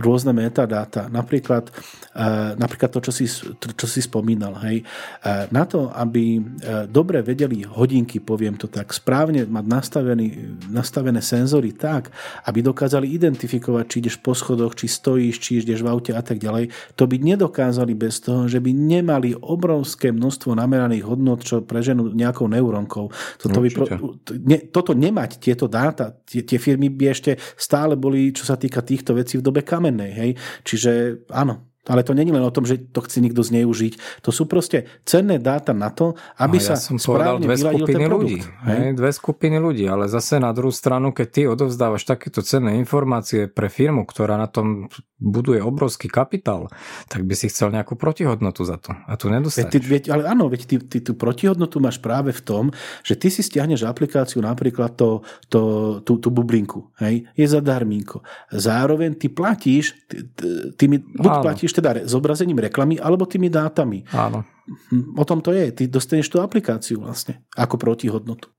rôzne 0.00 0.32
metadáta, 0.34 1.06
napríklad, 1.12 1.70
uh, 2.16 2.56
napríklad 2.58 2.90
to, 2.90 3.00
čo 3.06 3.12
si, 3.12 3.28
čo 3.54 3.86
si 3.86 4.00
spomínal, 4.02 4.58
hej, 4.66 4.82
uh, 4.82 5.46
na 5.54 5.68
to, 5.68 5.92
aby 5.94 6.40
uh, 6.40 6.84
dobre 6.90 7.22
vedeli 7.22 7.62
hodinky, 7.62 8.18
poviem 8.18 8.56
to 8.56 8.66
tak, 8.66 8.90
správne 8.90 9.46
mať 9.46 9.64
nastavený, 9.68 10.26
nastavené 10.72 11.22
senzory 11.22 11.76
tak, 11.76 12.10
aby 12.48 12.64
dokázali 12.64 13.12
identifikovať, 13.14 13.84
či 13.86 13.96
ideš 14.02 14.16
po 14.18 14.34
schodoch, 14.34 14.74
či 14.74 14.90
stojíš, 14.90 15.36
či 15.38 15.50
ideš 15.62 15.84
v 15.84 15.90
aute 15.92 16.12
a 16.16 16.22
tak 16.24 16.42
ďalej, 16.42 16.72
to 16.98 17.04
by 17.06 17.16
nedokázali 17.20 17.94
bez 17.94 18.24
toho, 18.24 18.50
že 18.50 18.58
by 18.58 18.72
nemali 18.74 19.36
obrovské 19.36 20.10
množstvo 20.10 20.56
nameraných 20.56 21.04
hodnot, 21.06 21.46
čo 21.46 21.62
preženú 21.62 22.10
nejakou 22.10 22.50
neurónkou. 22.50 23.12
Toto, 23.38 23.58
by 23.60 23.68
pro, 23.70 23.86
ne, 24.34 24.58
toto 24.72 24.96
nemať, 24.96 25.38
tieto 25.38 25.70
dáta, 25.70 26.16
tie, 26.26 26.42
tie 26.42 26.58
firmy 26.58 26.90
by 26.90 27.04
ešte 27.12 27.36
stále 27.54 27.94
boli, 27.94 28.32
čo 28.34 28.42
sa 28.48 28.56
týka 28.56 28.82
týchto 28.82 29.14
vecí 29.14 29.38
v 29.38 29.44
dobe 29.44 29.59
kamennej. 29.62 30.12
Hej? 30.12 30.30
Čiže 30.66 31.24
áno, 31.30 31.69
ale 31.90 32.06
to 32.06 32.14
není 32.14 32.30
len 32.30 32.46
o 32.46 32.54
tom, 32.54 32.62
že 32.62 32.78
to 32.78 33.02
chce 33.02 33.18
niekto 33.18 33.42
zneužiť. 33.42 34.22
To 34.22 34.30
sú 34.30 34.46
proste 34.46 34.86
cenné 35.02 35.42
dáta 35.42 35.74
na 35.74 35.90
to, 35.90 36.14
aby 36.38 36.62
no, 36.62 36.62
ja 36.62 36.68
sa 36.72 36.76
som 36.78 37.02
správne 37.02 37.50
dve 37.50 37.58
skupiny 37.58 38.04
ľudí. 38.06 38.38
Hej? 38.70 38.94
Dve 38.94 39.10
skupiny 39.10 39.58
ľudí, 39.58 39.90
ale 39.90 40.06
zase 40.06 40.38
na 40.38 40.54
druhú 40.54 40.70
stranu, 40.70 41.10
keď 41.10 41.26
ty 41.26 41.42
odovzdávaš 41.50 42.06
takéto 42.06 42.46
cenné 42.46 42.78
informácie 42.78 43.50
pre 43.50 43.66
firmu, 43.66 44.06
ktorá 44.06 44.38
na 44.38 44.46
tom 44.46 44.86
buduje 45.20 45.60
obrovský 45.60 46.08
kapitál, 46.08 46.72
tak 47.12 47.28
by 47.28 47.36
si 47.36 47.52
chcel 47.52 47.68
nejakú 47.74 47.94
protihodnotu 47.94 48.64
za 48.64 48.80
to. 48.80 48.96
A 49.04 49.20
tu 49.20 49.28
nedostaneš. 49.28 49.68
Veď, 49.68 49.84
veď, 49.84 50.04
ale 50.16 50.22
áno, 50.24 50.48
veď 50.48 50.62
ty, 50.64 50.76
ty 50.80 50.98
tú 51.04 51.12
protihodnotu 51.12 51.76
máš 51.76 52.00
práve 52.00 52.32
v 52.32 52.40
tom, 52.40 52.64
že 53.04 53.20
ty 53.20 53.28
si 53.28 53.44
stiahneš 53.44 53.84
aplikáciu 53.84 54.40
napríklad 54.40 54.96
to, 54.96 55.20
to, 55.52 55.60
tú, 56.00 56.16
tú 56.16 56.32
bublinku. 56.32 56.88
Hej? 57.04 57.28
Je 57.36 57.46
zadarmínko. 57.46 58.24
Zároveň 58.48 59.20
ty 59.20 59.28
platíš, 59.28 59.92
ty, 60.08 60.24
ty 60.72 60.84
mi, 60.88 60.96
buď 61.04 61.32
áno. 61.36 61.44
platíš 61.44 61.76
teda 61.80 62.04
zobrazením 62.04 62.60
reklamy, 62.60 63.00
alebo 63.00 63.24
tými 63.24 63.48
dátami. 63.48 64.04
Áno. 64.12 64.44
Hm, 64.92 65.16
o 65.16 65.24
tom 65.24 65.40
to 65.40 65.56
je. 65.56 65.72
Ty 65.72 65.88
dostaneš 65.88 66.28
tú 66.28 66.44
aplikáciu 66.44 67.00
vlastne 67.00 67.40
ako 67.56 67.80
protihodnotu. 67.80 68.52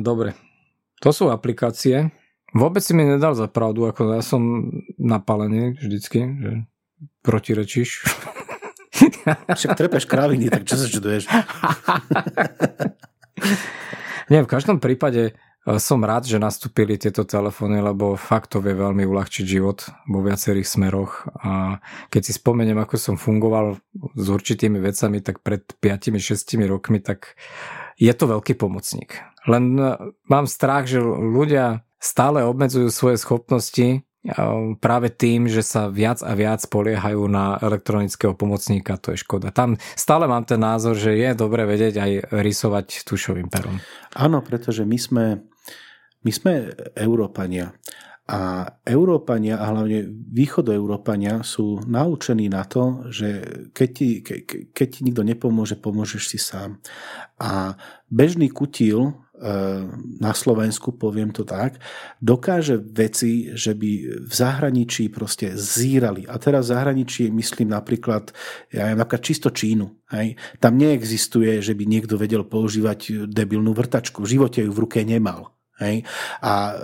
Dobre. 0.00 0.32
To 1.04 1.14
sú 1.14 1.30
aplikácie, 1.30 2.10
Vôbec 2.56 2.80
si 2.80 2.96
mi 2.96 3.04
nedal 3.04 3.36
za 3.36 3.44
pravdu, 3.44 3.84
ako 3.84 4.16
ja 4.16 4.24
som 4.24 4.72
napalený 4.96 5.76
vždycky, 5.76 6.24
že 6.40 6.64
protirečíš. 7.20 8.08
Však 9.58 9.76
trepeš 9.76 10.08
kraviny, 10.08 10.48
tak 10.48 10.64
čo 10.64 10.80
sa 10.80 10.88
čuduješ? 10.88 11.28
Nie, 14.32 14.44
v 14.44 14.48
každom 14.48 14.80
prípade 14.80 15.36
som 15.76 16.00
rád, 16.00 16.24
že 16.24 16.40
nastúpili 16.40 16.96
tieto 16.96 17.28
telefóny, 17.28 17.84
lebo 17.84 18.16
fakt 18.16 18.56
to 18.56 18.64
vie 18.64 18.72
veľmi 18.72 19.04
uľahčiť 19.04 19.44
život 19.44 19.84
vo 20.08 20.24
viacerých 20.24 20.64
smeroch 20.64 21.28
a 21.44 21.84
keď 22.08 22.22
si 22.24 22.32
spomeniem, 22.32 22.80
ako 22.80 22.96
som 22.96 23.16
fungoval 23.20 23.76
s 24.16 24.26
určitými 24.32 24.80
vecami, 24.80 25.20
tak 25.20 25.44
pred 25.44 25.68
5-6 25.84 26.64
rokmi, 26.64 27.04
tak 27.04 27.36
je 28.00 28.12
to 28.16 28.24
veľký 28.24 28.56
pomocník. 28.56 29.20
Len 29.44 29.76
e, 29.76 29.92
mám 30.32 30.48
strach, 30.48 30.88
že 30.88 31.04
ľudia 31.04 31.84
stále 32.00 32.46
obmedzujú 32.46 32.88
svoje 32.88 33.20
schopnosti 33.20 34.08
práve 34.82 35.08
tým, 35.14 35.46
že 35.46 35.62
sa 35.62 35.86
viac 35.88 36.20
a 36.26 36.34
viac 36.34 36.60
poliehajú 36.66 37.30
na 37.30 37.56
elektronického 37.62 38.34
pomocníka, 38.34 39.00
to 39.00 39.14
je 39.14 39.22
škoda. 39.22 39.54
Tam 39.54 39.78
stále 39.94 40.26
mám 40.26 40.44
ten 40.44 40.58
názor, 40.58 40.98
že 40.98 41.14
je 41.14 41.30
dobre 41.38 41.64
vedieť 41.64 41.94
aj 41.96 42.10
rysovať 42.34 43.06
tušovým 43.06 43.48
perom. 43.48 43.78
Áno, 44.18 44.42
pretože 44.42 44.82
my 44.82 44.98
sme, 44.98 45.24
my 46.24 46.30
sme 46.34 46.52
Európania 46.98 47.74
a 48.28 48.68
Európania 48.84 49.56
a 49.56 49.72
hlavne 49.72 50.04
východoeurópania 50.10 51.40
sú 51.40 51.80
naučení 51.88 52.52
na 52.52 52.68
to, 52.68 53.08
že 53.08 53.28
keď 53.72 53.88
ti, 53.88 54.08
ke, 54.20 54.68
keď 54.68 54.86
ti 54.92 55.00
nikto 55.00 55.24
nepomôže, 55.24 55.80
pomôžeš 55.80 56.22
si 56.28 56.36
sám. 56.36 56.76
A 57.40 57.72
bežný 58.12 58.52
kutil 58.52 59.16
Eh, 59.38 59.86
na 60.18 60.34
Slovensku, 60.34 60.98
poviem 60.98 61.30
to 61.30 61.46
tak, 61.46 61.78
dokáže 62.18 62.74
veci, 62.74 63.54
že 63.54 63.70
by 63.70 64.18
v 64.26 64.32
zahraničí 64.34 65.14
proste 65.14 65.54
zírali. 65.54 66.26
A 66.26 66.42
teraz 66.42 66.66
v 66.66 66.74
zahraničí 66.74 67.30
myslím 67.30 67.70
napríklad, 67.70 68.34
ja 68.74 68.90
neviem, 68.90 68.98
napríklad 68.98 69.22
čisto 69.22 69.54
Čínu. 69.54 69.94
Hej. 70.10 70.34
Tam 70.58 70.74
neexistuje, 70.74 71.62
že 71.62 71.78
by 71.78 71.86
niekto 71.86 72.18
vedel 72.18 72.42
používať 72.42 73.30
debilnú 73.30 73.78
vrtačku. 73.78 74.26
V 74.26 74.34
živote 74.34 74.66
ju 74.66 74.74
v 74.74 74.82
ruke 74.82 75.06
nemal. 75.06 75.54
Hej? 75.78 76.02
A 76.42 76.52
e, 76.70 76.74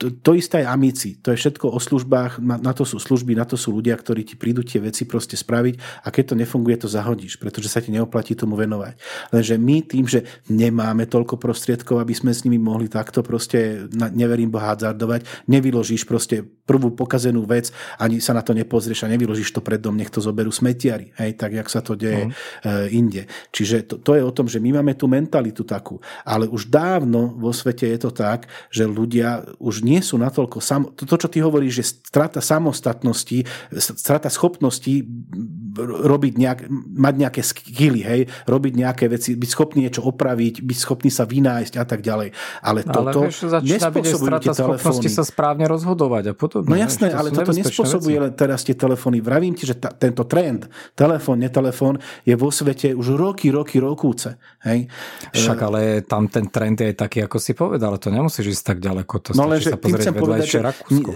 to, 0.00 0.06
to 0.24 0.30
isté 0.32 0.64
aj 0.64 0.72
amici. 0.72 1.20
To 1.20 1.32
je 1.32 1.40
všetko 1.40 1.72
o 1.72 1.78
službách, 1.80 2.40
na, 2.40 2.56
na 2.56 2.72
to 2.72 2.88
sú 2.88 2.96
služby, 2.96 3.36
na 3.36 3.44
to 3.44 3.60
sú 3.60 3.76
ľudia, 3.76 3.94
ktorí 3.94 4.24
ti 4.24 4.34
prídu 4.34 4.64
tie 4.64 4.80
veci 4.80 5.04
proste 5.04 5.36
spraviť 5.36 6.04
a 6.04 6.08
keď 6.08 6.32
to 6.32 6.38
nefunguje, 6.40 6.76
to 6.80 6.88
zahodíš, 6.88 7.36
pretože 7.36 7.68
sa 7.68 7.84
ti 7.84 7.92
neoplatí 7.92 8.32
tomu 8.32 8.56
venovať. 8.56 8.96
Lenže 9.32 9.54
my 9.60 9.76
tým, 9.84 10.04
že 10.08 10.24
nemáme 10.48 11.04
toľko 11.04 11.36
prostriedkov, 11.36 12.00
aby 12.00 12.16
sme 12.16 12.32
s 12.32 12.42
nimi 12.48 12.56
mohli 12.56 12.88
takto 12.88 13.20
proste, 13.20 13.88
na, 13.92 14.08
neverím 14.08 14.48
Boha, 14.48 14.72
hazardovať, 14.72 15.48
nevyložíš 15.48 16.08
proste 16.08 16.57
prvú 16.68 16.92
pokazenú 16.92 17.48
vec, 17.48 17.72
ani 17.96 18.20
sa 18.20 18.36
na 18.36 18.44
to 18.44 18.52
nepozrieš 18.52 19.08
a 19.08 19.12
nevyložíš 19.12 19.56
to 19.56 19.64
pred 19.64 19.80
dom, 19.80 19.96
nech 19.96 20.12
to 20.12 20.20
zoberú 20.20 20.52
smetiari, 20.52 21.16
hej, 21.16 21.32
tak 21.40 21.56
jak 21.56 21.68
sa 21.72 21.80
to 21.80 21.96
deje 21.96 22.28
mm. 22.28 22.32
e, 22.32 22.70
inde. 22.92 23.22
Čiže 23.48 23.88
to, 23.88 23.94
to 24.04 24.12
je 24.12 24.20
o 24.20 24.34
tom, 24.36 24.44
že 24.44 24.60
my 24.60 24.76
máme 24.76 24.92
tú 24.92 25.08
mentalitu 25.08 25.64
takú, 25.64 25.96
ale 26.28 26.44
už 26.44 26.68
dávno 26.68 27.32
vo 27.32 27.56
svete 27.56 27.88
je 27.88 27.98
to 28.04 28.12
tak, 28.12 28.44
že 28.68 28.84
ľudia 28.84 29.48
už 29.56 29.80
nie 29.80 30.04
sú 30.04 30.20
natoľko... 30.20 30.60
Sam, 30.60 30.92
to, 30.92 31.16
čo 31.16 31.32
ty 31.32 31.40
hovoríš, 31.40 31.80
že 31.80 31.84
strata 32.04 32.44
samostatnosti, 32.44 33.48
strata 33.80 34.28
schopnosti 34.28 35.00
robiť 35.84 36.32
nejak, 36.38 36.60
mať 36.94 37.14
nejaké 37.18 37.42
skily, 37.42 38.00
hej, 38.06 38.20
robiť 38.46 38.72
nejaké 38.78 39.04
veci, 39.10 39.34
byť 39.34 39.50
schopný 39.50 39.90
niečo 39.90 40.06
opraviť, 40.06 40.62
byť 40.62 40.78
schopný 40.78 41.10
sa 41.10 41.26
vynájsť 41.28 41.74
a 41.76 41.84
tak 41.84 42.00
ďalej. 42.00 42.32
Ale, 42.62 42.80
ale 42.86 43.10
toto 43.12 43.20
vieš, 43.28 43.44
nespôsobujú 43.60 44.30
tie 44.40 44.52
telefóny. 44.54 45.08
sa 45.10 45.24
správne 45.26 45.66
rozhodovať 45.68 46.24
a 46.30 46.34
podobne. 46.38 46.70
No 46.70 46.76
jasné, 46.78 47.12
to 47.12 47.18
ale 47.18 47.28
toto 47.34 47.52
nespôsobuje 47.52 48.16
len 48.16 48.32
teraz 48.32 48.64
tie 48.64 48.78
telefóny. 48.78 49.20
Vravím 49.20 49.58
ti, 49.58 49.66
že 49.66 49.76
ta, 49.76 49.90
tento 49.90 50.24
trend, 50.24 50.70
telefón, 50.94 51.42
netelefón, 51.42 52.00
je 52.22 52.34
vo 52.38 52.48
svete 52.48 52.94
už 52.94 53.18
roky, 53.18 53.50
roky, 53.50 53.82
rokúce. 53.82 54.38
Hej. 54.62 54.88
Však 55.34 55.58
ale 55.66 55.80
tam 56.06 56.30
ten 56.30 56.46
trend 56.48 56.78
je 56.78 56.94
taký, 56.94 57.26
ako 57.26 57.36
si 57.42 57.52
povedal 57.58 57.88
ale 57.88 57.98
to 57.98 58.12
nemusíš 58.12 58.46
ísť 58.54 58.64
tak 58.76 58.78
ďaleko. 58.84 59.14
To 59.18 59.28
no 59.34 59.48
ale 59.48 59.58
že 59.58 59.74
tým 59.74 59.96
chcem 59.96 60.14
povedať, 60.14 60.46
že, 60.46 60.60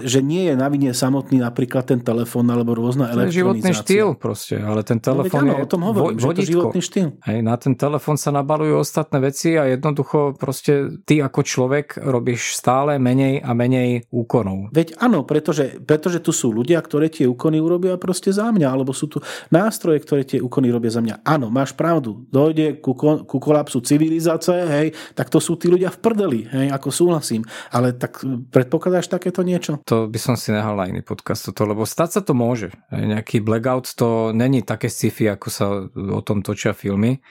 že 0.03 0.19
nie 0.19 0.49
je 0.49 0.55
na 0.57 0.67
vine 0.67 0.91
samotný 0.91 1.39
napríklad 1.39 1.85
ten 1.85 2.01
telefón 2.01 2.49
alebo 2.49 2.73
rôzna 2.73 3.13
to 3.13 3.29
je 3.29 3.39
životný 3.45 3.71
štýl 3.71 4.17
proste. 4.17 4.52
Proste, 4.53 4.69
ale 4.69 4.81
ten 4.85 4.99
telefón 5.01 5.43
no, 5.47 5.53
je 5.57 5.63
o 5.65 5.69
tom 5.69 5.81
hovorím, 5.83 6.17
vo, 6.17 6.27
vodítko. 6.29 6.41
Že 6.41 6.45
to 6.45 6.51
životný 6.51 6.81
štýl. 6.81 7.07
Hej, 7.25 7.39
na 7.41 7.55
ten 7.57 7.73
telefón 7.73 8.17
sa 8.17 8.29
nabalujú 8.29 8.73
ostatné 8.77 9.17
veci 9.23 9.57
a 9.57 9.63
jednoducho 9.65 10.37
proste 10.37 11.01
ty 11.03 11.19
ako 11.21 11.41
človek 11.41 11.97
robíš 12.01 12.57
stále 12.57 12.97
menej 13.01 13.41
a 13.41 13.51
menej 13.57 14.05
úkonov. 14.13 14.73
Veď 14.73 14.97
áno, 15.01 15.25
pretože, 15.25 15.81
pretože 15.81 16.21
tu 16.21 16.31
sú 16.35 16.53
ľudia, 16.53 16.79
ktorí 16.79 17.09
tie 17.09 17.25
úkony 17.25 17.57
urobia 17.57 17.97
proste 17.97 18.29
za 18.29 18.49
mňa, 18.49 18.67
alebo 18.69 18.93
sú 18.93 19.09
tu 19.09 19.17
nástroje, 19.49 20.01
ktoré 20.03 20.21
tie 20.27 20.39
úkony 20.39 20.69
robia 20.69 20.93
za 20.93 21.01
mňa. 21.01 21.25
Áno, 21.25 21.49
máš 21.49 21.73
pravdu, 21.73 22.25
dojde 22.29 22.79
ku, 22.79 22.93
ku 22.97 23.37
kolapsu 23.39 23.81
civilizácie, 23.81 24.59
hej, 24.67 24.87
tak 25.17 25.29
to 25.33 25.41
sú 25.41 25.57
tí 25.57 25.69
ľudia 25.69 25.89
v 25.89 25.99
prdeli, 25.99 26.39
hej, 26.49 26.67
ako 26.69 26.89
súhlasím. 26.93 27.41
Ale 27.73 27.95
tak 27.95 28.21
predpokladáš 28.51 29.09
takéto 29.09 29.41
niečo? 29.41 29.81
To 29.87 30.05
by 30.05 30.19
som 30.19 30.35
si 30.37 30.53
nehal 30.53 30.77
na 30.77 30.89
iný 30.89 31.01
podcast 31.01 31.49
toto, 31.49 31.65
lebo 31.65 31.87
stať 31.87 32.19
sa 32.19 32.21
to 32.21 32.35
môže. 32.35 32.73
Nejaký 32.91 33.41
blackout 33.41 33.95
to 33.95 34.35
není 34.43 34.61
také 34.61 34.91
sci-fi, 34.91 35.31
ako 35.31 35.47
sa 35.47 35.65
o 35.95 36.21
tom 36.21 36.43
točia 36.43 36.75
filmy 36.75 37.23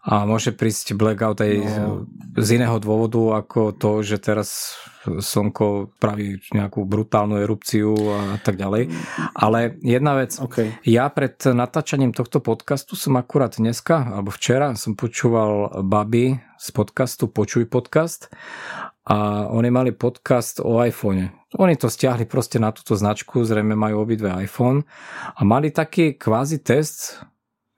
a 0.00 0.24
môže 0.24 0.56
prísť 0.56 0.96
blackout 0.96 1.44
aj 1.44 1.54
no. 1.60 2.08
z 2.40 2.56
iného 2.56 2.80
dôvodu 2.80 3.44
ako 3.44 3.76
to, 3.76 4.00
že 4.00 4.16
teraz 4.16 4.80
slnko 5.04 5.96
praví 6.00 6.40
nejakú 6.56 6.88
brutálnu 6.88 7.36
erupciu 7.40 7.92
a 8.08 8.40
tak 8.40 8.56
ďalej. 8.56 8.88
Ale 9.36 9.76
jedna 9.84 10.16
vec, 10.16 10.40
okay. 10.40 10.72
ja 10.88 11.08
pred 11.12 11.36
natáčaním 11.52 12.16
tohto 12.16 12.40
podcastu 12.40 12.96
som 12.96 13.16
akurát 13.20 13.60
dneska, 13.60 14.08
alebo 14.16 14.32
včera 14.32 14.72
som 14.72 14.96
počúval 14.96 15.84
Baby 15.84 16.40
z 16.56 16.68
podcastu 16.72 17.28
Počuj 17.28 17.68
podcast 17.68 18.32
a 19.04 19.48
oni 19.48 19.70
mali 19.70 19.92
podcast 19.92 20.60
o 20.60 20.80
iPhone. 20.84 21.32
Oni 21.58 21.74
to 21.76 21.90
stiahli 21.90 22.28
proste 22.28 22.60
na 22.60 22.70
túto 22.70 22.94
značku, 22.94 23.42
zrejme 23.42 23.74
majú 23.74 24.04
obidve 24.04 24.30
iPhone 24.44 24.84
a 25.34 25.40
mali 25.42 25.72
taký 25.72 26.14
kvázi 26.14 26.60
test, 26.60 27.24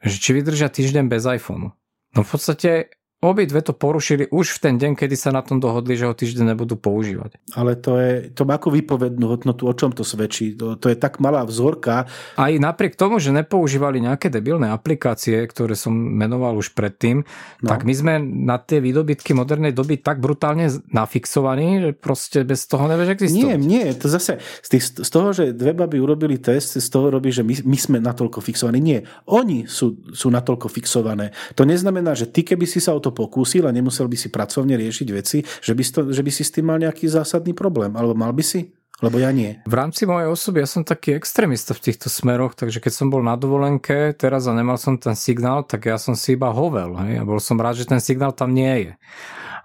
že 0.02 0.18
či 0.18 0.34
vydržia 0.34 0.68
týždeň 0.68 1.04
bez 1.06 1.22
iPhoneu. 1.24 1.72
No 2.12 2.20
v 2.20 2.28
podstate 2.28 2.92
Obidve 3.22 3.62
to 3.62 3.70
porušili 3.70 4.26
už 4.34 4.58
v 4.58 4.62
ten 4.66 4.74
deň, 4.82 4.98
kedy 4.98 5.14
sa 5.14 5.30
na 5.30 5.46
tom 5.46 5.62
dohodli, 5.62 5.94
že 5.94 6.10
ho 6.10 6.14
týždeň 6.14 6.58
nebudú 6.58 6.74
používať. 6.74 7.38
Ale 7.54 7.78
to 7.78 7.94
je, 7.94 8.34
to 8.34 8.42
má 8.42 8.58
ako 8.58 8.74
výpovednú 8.74 9.30
hodnotu, 9.30 9.70
o 9.70 9.74
čom 9.78 9.94
to 9.94 10.02
svedčí. 10.02 10.58
To, 10.58 10.74
to 10.74 10.90
je 10.90 10.98
tak 10.98 11.22
malá 11.22 11.46
vzorka. 11.46 12.10
Aj 12.34 12.50
napriek 12.50 12.98
tomu, 12.98 13.22
že 13.22 13.30
nepoužívali 13.30 14.02
nejaké 14.02 14.26
debilné 14.26 14.74
aplikácie, 14.74 15.38
ktoré 15.46 15.78
som 15.78 15.94
menoval 15.94 16.58
už 16.58 16.74
predtým, 16.74 17.22
no. 17.62 17.68
tak 17.70 17.86
my 17.86 17.94
sme 17.94 18.18
na 18.18 18.58
tie 18.58 18.82
výdobytky 18.82 19.38
modernej 19.38 19.70
doby 19.70 20.02
tak 20.02 20.18
brutálne 20.18 20.66
nafixovaní, 20.90 21.78
že 21.78 21.90
proste 21.94 22.42
bez 22.42 22.66
toho 22.66 22.90
nevieš 22.90 23.22
existovať. 23.22 23.54
Nie, 23.54 23.54
nie, 23.54 23.86
to 23.94 24.10
zase 24.10 24.42
z, 24.42 24.68
tých, 24.68 24.98
z 24.98 25.10
toho, 25.14 25.30
že 25.30 25.54
dve 25.54 25.78
baby 25.78 26.02
urobili 26.02 26.42
test, 26.42 26.74
z 26.74 26.88
toho 26.90 27.06
robí, 27.06 27.30
že 27.30 27.46
my, 27.46 27.54
my 27.70 27.78
sme 27.78 27.96
natoľko 28.02 28.42
fixovaní. 28.42 28.82
Nie, 28.82 29.06
oni 29.30 29.70
sú, 29.70 30.10
sú 30.10 30.26
natoľko 30.26 30.66
fixované. 30.66 31.30
To 31.54 31.62
neznamená, 31.62 32.18
že 32.18 32.26
ty, 32.26 32.42
keby 32.42 32.66
si 32.66 32.82
sa 32.82 32.98
o 32.98 32.98
to 32.98 33.11
pokúsil 33.12 33.68
a 33.68 33.72
nemusel 33.72 34.08
by 34.08 34.16
si 34.16 34.28
pracovne 34.32 34.74
riešiť 34.76 35.08
veci, 35.12 35.44
že 35.44 35.72
by, 35.72 35.82
to, 35.84 36.00
že 36.10 36.22
by 36.24 36.30
si 36.32 36.42
s 36.42 36.52
tým 36.52 36.72
mal 36.72 36.80
nejaký 36.80 37.06
zásadný 37.06 37.52
problém. 37.52 37.94
Alebo 37.94 38.16
mal 38.16 38.32
by 38.32 38.44
si? 38.44 38.72
Lebo 39.02 39.18
ja 39.18 39.34
nie. 39.34 39.58
V 39.66 39.74
rámci 39.74 40.06
mojej 40.06 40.30
osoby 40.30 40.62
ja 40.62 40.68
som 40.70 40.86
taký 40.86 41.18
extrémista 41.18 41.74
v 41.74 41.90
týchto 41.90 42.06
smeroch, 42.06 42.54
takže 42.54 42.78
keď 42.78 42.92
som 42.94 43.10
bol 43.10 43.18
na 43.18 43.34
dovolenke 43.34 44.14
teraz 44.14 44.46
a 44.46 44.54
nemal 44.54 44.78
som 44.78 44.94
ten 44.94 45.18
signál, 45.18 45.66
tak 45.66 45.90
ja 45.90 45.98
som 45.98 46.14
si 46.14 46.38
iba 46.38 46.54
hovel. 46.54 46.94
Hej? 47.02 47.18
A 47.18 47.26
bol 47.26 47.42
som 47.42 47.58
rád, 47.58 47.82
že 47.82 47.90
ten 47.90 47.98
signál 47.98 48.30
tam 48.30 48.54
nie 48.54 48.70
je. 48.86 48.92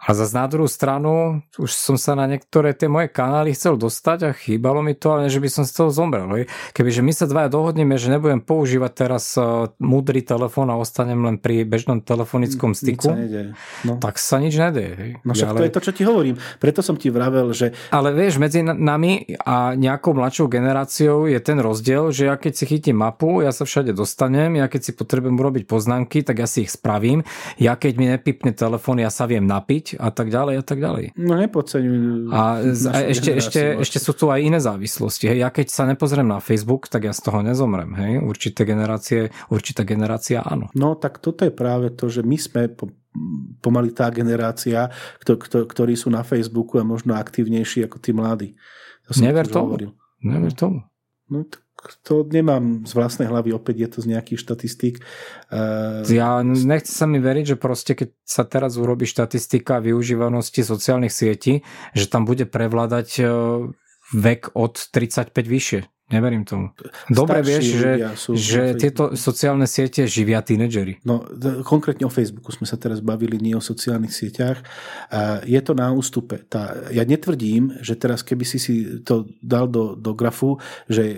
A 0.07 0.15
zase 0.15 0.31
na 0.39 0.47
druhú 0.47 0.71
stranu, 0.71 1.43
už 1.59 1.75
som 1.75 1.99
sa 1.99 2.15
na 2.15 2.31
niektoré 2.31 2.71
tie 2.71 2.87
moje 2.87 3.11
kanály 3.11 3.51
chcel 3.51 3.75
dostať 3.75 4.19
a 4.23 4.29
chýbalo 4.31 4.79
mi 4.79 4.95
to, 4.95 5.11
ale 5.11 5.27
že 5.27 5.43
by 5.43 5.51
som 5.51 5.67
z 5.67 5.75
toho 5.75 5.91
zomrel. 5.91 6.31
Hej. 6.31 6.43
Kebyže 6.71 7.03
my 7.03 7.11
sa 7.11 7.27
dvaja 7.27 7.51
dohodneme, 7.51 7.99
že 7.99 8.07
nebudem 8.07 8.39
používať 8.39 8.91
teraz 8.95 9.35
uh, 9.35 9.67
múdry 9.83 10.23
telefón 10.23 10.71
a 10.71 10.79
ostanem 10.79 11.19
len 11.19 11.35
pri 11.35 11.67
bežnom 11.67 11.99
telefonickom 11.99 12.71
styku, 12.71 13.11
sa 13.11 13.19
no. 13.83 13.99
tak 13.99 14.15
sa 14.15 14.39
nič 14.39 14.55
nedeje. 14.55 14.93
Hej. 14.95 15.11
No 15.27 15.35
však 15.35 15.47
ale... 15.51 15.57
to 15.59 15.65
je 15.67 15.73
to, 15.75 15.81
čo 15.83 15.91
ti 15.91 16.03
hovorím. 16.07 16.39
Preto 16.63 16.79
som 16.79 16.95
ti 16.95 17.11
vravel, 17.11 17.51
že... 17.51 17.75
Ale 17.91 18.15
vieš, 18.15 18.39
medzi 18.39 18.63
nami 18.63 19.35
a 19.43 19.75
nejakou 19.75 20.15
mladšou 20.15 20.47
generáciou 20.47 21.27
je 21.27 21.39
ten 21.43 21.59
rozdiel, 21.59 22.15
že 22.15 22.31
ja 22.31 22.39
keď 22.39 22.53
si 22.55 22.63
chytím 22.63 23.03
mapu, 23.03 23.43
ja 23.43 23.51
sa 23.51 23.67
všade 23.67 23.91
dostanem, 23.91 24.55
ja 24.55 24.71
keď 24.71 24.87
si 24.87 24.91
potrebujem 24.95 25.35
urobiť 25.35 25.67
poznámky, 25.67 26.23
tak 26.23 26.39
ja 26.39 26.47
si 26.47 26.63
ich 26.63 26.71
spravím. 26.71 27.27
Ja 27.59 27.75
keď 27.75 27.93
mi 27.99 28.07
nepipne 28.07 28.55
telefón, 28.55 29.03
ja 29.03 29.11
sa 29.11 29.27
viem 29.27 29.43
napiť 29.43 29.96
a 29.97 30.09
tak 30.13 30.29
ďalej 30.31 30.55
a 30.61 30.63
tak 30.63 30.77
ďalej. 30.79 31.05
No 31.17 31.35
nepodceňujú. 31.35 32.31
A, 32.31 32.61
a 32.63 32.97
ešte, 33.09 33.35
ešte, 33.35 33.61
ešte 33.81 33.97
sú 33.97 34.13
tu 34.13 34.29
aj 34.29 34.39
iné 34.39 34.61
závislosti. 34.61 35.27
Hej. 35.27 35.37
Ja 35.43 35.49
keď 35.49 35.67
sa 35.73 35.83
nepozriem 35.89 36.29
na 36.29 36.39
Facebook, 36.39 36.87
tak 36.87 37.09
ja 37.09 37.13
z 37.13 37.21
toho 37.25 37.43
nezomrem. 37.43 37.91
Hej. 37.97 38.11
Určité 38.23 38.63
generácie, 38.63 39.33
určitá 39.51 39.83
generácia 39.83 40.45
áno. 40.45 40.69
No 40.77 40.95
tak 40.95 41.19
toto 41.19 41.43
je 41.43 41.51
práve 41.51 41.91
to, 41.93 42.07
že 42.07 42.21
my 42.21 42.37
sme 42.37 42.69
po, 42.71 42.93
pomaly 43.61 43.91
tá 43.91 44.09
generácia, 44.13 44.89
kto, 45.21 45.37
kto, 45.41 45.57
ktorí 45.65 45.97
sú 45.97 46.13
na 46.13 46.21
Facebooku 46.21 46.77
a 46.77 46.85
možno 46.85 47.17
aktívnejší 47.17 47.85
ako 47.85 47.97
tí 47.97 48.11
mladí. 48.13 48.49
To 49.07 49.17
Never 49.19 49.47
tomu. 49.47 49.73
Hovoril. 49.73 49.91
Never 50.21 50.51
tomu. 50.51 50.83
No, 51.27 51.43
tak 51.43 51.93
to 52.01 52.25
nemám 52.25 52.89
z 52.89 52.91
vlastnej 52.97 53.29
hlavy, 53.29 53.53
opäť 53.53 53.75
je 53.77 53.89
to 53.93 53.99
z 54.01 54.07
nejakých 54.17 54.39
štatistík. 54.41 54.95
Uh... 55.53 56.01
Ja 56.09 56.41
nechce 56.41 56.89
sa 56.89 57.05
mi 57.05 57.21
veriť, 57.21 57.53
že 57.53 57.57
proste 57.59 57.93
keď 57.93 58.09
sa 58.25 58.43
teraz 58.49 58.79
urobí 58.81 59.05
štatistika 59.05 59.77
využívanosti 59.83 60.65
sociálnych 60.65 61.13
sietí, 61.13 61.61
že 61.93 62.09
tam 62.09 62.25
bude 62.25 62.49
prevládať 62.49 63.09
eh, 63.21 63.27
vek 64.15 64.57
od 64.57 64.73
35 64.89 65.35
vyššie. 65.35 65.81
Neverím 66.07 66.47
tomu. 66.47 66.71
Dobre 67.11 67.43
Starší 67.43 67.51
vieš, 67.51 67.65
že, 67.67 67.91
že 68.39 68.61
tieto 68.79 69.11
sociálne 69.19 69.67
siete 69.67 70.07
živia 70.07 70.39
tínedžeri. 70.39 71.03
No, 71.03 71.27
konkrétne 71.67 72.07
o 72.07 72.11
Facebooku 72.11 72.47
sme 72.55 72.63
sa 72.63 72.79
teraz 72.79 73.03
bavili, 73.03 73.35
nie 73.35 73.51
o 73.51 73.59
sociálnych 73.59 74.15
sieťach. 74.15 74.63
Je 75.43 75.59
to 75.59 75.75
na 75.75 75.91
ústupe. 75.91 76.47
Tá, 76.47 76.79
ja 76.95 77.03
netvrdím, 77.03 77.83
že 77.83 77.99
teraz 77.99 78.23
keby 78.23 78.47
si 78.47 78.55
si 78.55 79.03
to 79.03 79.27
dal 79.43 79.67
do, 79.67 79.99
do 79.99 80.15
grafu, 80.15 80.55
že 80.87 81.03
e, 81.03 81.17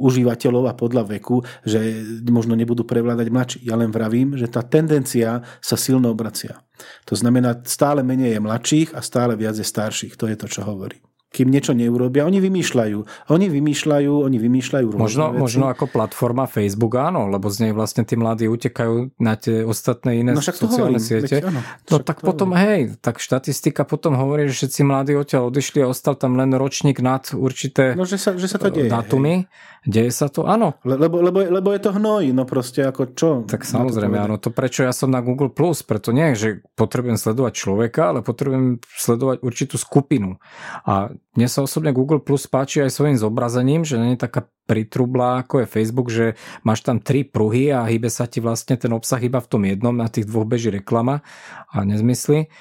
užívateľov 0.00 0.64
a 0.64 0.72
podľa 0.72 1.04
veku, 1.20 1.44
že 1.68 2.00
možno 2.24 2.56
nebudú 2.56 2.88
prevládať 2.88 3.28
mladší. 3.28 3.58
Ja 3.68 3.76
len 3.76 3.92
vravím, 3.92 4.40
že 4.40 4.48
tá 4.48 4.64
tendencia 4.64 5.44
sa 5.60 5.76
silno 5.76 6.08
obracia. 6.16 6.64
To 7.04 7.12
znamená, 7.12 7.60
stále 7.68 8.00
menej 8.00 8.40
je 8.40 8.40
mladších 8.40 8.88
a 8.96 9.04
stále 9.04 9.36
viac 9.36 9.52
je 9.52 9.68
starších. 9.68 10.16
To 10.16 10.32
je 10.32 10.36
to, 10.40 10.48
čo 10.48 10.64
hovorím 10.64 11.04
kým 11.34 11.50
niečo 11.50 11.74
neurobia. 11.74 12.22
Oni 12.22 12.38
vymýšľajú. 12.38 12.98
Oni 13.34 13.46
vymýšľajú, 13.50 14.12
oni 14.22 14.38
vymýšľajú 14.38 14.86
možno, 14.94 15.34
veci. 15.34 15.42
možno 15.42 15.64
ako 15.66 15.90
platforma 15.90 16.46
Facebook 16.46 16.94
áno, 16.94 17.26
lebo 17.26 17.50
z 17.50 17.66
nej 17.66 17.72
vlastne 17.74 18.06
tí 18.06 18.14
mladí 18.14 18.46
utekajú 18.46 19.18
na 19.18 19.34
tie 19.34 19.66
ostatné 19.66 20.22
iné 20.22 20.38
no, 20.38 20.38
sociálne 20.38 20.94
hovorím, 20.94 21.02
siete. 21.02 21.42
Veď, 21.42 21.50
áno, 21.50 21.60
no 21.66 21.96
tak 21.98 22.22
potom, 22.22 22.54
hovorím. 22.54 22.94
hej, 22.94 23.02
tak 23.02 23.18
štatistika 23.18 23.82
potom 23.82 24.14
hovorí, 24.14 24.46
že 24.46 24.62
všetci 24.62 24.80
mladí 24.86 25.12
odtiaľ 25.18 25.50
odišli 25.50 25.82
a 25.82 25.90
ostal 25.90 26.14
tam 26.14 26.38
len 26.38 26.54
ročník 26.54 27.02
nad 27.02 27.26
určité 27.34 27.98
no, 27.98 28.06
že 28.06 28.20
sa, 28.20 28.38
že 28.38 28.46
sa 28.46 28.60
to 28.60 28.70
deje, 28.70 28.86
datumy. 28.86 29.44
Hej. 29.44 29.72
Deje 29.84 30.16
sa 30.16 30.32
to? 30.32 30.48
Áno. 30.48 30.80
Le, 30.80 30.96
lebo, 30.96 31.20
lebo, 31.20 31.44
lebo 31.44 31.68
je 31.76 31.80
to 31.84 31.92
hnoj, 31.92 32.32
no 32.32 32.48
proste 32.48 32.80
ako 32.88 33.02
čo? 33.12 33.30
Tak 33.44 33.68
samozrejme, 33.68 34.16
áno. 34.16 34.40
To 34.40 34.48
prečo 34.48 34.80
ja 34.80 34.96
som 34.96 35.12
na 35.12 35.20
Google+, 35.20 35.52
Plus, 35.52 35.84
preto 35.84 36.08
nie, 36.08 36.32
že 36.32 36.64
potrebujem 36.72 37.20
sledovať 37.20 37.52
človeka, 37.52 38.16
ale 38.16 38.24
potrebujem 38.24 38.80
sledovať 38.80 39.44
určitú 39.44 39.76
skupinu. 39.76 40.40
A 40.88 41.12
mne 41.34 41.48
sa 41.48 41.64
osobne 41.64 41.90
Google 41.90 42.20
Plus 42.20 42.46
páči 42.46 42.84
aj 42.84 42.94
svojim 42.94 43.18
zobrazením, 43.18 43.82
že 43.82 43.98
nie 43.98 44.14
je 44.14 44.22
taká 44.22 44.46
pritrubla 44.68 45.42
ako 45.42 45.64
je 45.64 45.66
Facebook, 45.66 46.08
že 46.12 46.26
máš 46.62 46.84
tam 46.84 47.00
tri 47.00 47.24
pruhy 47.24 47.72
a 47.72 47.88
hýbe 47.88 48.12
sa 48.12 48.28
ti 48.28 48.38
vlastne 48.44 48.76
ten 48.76 48.92
obsah 48.92 49.18
iba 49.18 49.40
v 49.40 49.50
tom 49.50 49.62
jednom, 49.64 49.96
na 49.96 50.06
tých 50.08 50.28
dvoch 50.30 50.46
beží 50.46 50.70
reklama 50.70 51.24
a 51.72 51.82
nezmysly. 51.82 52.52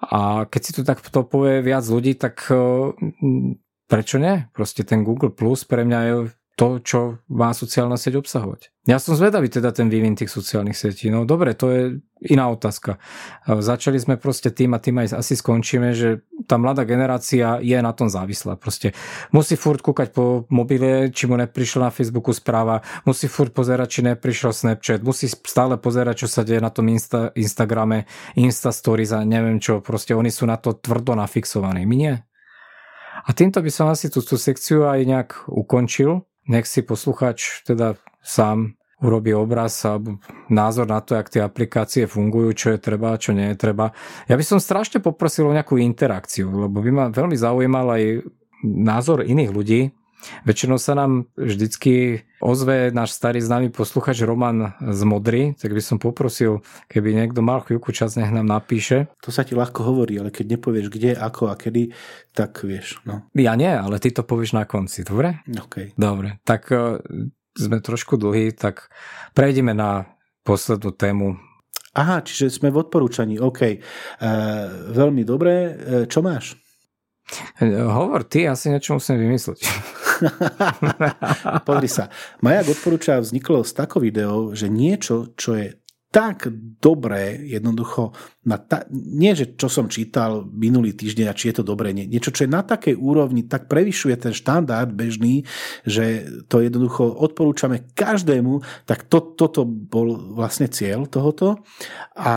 A 0.00 0.48
keď 0.48 0.60
si 0.62 0.72
tu 0.72 0.80
tak 0.84 1.00
to 1.00 1.22
povie 1.24 1.60
viac 1.60 1.84
ľudí, 1.84 2.16
tak 2.16 2.48
prečo 3.90 4.16
nie? 4.16 4.48
Proste 4.56 4.86
ten 4.86 5.04
Google 5.04 5.32
Plus 5.34 5.64
pre 5.68 5.84
mňa 5.84 6.00
je 6.04 6.14
to, 6.60 6.76
čo 6.84 7.00
má 7.32 7.56
sociálna 7.56 7.96
sieť 7.96 8.20
obsahovať. 8.20 8.68
Ja 8.84 9.00
som 9.00 9.16
zvedavý 9.16 9.48
teda 9.48 9.72
ten 9.72 9.88
vývin 9.88 10.12
tých 10.12 10.28
sociálnych 10.28 10.76
sietí. 10.76 11.08
No 11.08 11.24
dobre, 11.24 11.56
to 11.56 11.72
je 11.72 11.82
iná 12.28 12.52
otázka. 12.52 13.00
Začali 13.48 13.96
sme 13.96 14.20
proste 14.20 14.52
tým 14.52 14.76
a 14.76 14.82
tým 14.82 15.00
aj 15.00 15.16
asi 15.16 15.40
skončíme, 15.40 15.96
že 15.96 16.20
tá 16.44 16.60
mladá 16.60 16.84
generácia 16.84 17.64
je 17.64 17.80
na 17.80 17.96
tom 17.96 18.12
závislá. 18.12 18.60
Proste 18.60 18.92
musí 19.32 19.56
furt 19.56 19.80
kúkať 19.80 20.12
po 20.12 20.44
mobile, 20.52 21.08
či 21.08 21.24
mu 21.24 21.40
neprišla 21.40 21.88
na 21.88 21.94
Facebooku 21.96 22.36
správa, 22.36 22.84
musí 23.08 23.24
furt 23.24 23.56
pozerať, 23.56 23.88
či 23.88 24.00
neprišiel 24.12 24.52
Snapchat, 24.52 25.00
musí 25.00 25.32
stále 25.32 25.80
pozerať, 25.80 26.28
čo 26.28 26.28
sa 26.28 26.44
deje 26.44 26.60
na 26.60 26.68
tom 26.68 26.92
Insta, 26.92 27.32
Instagrame, 27.40 28.04
Insta 28.36 28.68
Stories 28.68 29.16
a 29.16 29.24
neviem 29.24 29.56
čo. 29.64 29.80
Proste 29.80 30.12
oni 30.12 30.28
sú 30.28 30.44
na 30.44 30.60
to 30.60 30.76
tvrdo 30.76 31.16
nafixovaní. 31.16 31.88
My 31.88 31.96
nie. 31.96 32.14
A 33.24 33.30
týmto 33.32 33.64
by 33.64 33.70
som 33.72 33.88
asi 33.88 34.12
tú, 34.12 34.20
tú 34.20 34.36
sekciu 34.36 34.88
aj 34.88 35.00
nejak 35.08 35.30
ukončil 35.48 36.28
nech 36.50 36.66
si 36.66 36.82
posluchač 36.82 37.62
teda 37.62 37.94
sám 38.20 38.74
urobí 39.00 39.32
obraz 39.32 39.80
a 39.88 39.96
názor 40.52 40.84
na 40.84 41.00
to, 41.00 41.16
jak 41.16 41.32
tie 41.32 41.40
aplikácie 41.40 42.04
fungujú, 42.04 42.52
čo 42.52 42.66
je 42.76 42.78
treba 42.82 43.16
a 43.16 43.20
čo 43.20 43.32
nie 43.32 43.48
je 43.54 43.56
treba. 43.56 43.96
Ja 44.28 44.36
by 44.36 44.44
som 44.44 44.60
strašne 44.60 45.00
poprosil 45.00 45.48
o 45.48 45.56
nejakú 45.56 45.80
interakciu, 45.80 46.68
lebo 46.68 46.84
by 46.84 46.90
ma 46.92 47.04
veľmi 47.08 47.32
zaujímal 47.32 47.96
aj 47.96 48.04
názor 48.66 49.24
iných 49.24 49.50
ľudí, 49.50 49.80
Väčšinou 50.44 50.76
sa 50.80 50.96
nám 50.96 51.28
vždycky 51.36 52.24
ozve 52.40 52.92
náš 52.92 53.16
starý 53.16 53.40
známy 53.40 53.68
posluchač 53.72 54.20
Roman 54.24 54.76
z 54.80 55.00
Modry, 55.04 55.42
tak 55.56 55.72
by 55.76 55.82
som 55.84 55.96
poprosil, 56.00 56.64
keby 56.88 57.12
niekto 57.12 57.44
mal 57.44 57.60
chvíľku 57.60 57.92
čas, 57.92 58.16
nech 58.16 58.32
nám 58.32 58.48
napíše. 58.48 59.12
To 59.24 59.32
sa 59.32 59.44
ti 59.44 59.52
ľahko 59.52 59.84
hovorí, 59.84 60.16
ale 60.20 60.32
keď 60.32 60.56
nepovieš 60.56 60.86
kde, 60.88 61.12
ako 61.16 61.52
a 61.52 61.54
kedy, 61.56 61.92
tak 62.32 62.64
vieš. 62.64 63.00
No. 63.04 63.24
Ja 63.36 63.56
nie, 63.56 63.70
ale 63.70 64.00
ty 64.00 64.12
to 64.12 64.24
povieš 64.24 64.56
na 64.56 64.64
konci, 64.64 65.04
dobre? 65.04 65.44
Okay. 65.48 65.92
Dobre, 65.96 66.40
tak 66.44 66.68
uh, 66.72 67.00
sme 67.56 67.84
trošku 67.84 68.16
dlhí, 68.16 68.56
tak 68.56 68.88
prejdeme 69.36 69.76
na 69.76 70.08
poslednú 70.44 70.96
tému 70.96 71.50
Aha, 71.90 72.22
čiže 72.22 72.54
sme 72.54 72.70
v 72.70 72.86
odporúčaní, 72.86 73.42
OK. 73.42 73.60
E, 73.66 73.76
veľmi 74.94 75.26
dobre. 75.26 75.52
E, 75.52 75.70
čo 76.06 76.22
máš? 76.22 76.54
Hovor 77.64 78.24
ty, 78.28 78.44
asi 78.44 78.68
niečo 78.68 79.00
musím 79.00 79.20
vymysleť. 79.24 79.60
Pozri 81.66 81.88
sa. 81.88 82.12
Majak 82.44 82.76
odporúča 82.76 83.20
vzniklo 83.20 83.64
z 83.64 83.72
tako 83.72 84.04
video, 84.04 84.52
že 84.52 84.68
niečo, 84.68 85.32
čo 85.36 85.56
je 85.56 85.79
tak 86.10 86.50
dobré, 86.82 87.38
jednoducho, 87.46 88.10
na 88.42 88.58
ta, 88.58 88.82
nie 88.90 89.30
že 89.38 89.54
čo 89.54 89.70
som 89.70 89.86
čítal 89.86 90.42
minulý 90.50 90.90
týždeň 90.90 91.26
a 91.30 91.36
či 91.38 91.54
je 91.54 91.62
to 91.62 91.64
dobré, 91.70 91.94
nie, 91.94 92.10
niečo, 92.10 92.34
čo 92.34 92.44
je 92.46 92.50
na 92.50 92.66
takej 92.66 92.98
úrovni, 92.98 93.46
tak 93.46 93.70
prevyšuje 93.70 94.18
ten 94.18 94.34
štandard 94.34 94.90
bežný, 94.90 95.46
že 95.86 96.26
to 96.50 96.66
jednoducho 96.66 97.06
odporúčame 97.06 97.86
každému, 97.94 98.58
tak 98.90 99.06
to, 99.06 99.22
toto 99.38 99.62
bol 99.62 100.34
vlastne 100.34 100.66
cieľ 100.66 101.06
tohoto. 101.06 101.62
A 102.18 102.32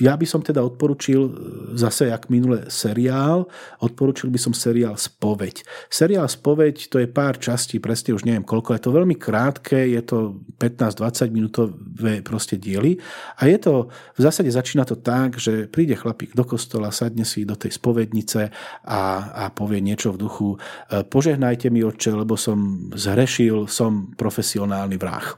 ja 0.00 0.16
by 0.16 0.24
som 0.24 0.40
teda 0.40 0.64
odporučil 0.64 1.28
zase, 1.76 2.08
jak 2.08 2.32
minule 2.32 2.72
seriál, 2.72 3.48
odporučil 3.84 4.32
by 4.32 4.40
som 4.40 4.56
seriál 4.56 4.96
Spoveď. 4.96 5.60
Seriál 5.92 6.24
Spoveď 6.24 6.88
to 6.88 6.96
je 7.04 7.08
pár 7.08 7.36
častí, 7.36 7.82
presne 7.84 8.16
už 8.16 8.24
neviem 8.24 8.48
koľko, 8.48 8.72
je 8.78 8.82
to 8.86 8.96
veľmi 8.96 9.16
krátke, 9.20 9.76
je 9.92 10.00
to 10.00 10.40
15-20 10.56 11.36
minútové 11.36 12.24
proste 12.24 12.45
proste 12.46 12.62
diely. 12.62 13.02
A 13.42 13.50
je 13.50 13.58
to, 13.58 13.90
v 14.14 14.20
zásade 14.22 14.54
začína 14.54 14.86
to 14.86 14.94
tak, 14.94 15.42
že 15.42 15.66
príde 15.66 15.98
chlapík 15.98 16.30
do 16.38 16.46
kostola, 16.46 16.94
sadne 16.94 17.26
si 17.26 17.42
do 17.42 17.58
tej 17.58 17.74
spovednice 17.74 18.54
a, 18.86 19.02
a 19.34 19.44
povie 19.50 19.82
niečo 19.82 20.14
v 20.14 20.22
duchu 20.22 20.48
e, 20.54 21.02
požehnajte 21.02 21.66
mi, 21.74 21.82
oče, 21.82 22.14
lebo 22.14 22.38
som 22.38 22.86
zhrešil, 22.94 23.66
som 23.66 24.14
profesionálny 24.14 24.94
vrah. 24.94 25.34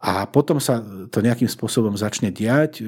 A 0.00 0.24
potom 0.24 0.56
sa 0.56 0.80
to 1.12 1.20
nejakým 1.20 1.48
spôsobom 1.48 1.92
začne 1.92 2.32
diať. 2.32 2.80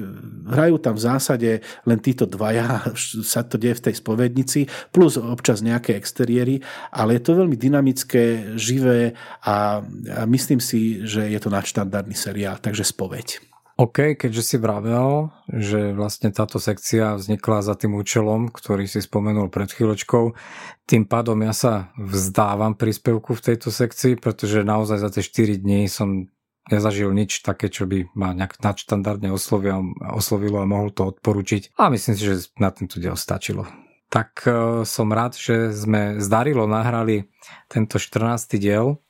Hrajú 0.49 0.81
tam 0.81 0.97
v 0.97 1.05
zásade 1.05 1.51
len 1.85 1.99
títo 2.01 2.25
dvaja, 2.25 2.89
sa 3.33 3.45
to 3.45 3.61
deje 3.61 3.77
v 3.77 3.83
tej 3.89 3.95
spovednici, 4.01 4.59
plus 4.89 5.21
občas 5.21 5.61
nejaké 5.61 5.93
exteriéry, 5.93 6.65
ale 6.89 7.17
je 7.17 7.21
to 7.21 7.37
veľmi 7.37 7.53
dynamické, 7.53 8.57
živé 8.57 9.13
a, 9.45 9.85
a 9.85 10.21
myslím 10.25 10.57
si, 10.57 11.05
že 11.05 11.29
je 11.29 11.39
to 11.39 11.53
nadštandardný 11.53 12.17
seriál, 12.17 12.57
takže 12.57 12.81
spoveď. 12.81 13.53
OK, 13.73 14.13
keďže 14.13 14.43
si 14.45 14.55
vravel, 14.61 15.33
že 15.49 15.97
vlastne 15.97 16.29
táto 16.29 16.61
sekcia 16.61 17.17
vznikla 17.17 17.65
za 17.65 17.73
tým 17.73 17.97
účelom, 17.97 18.53
ktorý 18.53 18.85
si 18.85 19.01
spomenul 19.01 19.49
pred 19.49 19.65
chvíľočkou, 19.65 20.37
tým 20.85 21.09
pádom 21.09 21.41
ja 21.41 21.57
sa 21.57 21.89
vzdávam 21.97 22.77
príspevku 22.77 23.33
v 23.33 23.45
tejto 23.53 23.73
sekcii, 23.73 24.21
pretože 24.21 24.61
naozaj 24.61 25.01
za 25.01 25.09
tie 25.09 25.25
4 25.25 25.65
dní 25.65 25.89
som 25.89 26.29
nezažil 26.71 27.11
nič 27.11 27.43
také, 27.43 27.67
čo 27.67 27.83
by 27.83 28.07
ma 28.15 28.31
nejak 28.31 28.61
nadštandardne 28.63 29.33
oslovilo, 29.33 29.91
oslovilo 30.15 30.63
a 30.63 30.69
mohol 30.69 30.93
to 30.95 31.11
odporučiť. 31.11 31.75
A 31.75 31.91
myslím 31.91 32.13
si, 32.15 32.23
že 32.23 32.47
na 32.55 32.71
tento 32.71 33.01
diel 33.03 33.19
stačilo. 33.19 33.67
Tak 34.07 34.45
uh, 34.45 34.53
som 34.85 35.09
rád, 35.09 35.35
že 35.35 35.73
sme 35.73 36.21
zdarilo 36.21 36.69
nahrali 36.69 37.27
tento 37.67 37.97
14. 37.97 38.61
diel. 38.61 39.01